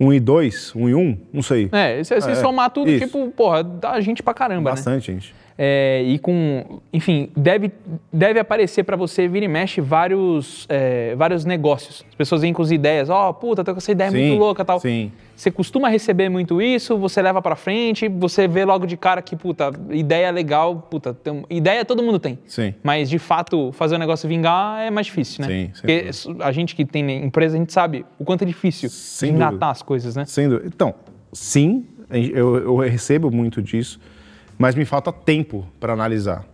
Um 0.00 0.12
e 0.12 0.20
dois, 0.20 0.72
um 0.76 0.88
e 0.88 0.94
um, 0.94 1.18
não 1.32 1.42
sei. 1.42 1.68
É, 1.72 2.02
se 2.04 2.14
você 2.20 2.30
É, 2.30 2.34
somar 2.36 2.70
tudo, 2.70 2.88
isso. 2.90 3.04
tipo, 3.04 3.28
porra, 3.32 3.64
dá 3.64 4.00
gente 4.00 4.22
pra 4.22 4.32
caramba, 4.32 4.70
né? 4.70 4.76
Bastante, 4.76 5.12
gente. 5.12 5.34
É, 5.60 6.04
e 6.06 6.20
com, 6.20 6.80
enfim, 6.92 7.30
deve, 7.36 7.72
deve 8.12 8.38
aparecer 8.38 8.84
para 8.84 8.96
você, 8.96 9.26
vira 9.26 9.44
e 9.44 9.48
mexe, 9.48 9.80
vários, 9.80 10.64
é, 10.68 11.16
vários 11.16 11.44
negócios. 11.44 12.04
As 12.08 12.14
pessoas 12.14 12.42
vêm 12.42 12.52
com 12.52 12.62
as 12.62 12.70
ideias, 12.70 13.10
ó, 13.10 13.32
puta, 13.32 13.64
tô 13.64 13.72
com 13.72 13.78
essa 13.78 13.90
ideia 13.90 14.08
Sim, 14.12 14.18
muito 14.28 14.38
louca 14.38 14.64
tal. 14.64 14.78
sim. 14.78 15.10
Você 15.34 15.50
costuma 15.52 15.88
receber 15.88 16.28
muito 16.28 16.60
isso, 16.60 16.96
você 16.98 17.22
leva 17.22 17.40
pra 17.40 17.54
frente, 17.54 18.08
você 18.08 18.48
vê 18.48 18.64
logo 18.64 18.86
de 18.86 18.96
cara 18.96 19.20
que, 19.22 19.36
puta, 19.36 19.70
ideia 19.90 20.30
legal, 20.32 20.86
puta, 20.90 21.12
tem- 21.14 21.44
ideia 21.50 21.84
todo 21.84 22.02
mundo 22.02 22.18
tem. 22.20 22.38
Sim. 22.46 22.74
Mas, 22.82 23.08
de 23.10 23.18
fato, 23.20 23.70
fazer 23.72 23.94
o 23.96 23.98
negócio 23.98 24.28
vingar 24.28 24.80
é 24.84 24.90
mais 24.90 25.06
difícil, 25.06 25.44
né? 25.44 25.48
Sim, 25.48 25.70
sem 25.74 25.80
Porque 25.80 26.42
a 26.44 26.50
gente 26.52 26.74
que 26.76 26.84
tem 26.84 27.24
empresa, 27.24 27.56
a 27.56 27.58
gente 27.58 27.72
sabe 27.72 28.04
o 28.18 28.24
quanto 28.24 28.42
é 28.42 28.46
difícil 28.46 28.90
Sem 28.90 29.30
engatar 29.30 29.50
dúvida. 29.52 29.70
as 29.70 29.82
coisas, 29.82 30.16
né? 30.16 30.24
Sendo, 30.24 30.60
então, 30.64 30.92
sim, 31.32 31.86
eu, 32.10 32.56
eu 32.56 32.76
recebo 32.76 33.30
muito 33.30 33.62
disso, 33.62 34.00
mas 34.58 34.74
me 34.74 34.84
falta 34.84 35.12
tempo 35.12 35.64
para 35.78 35.92
analisar. 35.92 36.44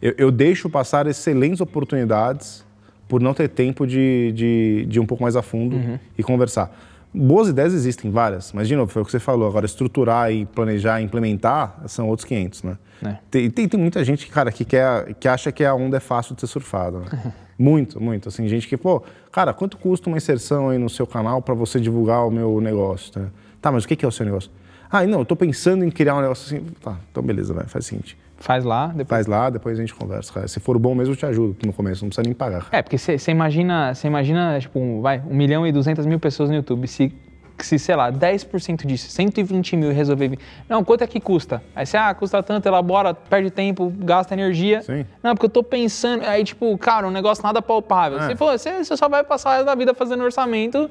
Eu, 0.00 0.14
eu 0.16 0.30
deixo 0.30 0.70
passar 0.70 1.06
excelentes 1.06 1.60
oportunidades 1.60 2.64
por 3.08 3.20
não 3.20 3.34
ter 3.34 3.48
tempo 3.48 3.86
de, 3.86 4.32
de, 4.32 4.86
de 4.88 4.98
ir 4.98 5.00
um 5.00 5.06
pouco 5.06 5.22
mais 5.22 5.36
a 5.36 5.42
fundo 5.42 5.76
e 6.16 6.22
conversar. 6.22 6.74
Boas 7.16 7.48
ideias 7.48 7.72
existem, 7.72 8.10
várias, 8.10 8.52
mas, 8.52 8.66
de 8.66 8.74
novo, 8.74 8.90
foi 8.90 9.02
o 9.02 9.04
que 9.04 9.10
você 9.12 9.20
falou. 9.20 9.46
Agora, 9.46 9.64
estruturar 9.64 10.32
e 10.32 10.44
planejar 10.46 11.00
e 11.00 11.04
implementar 11.04 11.80
são 11.86 12.08
outros 12.08 12.26
500, 12.26 12.64
né? 12.64 12.78
É. 13.04 13.16
Tem, 13.30 13.50
tem, 13.50 13.68
tem 13.68 13.78
muita 13.78 14.02
gente, 14.04 14.26
cara, 14.26 14.50
que, 14.50 14.64
quer, 14.64 15.14
que 15.14 15.28
acha 15.28 15.52
que 15.52 15.64
a 15.64 15.72
onda 15.74 15.98
é 15.98 16.00
fácil 16.00 16.34
de 16.34 16.40
ser 16.40 16.48
surfada. 16.48 16.98
Né? 16.98 17.32
muito, 17.56 18.02
muito. 18.02 18.28
Assim, 18.28 18.48
gente 18.48 18.66
que, 18.66 18.76
pô, 18.76 19.00
cara, 19.30 19.52
quanto 19.52 19.78
custa 19.78 20.08
uma 20.08 20.16
inserção 20.16 20.70
aí 20.70 20.78
no 20.78 20.90
seu 20.90 21.06
canal 21.06 21.40
para 21.40 21.54
você 21.54 21.78
divulgar 21.78 22.26
o 22.26 22.32
meu 22.32 22.60
negócio? 22.60 23.12
Né? 23.20 23.28
Tá, 23.60 23.70
mas 23.70 23.84
o 23.84 23.88
que 23.88 23.94
que 23.94 24.04
é 24.04 24.08
o 24.08 24.12
seu 24.12 24.26
negócio? 24.26 24.50
Ah, 24.94 25.04
não, 25.08 25.18
eu 25.18 25.24
tô 25.24 25.34
pensando 25.34 25.84
em 25.84 25.90
criar 25.90 26.14
um 26.14 26.20
negócio 26.20 26.56
assim. 26.56 26.64
Tá, 26.80 26.96
então 27.10 27.20
beleza, 27.20 27.52
vai, 27.52 27.66
faz 27.66 27.84
o 27.84 27.88
seguinte. 27.88 28.16
Faz 28.36 28.62
lá, 28.62 28.86
depois 28.86 29.08
Faz 29.08 29.26
lá, 29.26 29.50
depois 29.50 29.76
a 29.76 29.80
gente 29.80 29.92
conversa, 29.92 30.32
cara. 30.32 30.46
Se 30.46 30.60
for 30.60 30.78
bom 30.78 30.94
mesmo, 30.94 31.14
eu 31.14 31.16
te 31.16 31.26
ajudo 31.26 31.56
no 31.66 31.72
começo, 31.72 32.04
não 32.04 32.10
precisa 32.10 32.22
nem 32.22 32.32
pagar. 32.32 32.68
É, 32.70 32.80
porque 32.80 32.96
você 32.96 33.30
imagina, 33.32 33.92
você 33.92 34.06
imagina, 34.06 34.56
tipo, 34.60 34.78
um, 34.78 35.00
vai, 35.00 35.20
1 35.28 35.34
milhão 35.34 35.66
e 35.66 35.72
200 35.72 36.06
mil 36.06 36.20
pessoas 36.20 36.48
no 36.48 36.54
YouTube, 36.54 36.86
se, 36.86 37.12
se 37.58 37.76
sei 37.76 37.96
lá, 37.96 38.12
10% 38.12 38.86
disso, 38.86 39.10
120 39.10 39.76
mil 39.76 39.92
resolver... 39.92 40.38
Não, 40.68 40.84
quanto 40.84 41.02
é 41.02 41.08
que 41.08 41.18
custa? 41.18 41.60
Aí 41.74 41.84
você, 41.84 41.96
ah, 41.96 42.14
custa 42.14 42.40
tanto, 42.40 42.66
elabora, 42.66 43.14
perde 43.14 43.50
tempo, 43.50 43.92
gasta 43.98 44.32
energia. 44.34 44.80
Sim. 44.82 45.04
Não, 45.20 45.34
porque 45.34 45.46
eu 45.46 45.50
tô 45.50 45.64
pensando... 45.64 46.22
Aí, 46.24 46.44
tipo, 46.44 46.78
cara, 46.78 47.08
um 47.08 47.10
negócio 47.10 47.42
nada 47.42 47.60
palpável. 47.60 48.20
É. 48.20 48.28
Se 48.28 48.36
for, 48.36 48.56
você, 48.56 48.84
você 48.84 48.96
só 48.96 49.08
vai 49.08 49.24
passar 49.24 49.50
o 49.50 49.52
resto 49.54 49.66
da 49.66 49.74
vida 49.74 49.92
fazendo 49.92 50.22
orçamento, 50.22 50.88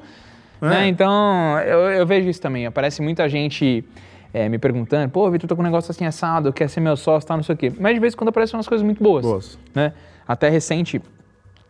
né? 0.60 0.84
É. 0.84 0.88
Então, 0.88 1.58
eu, 1.60 1.80
eu 1.90 2.06
vejo 2.06 2.28
isso 2.28 2.40
também. 2.40 2.66
Aparece 2.66 3.02
muita 3.02 3.28
gente... 3.28 3.84
é, 4.32 4.48
me 4.48 4.58
perguntando, 4.58 5.08
pô, 5.10 5.30
Vitor, 5.30 5.48
tô 5.48 5.54
com 5.54 5.62
um 5.62 5.64
negócio 5.64 5.92
assim 5.92 6.04
assado, 6.04 6.52
quer 6.52 6.68
ser 6.68 6.80
meu 6.80 6.96
sócio, 6.96 7.26
tá, 7.28 7.36
não 7.36 7.44
sei 7.44 7.54
o 7.54 7.58
quê. 7.58 7.72
Mas 7.78 7.94
de 7.94 8.00
vez 8.00 8.14
em 8.14 8.16
quando 8.16 8.30
aparecem 8.30 8.56
umas 8.56 8.66
coisas 8.66 8.84
muito 8.84 9.00
boas 9.00 9.24
Boas. 9.24 9.58
né? 9.72 9.92
Até 10.26 10.48
recente, 10.48 11.00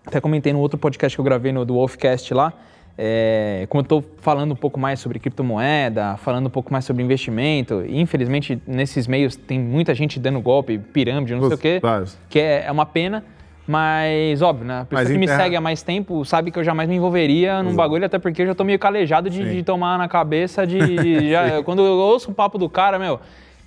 até 0.07 0.19
comentei 0.19 0.51
no 0.51 0.61
outro 0.61 0.79
podcast 0.79 1.15
que 1.15 1.21
eu 1.21 1.25
gravei 1.25 1.53
no 1.53 1.63
do 1.67 1.75
Wolfcast 1.75 2.33
lá, 2.33 2.55
é, 2.97 3.67
como 3.69 3.81
eu 3.81 3.83
estou 3.83 4.05
falando 4.23 4.53
um 4.53 4.57
pouco 4.57 4.81
mais 4.81 4.99
sobre 4.99 5.19
criptomoeda, 5.19 6.17
falando 6.17 6.47
um 6.47 6.51
pouco 6.51 6.73
mais 6.73 6.87
sobre 6.87 7.03
investimento, 7.03 7.85
e 7.87 8.01
infelizmente 8.01 8.59
nesses 8.67 9.07
meios 9.07 9.37
tem 9.37 9.59
muita 9.61 9.95
gente 9.95 10.19
dando 10.19 10.41
golpe, 10.41 10.79
pirâmide, 10.79 11.35
não 11.35 11.49
sei 11.49 11.55
o 11.57 11.59
quê, 11.59 11.81
Vários. 11.83 12.17
que 12.31 12.39
é, 12.39 12.65
é 12.67 12.73
uma 12.73 12.87
pena, 12.87 13.23
mas 13.67 14.43
óbvio, 14.43 14.67
né? 14.67 14.81
A 14.81 14.85
pessoa 14.85 15.01
Mas 15.03 15.11
que 15.11 15.19
me 15.19 15.25
enterra- 15.25 15.43
segue 15.43 15.57
há 15.57 15.61
mais 15.61 15.83
tempo 15.83 16.25
sabe 16.25 16.51
que 16.51 16.59
eu 16.59 16.65
jamais 16.65 16.89
me 16.89 16.97
envolveria 16.97 17.63
num 17.63 17.75
bagulho, 17.75 18.05
até 18.05 18.19
porque 18.19 18.43
eu 18.43 18.47
já 18.47 18.55
tô 18.55 18.63
meio 18.65 18.79
calejado 18.79 19.31
de, 19.31 19.43
de 19.57 19.63
tomar 19.63 19.99
na 19.99 20.09
cabeça 20.09 20.67
de. 20.67 20.79
já- 21.31 21.63
quando 21.63 21.83
eu 21.85 21.93
ouço 21.95 22.31
o 22.31 22.35
papo 22.35 22.59
do 22.59 22.69
cara, 22.69 22.99
meu. 22.99 23.21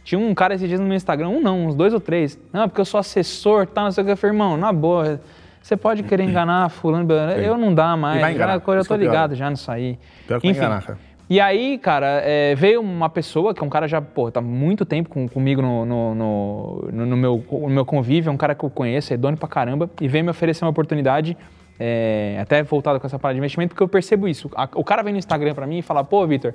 Tinha 0.04 0.20
um 0.20 0.34
cara 0.34 0.56
esses 0.56 0.68
dias 0.70 0.80
no 0.80 0.86
meu 0.86 0.96
Instagram, 0.96 1.28
um 1.28 1.42
não, 1.42 1.66
uns 1.66 1.76
dois 1.76 1.94
ou 1.94 2.00
três. 2.00 2.40
Não, 2.54 2.70
porque 2.70 2.80
eu 2.80 2.86
sou 2.86 2.98
assessor, 2.98 3.68
tá, 3.68 3.84
não 3.84 3.92
sei 3.92 4.04
o 4.04 4.06
que. 4.06 4.14
Eu 4.14 4.18
falei, 4.18 4.34
irmão, 4.34 4.56
na 4.56 4.72
boa, 4.72 5.20
você 5.62 5.76
pode 5.76 6.02
querer 6.04 6.24
enganar 6.30 6.70
fulano, 6.70 7.06
eu 7.36 7.58
não 7.58 7.74
dá 7.74 7.98
mais. 7.98 8.18
E 8.20 8.22
vai 8.22 8.32
enganar, 8.34 8.62
já, 8.66 8.74
eu 8.74 8.86
tô 8.86 8.94
é 8.94 8.98
ligado 8.98 9.36
já 9.36 9.50
nisso 9.50 9.70
aí. 9.70 10.00
Pior 10.26 10.40
que 10.40 10.48
vai 10.48 10.56
enganar, 10.56 10.82
cara. 10.82 11.07
E 11.30 11.42
aí, 11.42 11.78
cara, 11.78 12.22
é, 12.24 12.56
veio 12.56 12.80
uma 12.80 13.10
pessoa, 13.10 13.54
que 13.54 13.62
é 13.62 13.66
um 13.66 13.70
cara 13.70 13.86
já, 13.88 14.02
pô, 14.02 14.32
tá 14.32 14.40
muito 14.40 14.86
tempo 14.86 15.10
com- 15.10 15.28
comigo 15.28 15.62
no, 15.62 15.86
no, 15.86 16.16
no, 16.16 16.90
no- 17.06 17.18
meu, 17.18 17.44
no 17.52 17.70
meu 17.70 17.86
convívio, 17.86 18.30
é 18.30 18.32
um 18.32 18.38
cara 18.38 18.56
que 18.56 18.64
eu 18.64 18.70
conheço, 18.70 19.14
é 19.14 19.18
dono 19.18 19.36
pra 19.36 19.48
caramba, 19.48 19.90
e 20.00 20.08
veio 20.08 20.24
me 20.24 20.32
oferecer 20.32 20.64
uma 20.64 20.72
oportunidade, 20.72 21.36
é, 21.78 22.38
até 22.42 22.64
voltado 22.64 22.98
com 23.00 23.06
essa 23.08 23.20
parada 23.20 23.34
de 23.36 23.40
investimento, 23.40 23.70
porque 23.74 23.84
eu 23.84 23.90
percebo 23.90 24.26
isso. 24.28 24.50
A- 24.56 24.70
o 24.76 24.86
cara 24.86 25.04
vem 25.04 25.12
no 25.12 25.20
Instagram 25.20 25.54
pra 25.54 25.68
mim 25.68 25.80
e 25.80 25.82
fala, 25.82 26.02
pô, 26.02 26.26
Vitor, 26.26 26.54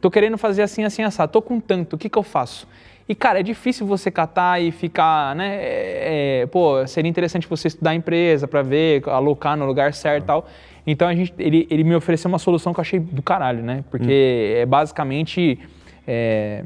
tô 0.00 0.10
querendo 0.10 0.36
fazer 0.36 0.62
assim, 0.62 0.82
assim, 0.82 1.02
assado, 1.04 1.30
tô 1.30 1.40
com 1.40 1.60
tanto, 1.60 1.94
o 1.94 1.98
que 1.98 2.08
que 2.08 2.18
eu 2.18 2.24
faço? 2.24 2.66
E, 3.08 3.14
cara, 3.14 3.40
é 3.40 3.42
difícil 3.42 3.86
você 3.86 4.10
catar 4.10 4.60
e 4.60 4.70
ficar, 4.70 5.34
né? 5.34 5.56
é, 5.56 6.40
é, 6.42 6.46
pô, 6.46 6.86
seria 6.86 7.08
interessante 7.08 7.48
você 7.48 7.68
estudar 7.68 7.90
a 7.90 7.94
empresa 7.94 8.46
pra 8.46 8.60
ver, 8.60 9.02
alocar 9.08 9.56
no 9.56 9.64
lugar 9.64 9.94
certo 9.94 10.24
e 10.24 10.26
tal. 10.26 10.46
Então, 10.86 11.08
a 11.08 11.14
gente, 11.14 11.32
ele, 11.38 11.66
ele 11.70 11.84
me 11.84 11.94
ofereceu 11.94 12.28
uma 12.28 12.38
solução 12.38 12.74
que 12.74 12.80
eu 12.80 12.82
achei 12.82 13.00
do 13.00 13.22
caralho, 13.22 13.62
né? 13.62 13.82
Porque 13.90 14.56
é 14.58 14.66
basicamente 14.66 15.58
é, 16.06 16.64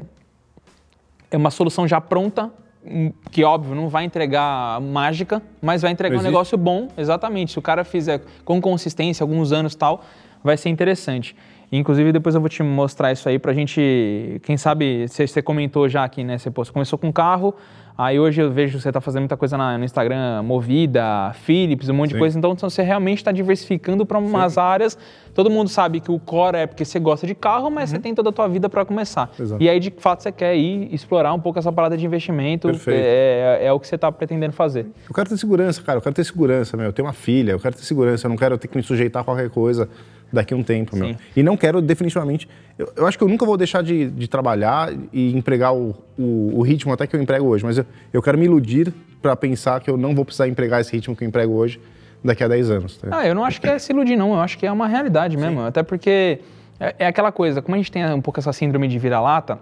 é 1.31 1.37
uma 1.37 1.49
solução 1.49 1.87
já 1.87 2.01
pronta, 2.01 2.51
hum, 2.85 3.11
que 3.31 3.43
óbvio 3.43 3.73
não 3.73 3.87
vai 3.87 4.03
entregar 4.03 4.81
mágica, 4.81 5.41
mas 5.61 5.81
vai 5.81 5.91
entregar 5.91 6.15
um 6.15 6.19
Existe. 6.19 6.31
negócio 6.31 6.57
bom, 6.57 6.89
exatamente. 6.97 7.53
Se 7.53 7.59
o 7.59 7.61
cara 7.61 7.85
fizer 7.85 8.21
com 8.43 8.61
consistência, 8.61 9.23
alguns 9.23 9.53
anos 9.53 9.73
e 9.73 9.77
tal, 9.77 10.03
vai 10.43 10.57
ser 10.57 10.69
interessante. 10.69 11.35
Inclusive, 11.77 12.11
depois 12.11 12.35
eu 12.35 12.41
vou 12.41 12.49
te 12.49 12.61
mostrar 12.61 13.11
isso 13.11 13.27
aí 13.27 13.39
pra 13.39 13.51
gente. 13.53 14.39
Quem 14.43 14.57
sabe, 14.57 15.07
você 15.07 15.41
comentou 15.41 15.89
já 15.89 16.03
aqui, 16.03 16.23
né? 16.23 16.37
Você 16.37 16.51
começou 16.71 16.99
com 16.99 17.11
carro, 17.11 17.55
aí 17.97 18.19
hoje 18.19 18.41
eu 18.41 18.51
vejo 18.51 18.77
que 18.77 18.83
você 18.83 18.91
tá 18.91 19.01
fazendo 19.01 19.21
muita 19.21 19.35
coisa 19.35 19.57
na- 19.57 19.75
no 19.75 19.83
Instagram, 19.83 20.43
Movida, 20.43 21.31
Philips, 21.33 21.89
um 21.89 21.95
monte 21.95 22.09
de 22.09 22.13
Sim. 22.13 22.19
coisa. 22.19 22.37
Então, 22.37 22.55
você 22.55 22.83
realmente 22.83 23.17
está 23.17 23.31
diversificando 23.31 24.05
para 24.05 24.19
umas 24.19 24.55
áreas. 24.57 24.95
Todo 25.33 25.49
mundo 25.49 25.67
sabe 25.67 25.99
que 25.99 26.11
o 26.11 26.19
core 26.19 26.57
é 26.57 26.67
porque 26.67 26.85
você 26.85 26.99
gosta 26.99 27.25
de 27.25 27.33
carro, 27.33 27.71
mas 27.71 27.89
você 27.89 27.97
tem 27.97 28.13
toda 28.13 28.29
a 28.29 28.31
tua 28.31 28.47
vida 28.47 28.69
para 28.69 28.85
começar. 28.85 29.31
Uhum. 29.39 29.43
Exato. 29.45 29.63
E 29.63 29.67
aí, 29.67 29.79
de 29.79 29.91
fato, 29.97 30.21
você 30.21 30.31
quer 30.31 30.55
ir 30.55 30.93
explorar 30.93 31.33
um 31.33 31.39
pouco 31.39 31.57
essa 31.57 31.71
parada 31.71 31.97
de 31.97 32.05
investimento. 32.05 32.67
Perfeito. 32.67 33.01
É, 33.03 33.65
é 33.65 33.73
o 33.73 33.79
que 33.79 33.87
você 33.87 33.95
está 33.95 34.11
pretendendo 34.11 34.53
fazer. 34.53 34.85
Eu 35.09 35.13
quero 35.15 35.27
ter 35.27 35.37
segurança, 35.37 35.81
cara. 35.81 35.97
Eu 35.97 36.01
quero 36.03 36.13
ter 36.13 36.23
segurança, 36.23 36.77
meu. 36.77 36.85
Eu 36.85 36.93
tenho 36.93 37.07
uma 37.07 37.13
filha, 37.13 37.53
eu 37.53 37.59
quero 37.59 37.75
ter 37.75 37.83
segurança. 37.83 38.27
Eu 38.27 38.29
não 38.29 38.37
quero 38.37 38.59
ter 38.59 38.67
que 38.67 38.77
me 38.77 38.83
sujeitar 38.83 39.23
a 39.23 39.25
qualquer 39.25 39.49
coisa 39.49 39.89
daqui 40.33 40.53
a 40.53 40.57
um 40.57 40.63
tempo, 40.63 40.97
meu. 40.97 41.09
Sim. 41.09 41.17
E 41.35 41.43
não 41.43 41.55
quero 41.55 41.79
definitivamente. 41.79 42.49
Eu, 42.77 42.91
eu 42.95 43.05
acho 43.05 43.17
que 43.17 43.23
eu 43.23 43.27
nunca 43.27 43.45
vou 43.45 43.55
deixar 43.55 43.83
de, 43.83 44.09
de 44.09 44.27
trabalhar 44.27 44.91
e 45.13 45.37
empregar 45.37 45.75
o, 45.75 45.95
o, 46.17 46.51
o 46.55 46.61
ritmo 46.63 46.91
até 46.91 47.05
que 47.05 47.15
eu 47.15 47.21
emprego 47.21 47.45
hoje. 47.45 47.63
Mas 47.63 47.77
eu, 47.77 47.85
eu 48.11 48.21
quero 48.21 48.37
me 48.37 48.45
iludir 48.45 48.91
para 49.21 49.35
pensar 49.35 49.79
que 49.79 49.89
eu 49.89 49.95
não 49.95 50.15
vou 50.15 50.25
precisar 50.25 50.47
empregar 50.47 50.81
esse 50.81 50.91
ritmo 50.91 51.15
que 51.15 51.23
eu 51.23 51.27
emprego 51.27 51.53
hoje 51.53 51.79
daqui 52.23 52.43
a 52.43 52.47
10 52.47 52.71
anos. 52.71 52.97
Tá? 52.97 53.09
Ah, 53.11 53.27
eu 53.27 53.35
não 53.35 53.45
acho 53.45 53.61
que 53.61 53.67
é 53.67 53.77
se 53.77 53.93
iludir, 53.93 54.15
não. 54.15 54.33
Eu 54.33 54.39
acho 54.39 54.57
que 54.57 54.65
é 54.65 54.71
uma 54.71 54.87
realidade 54.87 55.37
mesmo. 55.37 55.61
Sim. 55.61 55.67
Até 55.67 55.83
porque 55.83 56.39
é, 56.79 56.95
é, 56.99 57.07
aquela 57.07 57.31
coisa, 57.31 57.61
como 57.61 57.75
a 57.75 57.77
gente 57.77 57.91
tem 57.91 58.03
um 58.11 58.21
pouco 58.21 58.39
essa 58.39 58.51
síndrome 58.51 58.87
de 58.87 58.97
vira-lata, 58.97 59.59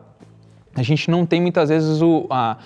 a 0.73 0.83
gente 0.83 1.11
não 1.11 1.25
tem 1.25 1.41
muitas 1.41 1.69
vezes 1.69 2.01
o, 2.01 2.27
a, 2.29 2.57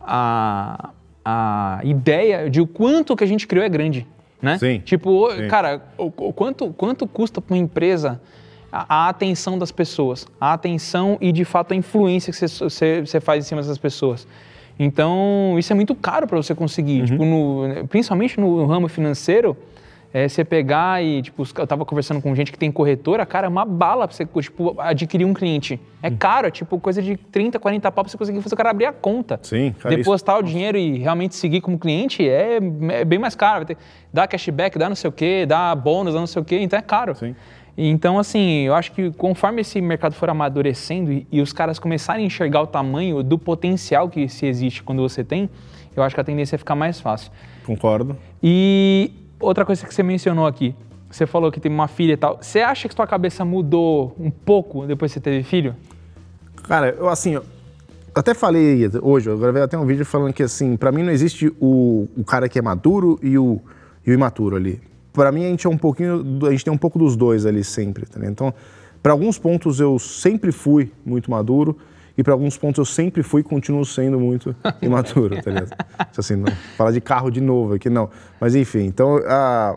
a, 0.00 0.90
a 1.24 1.80
ideia 1.82 2.50
de 2.50 2.60
o 2.60 2.66
quanto 2.66 3.16
que 3.16 3.24
a 3.24 3.26
gente 3.26 3.46
criou 3.46 3.64
é 3.64 3.68
grande. 3.68 4.06
Né? 4.40 4.58
Sim. 4.58 4.80
Tipo, 4.80 5.30
Sim. 5.32 5.48
cara, 5.48 5.82
o, 5.96 6.06
o, 6.06 6.32
quanto, 6.32 6.72
quanto 6.72 7.06
custa 7.06 7.40
para 7.40 7.54
uma 7.54 7.60
empresa 7.60 8.20
a, 8.70 9.06
a, 9.06 9.08
atenção 9.08 9.58
das 9.58 9.70
pessoas, 9.70 10.26
a 10.40 10.52
atenção 10.52 11.16
e 11.20 11.32
de 11.32 11.44
fato 11.44 11.72
a 11.72 11.76
influência 11.76 12.32
que 12.32 12.38
você, 12.38 13.20
faz 13.20 13.44
em 13.44 13.48
cima 13.48 13.60
dessas 13.60 13.78
pessoas. 13.78 14.26
Então, 14.78 15.54
isso 15.58 15.72
é 15.72 15.76
muito 15.76 15.94
caro 15.94 16.26
para 16.26 16.36
você 16.36 16.54
conseguir. 16.54 17.00
Uhum. 17.00 17.06
Tipo, 17.06 17.24
no, 17.24 17.86
principalmente 17.88 18.40
no 18.40 18.66
ramo 18.66 18.88
financeiro, 18.88 19.56
é, 20.14 20.28
você 20.28 20.44
pegar 20.44 21.02
e, 21.02 21.22
tipo, 21.22 21.42
eu 21.56 21.66
tava 21.66 21.84
conversando 21.84 22.22
com 22.22 22.32
gente 22.36 22.52
que 22.52 22.58
tem 22.58 22.70
corretora, 22.70 23.26
cara, 23.26 23.46
é 23.46 23.48
uma 23.48 23.64
bala 23.64 24.06
pra 24.06 24.16
você, 24.16 24.24
tipo, 24.24 24.80
adquirir 24.80 25.24
um 25.24 25.34
cliente. 25.34 25.80
É 26.00 26.08
uhum. 26.08 26.16
caro, 26.16 26.46
é 26.46 26.52
tipo 26.52 26.78
coisa 26.78 27.02
de 27.02 27.16
30, 27.16 27.58
40 27.58 27.90
pau 27.90 28.04
pra 28.04 28.08
você 28.08 28.16
conseguir 28.16 28.40
fazer 28.40 28.54
o 28.54 28.56
cara 28.56 28.70
abrir 28.70 28.86
a 28.86 28.92
conta. 28.92 29.40
Sim, 29.42 29.74
cara, 29.76 29.96
Depositar 29.96 30.36
isso. 30.36 30.44
o 30.44 30.48
dinheiro 30.48 30.78
e 30.78 30.98
realmente 30.98 31.34
seguir 31.34 31.60
como 31.60 31.76
cliente 31.76 32.28
é, 32.28 32.60
é 32.92 33.04
bem 33.04 33.18
mais 33.18 33.34
caro. 33.34 33.66
Vai 33.66 33.74
ter, 33.74 33.76
dá 34.12 34.24
cashback, 34.28 34.78
dá 34.78 34.88
não 34.88 34.94
sei 34.94 35.10
o 35.10 35.12
quê, 35.12 35.44
dá 35.46 35.74
bônus, 35.74 36.14
dá 36.14 36.20
não 36.20 36.28
sei 36.28 36.40
o 36.40 36.44
quê, 36.44 36.60
então 36.60 36.78
é 36.78 36.82
caro. 36.82 37.16
Sim. 37.16 37.34
Então, 37.76 38.16
assim, 38.16 38.60
eu 38.60 38.74
acho 38.76 38.92
que 38.92 39.10
conforme 39.14 39.62
esse 39.62 39.80
mercado 39.80 40.14
for 40.14 40.30
amadurecendo 40.30 41.10
e, 41.10 41.26
e, 41.32 41.40
os 41.40 41.52
caras 41.52 41.80
começarem 41.80 42.22
a 42.22 42.26
enxergar 42.28 42.62
o 42.62 42.68
tamanho 42.68 43.20
do 43.20 43.36
potencial 43.36 44.08
que 44.08 44.28
se 44.28 44.46
existe 44.46 44.80
quando 44.80 45.02
você 45.02 45.24
tem, 45.24 45.50
eu 45.96 46.04
acho 46.04 46.14
que 46.14 46.20
a 46.20 46.24
tendência 46.24 46.54
é 46.54 46.58
ficar 46.58 46.76
mais 46.76 47.00
fácil. 47.00 47.32
Concordo. 47.66 48.16
E 48.40 49.10
outra 49.44 49.64
coisa 49.64 49.86
que 49.86 49.94
você 49.94 50.02
mencionou 50.02 50.46
aqui, 50.46 50.74
você 51.10 51.26
falou 51.26 51.52
que 51.52 51.60
tem 51.60 51.70
uma 51.70 51.88
filha 51.88 52.12
e 52.12 52.16
tal. 52.16 52.38
Você 52.40 52.60
acha 52.60 52.88
que 52.88 52.94
sua 52.94 53.06
cabeça 53.06 53.44
mudou 53.44 54.14
um 54.18 54.30
pouco 54.30 54.86
depois 54.86 55.12
que 55.12 55.14
você 55.14 55.20
teve 55.20 55.42
filho? 55.42 55.74
Cara, 56.64 56.90
eu 56.90 57.08
assim, 57.08 57.34
eu 57.34 57.44
até 58.14 58.34
falei 58.34 58.88
hoje, 59.02 59.28
eu 59.28 59.38
gravei 59.38 59.62
até 59.62 59.76
um 59.76 59.86
vídeo 59.86 60.04
falando 60.04 60.32
que 60.32 60.42
assim, 60.42 60.76
para 60.76 60.90
mim 60.90 61.02
não 61.02 61.12
existe 61.12 61.52
o, 61.60 62.08
o 62.16 62.24
cara 62.24 62.48
que 62.48 62.58
é 62.58 62.62
maduro 62.62 63.18
e 63.22 63.36
o, 63.38 63.60
e 64.06 64.10
o 64.10 64.14
imaturo 64.14 64.56
ali 64.56 64.80
para 65.14 65.30
mim 65.30 65.46
a 65.46 65.48
gente 65.48 65.66
é 65.66 65.70
um 65.70 65.78
pouquinho, 65.78 66.22
a 66.46 66.50
gente 66.50 66.64
tem 66.64 66.72
um 66.72 66.76
pouco 66.76 66.98
dos 66.98 67.16
dois 67.16 67.46
ali 67.46 67.62
sempre, 67.62 68.04
tá 68.04 68.20
Então, 68.26 68.52
para 69.00 69.12
alguns 69.12 69.38
pontos 69.38 69.78
eu 69.78 69.98
sempre 69.98 70.50
fui 70.50 70.92
muito 71.06 71.30
maduro 71.30 71.78
e 72.16 72.22
para 72.22 72.32
alguns 72.32 72.56
pontos 72.56 72.78
eu 72.78 72.84
sempre 72.84 73.22
fui 73.22 73.40
e 73.40 73.44
continuo 73.44 73.84
sendo 73.84 74.18
muito 74.20 74.54
imaturo, 74.80 75.40
tá 75.42 75.50
ligado? 75.50 75.76
Assim, 76.16 76.36
não, 76.36 76.52
falar 76.76 76.92
de 76.92 77.00
carro 77.00 77.30
de 77.30 77.40
novo 77.40 77.74
aqui 77.74 77.90
não, 77.90 78.08
mas 78.40 78.54
enfim. 78.54 78.84
Então, 78.84 79.20
a, 79.26 79.76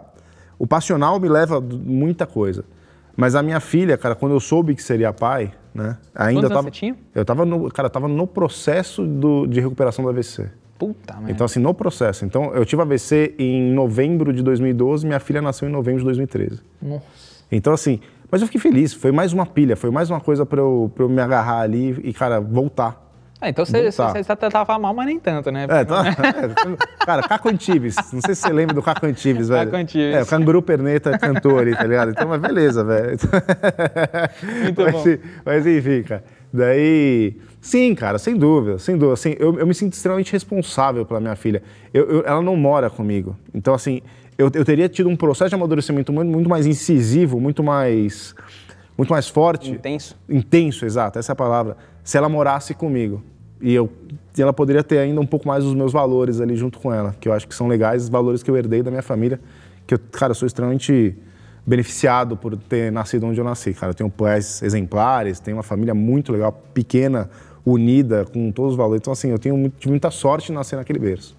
o 0.59 0.67
passional 0.67 1.19
me 1.19 1.27
leva 1.27 1.57
a 1.57 1.61
muita 1.61 2.25
coisa. 2.25 2.63
Mas 3.15 3.33
a 3.33 3.41
minha 3.41 3.59
filha, 3.59 3.97
cara, 3.97 4.13
quando 4.13 4.33
eu 4.33 4.39
soube 4.39 4.75
que 4.75 4.83
seria 4.83 5.11
pai, 5.11 5.51
né? 5.73 5.97
Ainda 6.13 6.41
Quantos 6.41 6.49
tava, 6.49 6.63
você 6.63 6.71
tinha? 6.71 6.95
Eu 7.15 7.25
tava 7.25 7.45
no, 7.45 7.71
cara, 7.71 7.89
tava 7.89 8.07
no 8.07 8.27
processo 8.27 9.05
do, 9.05 9.47
de 9.47 9.59
recuperação 9.59 10.05
do 10.05 10.09
AVC. 10.09 10.47
Puta 10.77 11.15
merda. 11.15 11.31
Então, 11.31 11.45
assim, 11.45 11.59
no 11.59 11.73
processo. 11.73 12.25
Então, 12.25 12.53
eu 12.53 12.63
tive 12.63 12.81
AVC 12.83 13.33
em 13.39 13.71
novembro 13.73 14.31
de 14.31 14.43
2012, 14.43 15.05
minha 15.07 15.19
filha 15.19 15.41
nasceu 15.41 15.67
em 15.67 15.71
novembro 15.71 15.99
de 15.99 16.05
2013. 16.05 16.61
Nossa. 16.79 17.03
Então, 17.51 17.73
assim, 17.73 17.99
mas 18.32 18.41
eu 18.41 18.47
fiquei 18.47 18.59
feliz. 18.59 18.93
Foi 18.93 19.11
mais 19.11 19.34
uma 19.34 19.45
pilha, 19.45 19.75
foi 19.75 19.89
mais 19.89 20.09
uma 20.09 20.19
coisa 20.19 20.45
para 20.45 20.59
eu, 20.59 20.91
pra 20.93 21.03
eu 21.03 21.09
me 21.09 21.21
agarrar 21.21 21.61
ali 21.61 21.99
e, 22.03 22.13
cara, 22.13 22.39
voltar. 22.39 23.07
Ah, 23.39 23.49
então 23.49 23.63
você, 23.63 23.91
você, 23.91 24.23
você 24.23 24.36
tava 24.49 24.80
mal, 24.80 24.95
mas 24.95 25.05
nem 25.05 25.19
tanto, 25.19 25.51
né? 25.51 25.67
É, 25.69 25.86
tá, 25.86 26.03
é, 26.07 27.05
cara, 27.05 27.21
Caco 27.21 27.49
Antibes. 27.49 27.95
Não 28.11 28.19
sei 28.19 28.34
se 28.34 28.41
você 28.41 28.49
lembra 28.51 28.73
do 28.73 28.82
Caco 28.82 29.05
Antibes, 29.05 29.47
velho. 29.49 29.65
Caco 29.69 29.80
Antibes. 29.80 30.15
É, 30.15 30.23
o 30.23 30.25
Canguru 30.25 30.61
Perneta 30.61 31.17
cantou 31.19 31.59
ali, 31.59 31.75
tá 31.75 31.84
ligado? 31.84 32.11
Então, 32.11 32.28
mas 32.28 32.41
beleza, 32.41 32.84
velho. 32.84 33.15
Muito 34.63 34.82
mas, 34.82 34.91
bom. 34.91 35.03
Mas 35.45 35.67
enfim, 35.67 36.01
cara. 36.01 36.23
Daí, 36.51 37.38
sim, 37.61 37.93
cara, 37.93 38.17
sem 38.17 38.36
dúvida, 38.36 38.80
sem 38.80 38.97
dúvida. 38.97 39.13
Assim, 39.13 39.36
eu, 39.38 39.59
eu 39.59 39.67
me 39.67 39.73
sinto 39.75 39.93
extremamente 39.93 40.34
responsável 40.34 41.05
pela 41.05 41.19
minha 41.19 41.36
filha. 41.36 41.61
Eu, 41.93 42.09
eu, 42.09 42.23
ela 42.25 42.41
não 42.41 42.55
mora 42.55 42.89
comigo. 42.89 43.38
Então, 43.53 43.75
assim, 43.75 44.01
eu, 44.38 44.51
eu 44.53 44.63
teria 44.63 44.88
tido 44.88 45.09
um 45.09 45.15
processo 45.15 45.49
de 45.49 45.55
amadurecimento 45.55 46.13
muito, 46.13 46.29
muito 46.29 46.49
mais 46.49 46.65
incisivo, 46.65 47.39
muito 47.39 47.63
mais, 47.63 48.35
muito 48.97 49.09
mais 49.09 49.27
forte. 49.27 49.71
Intenso. 49.71 50.15
Intenso, 50.29 50.85
exato, 50.85 51.17
essa 51.17 51.31
é 51.31 51.33
a 51.33 51.35
palavra. 51.35 51.75
Se 52.03 52.17
ela 52.17 52.29
morasse 52.29 52.73
comigo. 52.73 53.23
E, 53.59 53.73
eu, 53.73 53.91
e 54.38 54.41
ela 54.41 54.53
poderia 54.53 54.83
ter 54.83 54.99
ainda 54.99 55.19
um 55.19 55.25
pouco 55.25 55.47
mais 55.47 55.65
os 55.65 55.73
meus 55.73 55.91
valores 55.91 56.39
ali 56.39 56.55
junto 56.55 56.77
com 56.77 56.93
ela, 56.93 57.15
que 57.19 57.27
eu 57.27 57.33
acho 57.33 57.47
que 57.47 57.55
são 57.55 57.67
legais, 57.67 58.03
os 58.03 58.09
valores 58.09 58.43
que 58.43 58.51
eu 58.51 58.55
herdei 58.55 58.83
da 58.83 58.91
minha 58.91 59.01
família, 59.01 59.39
que 59.88 59.95
eu, 59.95 59.99
cara, 60.11 60.29
eu 60.29 60.35
sou 60.35 60.45
extremamente 60.45 61.17
beneficiado 61.65 62.38
por 62.38 62.55
ter 62.55 62.91
nascido 62.91 63.25
onde 63.25 63.39
eu 63.41 63.43
nasci, 63.43 63.73
cara. 63.73 63.89
Eu 63.89 63.95
tenho 63.95 64.09
pais 64.11 64.61
exemplares, 64.61 65.39
tenho 65.39 65.57
uma 65.57 65.63
família 65.63 65.95
muito 65.95 66.31
legal, 66.31 66.51
pequena, 66.73 67.29
unida, 67.65 68.25
com 68.25 68.51
todos 68.51 68.71
os 68.73 68.77
valores. 68.77 69.01
Então, 69.01 69.11
assim, 69.11 69.31
eu 69.31 69.39
tenho 69.39 69.71
muita 69.85 70.11
sorte 70.11 70.47
de 70.47 70.53
nascer 70.53 70.75
naquele 70.75 70.99
berço. 70.99 71.35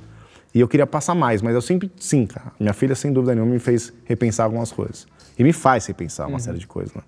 E 0.55 0.61
eu 0.61 0.69
queria 0.69 0.87
passar 0.87 1.15
mais, 1.15 1.43
mas 1.43 1.55
eu 1.55 1.61
sempre, 1.61 1.91
sim, 1.99 2.27
cara. 2.27 2.53
Minha 2.59 2.73
filha, 2.73 2.95
sem 2.95 3.13
dúvida 3.13 3.35
nenhuma, 3.35 3.53
me 3.53 3.59
fez 3.59 3.93
repensar 4.05 4.45
algumas 4.45 4.73
coisas. 4.73 5.07
E 5.39 5.45
me 5.45 5.53
faz 5.53 5.87
repensar 5.87 6.27
uma 6.27 6.35
uhum. 6.35 6.39
série 6.39 6.59
de 6.59 6.67
coisas, 6.67 6.95
né? 6.95 7.03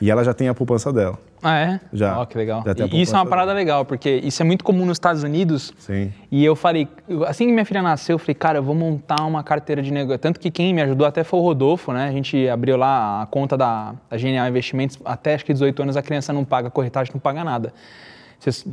E 0.00 0.10
ela 0.10 0.24
já 0.24 0.34
tem 0.34 0.48
a 0.48 0.54
poupança 0.54 0.92
dela. 0.92 1.18
Ah, 1.42 1.58
é? 1.58 1.80
Já. 1.92 2.18
Ó, 2.18 2.26
que 2.26 2.36
legal. 2.36 2.64
e 2.90 3.02
isso 3.02 3.14
é 3.14 3.18
uma 3.18 3.26
parada 3.26 3.48
dela. 3.48 3.58
legal, 3.58 3.84
porque 3.84 4.10
isso 4.24 4.42
é 4.42 4.44
muito 4.44 4.64
comum 4.64 4.84
nos 4.84 4.96
Estados 4.96 5.22
Unidos. 5.22 5.72
Sim. 5.78 6.12
E 6.30 6.44
eu 6.44 6.56
falei, 6.56 6.88
assim 7.26 7.46
que 7.46 7.52
minha 7.52 7.64
filha 7.64 7.82
nasceu, 7.82 8.14
eu 8.14 8.18
falei, 8.18 8.34
cara, 8.34 8.58
eu 8.58 8.62
vou 8.62 8.74
montar 8.74 9.24
uma 9.24 9.42
carteira 9.42 9.82
de 9.82 9.92
negócio. 9.92 10.18
Tanto 10.18 10.40
que 10.40 10.50
quem 10.50 10.74
me 10.74 10.82
ajudou 10.82 11.06
até 11.06 11.22
foi 11.22 11.38
o 11.38 11.42
Rodolfo, 11.42 11.92
né? 11.92 12.08
A 12.08 12.12
gente 12.12 12.48
abriu 12.48 12.76
lá 12.76 13.22
a 13.22 13.26
conta 13.26 13.56
da, 13.56 13.94
da 14.10 14.16
Genial 14.16 14.48
Investimentos. 14.48 14.98
Até 15.04 15.34
acho 15.34 15.44
que 15.44 15.52
18 15.52 15.82
anos 15.82 15.96
a 15.96 16.02
criança 16.02 16.32
não 16.32 16.44
paga 16.44 16.70
corretagem, 16.70 17.12
não 17.14 17.20
paga 17.20 17.44
nada. 17.44 17.72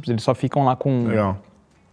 Eles 0.07 0.23
só 0.23 0.33
ficam 0.33 0.65
lá 0.65 0.75
com, 0.75 1.07
Legal. 1.07 1.37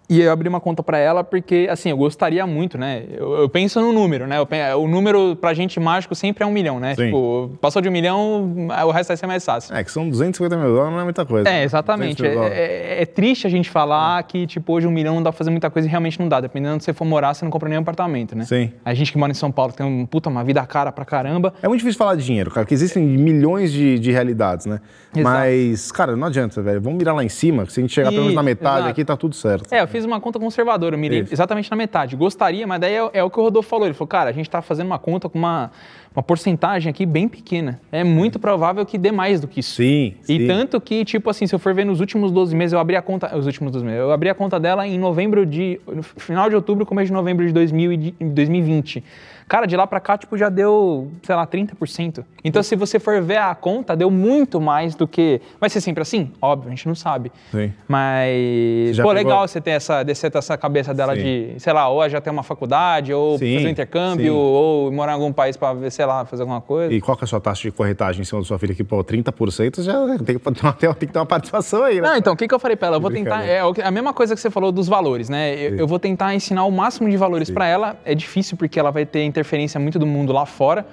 E 0.09 0.23
eu 0.23 0.33
abri 0.33 0.49
uma 0.49 0.61
conta 0.61 0.83
para 0.83 0.97
ela 0.99 1.23
porque, 1.23 1.69
assim, 1.71 1.91
eu 1.91 1.97
gostaria 1.97 2.47
muito, 2.47 2.79
né? 2.79 3.05
Eu, 3.11 3.35
eu 3.35 3.49
penso 3.49 3.79
no 3.81 3.93
número, 3.93 4.27
né? 4.27 4.37
Eu, 4.39 4.83
o 4.83 4.89
número 4.89 5.37
pra 5.37 5.53
gente 5.53 5.79
mágico 5.79 6.15
sempre 6.15 6.43
é 6.43 6.47
um 6.47 6.51
milhão, 6.51 6.81
né? 6.81 6.95
Sim. 6.95 7.07
Tipo, 7.07 7.51
passou 7.61 7.83
de 7.83 7.89
um 7.89 7.93
milhão, 7.93 8.69
o 8.87 8.91
resto 8.91 9.09
vai 9.09 9.17
ser 9.19 9.27
mais 9.27 9.45
fácil. 9.45 9.77
É, 9.77 9.85
que 9.85 9.91
são 9.91 10.09
250 10.09 10.57
mil 10.57 10.69
dólares, 10.69 10.93
não 10.93 11.01
é 11.01 11.05
muita 11.05 11.27
coisa. 11.27 11.49
É, 11.49 11.63
exatamente. 11.63 12.25
É, 12.25 12.35
é, 12.35 13.03
é, 13.03 13.07
triste 13.07 13.47
a 13.47 13.51
gente 13.51 13.69
falar 13.69 14.21
é. 14.21 14.23
que, 14.23 14.47
tipo, 14.47 14.73
hoje 14.73 14.87
um 14.87 14.91
milhão 14.91 15.17
não 15.17 15.23
dá 15.23 15.31
pra 15.31 15.37
fazer 15.37 15.51
muita 15.51 15.69
coisa 15.69 15.87
e 15.87 15.91
realmente 15.91 16.19
não 16.19 16.29
dá. 16.29 16.41
Dependendo 16.41 16.71
de 16.71 16.75
onde 16.77 16.85
você 16.85 16.95
for 16.95 17.05
morar, 17.05 17.35
você 17.35 17.45
não 17.45 17.51
compra 17.51 17.69
nenhum 17.69 17.83
apartamento, 17.83 18.35
né? 18.35 18.45
Sim. 18.45 18.73
A 18.85 18.95
gente 18.95 19.13
que 19.13 19.19
mora 19.19 19.31
em 19.31 19.35
São 19.35 19.53
Paulo 19.53 19.75
tem 19.75 19.85
um, 19.85 20.07
puta, 20.07 20.31
uma 20.31 20.43
vida 20.43 20.65
cara 20.65 20.91
pra 20.91 21.05
caramba. 21.05 21.53
É 21.63 21.69
muito 21.69 21.81
difícil 21.81 21.99
falar 21.99 22.15
de 22.15 22.25
dinheiro, 22.25 22.51
cara, 22.51 22.65
porque 22.65 22.75
existem 22.75 23.05
milhões 23.05 23.71
de, 23.71 23.99
de 23.99 24.11
realidades, 24.11 24.65
né? 24.65 24.81
Exato. 25.15 25.23
Mas, 25.23 25.93
cara, 25.93 26.17
não 26.17 26.27
adianta, 26.27 26.63
velho. 26.63 26.81
Vamos 26.81 26.99
mirar 26.99 27.15
lá 27.15 27.25
em 27.25 27.29
cima, 27.29 27.67
se 27.67 27.81
a 27.81 27.83
gente 27.83 27.93
chegar 27.93 28.11
pelo 28.11 28.23
menos 28.23 28.35
na 28.35 28.43
metade 28.43 28.79
exato. 28.79 28.91
aqui, 28.91 29.05
tá 29.05 29.17
tudo 29.17 29.35
certo. 29.35 29.73
É, 29.73 29.83
eu 29.83 29.89
fiz 29.89 29.98
uma 30.07 30.21
conta 30.21 30.39
conservadora 30.39 30.59
conservador, 30.69 30.93
eu 30.93 30.99
mirei 30.99 31.21
Isso. 31.21 31.33
exatamente 31.35 31.71
na 31.71 31.77
metade. 31.77 32.17
Gostaria, 32.17 32.67
mas 32.67 32.81
daí 32.81 32.95
é, 32.95 33.11
é, 33.15 33.23
o 33.23 33.31
que 33.31 33.39
o 33.39 33.43
Rodolfo 33.43 33.69
falou. 33.69 33.87
Ele 33.87 33.95
falou, 33.95 34.09
cara, 34.09 34.31
a 34.31 34.33
gente 34.33 34.47
está 34.47 34.61
fazendo 34.61 34.87
uma 34.87 34.99
conta 34.99 35.29
com 35.29 35.39
uma, 35.39 35.71
uma 36.15 36.23
porcentagem 36.23 36.91
aqui 36.91 37.07
bem 37.07 37.29
pequena. 37.29 37.81
É 37.93 38.03
muito 38.03 38.39
provável 38.39 38.85
que 38.85 38.99
dê 38.99 39.13
mais 39.13 39.41
do 39.41 39.49
que 39.49 39.61
isso. 39.61 39.77
Sim. 39.77 40.15
E 40.23 40.39
sim. 40.39 40.47
tanto 40.47 40.81
que, 40.81 41.05
tipo 41.05 41.31
assim, 41.31 41.47
se 41.47 41.55
eu 41.55 41.59
for 41.59 41.75
ver 41.75 41.85
nos 41.85 42.01
últimos 42.01 42.33
12 42.33 42.55
meses, 42.55 42.73
eu 42.73 42.79
abri 42.79 42.97
a 42.97 43.03
conta. 43.03 43.37
Os 43.37 43.47
últimos 43.47 43.73
12 43.73 43.85
meses, 43.85 44.01
eu 44.01 44.13
abri 44.13 44.29
a 44.29 44.35
conta 44.35 44.59
dela 44.59 44.87
em 44.87 44.99
novembro 44.99 45.47
de. 45.47 45.81
No 45.87 46.03
final 46.03 46.49
de 46.49 46.57
outubro, 46.57 46.85
começo 46.85 47.07
de 47.07 47.13
novembro 47.13 47.47
de 47.47 47.53
2020. 47.53 49.05
Cara, 49.49 49.65
de 49.65 49.75
lá 49.75 49.87
para 49.87 49.99
cá, 49.99 50.19
tipo, 50.19 50.37
já 50.37 50.51
deu, 50.51 51.11
sei 51.23 51.35
lá, 51.35 51.47
30%. 51.47 52.23
Então, 52.45 52.63
se 52.63 52.77
você 52.77 52.99
for 52.99 53.23
ver 53.23 53.39
a 53.39 53.55
conta, 53.55 53.97
deu 53.97 54.11
muito 54.11 54.61
mais 54.61 54.95
do 54.95 55.09
que. 55.09 55.41
Vai 55.59 55.71
ser 55.71 55.81
sempre 55.81 56.03
assim? 56.03 56.31
Óbvio, 56.41 56.69
a 56.69 56.71
gente 56.75 56.87
não 56.87 56.95
sabe. 56.95 57.33
Sim. 57.51 57.73
Mas. 57.89 58.97
Pô, 58.97 59.05
pegou... 59.05 59.13
legal 59.13 59.49
você 59.49 59.59
ter 59.59 59.71
essa, 59.71 60.03
descer 60.03 60.31
essa 60.35 60.57
cabeça 60.59 60.93
dela 60.93 61.17
Sim. 61.17 61.23
de, 61.23 61.61
sei 61.61 61.73
lá, 61.73 61.89
ou 61.89 62.07
já 62.11 62.21
ter 62.21 62.29
uma 62.29 62.43
faculdade, 62.43 63.13
ou 63.15 63.39
Sim. 63.39 63.55
fazer 63.55 63.67
um 63.67 63.71
intercâmbio, 63.71 64.35
Sim. 64.35 64.39
ou 64.39 64.93
morar 64.93 65.13
em 65.13 65.15
algum 65.15 65.33
país 65.33 65.57
para, 65.57 65.91
sei 65.99 66.07
lá, 66.07 66.25
fazer 66.25 66.43
alguma 66.43 66.61
coisa. 66.61 66.95
E 66.95 67.01
qual 67.01 67.17
que 67.17 67.25
é 67.25 67.27
a 67.27 67.27
sua 67.27 67.41
taxa 67.41 67.63
de 67.63 67.73
corretagem 67.73 68.23
em 68.23 68.25
cima 68.25 68.41
da 68.41 68.47
sua 68.47 68.57
filha? 68.57 68.73
Que, 68.73 68.85
pô, 68.85 69.03
30% 69.03 69.83
já 69.83 70.07
tem 70.25 70.39
que, 70.39 70.53
ter, 70.53 70.95
tem 70.95 71.09
que 71.09 71.13
ter 71.13 71.19
uma 71.19 71.27
participação 71.27 71.83
aí, 71.83 72.01
né? 72.01 72.09
Não, 72.11 72.17
então, 72.17 72.33
o 72.35 72.37
que, 72.37 72.47
que 72.47 72.55
eu 72.55 72.59
falei 72.61 72.77
para 72.77 72.87
ela? 72.87 72.97
Eu 72.99 73.01
vou 73.01 73.11
tentar. 73.11 73.45
É 73.45 73.61
a 73.61 73.91
mesma 73.91 74.15
coisa 74.15 74.33
que 74.33 74.41
você 74.41 74.49
falou 74.49 74.71
dos 74.71 74.87
valores, 74.87 75.29
né? 75.29 75.57
Eu, 75.57 75.75
eu 75.79 75.87
vou 75.89 75.99
tentar 75.99 76.33
ensinar 76.37 76.65
o 76.65 76.71
máximo 76.71 77.11
de 77.11 77.17
valores 77.17 77.51
para 77.51 77.67
ela. 77.67 77.97
É 78.05 78.15
difícil 78.15 78.57
porque 78.57 78.79
ela 78.79 78.93
vai 78.93 79.05
ter 79.05 79.25
interferência 79.25 79.81
muito 79.81 79.99
do 79.99 80.07
mundo 80.07 80.33
lá 80.33 80.47
fora, 80.47 80.87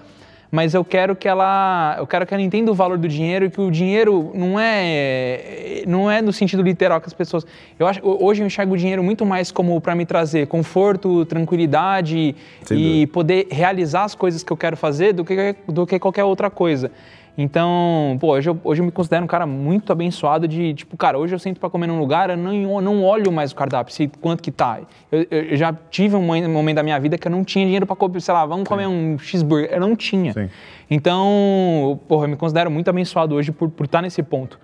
mas 0.56 0.74
eu 0.74 0.86
quero 0.86 1.18
que 1.18 1.28
ela, 1.28 1.97
eu 1.99 2.08
quero 2.08 2.26
que 2.26 2.34
ela 2.34 2.41
entenda 2.41 2.72
o 2.72 2.74
valor 2.74 2.97
do 2.97 3.10
dinheiro 3.10 3.43
e 3.43 3.49
que 3.49 3.60
o 3.60 3.70
dinheiro 3.70 4.32
não 4.34 4.58
é, 4.58 5.84
não 5.86 6.10
é 6.10 6.22
no 6.22 6.32
sentido 6.32 6.64
literal 6.64 7.01
que 7.01 7.08
as 7.08 7.14
pessoas. 7.14 7.45
Eu 7.78 7.86
acho, 7.86 7.99
hoje 8.01 8.41
eu 8.41 8.47
enxergo 8.47 8.74
o 8.74 8.78
dinheiro 8.78 9.03
muito 9.03 9.26
mais 9.26 9.51
como 9.51 9.80
para 9.82 9.93
me 9.93 10.06
trazer 10.06 10.47
conforto, 10.47 11.26
tranquilidade 11.26 12.34
Sem 12.64 12.78
e 12.78 12.84
dúvida. 12.84 13.12
poder 13.12 13.47
realizar 13.51 14.06
as 14.06 14.16
coisas 14.16 14.43
que 14.43 14.53
eu 14.53 14.56
quero 14.56 14.78
fazer 14.78 15.12
do 15.12 15.26
que 15.26 15.58
do 15.68 15.86
que 15.86 15.99
qualquer 15.99 16.24
outra 16.24 16.49
coisa. 16.49 16.89
Então, 17.38 18.17
pô, 18.19 18.31
hoje 18.33 18.49
eu, 18.49 18.57
hoje 18.63 18.81
eu 18.81 18.86
me 18.86 18.91
considero 18.91 19.25
um 19.25 19.27
cara 19.27 19.45
muito 19.45 19.91
abençoado 19.91 20.47
de, 20.47 20.73
tipo, 20.73 20.95
cara, 20.95 21.17
hoje 21.19 21.36
eu 21.36 21.39
sento 21.39 21.59
pra 21.59 21.69
comer 21.69 21.86
num 21.88 21.99
lugar, 21.99 22.29
eu 22.29 22.38
não, 22.38 22.81
não 22.81 23.03
olho 23.03 23.29
mais 23.31 23.51
o 23.51 23.55
cardápio, 23.55 23.93
se, 23.93 24.07
quanto 24.21 24.41
que 24.41 24.51
tá. 24.51 24.79
Eu, 25.11 25.27
eu- 25.29 25.55
já 25.57 25.73
tive 25.91 26.15
um 26.15 26.21
momento 26.21 26.75
da 26.75 26.83
minha 26.83 26.97
vida 26.99 27.17
que 27.17 27.27
eu 27.27 27.31
não 27.31 27.43
tinha 27.43 27.65
dinheiro 27.65 27.86
pra 27.86 27.95
comer, 27.95 28.21
sei 28.21 28.33
lá, 28.33 28.45
vamos 28.45 28.67
comer 28.67 28.88
um 28.88 29.17
cheeseburger. 29.19 29.69
Eu 29.71 29.81
não 29.81 29.95
tinha. 29.97 30.31
Sim. 30.31 30.49
Então, 30.89 31.99
porra, 32.07 32.25
eu 32.25 32.29
me 32.29 32.38
considero 32.38 32.71
muito 32.71 32.89
abençoado 32.89 33.36
hoje 33.36 33.51
por, 33.51 33.69
por 33.69 33.86
estar 33.86 34.01
nesse 34.01 34.23
ponto. 34.23 34.57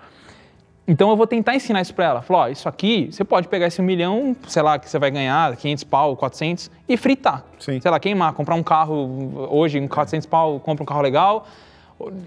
Então 0.88 1.10
eu 1.10 1.16
vou 1.16 1.28
tentar 1.28 1.56
ensinar 1.56 1.82
isso 1.82 1.94
pra 1.94 2.06
ela. 2.06 2.22
Falar, 2.22 2.40
ó, 2.40 2.48
isso 2.48 2.68
aqui, 2.70 3.10
você 3.12 3.24
pode 3.24 3.48
pegar 3.48 3.68
esse 3.68 3.82
um 3.82 3.86
milhão, 3.86 4.36
sei 4.48 4.62
lá, 4.62 4.80
que 4.80 4.90
você 4.90 4.98
vai 4.98 5.12
ganhar, 5.12 5.56
500 5.56 5.84
pau, 5.84 6.16
400, 6.18 6.72
e 6.88 6.96
fritar. 6.98 7.44
Sim. 7.60 7.80
Sei 7.82 7.92
lá, 7.92 8.00
queimar, 8.00 8.34
comprar 8.34 8.56
um 8.56 8.64
carro 8.64 9.48
hoje, 9.52 9.78
em 9.78 9.88
400 9.88 10.26
pau, 10.26 10.60
compra 10.60 10.84
um 10.84 10.86
carro 10.86 11.02
legal, 11.02 11.46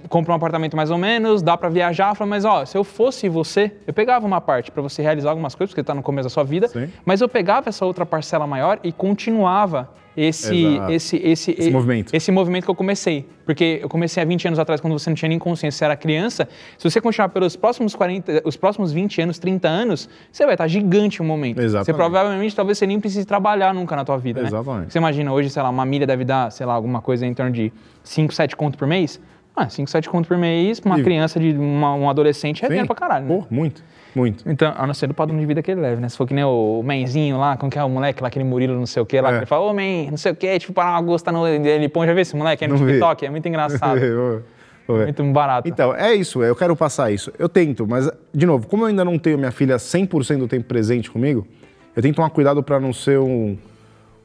compra 0.09 0.33
um 0.33 0.37
apartamento 0.37 0.77
mais 0.77 0.91
ou 0.91 0.99
menos, 0.99 1.43
dá 1.43 1.57
pra 1.57 1.68
viajar. 1.68 2.14
Fala, 2.14 2.29
mas 2.29 2.45
ó, 2.45 2.64
se 2.64 2.77
eu 2.77 2.85
fosse 2.85 3.29
você, 3.29 3.72
eu 3.87 3.93
pegava 3.93 4.27
uma 4.27 4.41
parte 4.41 4.70
pra 4.70 4.83
você 4.83 5.03
realizar 5.03 5.31
algumas 5.31 5.55
coisas, 5.55 5.72
porque 5.72 5.83
tá 5.83 5.95
no 5.95 6.03
começo 6.03 6.27
da 6.27 6.31
sua 6.31 6.45
vida, 6.45 6.68
Sim. 6.68 6.89
mas 7.05 7.20
eu 7.20 7.29
pegava 7.29 7.68
essa 7.68 7.85
outra 7.85 8.05
parcela 8.07 8.47
maior 8.47 8.79
e 8.83 8.93
continuava 8.93 9.89
esse, 10.16 10.79
esse, 10.91 11.16
esse, 11.16 11.51
Esse 11.51 11.70
movimento. 11.70 12.14
esse 12.14 12.31
movimento 12.31 12.64
que 12.64 12.70
eu 12.70 12.75
comecei. 12.75 13.29
Porque 13.45 13.81
eu 13.83 13.89
comecei 13.89 14.22
há 14.22 14.27
20 14.27 14.47
anos 14.47 14.59
atrás, 14.59 14.81
quando 14.81 14.93
você 14.93 15.11
não 15.11 15.14
tinha 15.14 15.29
nem 15.29 15.39
consciência, 15.39 15.77
você 15.79 15.85
era 15.85 15.97
criança. 15.97 16.49
Se 16.79 16.89
você 16.89 17.01
continuar 17.01 17.29
pelos 17.31 17.57
próximos 17.57 17.95
40, 17.95 18.43
os 18.45 18.57
próximos 18.57 18.93
20 18.93 19.20
anos, 19.22 19.39
30 19.39 19.68
anos, 19.68 20.09
você 20.31 20.45
vai 20.45 20.55
estar 20.55 20.68
gigante 20.68 21.20
no 21.20 21.27
momento. 21.27 21.57
Você 21.57 21.64
Exatamente. 21.64 21.97
provavelmente, 21.97 22.55
talvez 22.55 22.79
você 22.79 22.87
nem 22.87 23.01
precise 23.01 23.27
trabalhar 23.27 23.75
nunca 23.75 23.97
na 23.97 24.05
tua 24.05 24.16
vida, 24.16 24.41
né? 24.41 24.47
Exatamente. 24.49 24.93
Você 24.93 24.99
imagina 24.99 25.33
hoje, 25.33 25.51
sei 25.51 25.62
lá, 25.62 25.68
uma 25.68 25.85
milha 25.85 26.07
deve 26.07 26.25
dar, 26.25 26.51
sei 26.53 26.64
lá, 26.64 26.75
alguma 26.75 27.03
coisa 27.03 27.27
em 27.27 27.35
torno 27.35 27.53
de 27.53 27.72
5, 28.05 28.33
7 28.33 28.57
conto 28.57 28.79
por 28.79 28.87
mês? 28.87 29.20
Ah, 29.57 29.69
5, 29.69 29.89
7 29.89 30.11
conto 30.11 30.27
por 30.27 30.37
mês, 30.37 30.81
uma 30.85 30.99
E- 30.99 31.03
criança 31.05 31.39
de 31.39 31.53
uma, 31.53 31.95
um 31.95 32.11
adolescente 32.11 32.61
é 32.65 32.67
Sim. 32.67 32.71
dinheiro 32.71 32.87
pra 32.89 32.97
caralho, 32.97 33.25
né? 33.27 33.37
Pô, 33.37 33.47
muito, 33.49 33.85
muito. 34.15 34.43
Então, 34.51 34.73
a 34.77 34.85
não 34.85 34.93
ser 34.95 35.07
do 35.07 35.15
padrão 35.15 35.39
de 35.39 35.47
vida 35.47 35.63
que 35.63 35.71
ele 35.71 35.81
leva, 35.81 36.01
né? 36.01 36.09
Se 36.09 36.17
for 36.17 36.27
que 36.27 36.35
nem 36.35 36.43
o 36.43 36.83
Menzinho 36.85 37.39
lá, 37.39 37.57
como 37.57 37.71
que 37.71 37.79
é 37.79 37.85
o 37.85 37.89
moleque 37.89 38.21
lá, 38.21 38.27
aquele 38.29 38.45
Murilo 38.45 38.75
não 38.75 38.87
sei 38.87 39.01
o 39.03 39.07
que 39.07 39.21
lá, 39.21 39.29
É. 39.29 39.33
que 39.33 39.39
ele 39.39 39.47
fala, 39.47 39.65
ô 39.67 39.73
Men, 39.73 40.11
não 40.11 40.17
sei 40.17 40.33
o 40.33 40.35
que, 40.35 40.59
tipo, 40.59 40.73
para 40.73 40.91
uma 40.91 41.01
gosta 41.03 41.31
no 41.31 41.47
ele 41.47 41.89
põe, 41.89 42.05
já 42.07 42.13
vê 42.13 42.23
esse 42.23 42.35
moleque 42.37 42.65
aí 42.65 42.69
no 42.71 42.77
Não 42.77 42.85
vi. 42.85 42.93
TikTok? 42.95 43.27
É 43.27 43.31
muito 43.31 43.47
engraçado, 43.49 44.01
ô, 44.89 44.93
muito 44.97 45.23
barato. 45.33 45.69
Então, 45.69 45.95
é 45.95 46.13
isso, 46.15 46.43
eu 46.43 46.57
quero 46.57 46.75
passar 46.75 47.13
isso. 47.13 47.33
Eu 47.39 47.49
tento, 47.49 47.87
mas, 47.87 48.11
de 48.35 48.47
novo, 48.47 48.67
como 48.67 48.83
eu 48.83 48.89
ainda 48.89 49.05
não 49.05 49.17
tenho 49.21 49.39
minha 49.39 49.53
filha 49.53 49.77
100% 49.77 50.39
do 50.39 50.49
tempo 50.49 50.65
presente 50.65 51.09
comigo, 51.11 51.47
eu 51.95 52.03
tenho 52.03 52.13
que 52.13 52.17
tomar 52.17 52.31
cuidado 52.31 52.61
para 52.61 52.81
não 52.81 52.93
ser 52.93 53.21
um, 53.21 53.57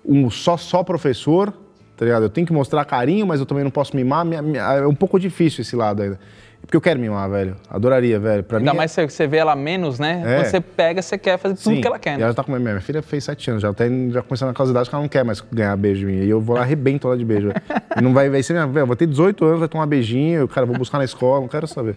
um 0.04 0.28
só, 0.32 0.58
só 0.58 0.84
professor, 0.84 1.54
tá 2.00 2.06
ligado? 2.06 2.24
Eu 2.24 2.30
tenho 2.30 2.48
que 2.48 2.54
mostrar 2.54 2.86
carinho, 2.86 3.28
mas 3.28 3.42
eu 3.42 3.46
também 3.46 3.64
não 3.66 3.72
posso 3.72 3.94
mimar. 3.94 4.26
É 4.56 4.88
um 4.88 4.96
pouco 4.96 5.20
difícil 5.20 5.62
esse 5.64 5.76
lado 5.76 6.02
ainda. 6.02 6.18
Porque 6.62 6.76
eu 6.78 6.82
quero 6.82 6.98
mimar, 7.00 7.30
velho. 7.30 7.56
Adoraria, 7.70 8.18
velho. 8.20 8.42
Pra 8.44 8.58
Ainda 8.58 8.72
mim, 8.72 8.78
mais 8.78 8.92
se 8.92 9.06
você 9.06 9.28
vê 9.28 9.38
ela 9.38 9.56
menos, 9.56 9.98
né? 10.00 10.22
É. 10.26 10.36
Quando 10.36 10.46
você 10.46 10.62
pega, 10.62 11.02
você 11.02 11.18
quer 11.18 11.38
fazer 11.38 11.56
tudo 11.56 11.76
Sim, 11.76 11.82
que 11.82 11.88
ela 11.88 11.98
quer, 12.00 12.16
E 12.16 12.18
né? 12.18 12.24
ela 12.24 12.34
tá 12.34 12.42
com 12.44 12.52
minha, 12.52 12.60
minha 12.62 12.82
filha 12.82 13.02
fez 13.02 13.24
sete 13.26 13.50
anos, 13.50 13.62
já 13.64 13.74
tá 13.74 13.84
já 14.10 14.22
começando 14.22 14.48
naquelas 14.50 14.70
idades 14.72 14.88
que 14.90 14.96
ela 14.96 15.02
não 15.02 15.10
quer 15.10 15.24
mais 15.26 15.42
ganhar 15.52 15.76
beijo 15.78 16.02
de 16.02 16.06
mim. 16.06 16.22
E 16.24 16.30
eu 16.30 16.40
vou 16.40 16.56
lá 16.56 16.62
arrebento 16.62 17.08
ela 17.08 17.18
de 17.18 17.24
beijo. 17.26 17.50
e 17.98 18.02
não 18.02 18.14
vai, 18.14 18.30
vai 18.30 18.42
ser 18.44 18.54
minha. 18.54 18.68
velho, 18.68 18.84
Eu 18.84 18.88
vou 18.88 18.96
ter 18.96 19.08
18 19.08 19.44
anos, 19.46 19.60
vai 19.60 19.68
tomar 19.70 19.86
beijinho, 19.86 20.48
cara, 20.48 20.66
vou 20.66 20.78
buscar 20.78 20.98
na 21.00 21.06
escola, 21.06 21.42
não 21.42 21.48
quero 21.48 21.66
saber. 21.68 21.96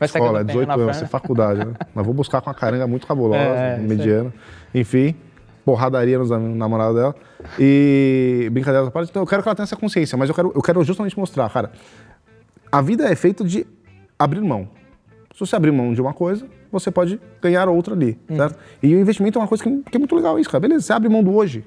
Vai 0.00 0.06
escola, 0.06 0.38
é 0.38 0.40
a 0.40 0.44
18 0.44 0.66
perna 0.68 0.76
na 0.76 0.82
anos, 0.90 1.02
é 1.02 1.06
faculdade, 1.06 1.64
né? 1.66 1.72
Mas 1.94 2.04
vou 2.04 2.14
buscar 2.14 2.40
com 2.40 2.48
uma 2.48 2.54
caranga 2.54 2.86
muito 2.86 3.06
cabulosa, 3.06 3.40
É, 3.44 3.74
aí. 3.74 3.80
mediana. 3.82 4.32
Enfim, 4.74 5.14
porradaria 5.64 6.18
nos 6.18 6.30
am- 6.32 6.54
namorados 6.54 6.94
dela. 6.96 7.14
E 7.58 8.48
brincadeira 8.52 8.84
da 8.84 8.90
parte. 8.90 9.10
Então 9.10 9.22
eu 9.22 9.26
quero 9.26 9.42
que 9.42 9.48
ela 9.48 9.54
tenha 9.56 9.64
essa 9.64 9.76
consciência, 9.76 10.16
mas 10.18 10.28
eu 10.28 10.34
quero, 10.34 10.52
eu 10.54 10.62
quero 10.62 10.82
justamente 10.84 11.18
mostrar, 11.18 11.48
cara. 11.50 11.72
A 12.70 12.80
vida 12.82 13.08
é 13.10 13.14
feita 13.14 13.44
de 13.44 13.66
abrir 14.18 14.40
mão. 14.40 14.68
Se 15.34 15.40
você 15.40 15.54
abrir 15.54 15.70
mão 15.70 15.94
de 15.94 16.00
uma 16.00 16.12
coisa, 16.12 16.46
você 16.70 16.90
pode 16.90 17.20
ganhar 17.40 17.68
outra 17.68 17.94
ali, 17.94 18.18
certo? 18.36 18.58
E 18.82 18.94
o 18.94 18.98
investimento 18.98 19.38
é 19.38 19.42
uma 19.42 19.48
coisa 19.48 19.62
que, 19.62 19.82
que 19.90 19.96
é 19.96 19.98
muito 19.98 20.14
legal 20.16 20.38
isso, 20.38 20.50
cara. 20.50 20.60
Beleza, 20.60 20.82
você 20.82 20.92
abre 20.92 21.08
mão 21.08 21.22
do 21.22 21.32
hoje. 21.34 21.64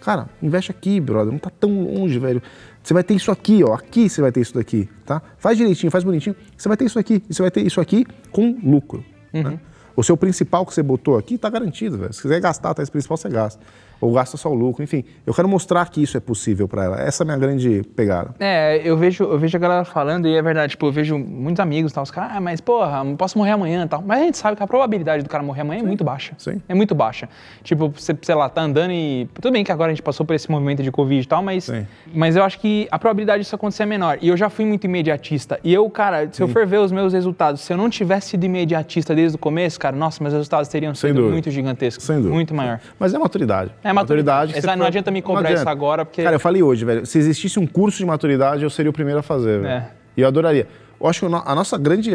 Cara, 0.00 0.28
investe 0.42 0.70
aqui, 0.70 1.00
brother. 1.00 1.32
Não 1.32 1.38
tá 1.38 1.50
tão 1.50 1.82
longe, 1.94 2.18
velho. 2.18 2.42
Você 2.82 2.92
vai 2.92 3.02
ter 3.02 3.14
isso 3.14 3.30
aqui, 3.30 3.64
ó. 3.64 3.72
Aqui 3.72 4.08
você 4.08 4.20
vai 4.20 4.30
ter 4.30 4.40
isso 4.42 4.54
daqui, 4.54 4.88
tá? 5.06 5.22
Faz 5.38 5.56
direitinho, 5.56 5.90
faz 5.90 6.04
bonitinho. 6.04 6.36
Você 6.56 6.68
vai 6.68 6.76
ter 6.76 6.84
isso 6.84 6.98
aqui. 6.98 7.22
E 7.28 7.34
você 7.34 7.42
vai 7.42 7.50
ter 7.50 7.62
isso 7.66 7.80
aqui 7.80 8.06
com 8.30 8.56
lucro. 8.62 9.02
né? 9.42 9.58
O 9.96 10.04
seu 10.04 10.16
principal 10.16 10.66
que 10.66 10.74
você 10.74 10.82
botou 10.82 11.16
aqui 11.16 11.38
tá 11.38 11.48
garantido, 11.48 11.96
velho. 11.96 12.12
Se 12.12 12.20
quiser 12.20 12.38
gastar, 12.38 12.74
tá? 12.74 12.82
Esse 12.82 12.92
principal 12.92 13.16
você 13.16 13.30
gasta. 13.30 13.64
Ou 14.00 14.12
gasta 14.12 14.36
só 14.36 14.50
o 14.50 14.54
lucro. 14.54 14.82
Enfim, 14.82 15.04
eu 15.26 15.32
quero 15.32 15.48
mostrar 15.48 15.88
que 15.90 16.02
isso 16.02 16.16
é 16.16 16.20
possível 16.20 16.68
pra 16.68 16.84
ela. 16.84 17.00
Essa 17.00 17.22
é 17.22 17.24
a 17.24 17.26
minha 17.26 17.38
grande 17.38 17.82
pegada. 17.94 18.34
É, 18.38 18.80
eu 18.84 18.96
vejo, 18.96 19.24
eu 19.24 19.38
vejo 19.38 19.56
a 19.56 19.60
galera 19.60 19.84
falando, 19.84 20.26
e 20.28 20.36
é 20.36 20.42
verdade, 20.42 20.70
tipo, 20.72 20.86
eu 20.86 20.92
vejo 20.92 21.18
muitos 21.18 21.60
amigos 21.60 21.92
e 21.92 21.94
tal, 21.94 22.02
os 22.04 22.10
caras, 22.10 22.32
ah, 22.36 22.40
mas 22.40 22.60
porra, 22.60 23.02
não 23.02 23.16
posso 23.16 23.38
morrer 23.38 23.52
amanhã 23.52 23.84
e 23.84 23.88
tal. 23.88 24.02
Mas 24.06 24.20
a 24.20 24.24
gente 24.24 24.38
sabe 24.38 24.56
que 24.56 24.62
a 24.62 24.66
probabilidade 24.66 25.22
do 25.22 25.28
cara 25.28 25.42
morrer 25.42 25.62
amanhã 25.62 25.80
é 25.80 25.82
muito 25.82 26.04
baixa. 26.04 26.34
sim. 26.38 26.60
É 26.68 26.74
muito 26.74 26.94
baixa. 26.94 27.28
Tipo, 27.62 27.88
você, 27.88 28.16
sei 28.22 28.34
lá, 28.34 28.48
tá 28.48 28.62
andando 28.62 28.92
e. 28.92 29.28
Tudo 29.34 29.52
bem 29.52 29.64
que 29.64 29.72
agora 29.72 29.90
a 29.90 29.94
gente 29.94 30.02
passou 30.02 30.24
por 30.26 30.34
esse 30.34 30.50
movimento 30.50 30.82
de 30.82 30.90
Covid 30.90 31.22
e 31.22 31.28
tal, 31.28 31.42
mas. 31.42 31.64
Sim. 31.64 31.86
Mas 32.12 32.36
eu 32.36 32.42
acho 32.44 32.58
que 32.58 32.86
a 32.90 32.98
probabilidade 32.98 33.42
disso 33.42 33.54
acontecer 33.54 33.84
é 33.84 33.86
menor. 33.86 34.18
E 34.20 34.28
eu 34.28 34.36
já 34.36 34.48
fui 34.48 34.64
muito 34.64 34.84
imediatista. 34.84 35.58
E 35.62 35.72
eu, 35.72 35.88
cara, 35.90 36.28
se 36.30 36.42
eu 36.42 36.48
for 36.48 36.66
ver 36.66 36.78
os 36.78 36.92
meus 36.92 37.12
resultados, 37.12 37.60
se 37.60 37.72
eu 37.72 37.76
não 37.76 37.88
tivesse 37.88 38.30
sido 38.30 38.44
imediatista 38.44 39.14
desde 39.14 39.36
o 39.36 39.38
começo, 39.38 39.78
cara, 39.78 39.96
nossa, 39.96 40.22
meus 40.22 40.34
resultados 40.34 40.68
teriam 40.68 40.94
Sem 40.94 41.10
sido 41.10 41.16
dúvida. 41.16 41.32
muito 41.32 41.50
gigantescos. 41.50 42.04
Sem 42.04 42.16
dúvida. 42.16 42.34
Muito 42.34 42.54
maior. 42.54 42.80
Mas 42.98 43.14
é 43.14 43.18
maturidade. 43.18 43.70
É 43.88 43.92
maturidade. 43.92 44.52
você 44.52 44.66
não 44.66 44.78
for- 44.78 44.84
adianta 44.86 45.10
me 45.10 45.22
cobrar 45.22 45.40
adianta. 45.40 45.60
isso 45.60 45.68
agora, 45.68 46.04
porque- 46.04 46.22
Cara, 46.22 46.36
eu 46.36 46.40
falei 46.40 46.62
hoje, 46.62 46.84
velho. 46.84 47.06
Se 47.06 47.18
existisse 47.18 47.58
um 47.58 47.66
curso 47.66 47.98
de 47.98 48.04
maturidade, 48.06 48.62
eu 48.62 48.70
seria 48.70 48.90
o 48.90 48.92
primeiro 48.92 49.20
a 49.20 49.22
fazer, 49.22 49.60
velho. 49.60 49.68
É. 49.72 49.90
E 50.16 50.20
eu 50.22 50.28
adoraria. 50.28 50.66
Eu 51.00 51.06
acho 51.06 51.20
que 51.20 51.26
a 51.26 51.54
nossa 51.54 51.76
grande. 51.76 52.10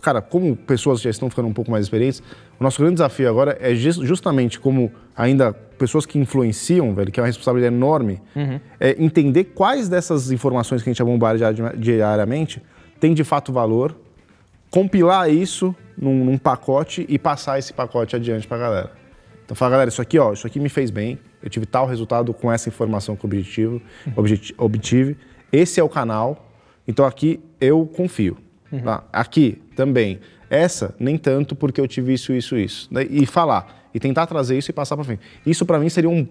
Cara, 0.00 0.20
como 0.20 0.56
pessoas 0.56 1.00
já 1.00 1.10
estão 1.10 1.30
ficando 1.30 1.46
um 1.46 1.52
pouco 1.52 1.70
mais 1.70 1.84
experientes, 1.84 2.20
o 2.58 2.64
nosso 2.64 2.78
grande 2.80 2.94
desafio 2.94 3.28
agora 3.28 3.56
é 3.60 3.72
jus- 3.74 3.96
justamente 3.98 4.58
como 4.58 4.90
ainda 5.16 5.52
pessoas 5.52 6.04
que 6.06 6.18
influenciam, 6.18 6.92
velho, 6.94 7.12
que 7.12 7.20
é 7.20 7.22
uma 7.22 7.26
responsabilidade 7.28 7.74
enorme, 7.74 8.20
Uhum. 8.34 8.58
é 8.80 8.96
entender 8.98 9.44
quais 9.44 9.88
dessas 9.88 10.32
informações 10.32 10.82
que 10.82 10.88
a 10.88 10.92
gente 10.92 11.04
bombardear 11.04 11.52
di- 11.54 11.62
diariamente 11.76 12.60
tem 12.98 13.14
de 13.14 13.22
fato 13.22 13.52
valor, 13.52 13.94
compilar 14.70 15.30
isso 15.30 15.74
num, 15.96 16.24
num 16.24 16.38
pacote 16.38 17.04
e 17.08 17.18
passar 17.18 17.58
esse 17.58 17.72
pacote 17.72 18.16
adiante 18.16 18.46
pra 18.48 18.58
galera. 18.58 18.90
Então 19.52 19.58
fala, 19.58 19.72
galera, 19.72 19.90
isso 19.90 20.00
aqui, 20.00 20.18
ó, 20.18 20.32
isso 20.32 20.46
aqui 20.46 20.58
me 20.58 20.70
fez 20.70 20.90
bem, 20.90 21.18
eu 21.42 21.50
tive 21.50 21.66
tal 21.66 21.86
resultado 21.86 22.32
com 22.32 22.50
essa 22.50 22.70
informação 22.70 23.14
que 23.14 23.26
objetivo, 23.26 23.82
objeti- 24.16 24.54
obtive, 24.56 25.14
esse 25.52 25.78
é 25.78 25.84
o 25.84 25.90
canal, 25.90 26.48
então 26.88 27.04
aqui 27.04 27.38
eu 27.60 27.84
confio. 27.84 28.38
tá? 28.82 29.04
Aqui 29.12 29.60
também, 29.76 30.20
essa 30.48 30.94
nem 30.98 31.18
tanto 31.18 31.54
porque 31.54 31.78
eu 31.78 31.86
tive 31.86 32.14
isso, 32.14 32.32
isso, 32.32 32.56
isso. 32.56 32.88
E 33.10 33.26
falar, 33.26 33.90
e 33.92 34.00
tentar 34.00 34.24
trazer 34.26 34.56
isso 34.56 34.70
e 34.70 34.72
passar 34.72 34.96
pra 34.96 35.04
frente. 35.04 35.20
Isso 35.44 35.66
pra 35.66 35.78
mim 35.78 35.90
seria 35.90 36.08
um, 36.08 36.26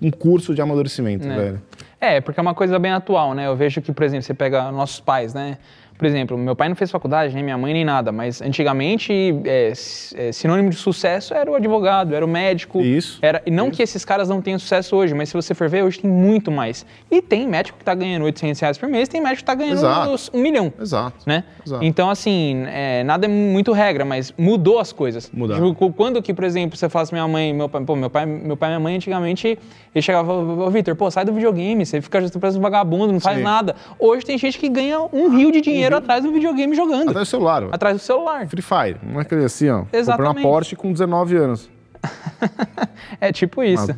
um 0.00 0.08
curso 0.12 0.54
de 0.54 0.62
amadurecimento, 0.62 1.26
velho. 1.26 1.60
É, 2.00 2.20
porque 2.20 2.38
é 2.38 2.42
uma 2.42 2.54
coisa 2.54 2.78
bem 2.78 2.92
atual, 2.92 3.34
né? 3.34 3.48
Eu 3.48 3.56
vejo 3.56 3.82
que, 3.82 3.92
por 3.92 4.04
exemplo, 4.04 4.22
você 4.22 4.32
pega 4.32 4.70
nossos 4.70 5.00
pais, 5.00 5.34
né? 5.34 5.58
Por 6.00 6.06
exemplo, 6.06 6.38
meu 6.38 6.56
pai 6.56 6.66
não 6.66 6.74
fez 6.74 6.90
faculdade, 6.90 7.34
nem 7.34 7.44
minha 7.44 7.58
mãe, 7.58 7.74
nem 7.74 7.84
nada, 7.84 8.10
mas 8.10 8.40
antigamente 8.40 9.12
é, 9.44 9.70
é, 10.14 10.32
sinônimo 10.32 10.70
de 10.70 10.76
sucesso 10.76 11.34
era 11.34 11.50
o 11.50 11.54
advogado, 11.54 12.14
era 12.14 12.24
o 12.24 12.28
médico. 12.28 12.80
Isso, 12.80 13.18
Era, 13.20 13.42
e 13.44 13.50
não 13.50 13.70
que 13.70 13.82
esses 13.82 14.02
caras 14.02 14.26
não 14.26 14.40
tenham 14.40 14.58
sucesso 14.58 14.96
hoje, 14.96 15.12
mas 15.12 15.28
se 15.28 15.34
você 15.34 15.52
for 15.54 15.68
ver, 15.68 15.82
hoje 15.84 16.00
tem 16.00 16.10
muito 16.10 16.50
mais. 16.50 16.86
E 17.10 17.20
tem 17.20 17.46
médico 17.46 17.76
que 17.76 17.84
tá 17.84 17.94
ganhando 17.94 18.24
800 18.24 18.58
reais 18.62 18.78
por 18.78 18.88
mês, 18.88 19.10
tem 19.10 19.20
médico 19.20 19.40
que 19.40 19.44
tá 19.44 19.54
ganhando 19.54 19.74
Exato. 19.76 20.10
uns- 20.10 20.30
um 20.32 20.40
milhão. 20.40 20.72
Exato. 20.80 21.16
Né? 21.26 21.44
Exato. 21.66 21.84
Então, 21.84 22.08
assim, 22.08 22.64
é, 22.68 23.04
nada 23.04 23.26
é 23.26 23.28
muito 23.28 23.70
regra, 23.72 24.02
mas 24.02 24.32
mudou 24.38 24.78
as 24.78 24.92
coisas. 24.92 25.30
Mudaram. 25.34 25.74
Tipo, 25.74 25.92
Quando 25.92 26.22
que, 26.22 26.32
por 26.32 26.44
exemplo, 26.44 26.78
você 26.78 26.88
fala 26.88 27.02
assim, 27.02 27.14
minha 27.14 27.28
mãe, 27.28 27.52
meu 27.52 27.68
pai, 27.68 27.84
pô, 27.84 27.94
meu 27.94 28.08
pai, 28.08 28.24
meu 28.24 28.56
pai 28.56 28.70
e 28.70 28.72
minha 28.72 28.80
mãe 28.80 28.96
antigamente, 28.96 29.58
ele 29.94 30.02
chegava, 30.02 30.32
ô 30.32 30.70
Vitor, 30.70 30.96
pô, 30.96 31.10
sai 31.10 31.26
do 31.26 31.32
videogame, 31.34 31.84
você 31.84 32.00
fica 32.00 32.22
preso 32.40 32.58
vagabundo, 32.58 33.12
não 33.12 33.20
faz 33.20 33.36
Sim. 33.36 33.42
nada. 33.44 33.76
Hoje 33.98 34.24
tem 34.24 34.38
gente 34.38 34.58
que 34.58 34.66
ganha 34.70 34.98
um 35.12 35.28
rio 35.28 35.52
de 35.52 35.60
dinheiro 35.60 35.89
atrás 35.96 36.24
do 36.24 36.32
videogame 36.32 36.74
jogando. 36.74 37.10
Até 37.10 37.20
o 37.20 37.26
celular. 37.26 37.64
Atrás 37.70 37.96
do 37.96 38.00
celular. 38.00 38.46
Free 38.48 38.62
Fire. 38.62 38.96
Não 39.02 39.18
é 39.18 39.22
aquele 39.22 39.44
assim, 39.44 39.68
ó. 39.68 39.80
Comprei 39.80 40.00
uma 40.00 40.02
Exatamente. 40.02 40.42
Porsche 40.42 40.76
com 40.76 40.92
19 40.92 41.36
anos. 41.36 41.70
É 43.20 43.32
tipo 43.32 43.62
isso. 43.62 43.90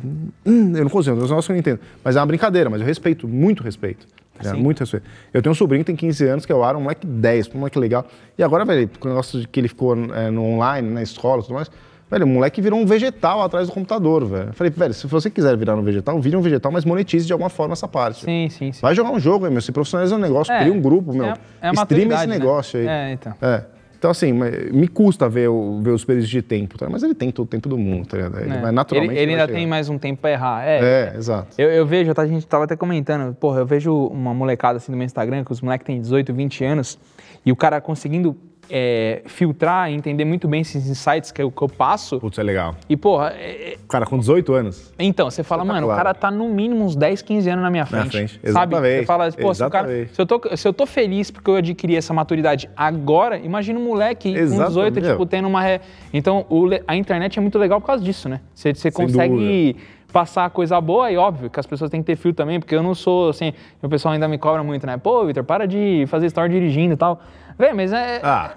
Hum, 0.45 0.75
eu 0.75 0.83
não 0.83 0.89
consigo, 0.89 1.17
é 1.17 1.23
eu 1.23 1.27
não 1.27 1.55
entendo. 1.55 1.79
Mas 2.03 2.15
é 2.15 2.19
uma 2.19 2.25
brincadeira, 2.25 2.69
mas 2.69 2.81
eu 2.81 2.87
respeito, 2.87 3.27
muito 3.27 3.63
respeito. 3.63 4.07
É, 4.39 4.49
Sim. 4.49 4.61
muito 4.61 4.79
respeito. 4.79 5.05
Eu 5.33 5.41
tenho 5.41 5.51
um 5.51 5.55
sobrinho 5.55 5.83
que 5.83 5.87
tem 5.87 5.95
15 5.95 6.27
anos, 6.27 6.45
que 6.45 6.51
é 6.51 6.55
o 6.55 6.63
Aaron, 6.63 6.79
um 6.79 6.83
moleque 6.83 7.05
10, 7.05 7.53
um 7.53 7.59
moleque 7.59 7.77
legal. 7.77 8.05
E 8.37 8.43
agora, 8.43 8.65
velho, 8.65 8.89
com 8.99 9.07
o 9.07 9.11
negócio 9.11 9.39
de 9.39 9.47
que 9.47 9.59
ele 9.59 9.67
ficou 9.67 9.95
é, 10.13 10.31
no 10.31 10.43
online, 10.43 10.89
na 10.89 11.03
escola 11.03 11.41
e 11.41 11.43
tudo 11.43 11.55
mais, 11.55 11.69
velho, 12.13 12.25
o 12.25 12.29
moleque 12.29 12.61
virou 12.61 12.79
um 12.79 12.85
vegetal 12.85 13.41
atrás 13.41 13.67
do 13.67 13.73
computador, 13.73 14.25
velho. 14.25 14.47
Eu 14.49 14.53
falei, 14.53 14.71
velho, 14.71 14.93
se 14.93 15.05
você 15.07 15.29
quiser 15.29 15.55
virar 15.57 15.75
um 15.75 15.83
vegetal, 15.83 16.19
vire 16.19 16.35
um 16.37 16.41
vegetal, 16.41 16.71
mas 16.71 16.85
monetize 16.85 17.25
de 17.25 17.33
alguma 17.33 17.49
forma 17.49 17.73
essa 17.73 17.87
parte. 17.87 18.23
Sim, 18.25 18.47
sim, 18.49 18.71
sim. 18.71 18.81
Vai 18.81 18.95
jogar 18.95 19.11
um 19.11 19.19
jogo 19.19 19.49
meu. 19.49 19.61
Se 19.61 19.71
profissionaliza 19.71 20.15
um 20.15 20.19
negócio, 20.19 20.53
É, 20.53 20.59
cria 20.61 20.73
um 20.73 20.81
grupo, 20.81 21.13
meu. 21.13 21.25
É, 21.25 21.33
é 21.61 21.67
a 21.69 21.71
Streame 21.73 22.13
esse 22.13 22.27
né? 22.27 22.37
negócio 22.39 22.79
aí. 22.79 22.87
É, 22.87 23.11
então. 23.13 23.33
É. 23.41 23.63
Então, 23.97 24.11
assim, 24.11 24.33
me 24.33 24.85
custa 24.89 25.29
ver, 25.29 25.47
o- 25.47 25.79
ver 25.81 25.91
os 25.91 26.03
períodos 26.03 26.29
de 26.29 26.41
tempo, 26.41 26.77
tá? 26.77 26.89
mas 26.89 27.03
ele 27.03 27.15
tem 27.15 27.31
todo 27.31 27.45
o 27.45 27.47
tempo 27.47 27.69
do 27.69 27.77
mundo, 27.77 28.05
tá 28.05 28.17
ligado? 28.17 28.37
Ele 28.41 28.53
É. 28.53 28.59
vai 28.59 28.71
naturalmente. 28.73 29.13
Ele, 29.13 29.21
ele 29.21 29.31
ainda 29.31 29.43
chegar. 29.45 29.57
tem 29.57 29.65
mais 29.65 29.87
um 29.87 29.97
tempo 29.97 30.19
pra 30.21 30.31
errar. 30.31 30.61
É, 30.67 30.79
É, 31.13 31.17
exato. 31.17 31.47
Eu, 31.57 31.69
eu 31.69 31.85
vejo, 31.85 32.13
tá, 32.13 32.21
a 32.21 32.27
gente 32.27 32.45
tava 32.45 32.65
até 32.65 32.75
comentando, 32.75 33.33
porra, 33.33 33.59
eu 33.61 33.65
vejo 33.65 33.95
uma 34.07 34.33
molecada 34.33 34.75
assim 34.75 34.91
no 34.91 34.97
meu 34.97 35.05
Instagram, 35.05 35.45
que 35.45 35.53
os 35.53 35.61
moleques 35.61 35.85
têm 35.87 36.01
18, 36.01 36.33
20 36.33 36.65
anos, 36.65 36.99
e 37.45 37.51
o 37.53 37.55
cara 37.55 37.79
conseguindo 37.79 38.35
é, 38.69 39.21
filtrar 39.25 39.91
e 39.91 39.93
entender 39.95 40.25
muito 40.25 40.47
bem 40.47 40.61
esses 40.61 40.87
insights 40.89 41.31
que 41.31 41.41
eu, 41.41 41.51
que 41.51 41.61
eu 41.61 41.69
passo. 41.69 42.19
Putz, 42.19 42.37
é 42.39 42.43
legal. 42.43 42.75
E, 42.89 42.95
porra, 42.97 43.33
é- 43.37 43.73
é- 43.73 43.77
O 43.83 43.87
cara 43.87 44.05
com 44.05 44.17
18 44.17 44.53
anos. 44.53 44.93
então, 44.97 45.29
você 45.29 45.43
fala, 45.43 45.63
mano, 45.65 45.87
o 45.87 45.95
cara 45.95 46.13
tá 46.13 46.31
no 46.31 46.49
mínimo 46.49 46.83
uns 46.85 46.95
10, 46.95 47.21
15 47.21 47.49
anos 47.49 47.63
na 47.63 47.69
minha 47.69 47.85
frente. 47.85 48.09
frente, 48.11 48.33
Sabe? 48.33 48.47
exatamente, 48.75 48.99
Você 49.01 49.05
fala, 49.05 49.31
pô, 49.31 49.53
se, 49.53 49.63
o 49.63 49.69
cara, 49.69 49.87
se, 49.87 50.19
eu 50.21 50.25
tô, 50.25 50.41
se 50.57 50.67
eu 50.67 50.73
tô 50.73 50.85
feliz 50.85 51.29
porque 51.29 51.49
eu 51.49 51.55
adquiri 51.55 51.95
essa 51.95 52.13
maturidade 52.13 52.69
agora, 52.75 53.37
imagina 53.37 53.79
um 53.79 53.83
moleque 53.85 54.31
com 54.33 54.37
Exatamente, 54.39 54.67
18, 54.69 55.01
tipo, 55.01 55.25
tendo 55.25 55.47
uma. 55.47 55.61
re- 55.61 55.81
Então, 56.13 56.45
o 56.49 56.67
a 56.87 56.95
internet 56.95 57.37
é 57.37 57.41
muito 57.41 57.57
legal 57.59 57.79
por 57.81 57.87
causa 57.87 58.03
disso, 58.03 58.27
né? 58.29 58.39
Você, 58.55 58.73
você 58.73 58.89
consegue 58.91 59.75
passar 60.11 60.47
coisa 60.51 60.79
boa 60.79 61.11
e 61.11 61.17
óbvio 61.17 61.49
que 61.49 61.59
as 61.59 61.65
pessoas 61.65 61.89
têm 61.89 61.99
que 61.99 62.05
ter 62.05 62.15
filtro 62.15 62.37
também, 62.43 62.59
porque 62.59 62.75
eu 62.75 62.83
não 62.83 62.93
sou 62.93 63.29
assim, 63.29 63.51
o 63.81 63.89
pessoal 63.89 64.13
ainda 64.13 64.27
me 64.27 64.37
cobra 64.37 64.63
muito, 64.63 64.85
né? 64.85 64.95
Pô, 64.97 65.25
Vitor, 65.25 65.43
para 65.43 65.65
de 65.67 66.05
fazer 66.07 66.27
story 66.27 66.49
dirigindo 66.53 66.93
e 66.93 66.97
tal. 66.97 67.19
Vê, 67.57 67.71
mas 67.73 67.93
é. 67.93 68.19
Ah, 68.23 68.51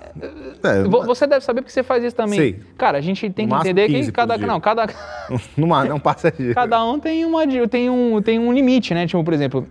é, 0.64 0.82
vo- 0.84 1.05
Você 1.05 1.26
deve 1.26 1.44
saber 1.44 1.61
porque 1.62 1.72
você 1.72 1.82
faz 1.82 2.03
isso 2.03 2.16
também. 2.16 2.38
Sei. 2.38 2.61
Cara, 2.78 2.99
a 2.99 3.01
gente 3.01 3.28
tem 3.30 3.47
No 3.47 3.55
que 3.57 3.61
entender 3.68 3.88
15 3.88 4.07
que 4.11 4.12
cada. 4.12 4.38
Não, 4.38 4.61
cada. 4.61 4.86
numa, 5.57 5.84
não 5.84 6.01
passa 6.01 6.30
de. 6.30 6.55
Cada 6.55 6.82
um 6.84 6.99
tem, 6.99 7.24
uma, 7.24 7.44
tem, 7.68 7.90
um, 7.90 8.20
tem 8.22 8.38
um 8.38 8.53
limite, 8.53 8.94
né? 8.94 9.07
Tipo, 9.07 9.22
por 9.22 9.34
exemplo, 9.34 9.66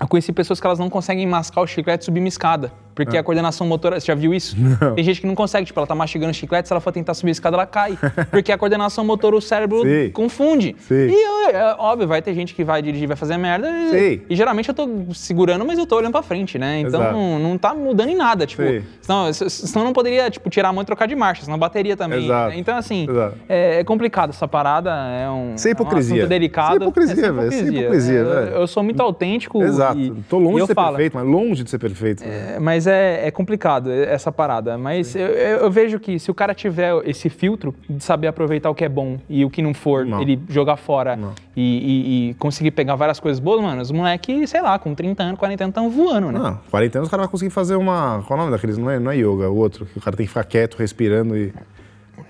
eu 0.00 0.08
conheci 0.08 0.32
pessoas 0.32 0.60
que 0.60 0.66
elas 0.66 0.78
não 0.78 0.88
conseguem 0.88 1.26
mascar 1.26 1.60
o 1.60 1.66
chiclete 1.66 2.02
e 2.02 2.04
subir 2.06 2.20
uma 2.20 2.28
escada. 2.28 2.72
Porque 2.94 3.16
a 3.16 3.22
coordenação 3.22 3.66
motora, 3.66 3.98
você 3.98 4.06
já 4.06 4.14
viu 4.14 4.32
isso? 4.32 4.56
Tem 4.94 5.02
gente 5.04 5.20
que 5.20 5.26
não 5.26 5.34
consegue, 5.34 5.66
tipo, 5.66 5.78
ela 5.80 5.86
tá 5.86 5.94
mastigando 5.94 6.32
chiclete, 6.32 6.68
se 6.68 6.72
ela 6.72 6.80
for 6.80 6.92
tentar 6.92 7.14
subir 7.14 7.30
a 7.30 7.32
escada, 7.32 7.56
ela 7.56 7.66
cai. 7.66 7.98
Porque 8.30 8.52
a 8.52 8.58
coordenação 8.58 9.04
motora, 9.04 9.36
o 9.36 9.40
cérebro 9.40 9.82
Sim. 9.82 10.10
confunde. 10.12 10.76
Sim. 10.80 11.08
E 11.10 11.24
é, 11.52 11.74
óbvio, 11.78 12.06
vai 12.06 12.22
ter 12.22 12.34
gente 12.34 12.54
que 12.54 12.62
vai 12.64 12.80
dirigir, 12.80 13.06
vai 13.08 13.16
fazer 13.16 13.36
merda. 13.36 13.68
e-. 13.70 14.22
E 14.30 14.36
geralmente 14.36 14.68
eu 14.68 14.74
tô 14.74 14.88
segurando, 15.12 15.64
mas 15.64 15.78
eu 15.78 15.86
tô 15.86 15.96
olhando 15.96 16.12
pra 16.12 16.22
frente, 16.22 16.58
né? 16.58 16.80
Então 16.80 17.00
Exato. 17.00 17.16
não, 17.16 17.38
não 17.38 17.58
tá 17.58 17.74
mudando 17.74 18.08
em 18.10 18.16
nada, 18.16 18.46
tipo. 18.46 18.62
Sim. 18.62 18.82
Senão, 19.00 19.32
se- 19.32 19.50
senão 19.50 19.82
eu 19.82 19.86
não 19.86 19.92
poderia, 19.92 20.30
tipo, 20.30 20.48
tirar 20.48 20.68
a 20.68 20.72
mão 20.72 20.82
e 20.82 20.86
trocar 20.86 21.06
de 21.06 21.14
marcha, 21.14 21.44
senão 21.44 21.58
bateria 21.58 21.96
também. 21.96 22.24
Exato. 22.24 22.50
né? 22.50 22.58
Então, 22.58 22.76
assim, 22.76 23.06
Exato. 23.10 23.36
é, 23.48 23.80
é 23.80 23.84
complicado 23.84 24.30
essa 24.30 24.46
parada, 24.48 24.90
é 24.90 25.28
um, 25.28 25.56
Sem 25.58 25.70
é 25.70 25.74
um 25.74 25.76
hipocrisia. 25.76 26.16
assunto 26.16 26.28
delicado. 26.28 26.68
Sem 26.78 26.82
hipocrisia, 26.82 27.26
É 27.26 27.32
velho, 27.32 27.52
sem 27.52 27.68
hipocrisia, 27.76 28.18
Eu- 28.18 28.30
velho. 28.30 28.48
Eu, 28.56 28.66
sou 28.66 28.82
muito 28.82 29.00
autêntico. 29.00 29.62
Exato. 29.62 29.98
E, 29.98 30.10
Tô 30.28 30.38
longe 30.38 30.58
eu 30.60 30.64
de 30.64 30.66
ser 30.68 30.74
falo, 30.74 30.88
perfeito, 30.96 31.14
mas 31.16 31.26
longe 31.26 31.62
de 31.64 31.70
ser 31.70 31.78
perfeito. 31.78 32.24
né? 32.24 32.56
É, 32.86 32.94
Mas 33.14 33.22
é, 33.24 33.26
é 33.26 33.30
complicado 33.30 33.90
essa 33.90 34.30
parada. 34.32 34.76
Mas 34.78 35.14
eu, 35.14 35.26
eu- 35.26 35.70
vejo 35.70 35.98
que 35.98 36.18
se 36.18 36.30
o 36.30 36.34
cara 36.34 36.54
tiver 36.54 36.92
esse 37.04 37.28
filtro 37.28 37.74
de 37.88 38.02
saber 38.02 38.26
aproveitar 38.28 38.70
o 38.70 38.74
que 38.74 38.84
é 38.84 38.88
bom 38.88 39.18
e 39.28 39.44
o 39.44 39.50
que 39.50 39.62
não 39.62 39.72
for, 39.74 40.04
Não. 40.04 40.20
ele 40.20 40.40
jogar 40.48 40.76
fora 40.76 41.18
e, 41.56 41.62
e- 41.62 42.30
e 42.30 42.34
conseguir 42.34 42.70
pegar 42.72 42.94
várias 42.96 43.18
coisas 43.20 43.40
boas, 43.40 43.60
mano, 43.62 43.80
os 43.80 43.90
moleques, 43.90 44.50
sei 44.50 44.60
lá, 44.62 44.78
com 44.78 44.94
30 44.94 45.22
anos, 45.22 45.38
40 45.38 45.64
anos, 45.64 45.72
estão 45.72 45.90
voando, 45.90 46.30
né? 46.32 46.38
Não, 46.38 46.58
40 46.70 46.98
anos 46.98 47.08
o 47.08 47.10
cara 47.10 47.22
vai 47.22 47.30
conseguir 47.30 47.50
fazer 47.50 47.76
uma. 47.76 48.22
Qual 48.26 48.38
é 48.38 48.42
o 48.42 48.44
nome 48.44 48.50
daqueles? 48.56 48.76
Não 48.78 48.90
é, 48.90 48.98
não 48.98 49.10
é 49.10 49.16
yoga, 49.16 49.48
o 49.50 49.56
outro, 49.56 49.86
que 49.86 49.98
o 49.98 50.00
cara 50.00 50.16
tem 50.16 50.24
que 50.26 50.28
ficar 50.30 50.44
quieto, 50.44 50.76
respirando 50.76 51.36
e. 51.36 51.52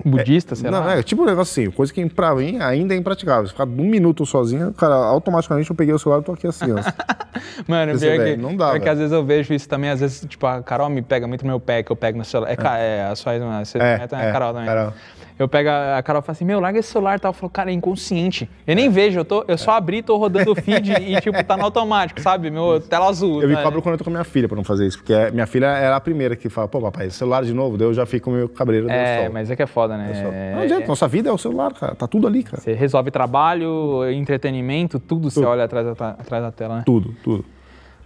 Budista, 0.04 0.54
sei 0.54 0.70
não, 0.70 0.80
lá. 0.84 0.96
é 0.98 1.02
tipo 1.02 1.22
um 1.22 1.26
negócio 1.26 1.62
assim, 1.64 1.70
coisa 1.70 1.92
que 1.92 2.04
pra 2.08 2.34
mim 2.34 2.58
ainda 2.60 2.94
é 2.94 2.96
impraticável. 2.96 3.46
Se 3.46 3.52
ficar 3.52 3.64
um 3.64 3.84
minuto 3.84 4.24
sozinho, 4.24 4.72
cara, 4.72 4.94
automaticamente 4.94 5.68
eu 5.70 5.76
peguei 5.76 5.94
o 5.94 5.98
celular 5.98 6.20
e 6.20 6.24
tô 6.24 6.32
aqui 6.32 6.46
assim, 6.46 6.66
ó. 6.72 6.76
Mano, 7.68 7.92
Esse 7.92 8.06
pior, 8.06 8.18
velho, 8.18 8.36
que, 8.36 8.42
não 8.42 8.56
dá, 8.56 8.70
pior 8.70 8.80
que 8.80 8.88
às 8.88 8.98
vezes 8.98 9.12
eu 9.12 9.24
vejo 9.24 9.52
isso 9.52 9.68
também, 9.68 9.90
às 9.90 10.00
vezes, 10.00 10.24
tipo, 10.28 10.46
a 10.46 10.62
Carol 10.62 10.88
me 10.88 11.02
pega 11.02 11.26
muito 11.26 11.42
no 11.42 11.48
meu 11.50 11.60
pé, 11.60 11.82
que 11.82 11.90
eu 11.92 11.96
pego 11.96 12.18
no 12.18 12.24
celular. 12.24 12.50
É, 12.50 12.56
ca- 12.56 12.78
é 12.78 13.06
a 13.06 13.14
sua 13.16 13.34
irmã, 13.34 13.64
você 13.64 13.78
É, 13.78 13.82
é, 13.82 14.08
é, 14.10 14.28
a 14.28 14.32
Carol 14.32 14.52
também. 14.52 14.66
Carol. 14.66 14.92
Eu 15.38 15.48
pego, 15.48 15.68
a 15.68 15.98
a 15.98 16.02
Carol 16.02 16.22
fala 16.22 16.32
assim, 16.32 16.44
meu, 16.44 16.60
larga 16.60 16.78
esse 16.78 16.90
celular 16.90 17.16
e 17.16 17.20
tal. 17.20 17.30
Eu 17.30 17.34
falo, 17.34 17.50
cara, 17.50 17.70
é 17.70 17.74
inconsciente. 17.74 18.48
Eu 18.66 18.76
nem 18.76 18.88
vejo, 18.88 19.18
eu, 19.20 19.24
tô, 19.24 19.44
eu 19.48 19.58
só 19.58 19.72
abri, 19.72 20.02
tô 20.02 20.16
rodando 20.16 20.52
o 20.52 20.54
feed 20.54 20.92
e, 20.92 21.20
tipo, 21.20 21.42
tá 21.42 21.56
no 21.56 21.64
automático, 21.64 22.20
sabe? 22.20 22.50
Meu, 22.50 22.80
tela 22.80 23.08
azul. 23.08 23.42
Eu 23.42 23.48
me 23.48 23.54
tá? 23.56 23.62
cobro 23.62 23.82
quando 23.82 23.94
eu 23.94 23.98
tô 23.98 24.04
com 24.04 24.10
minha 24.10 24.24
filha 24.24 24.46
pra 24.48 24.56
não 24.56 24.64
fazer 24.64 24.86
isso, 24.86 24.98
porque 24.98 25.12
é- 25.12 25.30
minha 25.30 25.46
filha 25.46 25.66
era 25.66 25.96
a 25.96 26.00
primeira 26.00 26.36
que 26.36 26.48
fala, 26.48 26.68
pô, 26.68 26.80
papai, 26.80 27.10
celular 27.10 27.42
de 27.44 27.52
novo, 27.52 27.76
daí 27.76 27.86
eu 27.86 27.94
já 27.94 28.06
fico 28.06 28.30
meio 28.30 28.48
cabreiro. 28.48 28.88
É, 28.88 29.28
mas 29.28 29.50
é 29.50 29.56
que 29.56 29.62
é 29.62 29.66
foda, 29.66 29.96
né? 29.96 30.12
É- 30.12 30.54
Não 30.54 30.62
adianta, 30.62 30.86
nossa 30.86 31.08
vida 31.08 31.28
é 31.28 31.32
o 31.32 31.38
celular, 31.38 31.72
cara, 31.72 31.94
tá 31.94 32.06
tudo 32.06 32.26
ali, 32.26 32.42
cara. 32.42 32.60
Você 32.60 32.72
resolve 32.72 33.10
trabalho, 33.10 34.08
entretenimento, 34.10 34.98
tudo 35.00 35.30
você 35.30 35.44
olha 35.44 35.64
atrás 35.64 35.86
da, 35.86 36.10
atrás 36.10 36.42
da 36.44 36.52
tela, 36.52 36.76
né? 36.76 36.82
Tudo, 36.86 37.14
tudo. 37.22 37.44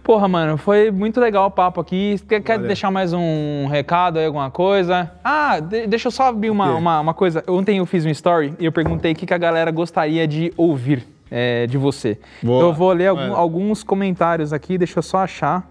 Porra, 0.03 0.27
mano, 0.27 0.57
foi 0.57 0.89
muito 0.89 1.19
legal 1.19 1.45
o 1.47 1.51
papo 1.51 1.79
aqui. 1.79 2.15
Quer, 2.27 2.41
quer 2.41 2.57
deixar 2.59 2.89
mais 2.89 3.13
um 3.13 3.67
recado 3.67 4.17
aí, 4.17 4.25
alguma 4.25 4.49
coisa? 4.49 5.11
Ah, 5.23 5.59
de- 5.59 5.85
deixa 5.85 6.07
eu 6.07 6.11
só 6.11 6.23
abrir 6.29 6.49
uma, 6.49 6.73
uma, 6.75 6.99
uma 6.99 7.13
coisa. 7.13 7.43
Ontem 7.47 7.77
eu 7.77 7.85
fiz 7.85 8.05
um 8.05 8.09
story 8.09 8.55
e 8.59 8.65
eu 8.65 8.71
perguntei 8.71 9.11
o 9.11 9.15
que, 9.15 9.25
que 9.27 9.33
a 9.33 9.37
galera 9.37 9.69
gostaria 9.69 10.27
de 10.27 10.51
ouvir 10.57 11.05
é, 11.29 11.67
de 11.67 11.77
você. 11.77 12.17
Boa. 12.41 12.63
Eu 12.63 12.73
vou 12.73 12.91
ler 12.91 13.07
algum- 13.07 13.35
alguns 13.35 13.83
comentários 13.83 14.51
aqui, 14.51 14.77
deixa 14.79 14.97
eu 14.97 15.03
só 15.03 15.19
achar. 15.19 15.69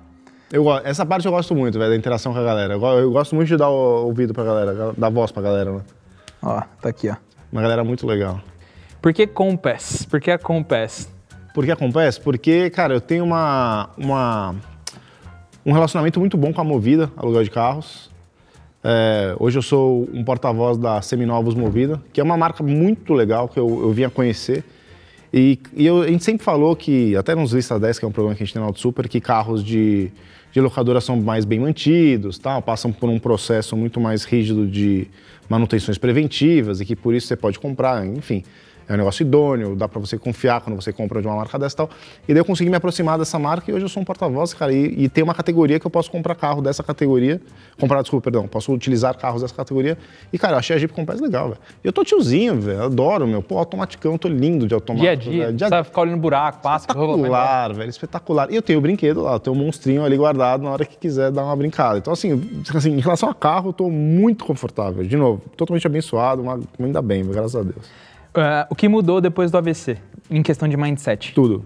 Eu, 0.53 0.65
essa 0.85 1.05
parte 1.05 1.27
eu 1.27 1.33
gosto 1.33 1.53
muito, 1.55 1.77
velho, 1.79 1.91
da 1.91 1.97
interação 1.97 2.33
com 2.33 2.39
a 2.39 2.43
galera. 2.45 2.75
Eu, 2.75 2.81
eu 2.81 3.11
gosto 3.11 3.35
muito 3.35 3.49
de 3.49 3.57
dar 3.57 3.69
o 3.69 4.07
ouvido 4.07 4.33
pra 4.33 4.45
galera, 4.45 4.93
dar 4.97 5.09
voz 5.11 5.33
pra 5.33 5.43
galera, 5.43 5.73
né? 5.73 5.81
Ó, 6.41 6.63
tá 6.81 6.89
aqui, 6.91 7.09
ó. 7.11 7.17
Uma 7.51 7.61
galera 7.61 7.83
muito 7.83 8.07
legal. 8.07 8.41
Por 9.03 9.13
que 9.13 9.27
Compass? 9.27 10.07
Por 10.09 10.21
que 10.21 10.31
a 10.31 10.39
Compass? 10.39 11.09
Por 11.59 11.65
que 11.65 11.73
acontece? 11.73 12.21
Porque, 12.21 12.71
cara, 12.71 12.95
eu 12.95 13.01
tenho 13.01 13.25
uma, 13.25 13.91
uma, 13.99 14.55
um 15.67 15.73
relacionamento 15.73 16.21
muito 16.21 16.37
bom 16.37 16.53
com 16.53 16.61
a 16.61 16.65
Movida, 16.65 17.11
aluguel 17.17 17.43
de 17.43 17.51
carros. 17.51 18.09
É, 18.85 19.35
hoje 19.41 19.59
eu 19.59 19.63
sou 19.63 20.09
um 20.15 20.23
porta-voz 20.23 20.79
da 20.79 21.03
Seminovos 21.03 21.57
Movida, 21.57 22.01
que 22.13 22.21
é 22.21 22.23
uma 22.23 22.37
marca 22.37 22.63
muito 22.63 23.13
legal 23.13 23.49
que 23.49 23.59
eu, 23.59 23.67
eu 23.67 23.91
vim 23.91 24.05
a 24.05 24.09
conhecer. 24.09 24.63
E, 25.35 25.59
e 25.75 25.85
eu- 25.85 26.03
a 26.03 26.07
gente 26.07 26.23
sempre 26.23 26.45
falou 26.45 26.77
que, 26.77 27.17
até 27.17 27.35
nos 27.35 27.51
Lista 27.53 27.77
10, 27.77 27.99
que 27.99 28.05
é 28.05 28.09
um 28.09 28.13
programa 28.13 28.37
que 28.37 28.43
a 28.45 28.47
gente 28.47 28.55
tem 28.55 28.63
na 28.63 28.69
Auto 28.69 28.79
Super, 28.79 29.09
que 29.09 29.21
carros 29.21 29.65
de, 29.65 30.13
de 30.53 30.61
locadora 30.61 31.01
são 31.01 31.21
mais 31.21 31.45
bem 31.45 31.59
mantidos, 31.59 32.39
tal, 32.39 32.63
passam 32.63 32.93
por 32.93 33.11
um 33.11 33.19
processo 33.19 33.77
muito 33.77 34.01
mais 34.01 34.23
rígido 34.23 34.65
de 34.65 35.09
manutenções 35.49 35.99
preventivas 35.99 36.81
e 36.81 36.85
que 36.85 36.95
por 36.95 37.17
isso 37.17 37.27
você 37.27 37.35
pode 37.35 37.59
comprar, 37.59 38.07
enfim. 38.07 38.45
É 38.89 38.95
um 38.95 38.97
negócio 38.97 39.23
idôneo, 39.23 39.77
dá 39.77 39.87
pra 39.87 40.01
você 40.01 40.17
confiar 40.17 40.63
quando 40.63 40.77
você 40.77 40.93
compra 40.93 41.21
de 41.21 41.27
uma 41.27 41.37
marca 41.37 41.59
dessa 41.59 41.75
e 41.75 41.77
tal. 41.77 41.91
E 42.27 42.33
daí 42.33 42.41
eu 42.41 42.45
consegui 42.45 42.71
me 42.71 42.77
aproximar 42.77 43.19
dessa 43.19 43.39
marca 43.39 43.71
e 43.71 43.75
hoje 43.75 43.85
eu 43.85 43.89
sou 43.89 44.03
um 44.03 44.05
porta-voz, 44.05 44.55
cara. 44.55 44.73
E, 44.73 45.05
e 45.05 45.09
tem 45.09 45.23
uma 45.23 45.35
categoria 45.35 45.79
que 45.79 45.87
eu 45.87 45.91
posso 45.91 46.11
comprar 46.11 46.35
carro 46.35 46.63
dessa 46.63 46.83
categoria. 46.83 47.41
Comprar, 47.79 48.01
desculpa, 48.01 48.25
perdão. 48.25 48.49
Posso 48.49 48.73
utilizar 48.73 49.17
carros 49.19 49.43
dessa 49.43 49.55
categoria. 49.55 49.99
E, 50.33 50.39
cara, 50.39 50.55
eu 50.55 50.59
achei 50.59 50.75
a 50.75 50.79
Jeep 50.79 50.95
Compass 50.95 51.21
legal, 51.21 51.49
velho. 51.49 51.61
Eu 51.85 51.93
tô 51.93 52.03
tiozinho, 52.03 52.59
velho. 52.61 52.85
Adoro, 52.85 53.27
meu. 53.27 53.43
Pô, 53.43 53.59
automaticão, 53.59 54.17
tô 54.17 54.29
lindo 54.29 54.67
de 54.67 54.73
automático. 54.73 55.03
Dia 55.03 55.13
a 55.13 55.15
dia, 55.15 55.45
velho. 55.47 55.57
Dia 55.57 55.69
sabe 55.69 55.87
ficar 55.87 56.01
olhando 56.01 56.19
buraco, 56.19 56.63
passa, 56.63 56.87
Espetacular, 56.89 57.75
velho, 57.75 57.91
espetacular. 57.91 58.51
E 58.51 58.57
eu 58.57 58.63
tenho 58.63 58.79
o 58.79 58.83
brinquedo 58.83 59.23
lá, 59.23 59.35
eu 59.35 59.41
tenho 59.41 59.55
um 59.55 59.59
monstrinho 59.59 60.05
ali 60.05 60.17
guardado 60.17 60.63
na 60.63 60.71
hora 60.71 60.85
que 60.87 60.97
quiser 60.97 61.31
dar 61.31 61.45
uma 61.45 61.57
brincada. 61.57 61.99
Então, 61.99 62.13
assim, 62.13 62.41
assim 62.75 62.93
em 62.93 63.01
relação 63.01 63.29
a 63.29 63.35
carro, 63.35 63.69
eu 63.69 63.73
tô 63.73 63.91
muito 63.91 64.45
confortável. 64.45 65.05
De 65.05 65.17
novo, 65.17 65.43
totalmente 65.57 65.87
abençoado, 65.87 66.43
mas 66.43 66.63
ainda 66.81 67.03
bem, 67.03 67.25
graças 67.25 67.55
a 67.55 67.63
Deus. 67.63 68.08
É, 68.35 68.67
o 68.71 68.75
que 68.75 68.89
mudou 68.89 69.21
depois 69.21 69.51
do 69.51 69.59
AVC, 69.59 69.99
em 70.31 70.43
questão 70.43 70.69
de 70.69 70.77
mindset? 70.77 71.33
Tudo. 71.35 71.65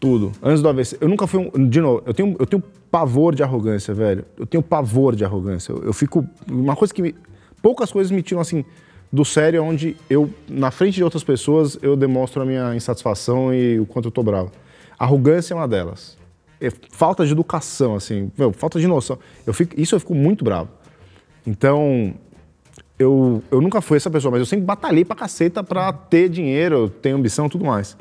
Tudo. 0.00 0.32
Antes 0.42 0.62
do 0.62 0.68
AVC. 0.68 0.98
Eu 1.00 1.08
nunca 1.08 1.26
fui 1.26 1.50
um. 1.54 1.68
De 1.68 1.80
novo, 1.80 2.02
eu 2.06 2.12
tenho, 2.12 2.36
eu 2.38 2.46
tenho 2.46 2.62
pavor 2.90 3.34
de 3.34 3.42
arrogância, 3.42 3.94
velho. 3.94 4.24
Eu 4.36 4.46
tenho 4.46 4.62
pavor 4.62 5.16
de 5.16 5.24
arrogância. 5.24 5.72
Eu, 5.72 5.84
eu 5.84 5.92
fico. 5.92 6.26
Uma 6.50 6.76
coisa 6.76 6.92
que 6.92 7.02
me. 7.02 7.14
Poucas 7.62 7.90
coisas 7.90 8.10
me 8.10 8.22
tiram 8.22 8.40
assim 8.40 8.64
do 9.12 9.24
sério, 9.24 9.62
onde 9.62 9.96
eu, 10.10 10.30
na 10.48 10.70
frente 10.70 10.96
de 10.96 11.04
outras 11.04 11.24
pessoas, 11.24 11.78
eu 11.80 11.96
demonstro 11.96 12.42
a 12.42 12.44
minha 12.44 12.74
insatisfação 12.74 13.54
e 13.54 13.78
o 13.80 13.86
quanto 13.86 14.06
eu 14.06 14.12
tô 14.12 14.22
bravo. 14.22 14.50
Arrogância 14.98 15.54
é 15.54 15.56
uma 15.56 15.68
delas. 15.68 16.18
É 16.60 16.70
falta 16.90 17.24
de 17.24 17.32
educação, 17.32 17.94
assim, 17.94 18.30
meu, 18.36 18.52
falta 18.52 18.80
de 18.80 18.86
noção. 18.86 19.18
Eu 19.46 19.54
fico, 19.54 19.78
isso 19.80 19.94
eu 19.94 20.00
fico 20.00 20.14
muito 20.14 20.44
bravo. 20.44 20.70
Então, 21.46 22.14
eu, 22.98 23.42
eu 23.50 23.60
nunca 23.60 23.80
fui 23.80 23.96
essa 23.98 24.10
pessoa, 24.10 24.32
mas 24.32 24.40
eu 24.40 24.46
sempre 24.46 24.64
batalhei 24.64 25.04
pra 25.04 25.14
caceta 25.14 25.62
pra 25.62 25.92
ter 25.92 26.28
dinheiro, 26.28 26.88
ter 26.88 27.10
ambição 27.10 27.46
e 27.46 27.50
tudo 27.50 27.64
mais. 27.64 27.96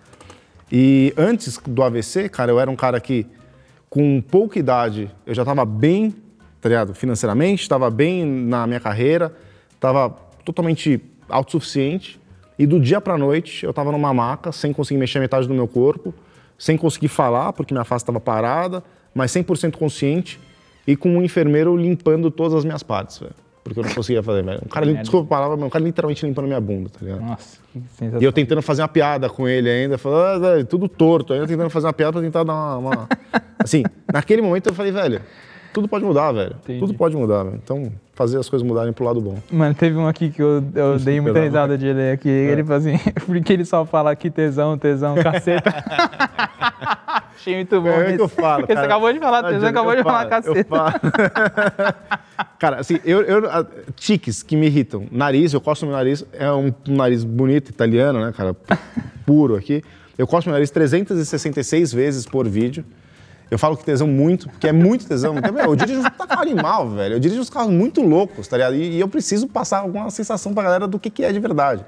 E 0.72 1.14
antes 1.18 1.60
do 1.66 1.84
AVC, 1.84 2.30
cara, 2.30 2.52
eu 2.52 2.60
era 2.60 2.72
um 2.72 2.76
cara 2.76 3.00
que, 3.00 3.26
com 3.90 4.22
pouca 4.22 4.58
idade, 4.58 5.12
eu 5.26 5.34
já 5.34 5.42
estava 5.42 5.66
bem, 5.66 6.16
tá 6.62 6.70
ligado? 6.70 6.94
Financeiramente, 6.94 7.62
estava 7.62 7.90
bem 7.90 8.26
na 8.26 8.66
minha 8.66 8.80
carreira, 8.80 9.36
estava 9.74 10.10
totalmente 10.44 11.02
autossuficiente. 11.30 12.20
E 12.58 12.66
do 12.66 12.80
dia 12.80 13.02
pra 13.02 13.18
noite, 13.18 13.66
eu 13.66 13.72
estava 13.72 13.92
numa 13.92 14.14
maca, 14.14 14.52
sem 14.52 14.72
conseguir 14.72 14.98
mexer 14.98 15.20
metade 15.20 15.46
do 15.46 15.54
meu 15.54 15.68
corpo, 15.68 16.14
sem 16.58 16.78
conseguir 16.78 17.10
falar, 17.10 17.52
porque 17.52 17.74
minha 17.74 17.84
face 17.84 18.04
estava 18.04 18.20
parada, 18.20 18.82
mas 19.14 19.32
100% 19.32 19.76
consciente, 19.76 20.40
e 20.88 20.96
com 20.96 21.10
um 21.10 21.22
enfermeiro 21.22 21.76
limpando 21.76 22.32
todas 22.32 22.54
as 22.54 22.64
minhas 22.64 22.82
partes, 22.82 23.20
velho. 23.20 23.45
Porque 23.66 23.80
eu 23.80 23.84
não 23.84 23.94
conseguia 23.96 24.22
fazer, 24.22 24.44
velho. 24.44 24.62
Um 24.64 24.70
cara, 24.70 24.86
desculpa 24.94 25.26
a 25.26 25.38
palavra, 25.40 25.58
mas 25.58 25.66
um 25.66 25.70
cara 25.72 25.84
literalmente 25.84 26.24
limpando 26.24 26.46
minha 26.46 26.62
bunda, 26.62 26.88
tá 26.88 27.00
ligado? 27.02 27.22
Nossa, 27.22 27.58
que 27.74 27.80
E 27.80 27.82
sensação. 27.98 28.22
eu 28.22 28.32
tentando 28.32 28.62
fazer 28.62 28.84
uma 28.84 28.88
piada 28.88 29.28
com 29.28 29.48
ele 29.48 29.68
ainda, 29.68 29.98
falando, 29.98 30.46
ah, 30.46 30.64
tudo 30.64 30.88
torto, 30.88 31.34
ainda 31.34 31.48
tentando 31.48 31.70
fazer 31.72 31.88
uma 31.88 31.94
piada 31.94 32.12
pra 32.14 32.22
tentar 32.22 32.44
dar 32.44 32.54
uma, 32.54 32.78
uma- 32.78 33.10
Assim, 33.58 33.82
naquele 34.14 34.44
momento 34.44 34.68
eu 34.68 34.74
falei, 34.76 34.92
velho, 34.92 35.20
tudo 35.74 35.88
pode 35.88 36.06
mudar, 36.06 36.32
velho. 36.32 36.56
Entendi. 36.64 36.80
Tudo 36.80 36.94
pode 36.94 37.18
mudar, 37.18 37.44
velho. 37.44 37.56
Então, 37.62 37.92
fazer 38.16 38.40
as 38.40 38.50
coisas 38.50 38.66
mudarem 38.66 38.94
pro 38.94 39.04
lado 39.06 39.20
bom. 39.22 39.38
Mano, 39.52 39.76
teve 39.76 39.98
um 39.98 40.08
aqui 40.08 40.30
que 40.30 40.42
eu, 40.42 40.64
eu 40.74 40.98
dei 40.98 41.20
muita 41.20 41.42
risada 41.42 41.78
de 41.78 41.92
ler 41.92 42.14
aqui. 42.14 42.30
Ele 42.30 42.64
falou 42.64 42.78
assim, 42.80 42.98
porque 43.28 43.54
ele 43.54 43.66
só 43.66 43.86
fala 43.86 44.10
aqui 44.10 44.30
tesão, 44.30 44.78
tesão, 44.78 45.16
caceta. 45.22 45.72
Achei 47.36 47.56
muito 47.56 47.80
bom. 47.82 47.90
É 47.90 48.14
o 48.14 48.16
que 48.16 48.22
eu 48.22 48.28
falo, 48.30 48.62
Porque 48.62 48.72
Você 48.74 48.76
cara. 48.76 48.88
acabou 48.88 49.12
de 49.14 49.20
falar 49.20 49.42
Não 49.44 49.50
tesão, 49.50 49.70
acabou 49.70 49.96
de 49.96 50.04
falar 50.04 50.30
falo, 50.30 50.46
eu 50.46 50.54
caceta. 50.54 50.70
falo. 50.70 50.94
Cara, 52.58 52.78
assim, 52.78 53.00
eu, 53.06 53.22
eu, 53.22 53.44
tiques 53.96 54.42
que 54.42 54.56
me 54.56 54.66
irritam. 54.68 55.06
Nariz, 55.12 55.54
eu 55.54 55.62
costo 55.62 55.86
meu 55.86 55.96
nariz, 55.96 56.26
é 56.34 56.52
um, 56.52 56.74
um 56.88 56.96
nariz 56.96 57.24
bonito, 57.24 57.70
italiano, 57.70 58.20
né, 58.20 58.34
cara? 58.36 58.56
Puro 59.26 59.56
aqui. 59.56 59.84
Eu 60.18 60.26
costo 60.26 60.48
meu 60.48 60.54
nariz 60.54 60.72
366 60.72 61.94
vezes 61.94 62.26
por 62.26 62.48
vídeo. 62.48 62.84
Eu 63.52 63.60
falo 63.60 63.78
que 63.78 63.86
tesão 63.86 64.08
muito, 64.08 64.50
porque 64.50 64.68
é 64.68 64.72
muito 64.72 65.08
tesão. 65.08 65.36
Porque, 65.36 65.52
meu, 65.52 65.66
eu 65.66 65.76
dirijo 65.76 66.00
um 66.00 66.04
carro 66.28 66.42
animal, 66.42 66.90
velho. 66.90 67.16
Eu 67.16 67.20
dirijo 67.20 67.42
uns 67.42 67.50
carros 67.50 67.72
muito 67.72 68.02
loucos, 68.02 68.48
tá 68.48 68.58
ligado? 68.58 68.76
E, 68.76 68.98
e 68.98 69.00
eu 69.00 69.08
preciso 69.08 69.48
passar 69.48 69.80
alguma 69.80 70.10
sensação 70.10 70.54
pra 70.54 70.64
galera 70.64 70.88
do 70.88 70.98
que, 71.00 71.10
que 71.10 71.24
é 71.24 71.32
de 71.32 71.40
verdade. 71.40 71.86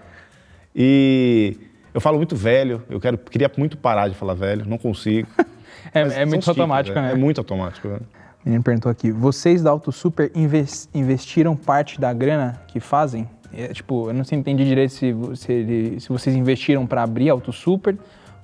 E 0.75 1.57
eu 1.93 1.99
falo 1.99 2.17
muito 2.17 2.35
velho, 2.35 2.83
eu 2.89 2.99
quero, 2.99 3.17
queria 3.17 3.51
muito 3.57 3.77
parar 3.77 4.07
de 4.07 4.15
falar 4.15 4.33
velho, 4.33 4.65
não 4.67 4.77
consigo. 4.77 5.27
É, 5.93 6.01
é 6.01 6.25
muito 6.25 6.41
tiques, 6.41 6.47
automático, 6.49 6.93
velho. 6.95 7.07
né? 7.07 7.13
É 7.13 7.15
muito 7.15 7.37
automático, 7.39 7.87
velho. 7.87 8.01
O 8.43 8.49
menino 8.49 8.61
perguntou 8.63 8.91
aqui, 8.91 9.09
vocês 9.09 9.63
da 9.63 9.69
Auto 9.71 9.89
Super 9.91 10.29
inves- 10.35 10.89
investiram 10.93 11.55
parte 11.55 11.99
da 11.99 12.11
grana 12.11 12.61
que 12.67 12.79
fazem? 12.79 13.27
É, 13.53 13.69
tipo, 13.69 14.09
eu 14.09 14.13
não 14.13 14.25
sei, 14.25 14.37
entendi 14.37 14.65
direito 14.65 14.91
se, 14.91 15.15
se, 15.35 15.95
se 15.99 16.09
vocês 16.09 16.35
investiram 16.35 16.85
para 16.85 17.03
abrir 17.03 17.29
a 17.29 17.33
Auto 17.33 17.53
Super 17.53 17.95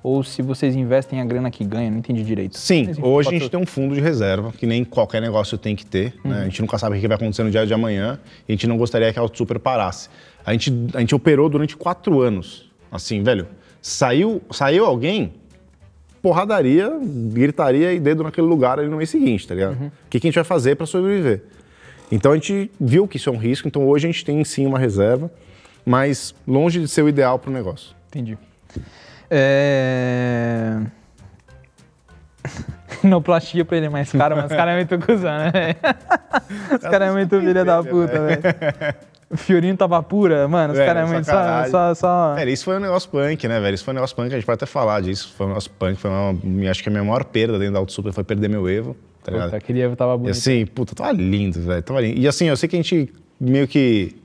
ou 0.04 0.22
se 0.22 0.42
vocês 0.42 0.76
investem 0.76 1.22
a 1.22 1.26
grana 1.26 1.50
que 1.50 1.64
ganham, 1.64 1.92
não 1.92 2.00
entendi 2.00 2.22
direito. 2.24 2.58
Sim, 2.58 2.88
Mas, 2.88 2.98
enfim, 2.98 3.08
hoje 3.08 3.30
a 3.30 3.32
gente 3.32 3.50
tem 3.50 3.60
um 3.60 3.66
fundo 3.66 3.96
de 3.96 4.02
reserva, 4.02 4.52
que 4.52 4.68
nem 4.68 4.84
qualquer 4.84 5.22
negócio 5.22 5.58
tem 5.58 5.78
que 5.78 5.86
ter. 5.86 6.14
né? 6.26 6.42
A 6.42 6.44
gente 6.44 6.62
nunca 6.62 6.78
sabe 6.78 6.98
o 6.98 7.00
que 7.00 7.08
vai 7.08 7.16
acontecer 7.16 7.42
no 7.44 7.50
dia 7.50 7.66
de 7.66 7.74
amanhã 7.74 8.20
e 8.48 8.52
a 8.52 8.54
gente 8.54 8.68
não 8.68 8.78
gostaria 8.78 9.12
que 9.14 9.18
a 9.18 9.22
Auto 9.22 9.38
Super 9.38 9.58
parasse. 9.60 10.10
A 10.46 10.52
gente, 10.52 10.74
a 10.94 11.00
gente 11.00 11.16
operou 11.16 11.48
durante 11.48 11.78
quatro 11.78 12.20
anos. 12.20 12.70
Assim, 12.92 13.24
velho, 13.24 13.48
saiu, 13.82 14.42
saiu 14.52 14.86
alguém, 14.86 15.34
porradaria, 16.22 16.92
gritaria 17.32 17.94
e 17.94 18.00
dedo 18.00 18.24
naquele 18.24 18.46
lugar 18.46 18.80
ali 18.80 18.90
no 18.90 18.98
mês 18.98 19.10
seguinte, 19.10 19.48
tá 19.48 19.56
ligado? 19.56 19.74
O 19.86 19.92
que, 20.10 20.20
que 20.20 20.28
a 20.28 20.30
gente 20.30 20.36
vai 20.36 20.44
fazer 20.44 20.76
para 20.76 20.86
sobreviver? 20.86 21.44
Então 22.12 22.34
a 22.34 22.36
gente 22.36 22.70
viu 22.80 23.08
que 23.08 23.16
isso 23.16 23.30
é 23.30 23.32
um 23.32 23.38
risco, 23.38 23.68
então 23.70 23.88
hoje 23.88 24.06
a 24.06 24.12
gente 24.12 24.26
tem 24.26 24.44
sim 24.44 24.66
uma 24.66 24.78
reserva, 24.78 25.32
mas 25.86 26.36
longe 26.46 26.80
de 26.82 26.88
ser 26.90 27.04
o 27.04 27.10
ideal 27.10 27.40
para 27.40 27.50
o 27.50 27.54
negócio. 27.54 27.96
Entendi. 28.10 28.38
É... 29.36 30.78
Noplastia 33.04 33.66
pra 33.66 33.78
ele 33.78 33.88
é 33.88 33.90
mais 33.90 34.12
caro, 34.12 34.36
mas 34.36 34.46
os 34.46 34.56
caras 34.56 34.74
é 34.74 34.78
muito 34.78 35.06
cuzão, 35.06 35.38
né? 35.40 35.52
velho? 35.52 35.76
Os 36.76 36.82
caras 36.82 37.10
é 37.10 37.12
muito 37.12 37.40
filha 37.40 37.66
da 37.66 37.84
puta, 37.84 38.20
velho. 38.22 38.42
Fiorinho 39.36 39.76
tava 39.76 40.02
pura, 40.04 40.48
mano, 40.48 40.74
os 40.74 40.78
Velho, 40.78 40.94
caras 40.94 41.10
é 41.10 41.12
muito 41.12 41.26
só, 41.26 41.32
sacanagem. 41.32 41.72
só, 41.72 41.96
só... 41.96 42.36
Velho, 42.36 42.52
isso 42.52 42.66
foi 42.66 42.78
um 42.78 42.80
negócio 42.80 43.10
punk, 43.10 43.48
né, 43.48 43.60
velho? 43.60 43.74
Isso 43.74 43.84
foi 43.84 43.92
um 43.94 43.96
negócio 43.96 44.16
punk, 44.16 44.28
a 44.28 44.36
gente 44.36 44.46
pode 44.46 44.56
até 44.58 44.66
falar 44.68 45.02
disso. 45.02 45.34
Foi 45.36 45.48
um 45.48 45.50
negócio 45.50 45.72
punk, 45.72 45.96
foi 46.00 46.12
uma, 46.12 46.70
acho 46.70 46.84
que 46.84 46.90
a 46.90 46.92
minha 46.92 47.04
maior 47.04 47.24
perda 47.24 47.58
dentro 47.58 47.74
da 47.74 47.80
Auto 47.80 47.92
Super 47.92 48.14
foi 48.14 48.24
perder 48.24 48.48
meu 48.48 48.70
Evo, 48.70 48.96
tá 49.24 49.32
ligado? 49.32 49.50
Puta, 49.50 49.60
queria 49.62 49.86
eu 49.86 49.96
tava 49.96 50.14
E 50.14 50.18
bonito. 50.18 50.32
assim, 50.32 50.66
puta, 50.68 50.94
tava 50.94 51.12
lindo, 51.14 51.60
velho, 51.62 51.82
tava 51.82 52.02
lindo. 52.02 52.20
E 52.20 52.28
assim, 52.28 52.46
eu 52.46 52.56
sei 52.56 52.70
que 52.70 52.76
a 52.76 52.82
gente 52.82 53.12
meio 53.40 53.68
que, 53.68 54.16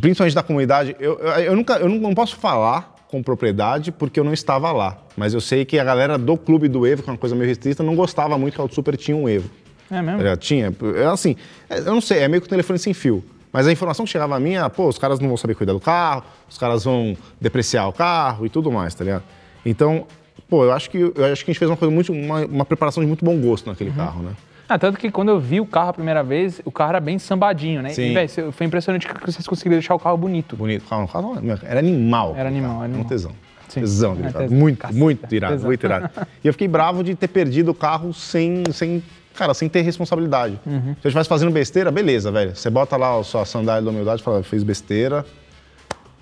principalmente 0.00 0.34
da 0.34 0.42
comunidade, 0.42 0.96
eu, 0.98 1.18
eu, 1.18 1.28
eu 1.32 1.56
nunca, 1.56 1.74
eu 1.74 1.88
não, 1.88 1.96
não 1.98 2.14
posso 2.14 2.36
falar 2.36 2.94
com 3.10 3.22
propriedade 3.22 3.90
porque 3.90 4.20
eu 4.20 4.24
não 4.24 4.32
estava 4.32 4.70
lá. 4.72 4.98
Mas 5.16 5.34
eu 5.34 5.40
sei 5.40 5.64
que 5.64 5.78
a 5.78 5.84
galera 5.84 6.16
do 6.16 6.36
clube 6.36 6.68
do 6.68 6.86
Evo, 6.86 7.02
que 7.02 7.10
é 7.10 7.12
uma 7.12 7.18
coisa 7.18 7.34
meio 7.34 7.48
restrita, 7.48 7.82
não 7.82 7.96
gostava 7.96 8.38
muito 8.38 8.54
que 8.54 8.60
a 8.60 8.64
Auto 8.64 8.74
Super 8.74 8.96
tinha 8.96 9.16
um 9.16 9.28
Evo. 9.28 9.50
É 9.90 10.00
mesmo? 10.00 10.18
ligado? 10.18 10.38
Tinha. 10.38 10.72
É 10.96 11.06
assim, 11.06 11.34
é, 11.68 11.78
eu 11.80 11.84
não 11.86 12.00
sei, 12.00 12.20
é 12.20 12.28
meio 12.28 12.40
que 12.40 12.46
o 12.46 12.50
telefone 12.50 12.78
sem 12.78 12.94
fio. 12.94 13.24
Mas 13.52 13.66
a 13.66 13.72
informação 13.72 14.04
que 14.04 14.12
chegava 14.12 14.36
a 14.36 14.40
mim 14.40 14.52
era, 14.54 14.70
pô, 14.70 14.86
os 14.86 14.96
caras 14.96 15.18
não 15.18 15.26
vão 15.26 15.36
saber 15.36 15.56
cuidar 15.56 15.72
do 15.72 15.80
carro, 15.80 16.22
os 16.48 16.56
caras 16.56 16.84
vão 16.84 17.16
depreciar 17.40 17.88
o 17.88 17.92
carro 17.92 18.46
e 18.46 18.48
tudo 18.48 18.70
mais, 18.70 18.94
tá 18.94 19.02
ligado? 19.02 19.24
Então, 19.66 20.06
pô, 20.48 20.62
eu 20.64 20.72
acho 20.72 20.88
que, 20.88 20.98
eu 20.98 21.24
acho 21.32 21.44
que 21.44 21.50
a 21.50 21.52
gente 21.52 21.58
fez 21.58 21.68
uma 21.68 21.76
coisa 21.76 21.92
muito, 21.92 22.12
uma, 22.12 22.44
uma 22.46 22.64
preparação 22.64 23.02
de 23.02 23.08
muito 23.08 23.24
bom 23.24 23.36
gosto 23.40 23.66
Uhum. 23.66 23.72
naquele 23.72 23.90
carro, 23.90 24.22
né? 24.22 24.32
Ah, 24.72 24.78
tanto 24.78 24.98
que 24.98 25.10
quando 25.10 25.30
eu 25.30 25.40
vi 25.40 25.60
o 25.60 25.66
carro 25.66 25.88
a 25.90 25.92
primeira 25.92 26.22
vez, 26.22 26.60
o 26.64 26.70
carro 26.70 26.90
era 26.90 27.00
bem 27.00 27.18
sambadinho, 27.18 27.82
né? 27.82 27.88
Sim. 27.88 28.12
E, 28.12 28.14
velho, 28.14 28.52
foi 28.52 28.66
impressionante 28.66 29.08
que 29.08 29.26
vocês 29.26 29.44
conseguiram 29.44 29.72
deixar 29.76 29.96
o 29.96 29.98
carro 29.98 30.16
bonito. 30.16 30.54
Bonito. 30.56 30.84
Calma, 30.88 31.40
meu, 31.42 31.58
era 31.64 31.80
animal. 31.80 32.34
Era 32.36 32.48
animal, 32.48 32.70
carro, 32.70 32.80
era 32.84 32.84
animal. 32.84 33.04
Um 33.04 33.08
tesão. 33.08 33.32
Sim. 33.68 33.80
Tesão, 33.80 34.12
É, 34.12 34.22
carro. 34.30 34.44
tesão. 34.44 34.56
Muito, 34.56 34.78
Caceta. 34.78 34.98
muito 35.00 35.34
irado, 35.34 35.54
Tesão. 35.54 35.66
muito 35.66 35.84
irado. 35.84 36.10
E 36.44 36.46
eu 36.46 36.52
fiquei 36.52 36.68
bravo 36.68 37.02
de 37.02 37.16
ter 37.16 37.26
perdido 37.26 37.72
o 37.72 37.74
carro 37.74 38.14
sem, 38.14 38.62
sem 38.72 39.02
cara, 39.34 39.52
sem 39.54 39.68
ter 39.68 39.80
responsabilidade. 39.82 40.60
Uhum. 40.64 40.80
Se 40.80 40.88
eu 40.88 41.08
estivesse 41.08 41.28
fazendo 41.28 41.50
besteira, 41.50 41.90
beleza, 41.90 42.30
velho. 42.30 42.54
Você 42.54 42.70
bota 42.70 42.96
lá 42.96 43.18
a 43.18 43.24
sua 43.24 43.44
sandália 43.44 43.82
da 43.82 43.90
humildade 43.90 44.20
e 44.20 44.24
fala, 44.24 44.40
fez 44.44 44.62
besteira, 44.62 45.26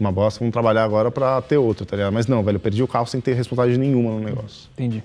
uma 0.01 0.13
bosta, 0.13 0.39
vamos 0.41 0.53
trabalhar 0.53 0.85
agora 0.85 1.11
pra 1.11 1.43
ter 1.43 1.57
outro, 1.59 1.85
tá 1.85 1.97
ligado? 1.97 2.13
Mas 2.15 2.27
não, 2.27 2.43
velho, 2.43 2.57
eu 2.57 2.61
perdi 2.61 2.83
o 2.83 2.89
carro 2.89 3.07
sem 3.07 3.21
ter 3.21 3.35
responsabilidade 3.35 3.79
nenhuma 3.79 4.13
no 4.13 4.21
negócio. 4.21 4.69
Entendi. 4.75 5.03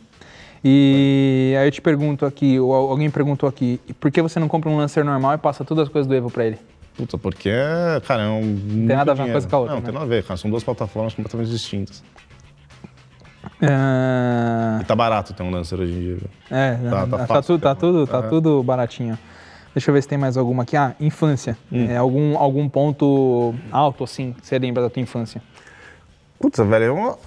E 0.64 1.54
aí 1.60 1.68
eu 1.68 1.72
te 1.72 1.82
pergunto 1.82 2.26
aqui, 2.26 2.58
ou 2.60 2.74
alguém 2.74 3.10
perguntou 3.10 3.50
aqui, 3.50 3.80
por 4.00 4.10
que 4.12 4.22
você 4.22 4.40
não 4.40 4.48
compra 4.48 4.70
um 4.70 4.78
Lancer 4.78 5.04
normal 5.04 5.34
e 5.34 5.38
passa 5.38 5.66
todas 5.66 5.84
as 5.88 5.90
coisas 5.92 6.08
do 6.08 6.16
Evo 6.16 6.32
pra 6.32 6.46
ele? 6.46 6.58
Puta, 6.96 7.18
porque, 7.18 7.50
é, 7.50 8.00
cara, 8.06 8.24
é 8.24 8.28
um. 8.30 8.42
Não 8.46 8.88
tem 8.88 8.96
nada 8.96 9.12
a 9.12 9.16
ver 9.16 9.24
uma 9.24 9.32
coisa 9.32 9.48
com 9.48 9.56
a 9.56 9.60
outra, 9.60 9.74
Não, 9.76 9.82
né? 9.82 9.86
tem 9.86 9.94
nada 9.94 10.06
a 10.06 10.08
ver, 10.08 10.24
cara. 10.24 10.38
São 10.38 10.50
duas 10.50 10.64
plataformas 10.64 11.14
completamente 11.14 11.50
distintas. 11.50 12.04
Ah, 13.62 14.80
E 14.82 14.86
tá 14.86 14.96
barato 14.96 15.34
ter 15.34 15.44
um 15.44 15.50
Lancer 15.50 15.80
hoje 15.80 15.92
em 15.92 16.00
dia, 16.00 16.16
viu? 16.16 16.30
É, 16.52 16.76
Tá- 16.90 17.08
tá 17.08 17.18
tá, 17.18 17.28
fácil 17.28 17.44
tudo, 17.56 17.62
tá, 17.62 17.76
tudo, 17.76 18.08
tá 18.08 18.18
Aham. 18.20 18.30
tudo 18.30 18.64
baratinho. 18.64 19.18
Deixa 19.74 19.90
eu 19.90 19.94
ver 19.94 20.04
se 20.04 20.08
tem 20.08 20.18
mais 20.20 20.38
alguma 20.38 20.64
aqui. 20.64 20.78
Ah, 20.78 20.94
infância. 21.00 21.58
Hum. 21.72 21.88
É, 21.90 21.98
algum, 21.98 22.38
algum 22.38 22.70
ponto 22.70 23.56
alto, 23.72 24.04
assim, 24.04 24.34
que 24.34 24.46
você 24.46 24.60
lembra 24.60 24.84
da 24.84 24.90
tua 24.90 25.02
infância? 25.02 25.42
Putz, 26.40 26.60
velho, 26.60 26.86
eu, 26.86 27.20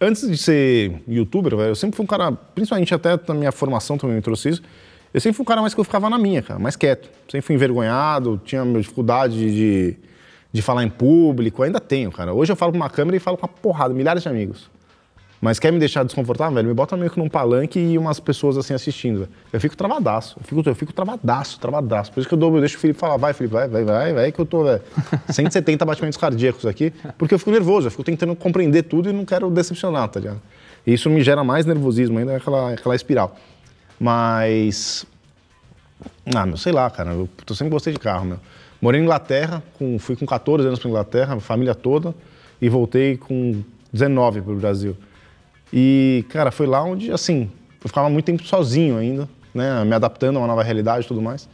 antes 0.00 0.28
de 0.28 0.36
ser 0.36 1.02
youtuber, 1.08 1.54
eu 1.54 1.74
sempre 1.74 1.96
fui 1.96 2.04
um 2.04 2.06
cara, 2.06 2.32
principalmente 2.32 2.94
até 2.94 3.18
na 3.28 3.34
minha 3.34 3.52
formação 3.52 3.98
também 3.98 4.16
me 4.16 4.22
trouxe 4.22 4.50
isso, 4.50 4.62
eu 5.12 5.20
sempre 5.20 5.36
fui 5.36 5.42
um 5.42 5.46
cara 5.46 5.60
mais 5.60 5.74
que 5.74 5.80
eu 5.80 5.84
ficava 5.84 6.08
na 6.10 6.18
minha, 6.18 6.42
cara, 6.42 6.58
mais 6.60 6.76
quieto. 6.76 7.08
Sempre 7.28 7.42
fui 7.42 7.54
envergonhado, 7.54 8.40
tinha 8.44 8.64
dificuldade 8.64 9.34
de, 9.36 9.96
de 10.52 10.62
falar 10.62 10.84
em 10.84 10.90
público, 10.90 11.62
ainda 11.62 11.80
tenho, 11.80 12.12
cara. 12.12 12.34
Hoje 12.34 12.52
eu 12.52 12.56
falo 12.56 12.72
com 12.72 12.78
uma 12.78 12.90
câmera 12.90 13.16
e 13.16 13.20
falo 13.20 13.36
com 13.36 13.46
uma 13.46 13.52
porrada, 13.52 13.94
milhares 13.94 14.22
de 14.22 14.28
amigos. 14.28 14.70
Mas 15.40 15.60
quer 15.60 15.72
me 15.72 15.78
deixar 15.78 16.02
desconfortável, 16.04 16.54
velho? 16.56 16.66
Me 16.68 16.74
bota 16.74 16.96
meio 16.96 17.10
que 17.10 17.18
num 17.18 17.28
palanque 17.28 17.78
e 17.78 17.96
umas 17.96 18.18
pessoas 18.18 18.56
assim 18.56 18.74
assistindo, 18.74 19.20
velho. 19.20 19.30
Eu 19.52 19.60
fico 19.60 19.76
travadaço, 19.76 20.36
eu 20.40 20.44
fico, 20.44 20.68
eu 20.68 20.74
fico 20.74 20.92
travadaço, 20.92 21.60
travadaço. 21.60 22.12
Por 22.12 22.18
isso 22.20 22.28
que 22.28 22.34
eu, 22.34 22.38
dou, 22.38 22.52
eu 22.54 22.60
deixo 22.60 22.76
o 22.76 22.80
Felipe 22.80 22.98
falar, 22.98 23.16
vai, 23.18 23.32
Felipe, 23.32 23.54
vai, 23.54 23.68
vai, 23.68 23.84
vai, 23.84 24.12
vai, 24.12 24.32
que 24.32 24.40
eu 24.40 24.44
tô, 24.46 24.64
velho. 24.64 24.82
170 25.30 25.84
batimentos 25.84 26.16
cardíacos 26.18 26.66
aqui, 26.66 26.92
porque 27.16 27.32
eu 27.34 27.38
fico 27.38 27.52
nervoso, 27.52 27.86
eu 27.86 27.90
fico 27.92 28.02
tentando 28.02 28.34
compreender 28.34 28.82
tudo 28.82 29.08
e 29.10 29.12
não 29.12 29.24
quero 29.24 29.48
decepcionar, 29.48 30.08
tá 30.08 30.18
ligado? 30.18 30.40
E 30.84 30.92
isso 30.94 31.08
me 31.08 31.22
gera 31.22 31.44
mais 31.44 31.64
nervosismo 31.64 32.18
ainda, 32.18 32.36
aquela, 32.36 32.72
aquela 32.72 32.96
espiral. 32.96 33.36
Mas. 34.00 35.06
Ah, 36.34 36.46
meu, 36.46 36.56
sei 36.56 36.72
lá, 36.72 36.88
cara. 36.90 37.12
Eu 37.12 37.28
tô- 37.44 37.54
sempre 37.54 37.70
gostei 37.70 37.92
de 37.92 37.98
carro, 37.98 38.24
meu. 38.24 38.38
Morei 38.80 39.00
na 39.00 39.04
Inglaterra, 39.04 39.62
com, 39.78 39.98
fui 39.98 40.14
com 40.16 40.24
14 40.24 40.66
anos 40.66 40.78
pra 40.78 40.88
Inglaterra, 40.88 41.38
família 41.40 41.74
toda, 41.74 42.14
e 42.60 42.68
voltei 42.68 43.16
com 43.16 43.62
19 43.92 44.40
pro 44.40 44.54
Brasil. 44.56 44.96
E, 45.72 46.24
cara, 46.28 46.50
foi 46.50 46.66
lá 46.66 46.82
onde, 46.82 47.12
assim, 47.12 47.50
eu 47.82 47.88
ficava 47.88 48.08
muito 48.08 48.24
tempo 48.24 48.42
sozinho 48.44 48.96
ainda, 48.96 49.28
né? 49.54 49.84
Me 49.84 49.94
adaptando 49.94 50.36
a 50.36 50.40
uma 50.40 50.46
nova 50.46 50.62
realidade 50.62 51.04
e 51.04 51.08
tudo 51.08 51.20
mais. 51.22 51.48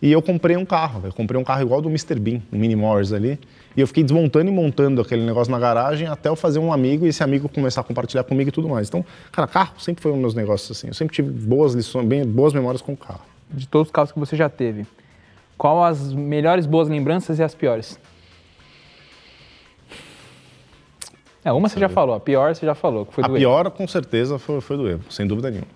E 0.00 0.12
eu 0.12 0.20
comprei 0.20 0.56
um 0.56 0.66
carro, 0.66 1.00
velho. 1.00 1.14
Comprei 1.14 1.40
um 1.40 1.44
carro 1.44 1.62
igual 1.62 1.80
do 1.80 1.88
Mr. 1.88 2.18
Bean, 2.18 2.42
um 2.52 2.58
Mini 2.58 2.76
Morris 2.76 3.12
ali. 3.12 3.38
E 3.76 3.80
eu 3.80 3.86
fiquei 3.86 4.04
desmontando 4.04 4.50
e 4.50 4.52
montando 4.52 5.00
aquele 5.00 5.24
negócio 5.24 5.50
na 5.50 5.58
garagem 5.58 6.06
até 6.06 6.28
eu 6.28 6.36
fazer 6.36 6.58
um 6.58 6.72
amigo 6.72 7.06
e 7.06 7.08
esse 7.08 7.22
amigo 7.22 7.48
começar 7.48 7.80
a 7.80 7.84
compartilhar 7.84 8.22
comigo 8.24 8.50
e 8.50 8.52
tudo 8.52 8.68
mais. 8.68 8.88
Então, 8.88 9.04
cara, 9.32 9.48
carro 9.48 9.80
sempre 9.80 10.02
foi 10.02 10.12
um 10.12 10.16
dos 10.16 10.22
meus 10.22 10.34
negócios 10.34 10.76
assim. 10.76 10.88
Eu 10.88 10.94
sempre 10.94 11.14
tive 11.14 11.30
boas 11.30 11.72
lições, 11.74 12.06
bem, 12.06 12.24
boas 12.24 12.52
memórias 12.52 12.82
com 12.82 12.92
o 12.92 12.96
carro. 12.96 13.22
De 13.50 13.66
todos 13.66 13.88
os 13.88 13.92
carros 13.92 14.12
que 14.12 14.18
você 14.18 14.36
já 14.36 14.48
teve, 14.48 14.86
qual 15.56 15.82
as 15.82 16.12
melhores 16.12 16.66
boas 16.66 16.88
lembranças 16.88 17.38
e 17.38 17.42
as 17.42 17.54
piores? 17.54 17.98
É, 21.44 21.52
uma 21.52 21.68
você 21.68 21.78
já 21.78 21.88
falou, 21.88 22.14
a 22.14 22.20
pior 22.20 22.54
você 22.54 22.64
já 22.64 22.74
falou, 22.74 23.04
que 23.04 23.12
foi 23.14 23.22
A 23.24 23.28
do 23.28 23.32
Evo. 23.34 23.38
pior, 23.40 23.70
com 23.70 23.86
certeza, 23.86 24.38
foi, 24.38 24.60
foi 24.60 24.76
do 24.76 24.88
Evo, 24.88 25.12
sem 25.12 25.26
dúvida 25.26 25.50
nenhuma. 25.50 25.68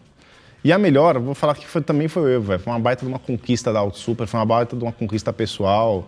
E 0.65 0.73
a 0.73 0.79
melhor, 0.79 1.19
vou 1.19 1.35
falar 1.35 1.55
que 1.55 1.67
foi- 1.67 1.83
também 1.83 2.09
foi 2.09 2.23
o 2.23 2.29
Evo, 2.29 2.45
velho. 2.47 2.59
Foi 2.61 2.73
uma 2.73 2.79
baita 2.81 3.05
de 3.05 3.11
uma 3.13 3.19
conquista 3.19 3.73
da 3.73 3.79
Auto 3.81 3.99
Super, 3.99 4.27
foi 4.27 4.41
uma 4.41 4.47
baita 4.47 4.75
de 4.77 4.83
uma 4.83 4.93
conquista 4.93 5.33
pessoal. 5.33 6.07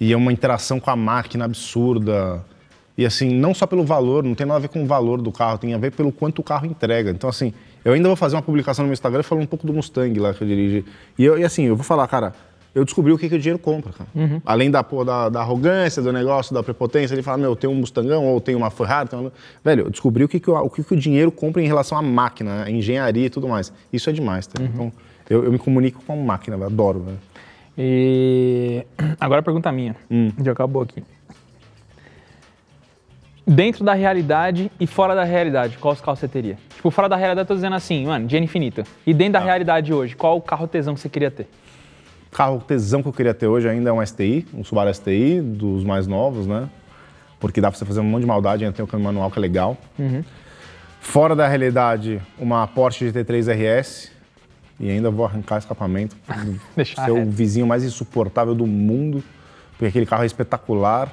E 0.00 0.12
é 0.12 0.16
uma 0.16 0.32
interação 0.32 0.80
com 0.80 0.90
a 0.90 0.96
máquina 0.96 1.44
absurda. 1.44 2.42
E 2.96 3.04
assim, 3.06 3.28
não 3.34 3.54
só 3.54 3.66
pelo 3.66 3.84
valor, 3.84 4.22
não 4.24 4.34
tem 4.34 4.46
nada 4.46 4.58
a 4.58 4.60
ver 4.60 4.68
com 4.68 4.82
o 4.82 4.86
valor 4.86 5.20
do 5.20 5.30
carro, 5.32 5.58
tem 5.58 5.74
a 5.74 5.78
ver 5.78 5.92
pelo 5.92 6.10
quanto 6.12 6.38
o 6.40 6.42
carro 6.42 6.66
entrega. 6.66 7.10
Então, 7.10 7.28
assim, 7.28 7.52
eu 7.84 7.92
ainda 7.92 8.08
vou 8.08 8.16
fazer 8.16 8.36
uma 8.36 8.42
publicação 8.42 8.82
no 8.84 8.88
meu 8.88 8.92
Instagram 8.94 9.22
falando 9.22 9.44
um 9.44 9.46
pouco 9.46 9.66
do 9.66 9.72
Mustang 9.72 10.18
lá 10.18 10.32
que 10.34 10.42
eu 10.42 10.48
dirigi. 10.48 10.84
E, 11.18 11.24
eu, 11.24 11.38
e 11.38 11.44
assim, 11.44 11.64
eu 11.64 11.76
vou 11.76 11.84
falar, 11.84 12.06
cara, 12.08 12.34
eu 12.74 12.84
descobri 12.84 13.12
o 13.12 13.18
que, 13.18 13.28
que 13.28 13.34
o 13.34 13.38
dinheiro 13.38 13.58
compra, 13.58 13.92
cara. 13.92 14.08
Além 14.46 14.70
da, 14.70 14.82
da, 14.82 15.28
da 15.28 15.40
arrogância, 15.40 16.00
do 16.00 16.12
negócio, 16.12 16.54
da 16.54 16.62
prepotência, 16.62 17.14
ele 17.14 17.22
fala, 17.22 17.36
meu, 17.38 17.50
eu 17.50 17.56
tenho 17.56 17.72
um 17.72 17.76
Mustangão 17.76 18.24
ou 18.26 18.40
tenho 18.40 18.56
uma 18.58 18.70
Ferrari. 18.70 19.08
Tenho 19.10 19.22
uma... 19.22 19.32
Velho, 19.62 19.84
eu 19.86 19.90
descobri 19.90 20.24
o 20.24 20.28
que, 20.28 20.40
que, 20.40 20.50
o, 20.50 20.56
o 20.58 20.70
que, 20.70 20.82
que 20.82 20.94
o 20.94 20.96
dinheiro 20.96 21.30
compra 21.30 21.60
em 21.62 21.66
relação 21.66 21.98
à 21.98 22.02
máquina, 22.02 22.64
à 22.64 22.70
engenharia 22.70 23.26
e 23.26 23.30
tudo 23.30 23.46
mais. 23.48 23.72
Isso 23.92 24.08
é 24.08 24.12
demais, 24.12 24.46
tá? 24.46 24.62
Então, 24.62 24.90
eu, 25.28 25.44
eu 25.44 25.52
me 25.52 25.58
comunico 25.58 26.02
com 26.06 26.12
a 26.14 26.16
máquina, 26.16 26.56
velho, 26.56 26.70
adoro, 26.70 27.00
velho. 27.00 27.18
E 27.76 28.86
agora 29.20 29.40
a 29.40 29.42
pergunta 29.42 29.70
minha. 29.70 29.94
Hum. 30.10 30.30
Já 30.42 30.52
acabou 30.52 30.82
aqui. 30.82 31.02
Dentro 33.46 33.84
da 33.84 33.92
realidade 33.92 34.70
e 34.78 34.86
fora 34.86 35.14
da 35.14 35.24
realidade, 35.24 35.76
qual 35.78 35.92
os 35.92 36.00
carros 36.00 36.20
você 36.20 36.28
teria? 36.28 36.56
Tipo, 36.76 36.90
fora 36.90 37.08
da 37.08 37.16
realidade, 37.16 37.44
eu 37.44 37.48
tô 37.48 37.54
dizendo 37.54 37.74
assim, 37.74 38.06
mano, 38.06 38.26
dinheiro 38.26 38.44
infinito. 38.44 38.84
E 39.06 39.12
dentro 39.12 39.34
da 39.34 39.40
Tá. 39.40 39.46
realidade 39.46 39.92
hoje, 39.92 40.14
qual 40.14 40.36
o 40.36 40.40
carro 40.40 40.66
tesão 40.68 40.94
que 40.94 41.00
você 41.00 41.08
queria 41.08 41.30
ter? 41.30 41.48
Carro 42.32 42.60
tesão 42.66 43.02
que 43.02 43.08
eu 43.08 43.12
queria 43.12 43.34
ter 43.34 43.46
hoje 43.46 43.68
ainda 43.68 43.90
é 43.90 43.92
um 43.92 44.04
STI, 44.04 44.46
um 44.54 44.64
Subaru 44.64 44.92
STI, 44.92 45.40
dos 45.40 45.84
mais 45.84 46.06
novos, 46.06 46.46
né? 46.46 46.68
Porque 47.38 47.60
dá 47.60 47.70
pra 47.70 47.78
você 47.78 47.84
fazer 47.84 48.00
um 48.00 48.04
monte 48.04 48.22
de 48.22 48.26
maldade, 48.26 48.64
ainda 48.64 48.74
tem 48.74 48.82
o 48.82 48.88
câmbio 48.88 49.04
manual 49.04 49.30
que 49.30 49.38
é 49.38 49.42
legal. 49.42 49.76
Fora 51.00 51.36
da 51.36 51.46
realidade, 51.46 52.22
uma 52.38 52.66
Porsche 52.66 53.10
GT3 53.12 53.52
RS. 53.52 54.10
E 54.80 54.90
ainda 54.90 55.10
vou 55.10 55.26
arrancar 55.26 55.58
escapamento. 55.58 56.16
Deixar 56.74 57.04
ser 57.04 57.10
o 57.10 57.28
vizinho 57.30 57.66
mais 57.66 57.84
insuportável 57.84 58.54
do 58.54 58.66
mundo, 58.66 59.22
porque 59.72 59.86
aquele 59.86 60.06
carro 60.06 60.22
é 60.22 60.26
espetacular. 60.26 61.12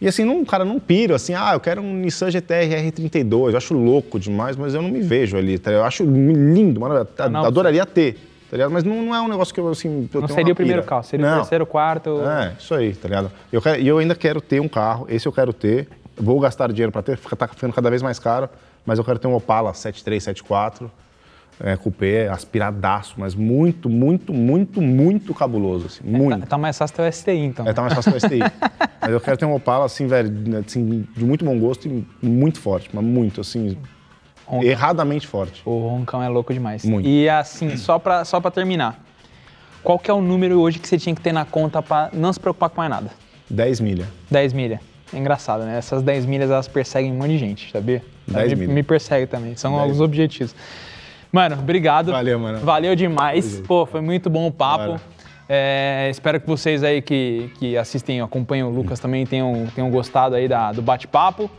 E 0.00 0.06
assim, 0.06 0.24
não, 0.24 0.44
cara, 0.44 0.64
não 0.64 0.78
piro, 0.78 1.14
assim, 1.14 1.32
ah, 1.34 1.52
eu 1.54 1.60
quero 1.60 1.80
um 1.80 1.94
Nissan 1.94 2.30
GTR 2.30 2.90
R32, 2.92 3.52
eu 3.52 3.56
acho 3.56 3.72
louco 3.72 4.20
demais, 4.20 4.54
mas 4.54 4.74
eu 4.74 4.82
não 4.82 4.90
me 4.90 5.00
vejo 5.00 5.36
ali, 5.36 5.58
tá? 5.58 5.70
Eu 5.70 5.82
acho 5.82 6.04
lindo, 6.04 6.78
mano, 6.78 7.08
adoraria 7.46 7.86
ter, 7.86 8.18
tá 8.54 8.58
ligado? 8.58 8.70
Mas 8.70 8.84
não, 8.84 9.02
não 9.02 9.12
é 9.12 9.20
um 9.20 9.26
negócio 9.26 9.52
que 9.52 9.58
eu, 9.58 9.68
assim, 9.68 10.08
eu 10.14 10.20
Não 10.20 10.28
seria 10.28 10.52
o 10.52 10.56
primeiro 10.56 10.80
pira. 10.82 10.88
carro, 10.88 11.02
seria 11.02 11.26
o 11.26 11.28
Não. 11.28 11.36
terceiro, 11.38 11.66
quarto. 11.66 12.20
É, 12.20 12.52
isso 12.56 12.72
aí, 12.72 12.94
tá 12.94 13.08
ligado? 13.08 13.32
Eu 13.52 13.60
E 13.80 13.88
eu, 13.88 13.98
ainda 13.98 14.14
quero 14.14 14.40
ter 14.40 14.60
um 14.60 14.68
carro, 14.68 15.06
esse 15.08 15.26
eu 15.26 15.32
quero 15.32 15.52
ter, 15.52 15.88
vou 16.16 16.38
gastar 16.38 16.70
dinheiro 16.70 16.92
pra 16.92 17.02
ter, 17.02 17.18
tá 17.18 17.48
ficando 17.48 17.72
cada 17.72 17.90
vez 17.90 18.00
mais 18.00 18.20
caro, 18.20 18.48
mas 18.86 18.96
eu 19.00 19.04
quero 19.04 19.18
ter 19.18 19.26
um 19.26 19.34
Opala 19.34 19.74
73, 19.74 20.22
74, 20.22 20.88
é, 21.58 21.76
coupé, 21.76 22.28
aspiradaço, 22.28 23.14
mas 23.16 23.34
muito, 23.34 23.88
muito, 23.90 24.32
muito, 24.32 24.80
muito 24.80 25.34
cabuloso, 25.34 25.86
assim, 25.86 26.04
muito. 26.04 26.42
Tá, 26.42 26.46
tá 26.46 26.58
mais 26.58 26.78
fácil 26.78 26.94
ter 26.94 27.08
o 27.08 27.12
STI, 27.12 27.32
então. 27.38 27.66
É, 27.66 27.72
tá 27.72 27.82
mais 27.82 27.94
fácil 27.94 28.12
do 28.12 28.20
STI. 28.20 28.38
mas 29.02 29.10
eu 29.10 29.20
quero 29.20 29.36
ter 29.36 29.46
um 29.46 29.54
Opala, 29.56 29.84
assim, 29.86 30.06
velho, 30.06 30.30
assim, 30.64 31.04
de 31.16 31.24
muito 31.24 31.44
bom 31.44 31.58
gosto 31.58 31.88
e 31.88 32.06
muito 32.24 32.60
forte, 32.60 32.88
mas 32.92 33.04
muito, 33.04 33.40
assim, 33.40 33.76
Ronca. 34.56 34.66
erradamente 34.66 35.26
forte. 35.26 35.62
O 35.64 35.88
Roncão 35.88 36.22
é 36.22 36.28
louco 36.28 36.52
demais. 36.52 36.84
Muito. 36.84 37.08
E 37.08 37.28
assim, 37.28 37.76
só 37.76 37.98
pra, 37.98 38.24
só 38.24 38.40
pra 38.40 38.50
terminar. 38.50 38.98
Qual 39.82 39.98
que 39.98 40.10
é 40.10 40.14
o 40.14 40.20
número 40.22 40.60
hoje 40.60 40.78
que 40.78 40.88
você 40.88 40.96
tinha 40.98 41.14
que 41.14 41.20
ter 41.20 41.32
na 41.32 41.44
conta 41.44 41.82
pra 41.82 42.08
não 42.12 42.32
se 42.32 42.40
preocupar 42.40 42.70
com 42.70 42.78
mais 42.80 42.90
nada? 42.90 43.10
10 43.50 43.80
milha. 43.80 44.08
10 44.30 44.52
milha. 44.52 44.80
É 45.12 45.18
engraçado, 45.18 45.64
né? 45.64 45.76
Essas 45.76 46.02
10 46.02 46.24
milhas, 46.24 46.50
elas 46.50 46.66
perseguem 46.66 47.12
um 47.12 47.16
monte 47.16 47.28
de 47.28 47.38
gente, 47.38 47.70
sabia? 47.70 48.02
10 48.26 48.54
me, 48.54 48.66
me 48.66 48.82
persegue 48.82 49.26
também. 49.26 49.54
São 49.56 49.76
10. 49.78 49.92
os 49.92 50.00
objetivos. 50.00 50.54
Mano, 51.30 51.56
obrigado. 51.58 52.12
Valeu, 52.12 52.38
mano. 52.38 52.58
Valeu 52.60 52.96
demais. 52.96 53.60
Pô, 53.66 53.84
foi 53.84 54.00
muito 54.00 54.30
bom 54.30 54.46
o 54.46 54.52
papo. 54.52 54.98
É, 55.46 56.08
espero 56.10 56.40
que 56.40 56.46
vocês 56.46 56.82
aí 56.82 57.02
que, 57.02 57.50
que 57.58 57.76
assistem, 57.76 58.20
acompanham 58.22 58.70
o 58.70 58.72
Lucas 58.74 58.98
também 58.98 59.26
tenham, 59.26 59.66
tenham 59.74 59.90
gostado 59.90 60.34
aí 60.34 60.48
da- 60.48 60.72
do 60.72 60.80
bate-papo. 60.80 61.50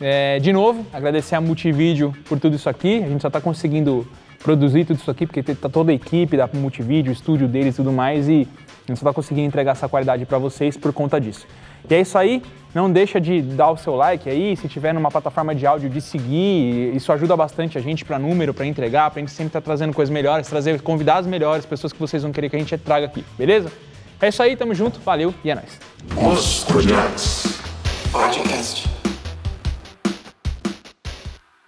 É, 0.00 0.38
de 0.38 0.52
novo, 0.52 0.86
agradecer 0.92 1.34
a 1.34 1.40
Multivídeo 1.40 2.14
por 2.28 2.38
tudo 2.38 2.56
isso 2.56 2.68
aqui. 2.68 3.02
A 3.02 3.08
gente 3.08 3.22
só 3.22 3.28
está 3.28 3.40
conseguindo 3.40 4.06
produzir 4.42 4.84
tudo 4.84 4.98
isso 4.98 5.10
aqui 5.10 5.26
porque 5.26 5.42
tá 5.42 5.68
toda 5.68 5.90
a 5.90 5.94
equipe 5.94 6.36
da 6.36 6.48
Multivídeo, 6.52 7.10
o 7.10 7.12
estúdio 7.12 7.48
deles 7.48 7.74
e 7.74 7.76
tudo 7.78 7.92
mais 7.92 8.28
e 8.28 8.46
a 8.86 8.92
gente 8.92 9.00
só 9.00 9.08
está 9.08 9.12
conseguindo 9.12 9.48
entregar 9.48 9.72
essa 9.72 9.88
qualidade 9.88 10.24
para 10.24 10.38
vocês 10.38 10.76
por 10.76 10.92
conta 10.92 11.20
disso. 11.20 11.46
E 11.88 11.94
é 11.94 12.00
isso 12.00 12.16
aí. 12.16 12.42
Não 12.74 12.90
deixa 12.90 13.18
de 13.20 13.40
dar 13.40 13.70
o 13.70 13.76
seu 13.76 13.96
like 13.96 14.28
aí, 14.28 14.54
se 14.54 14.68
tiver 14.68 14.92
numa 14.92 15.10
plataforma 15.10 15.54
de 15.54 15.66
áudio, 15.66 15.88
de 15.88 16.00
seguir. 16.00 16.94
Isso 16.94 17.10
ajuda 17.10 17.34
bastante 17.34 17.78
a 17.78 17.80
gente 17.80 18.04
para 18.04 18.18
número, 18.18 18.52
para 18.52 18.66
entregar, 18.66 19.10
para 19.10 19.20
a 19.20 19.22
gente 19.22 19.32
sempre 19.32 19.48
estar 19.48 19.62
trazendo 19.62 19.94
coisas 19.94 20.12
melhores, 20.12 20.46
trazer 20.46 20.80
convidados 20.82 21.26
melhores, 21.26 21.64
pessoas 21.64 21.92
que 21.92 21.98
vocês 21.98 22.22
vão 22.22 22.32
querer 22.32 22.50
que 22.50 22.56
a 22.56 22.58
gente 22.58 22.76
traga 22.76 23.06
aqui, 23.06 23.24
beleza? 23.38 23.72
É 24.20 24.28
isso 24.28 24.42
aí, 24.42 24.56
tamo 24.56 24.74
junto, 24.74 25.00
valeu 25.00 25.34
e 25.42 25.50
é 25.50 25.54
nóis. 25.54 25.80
Os 26.16 26.64
Podcast. 26.64 27.48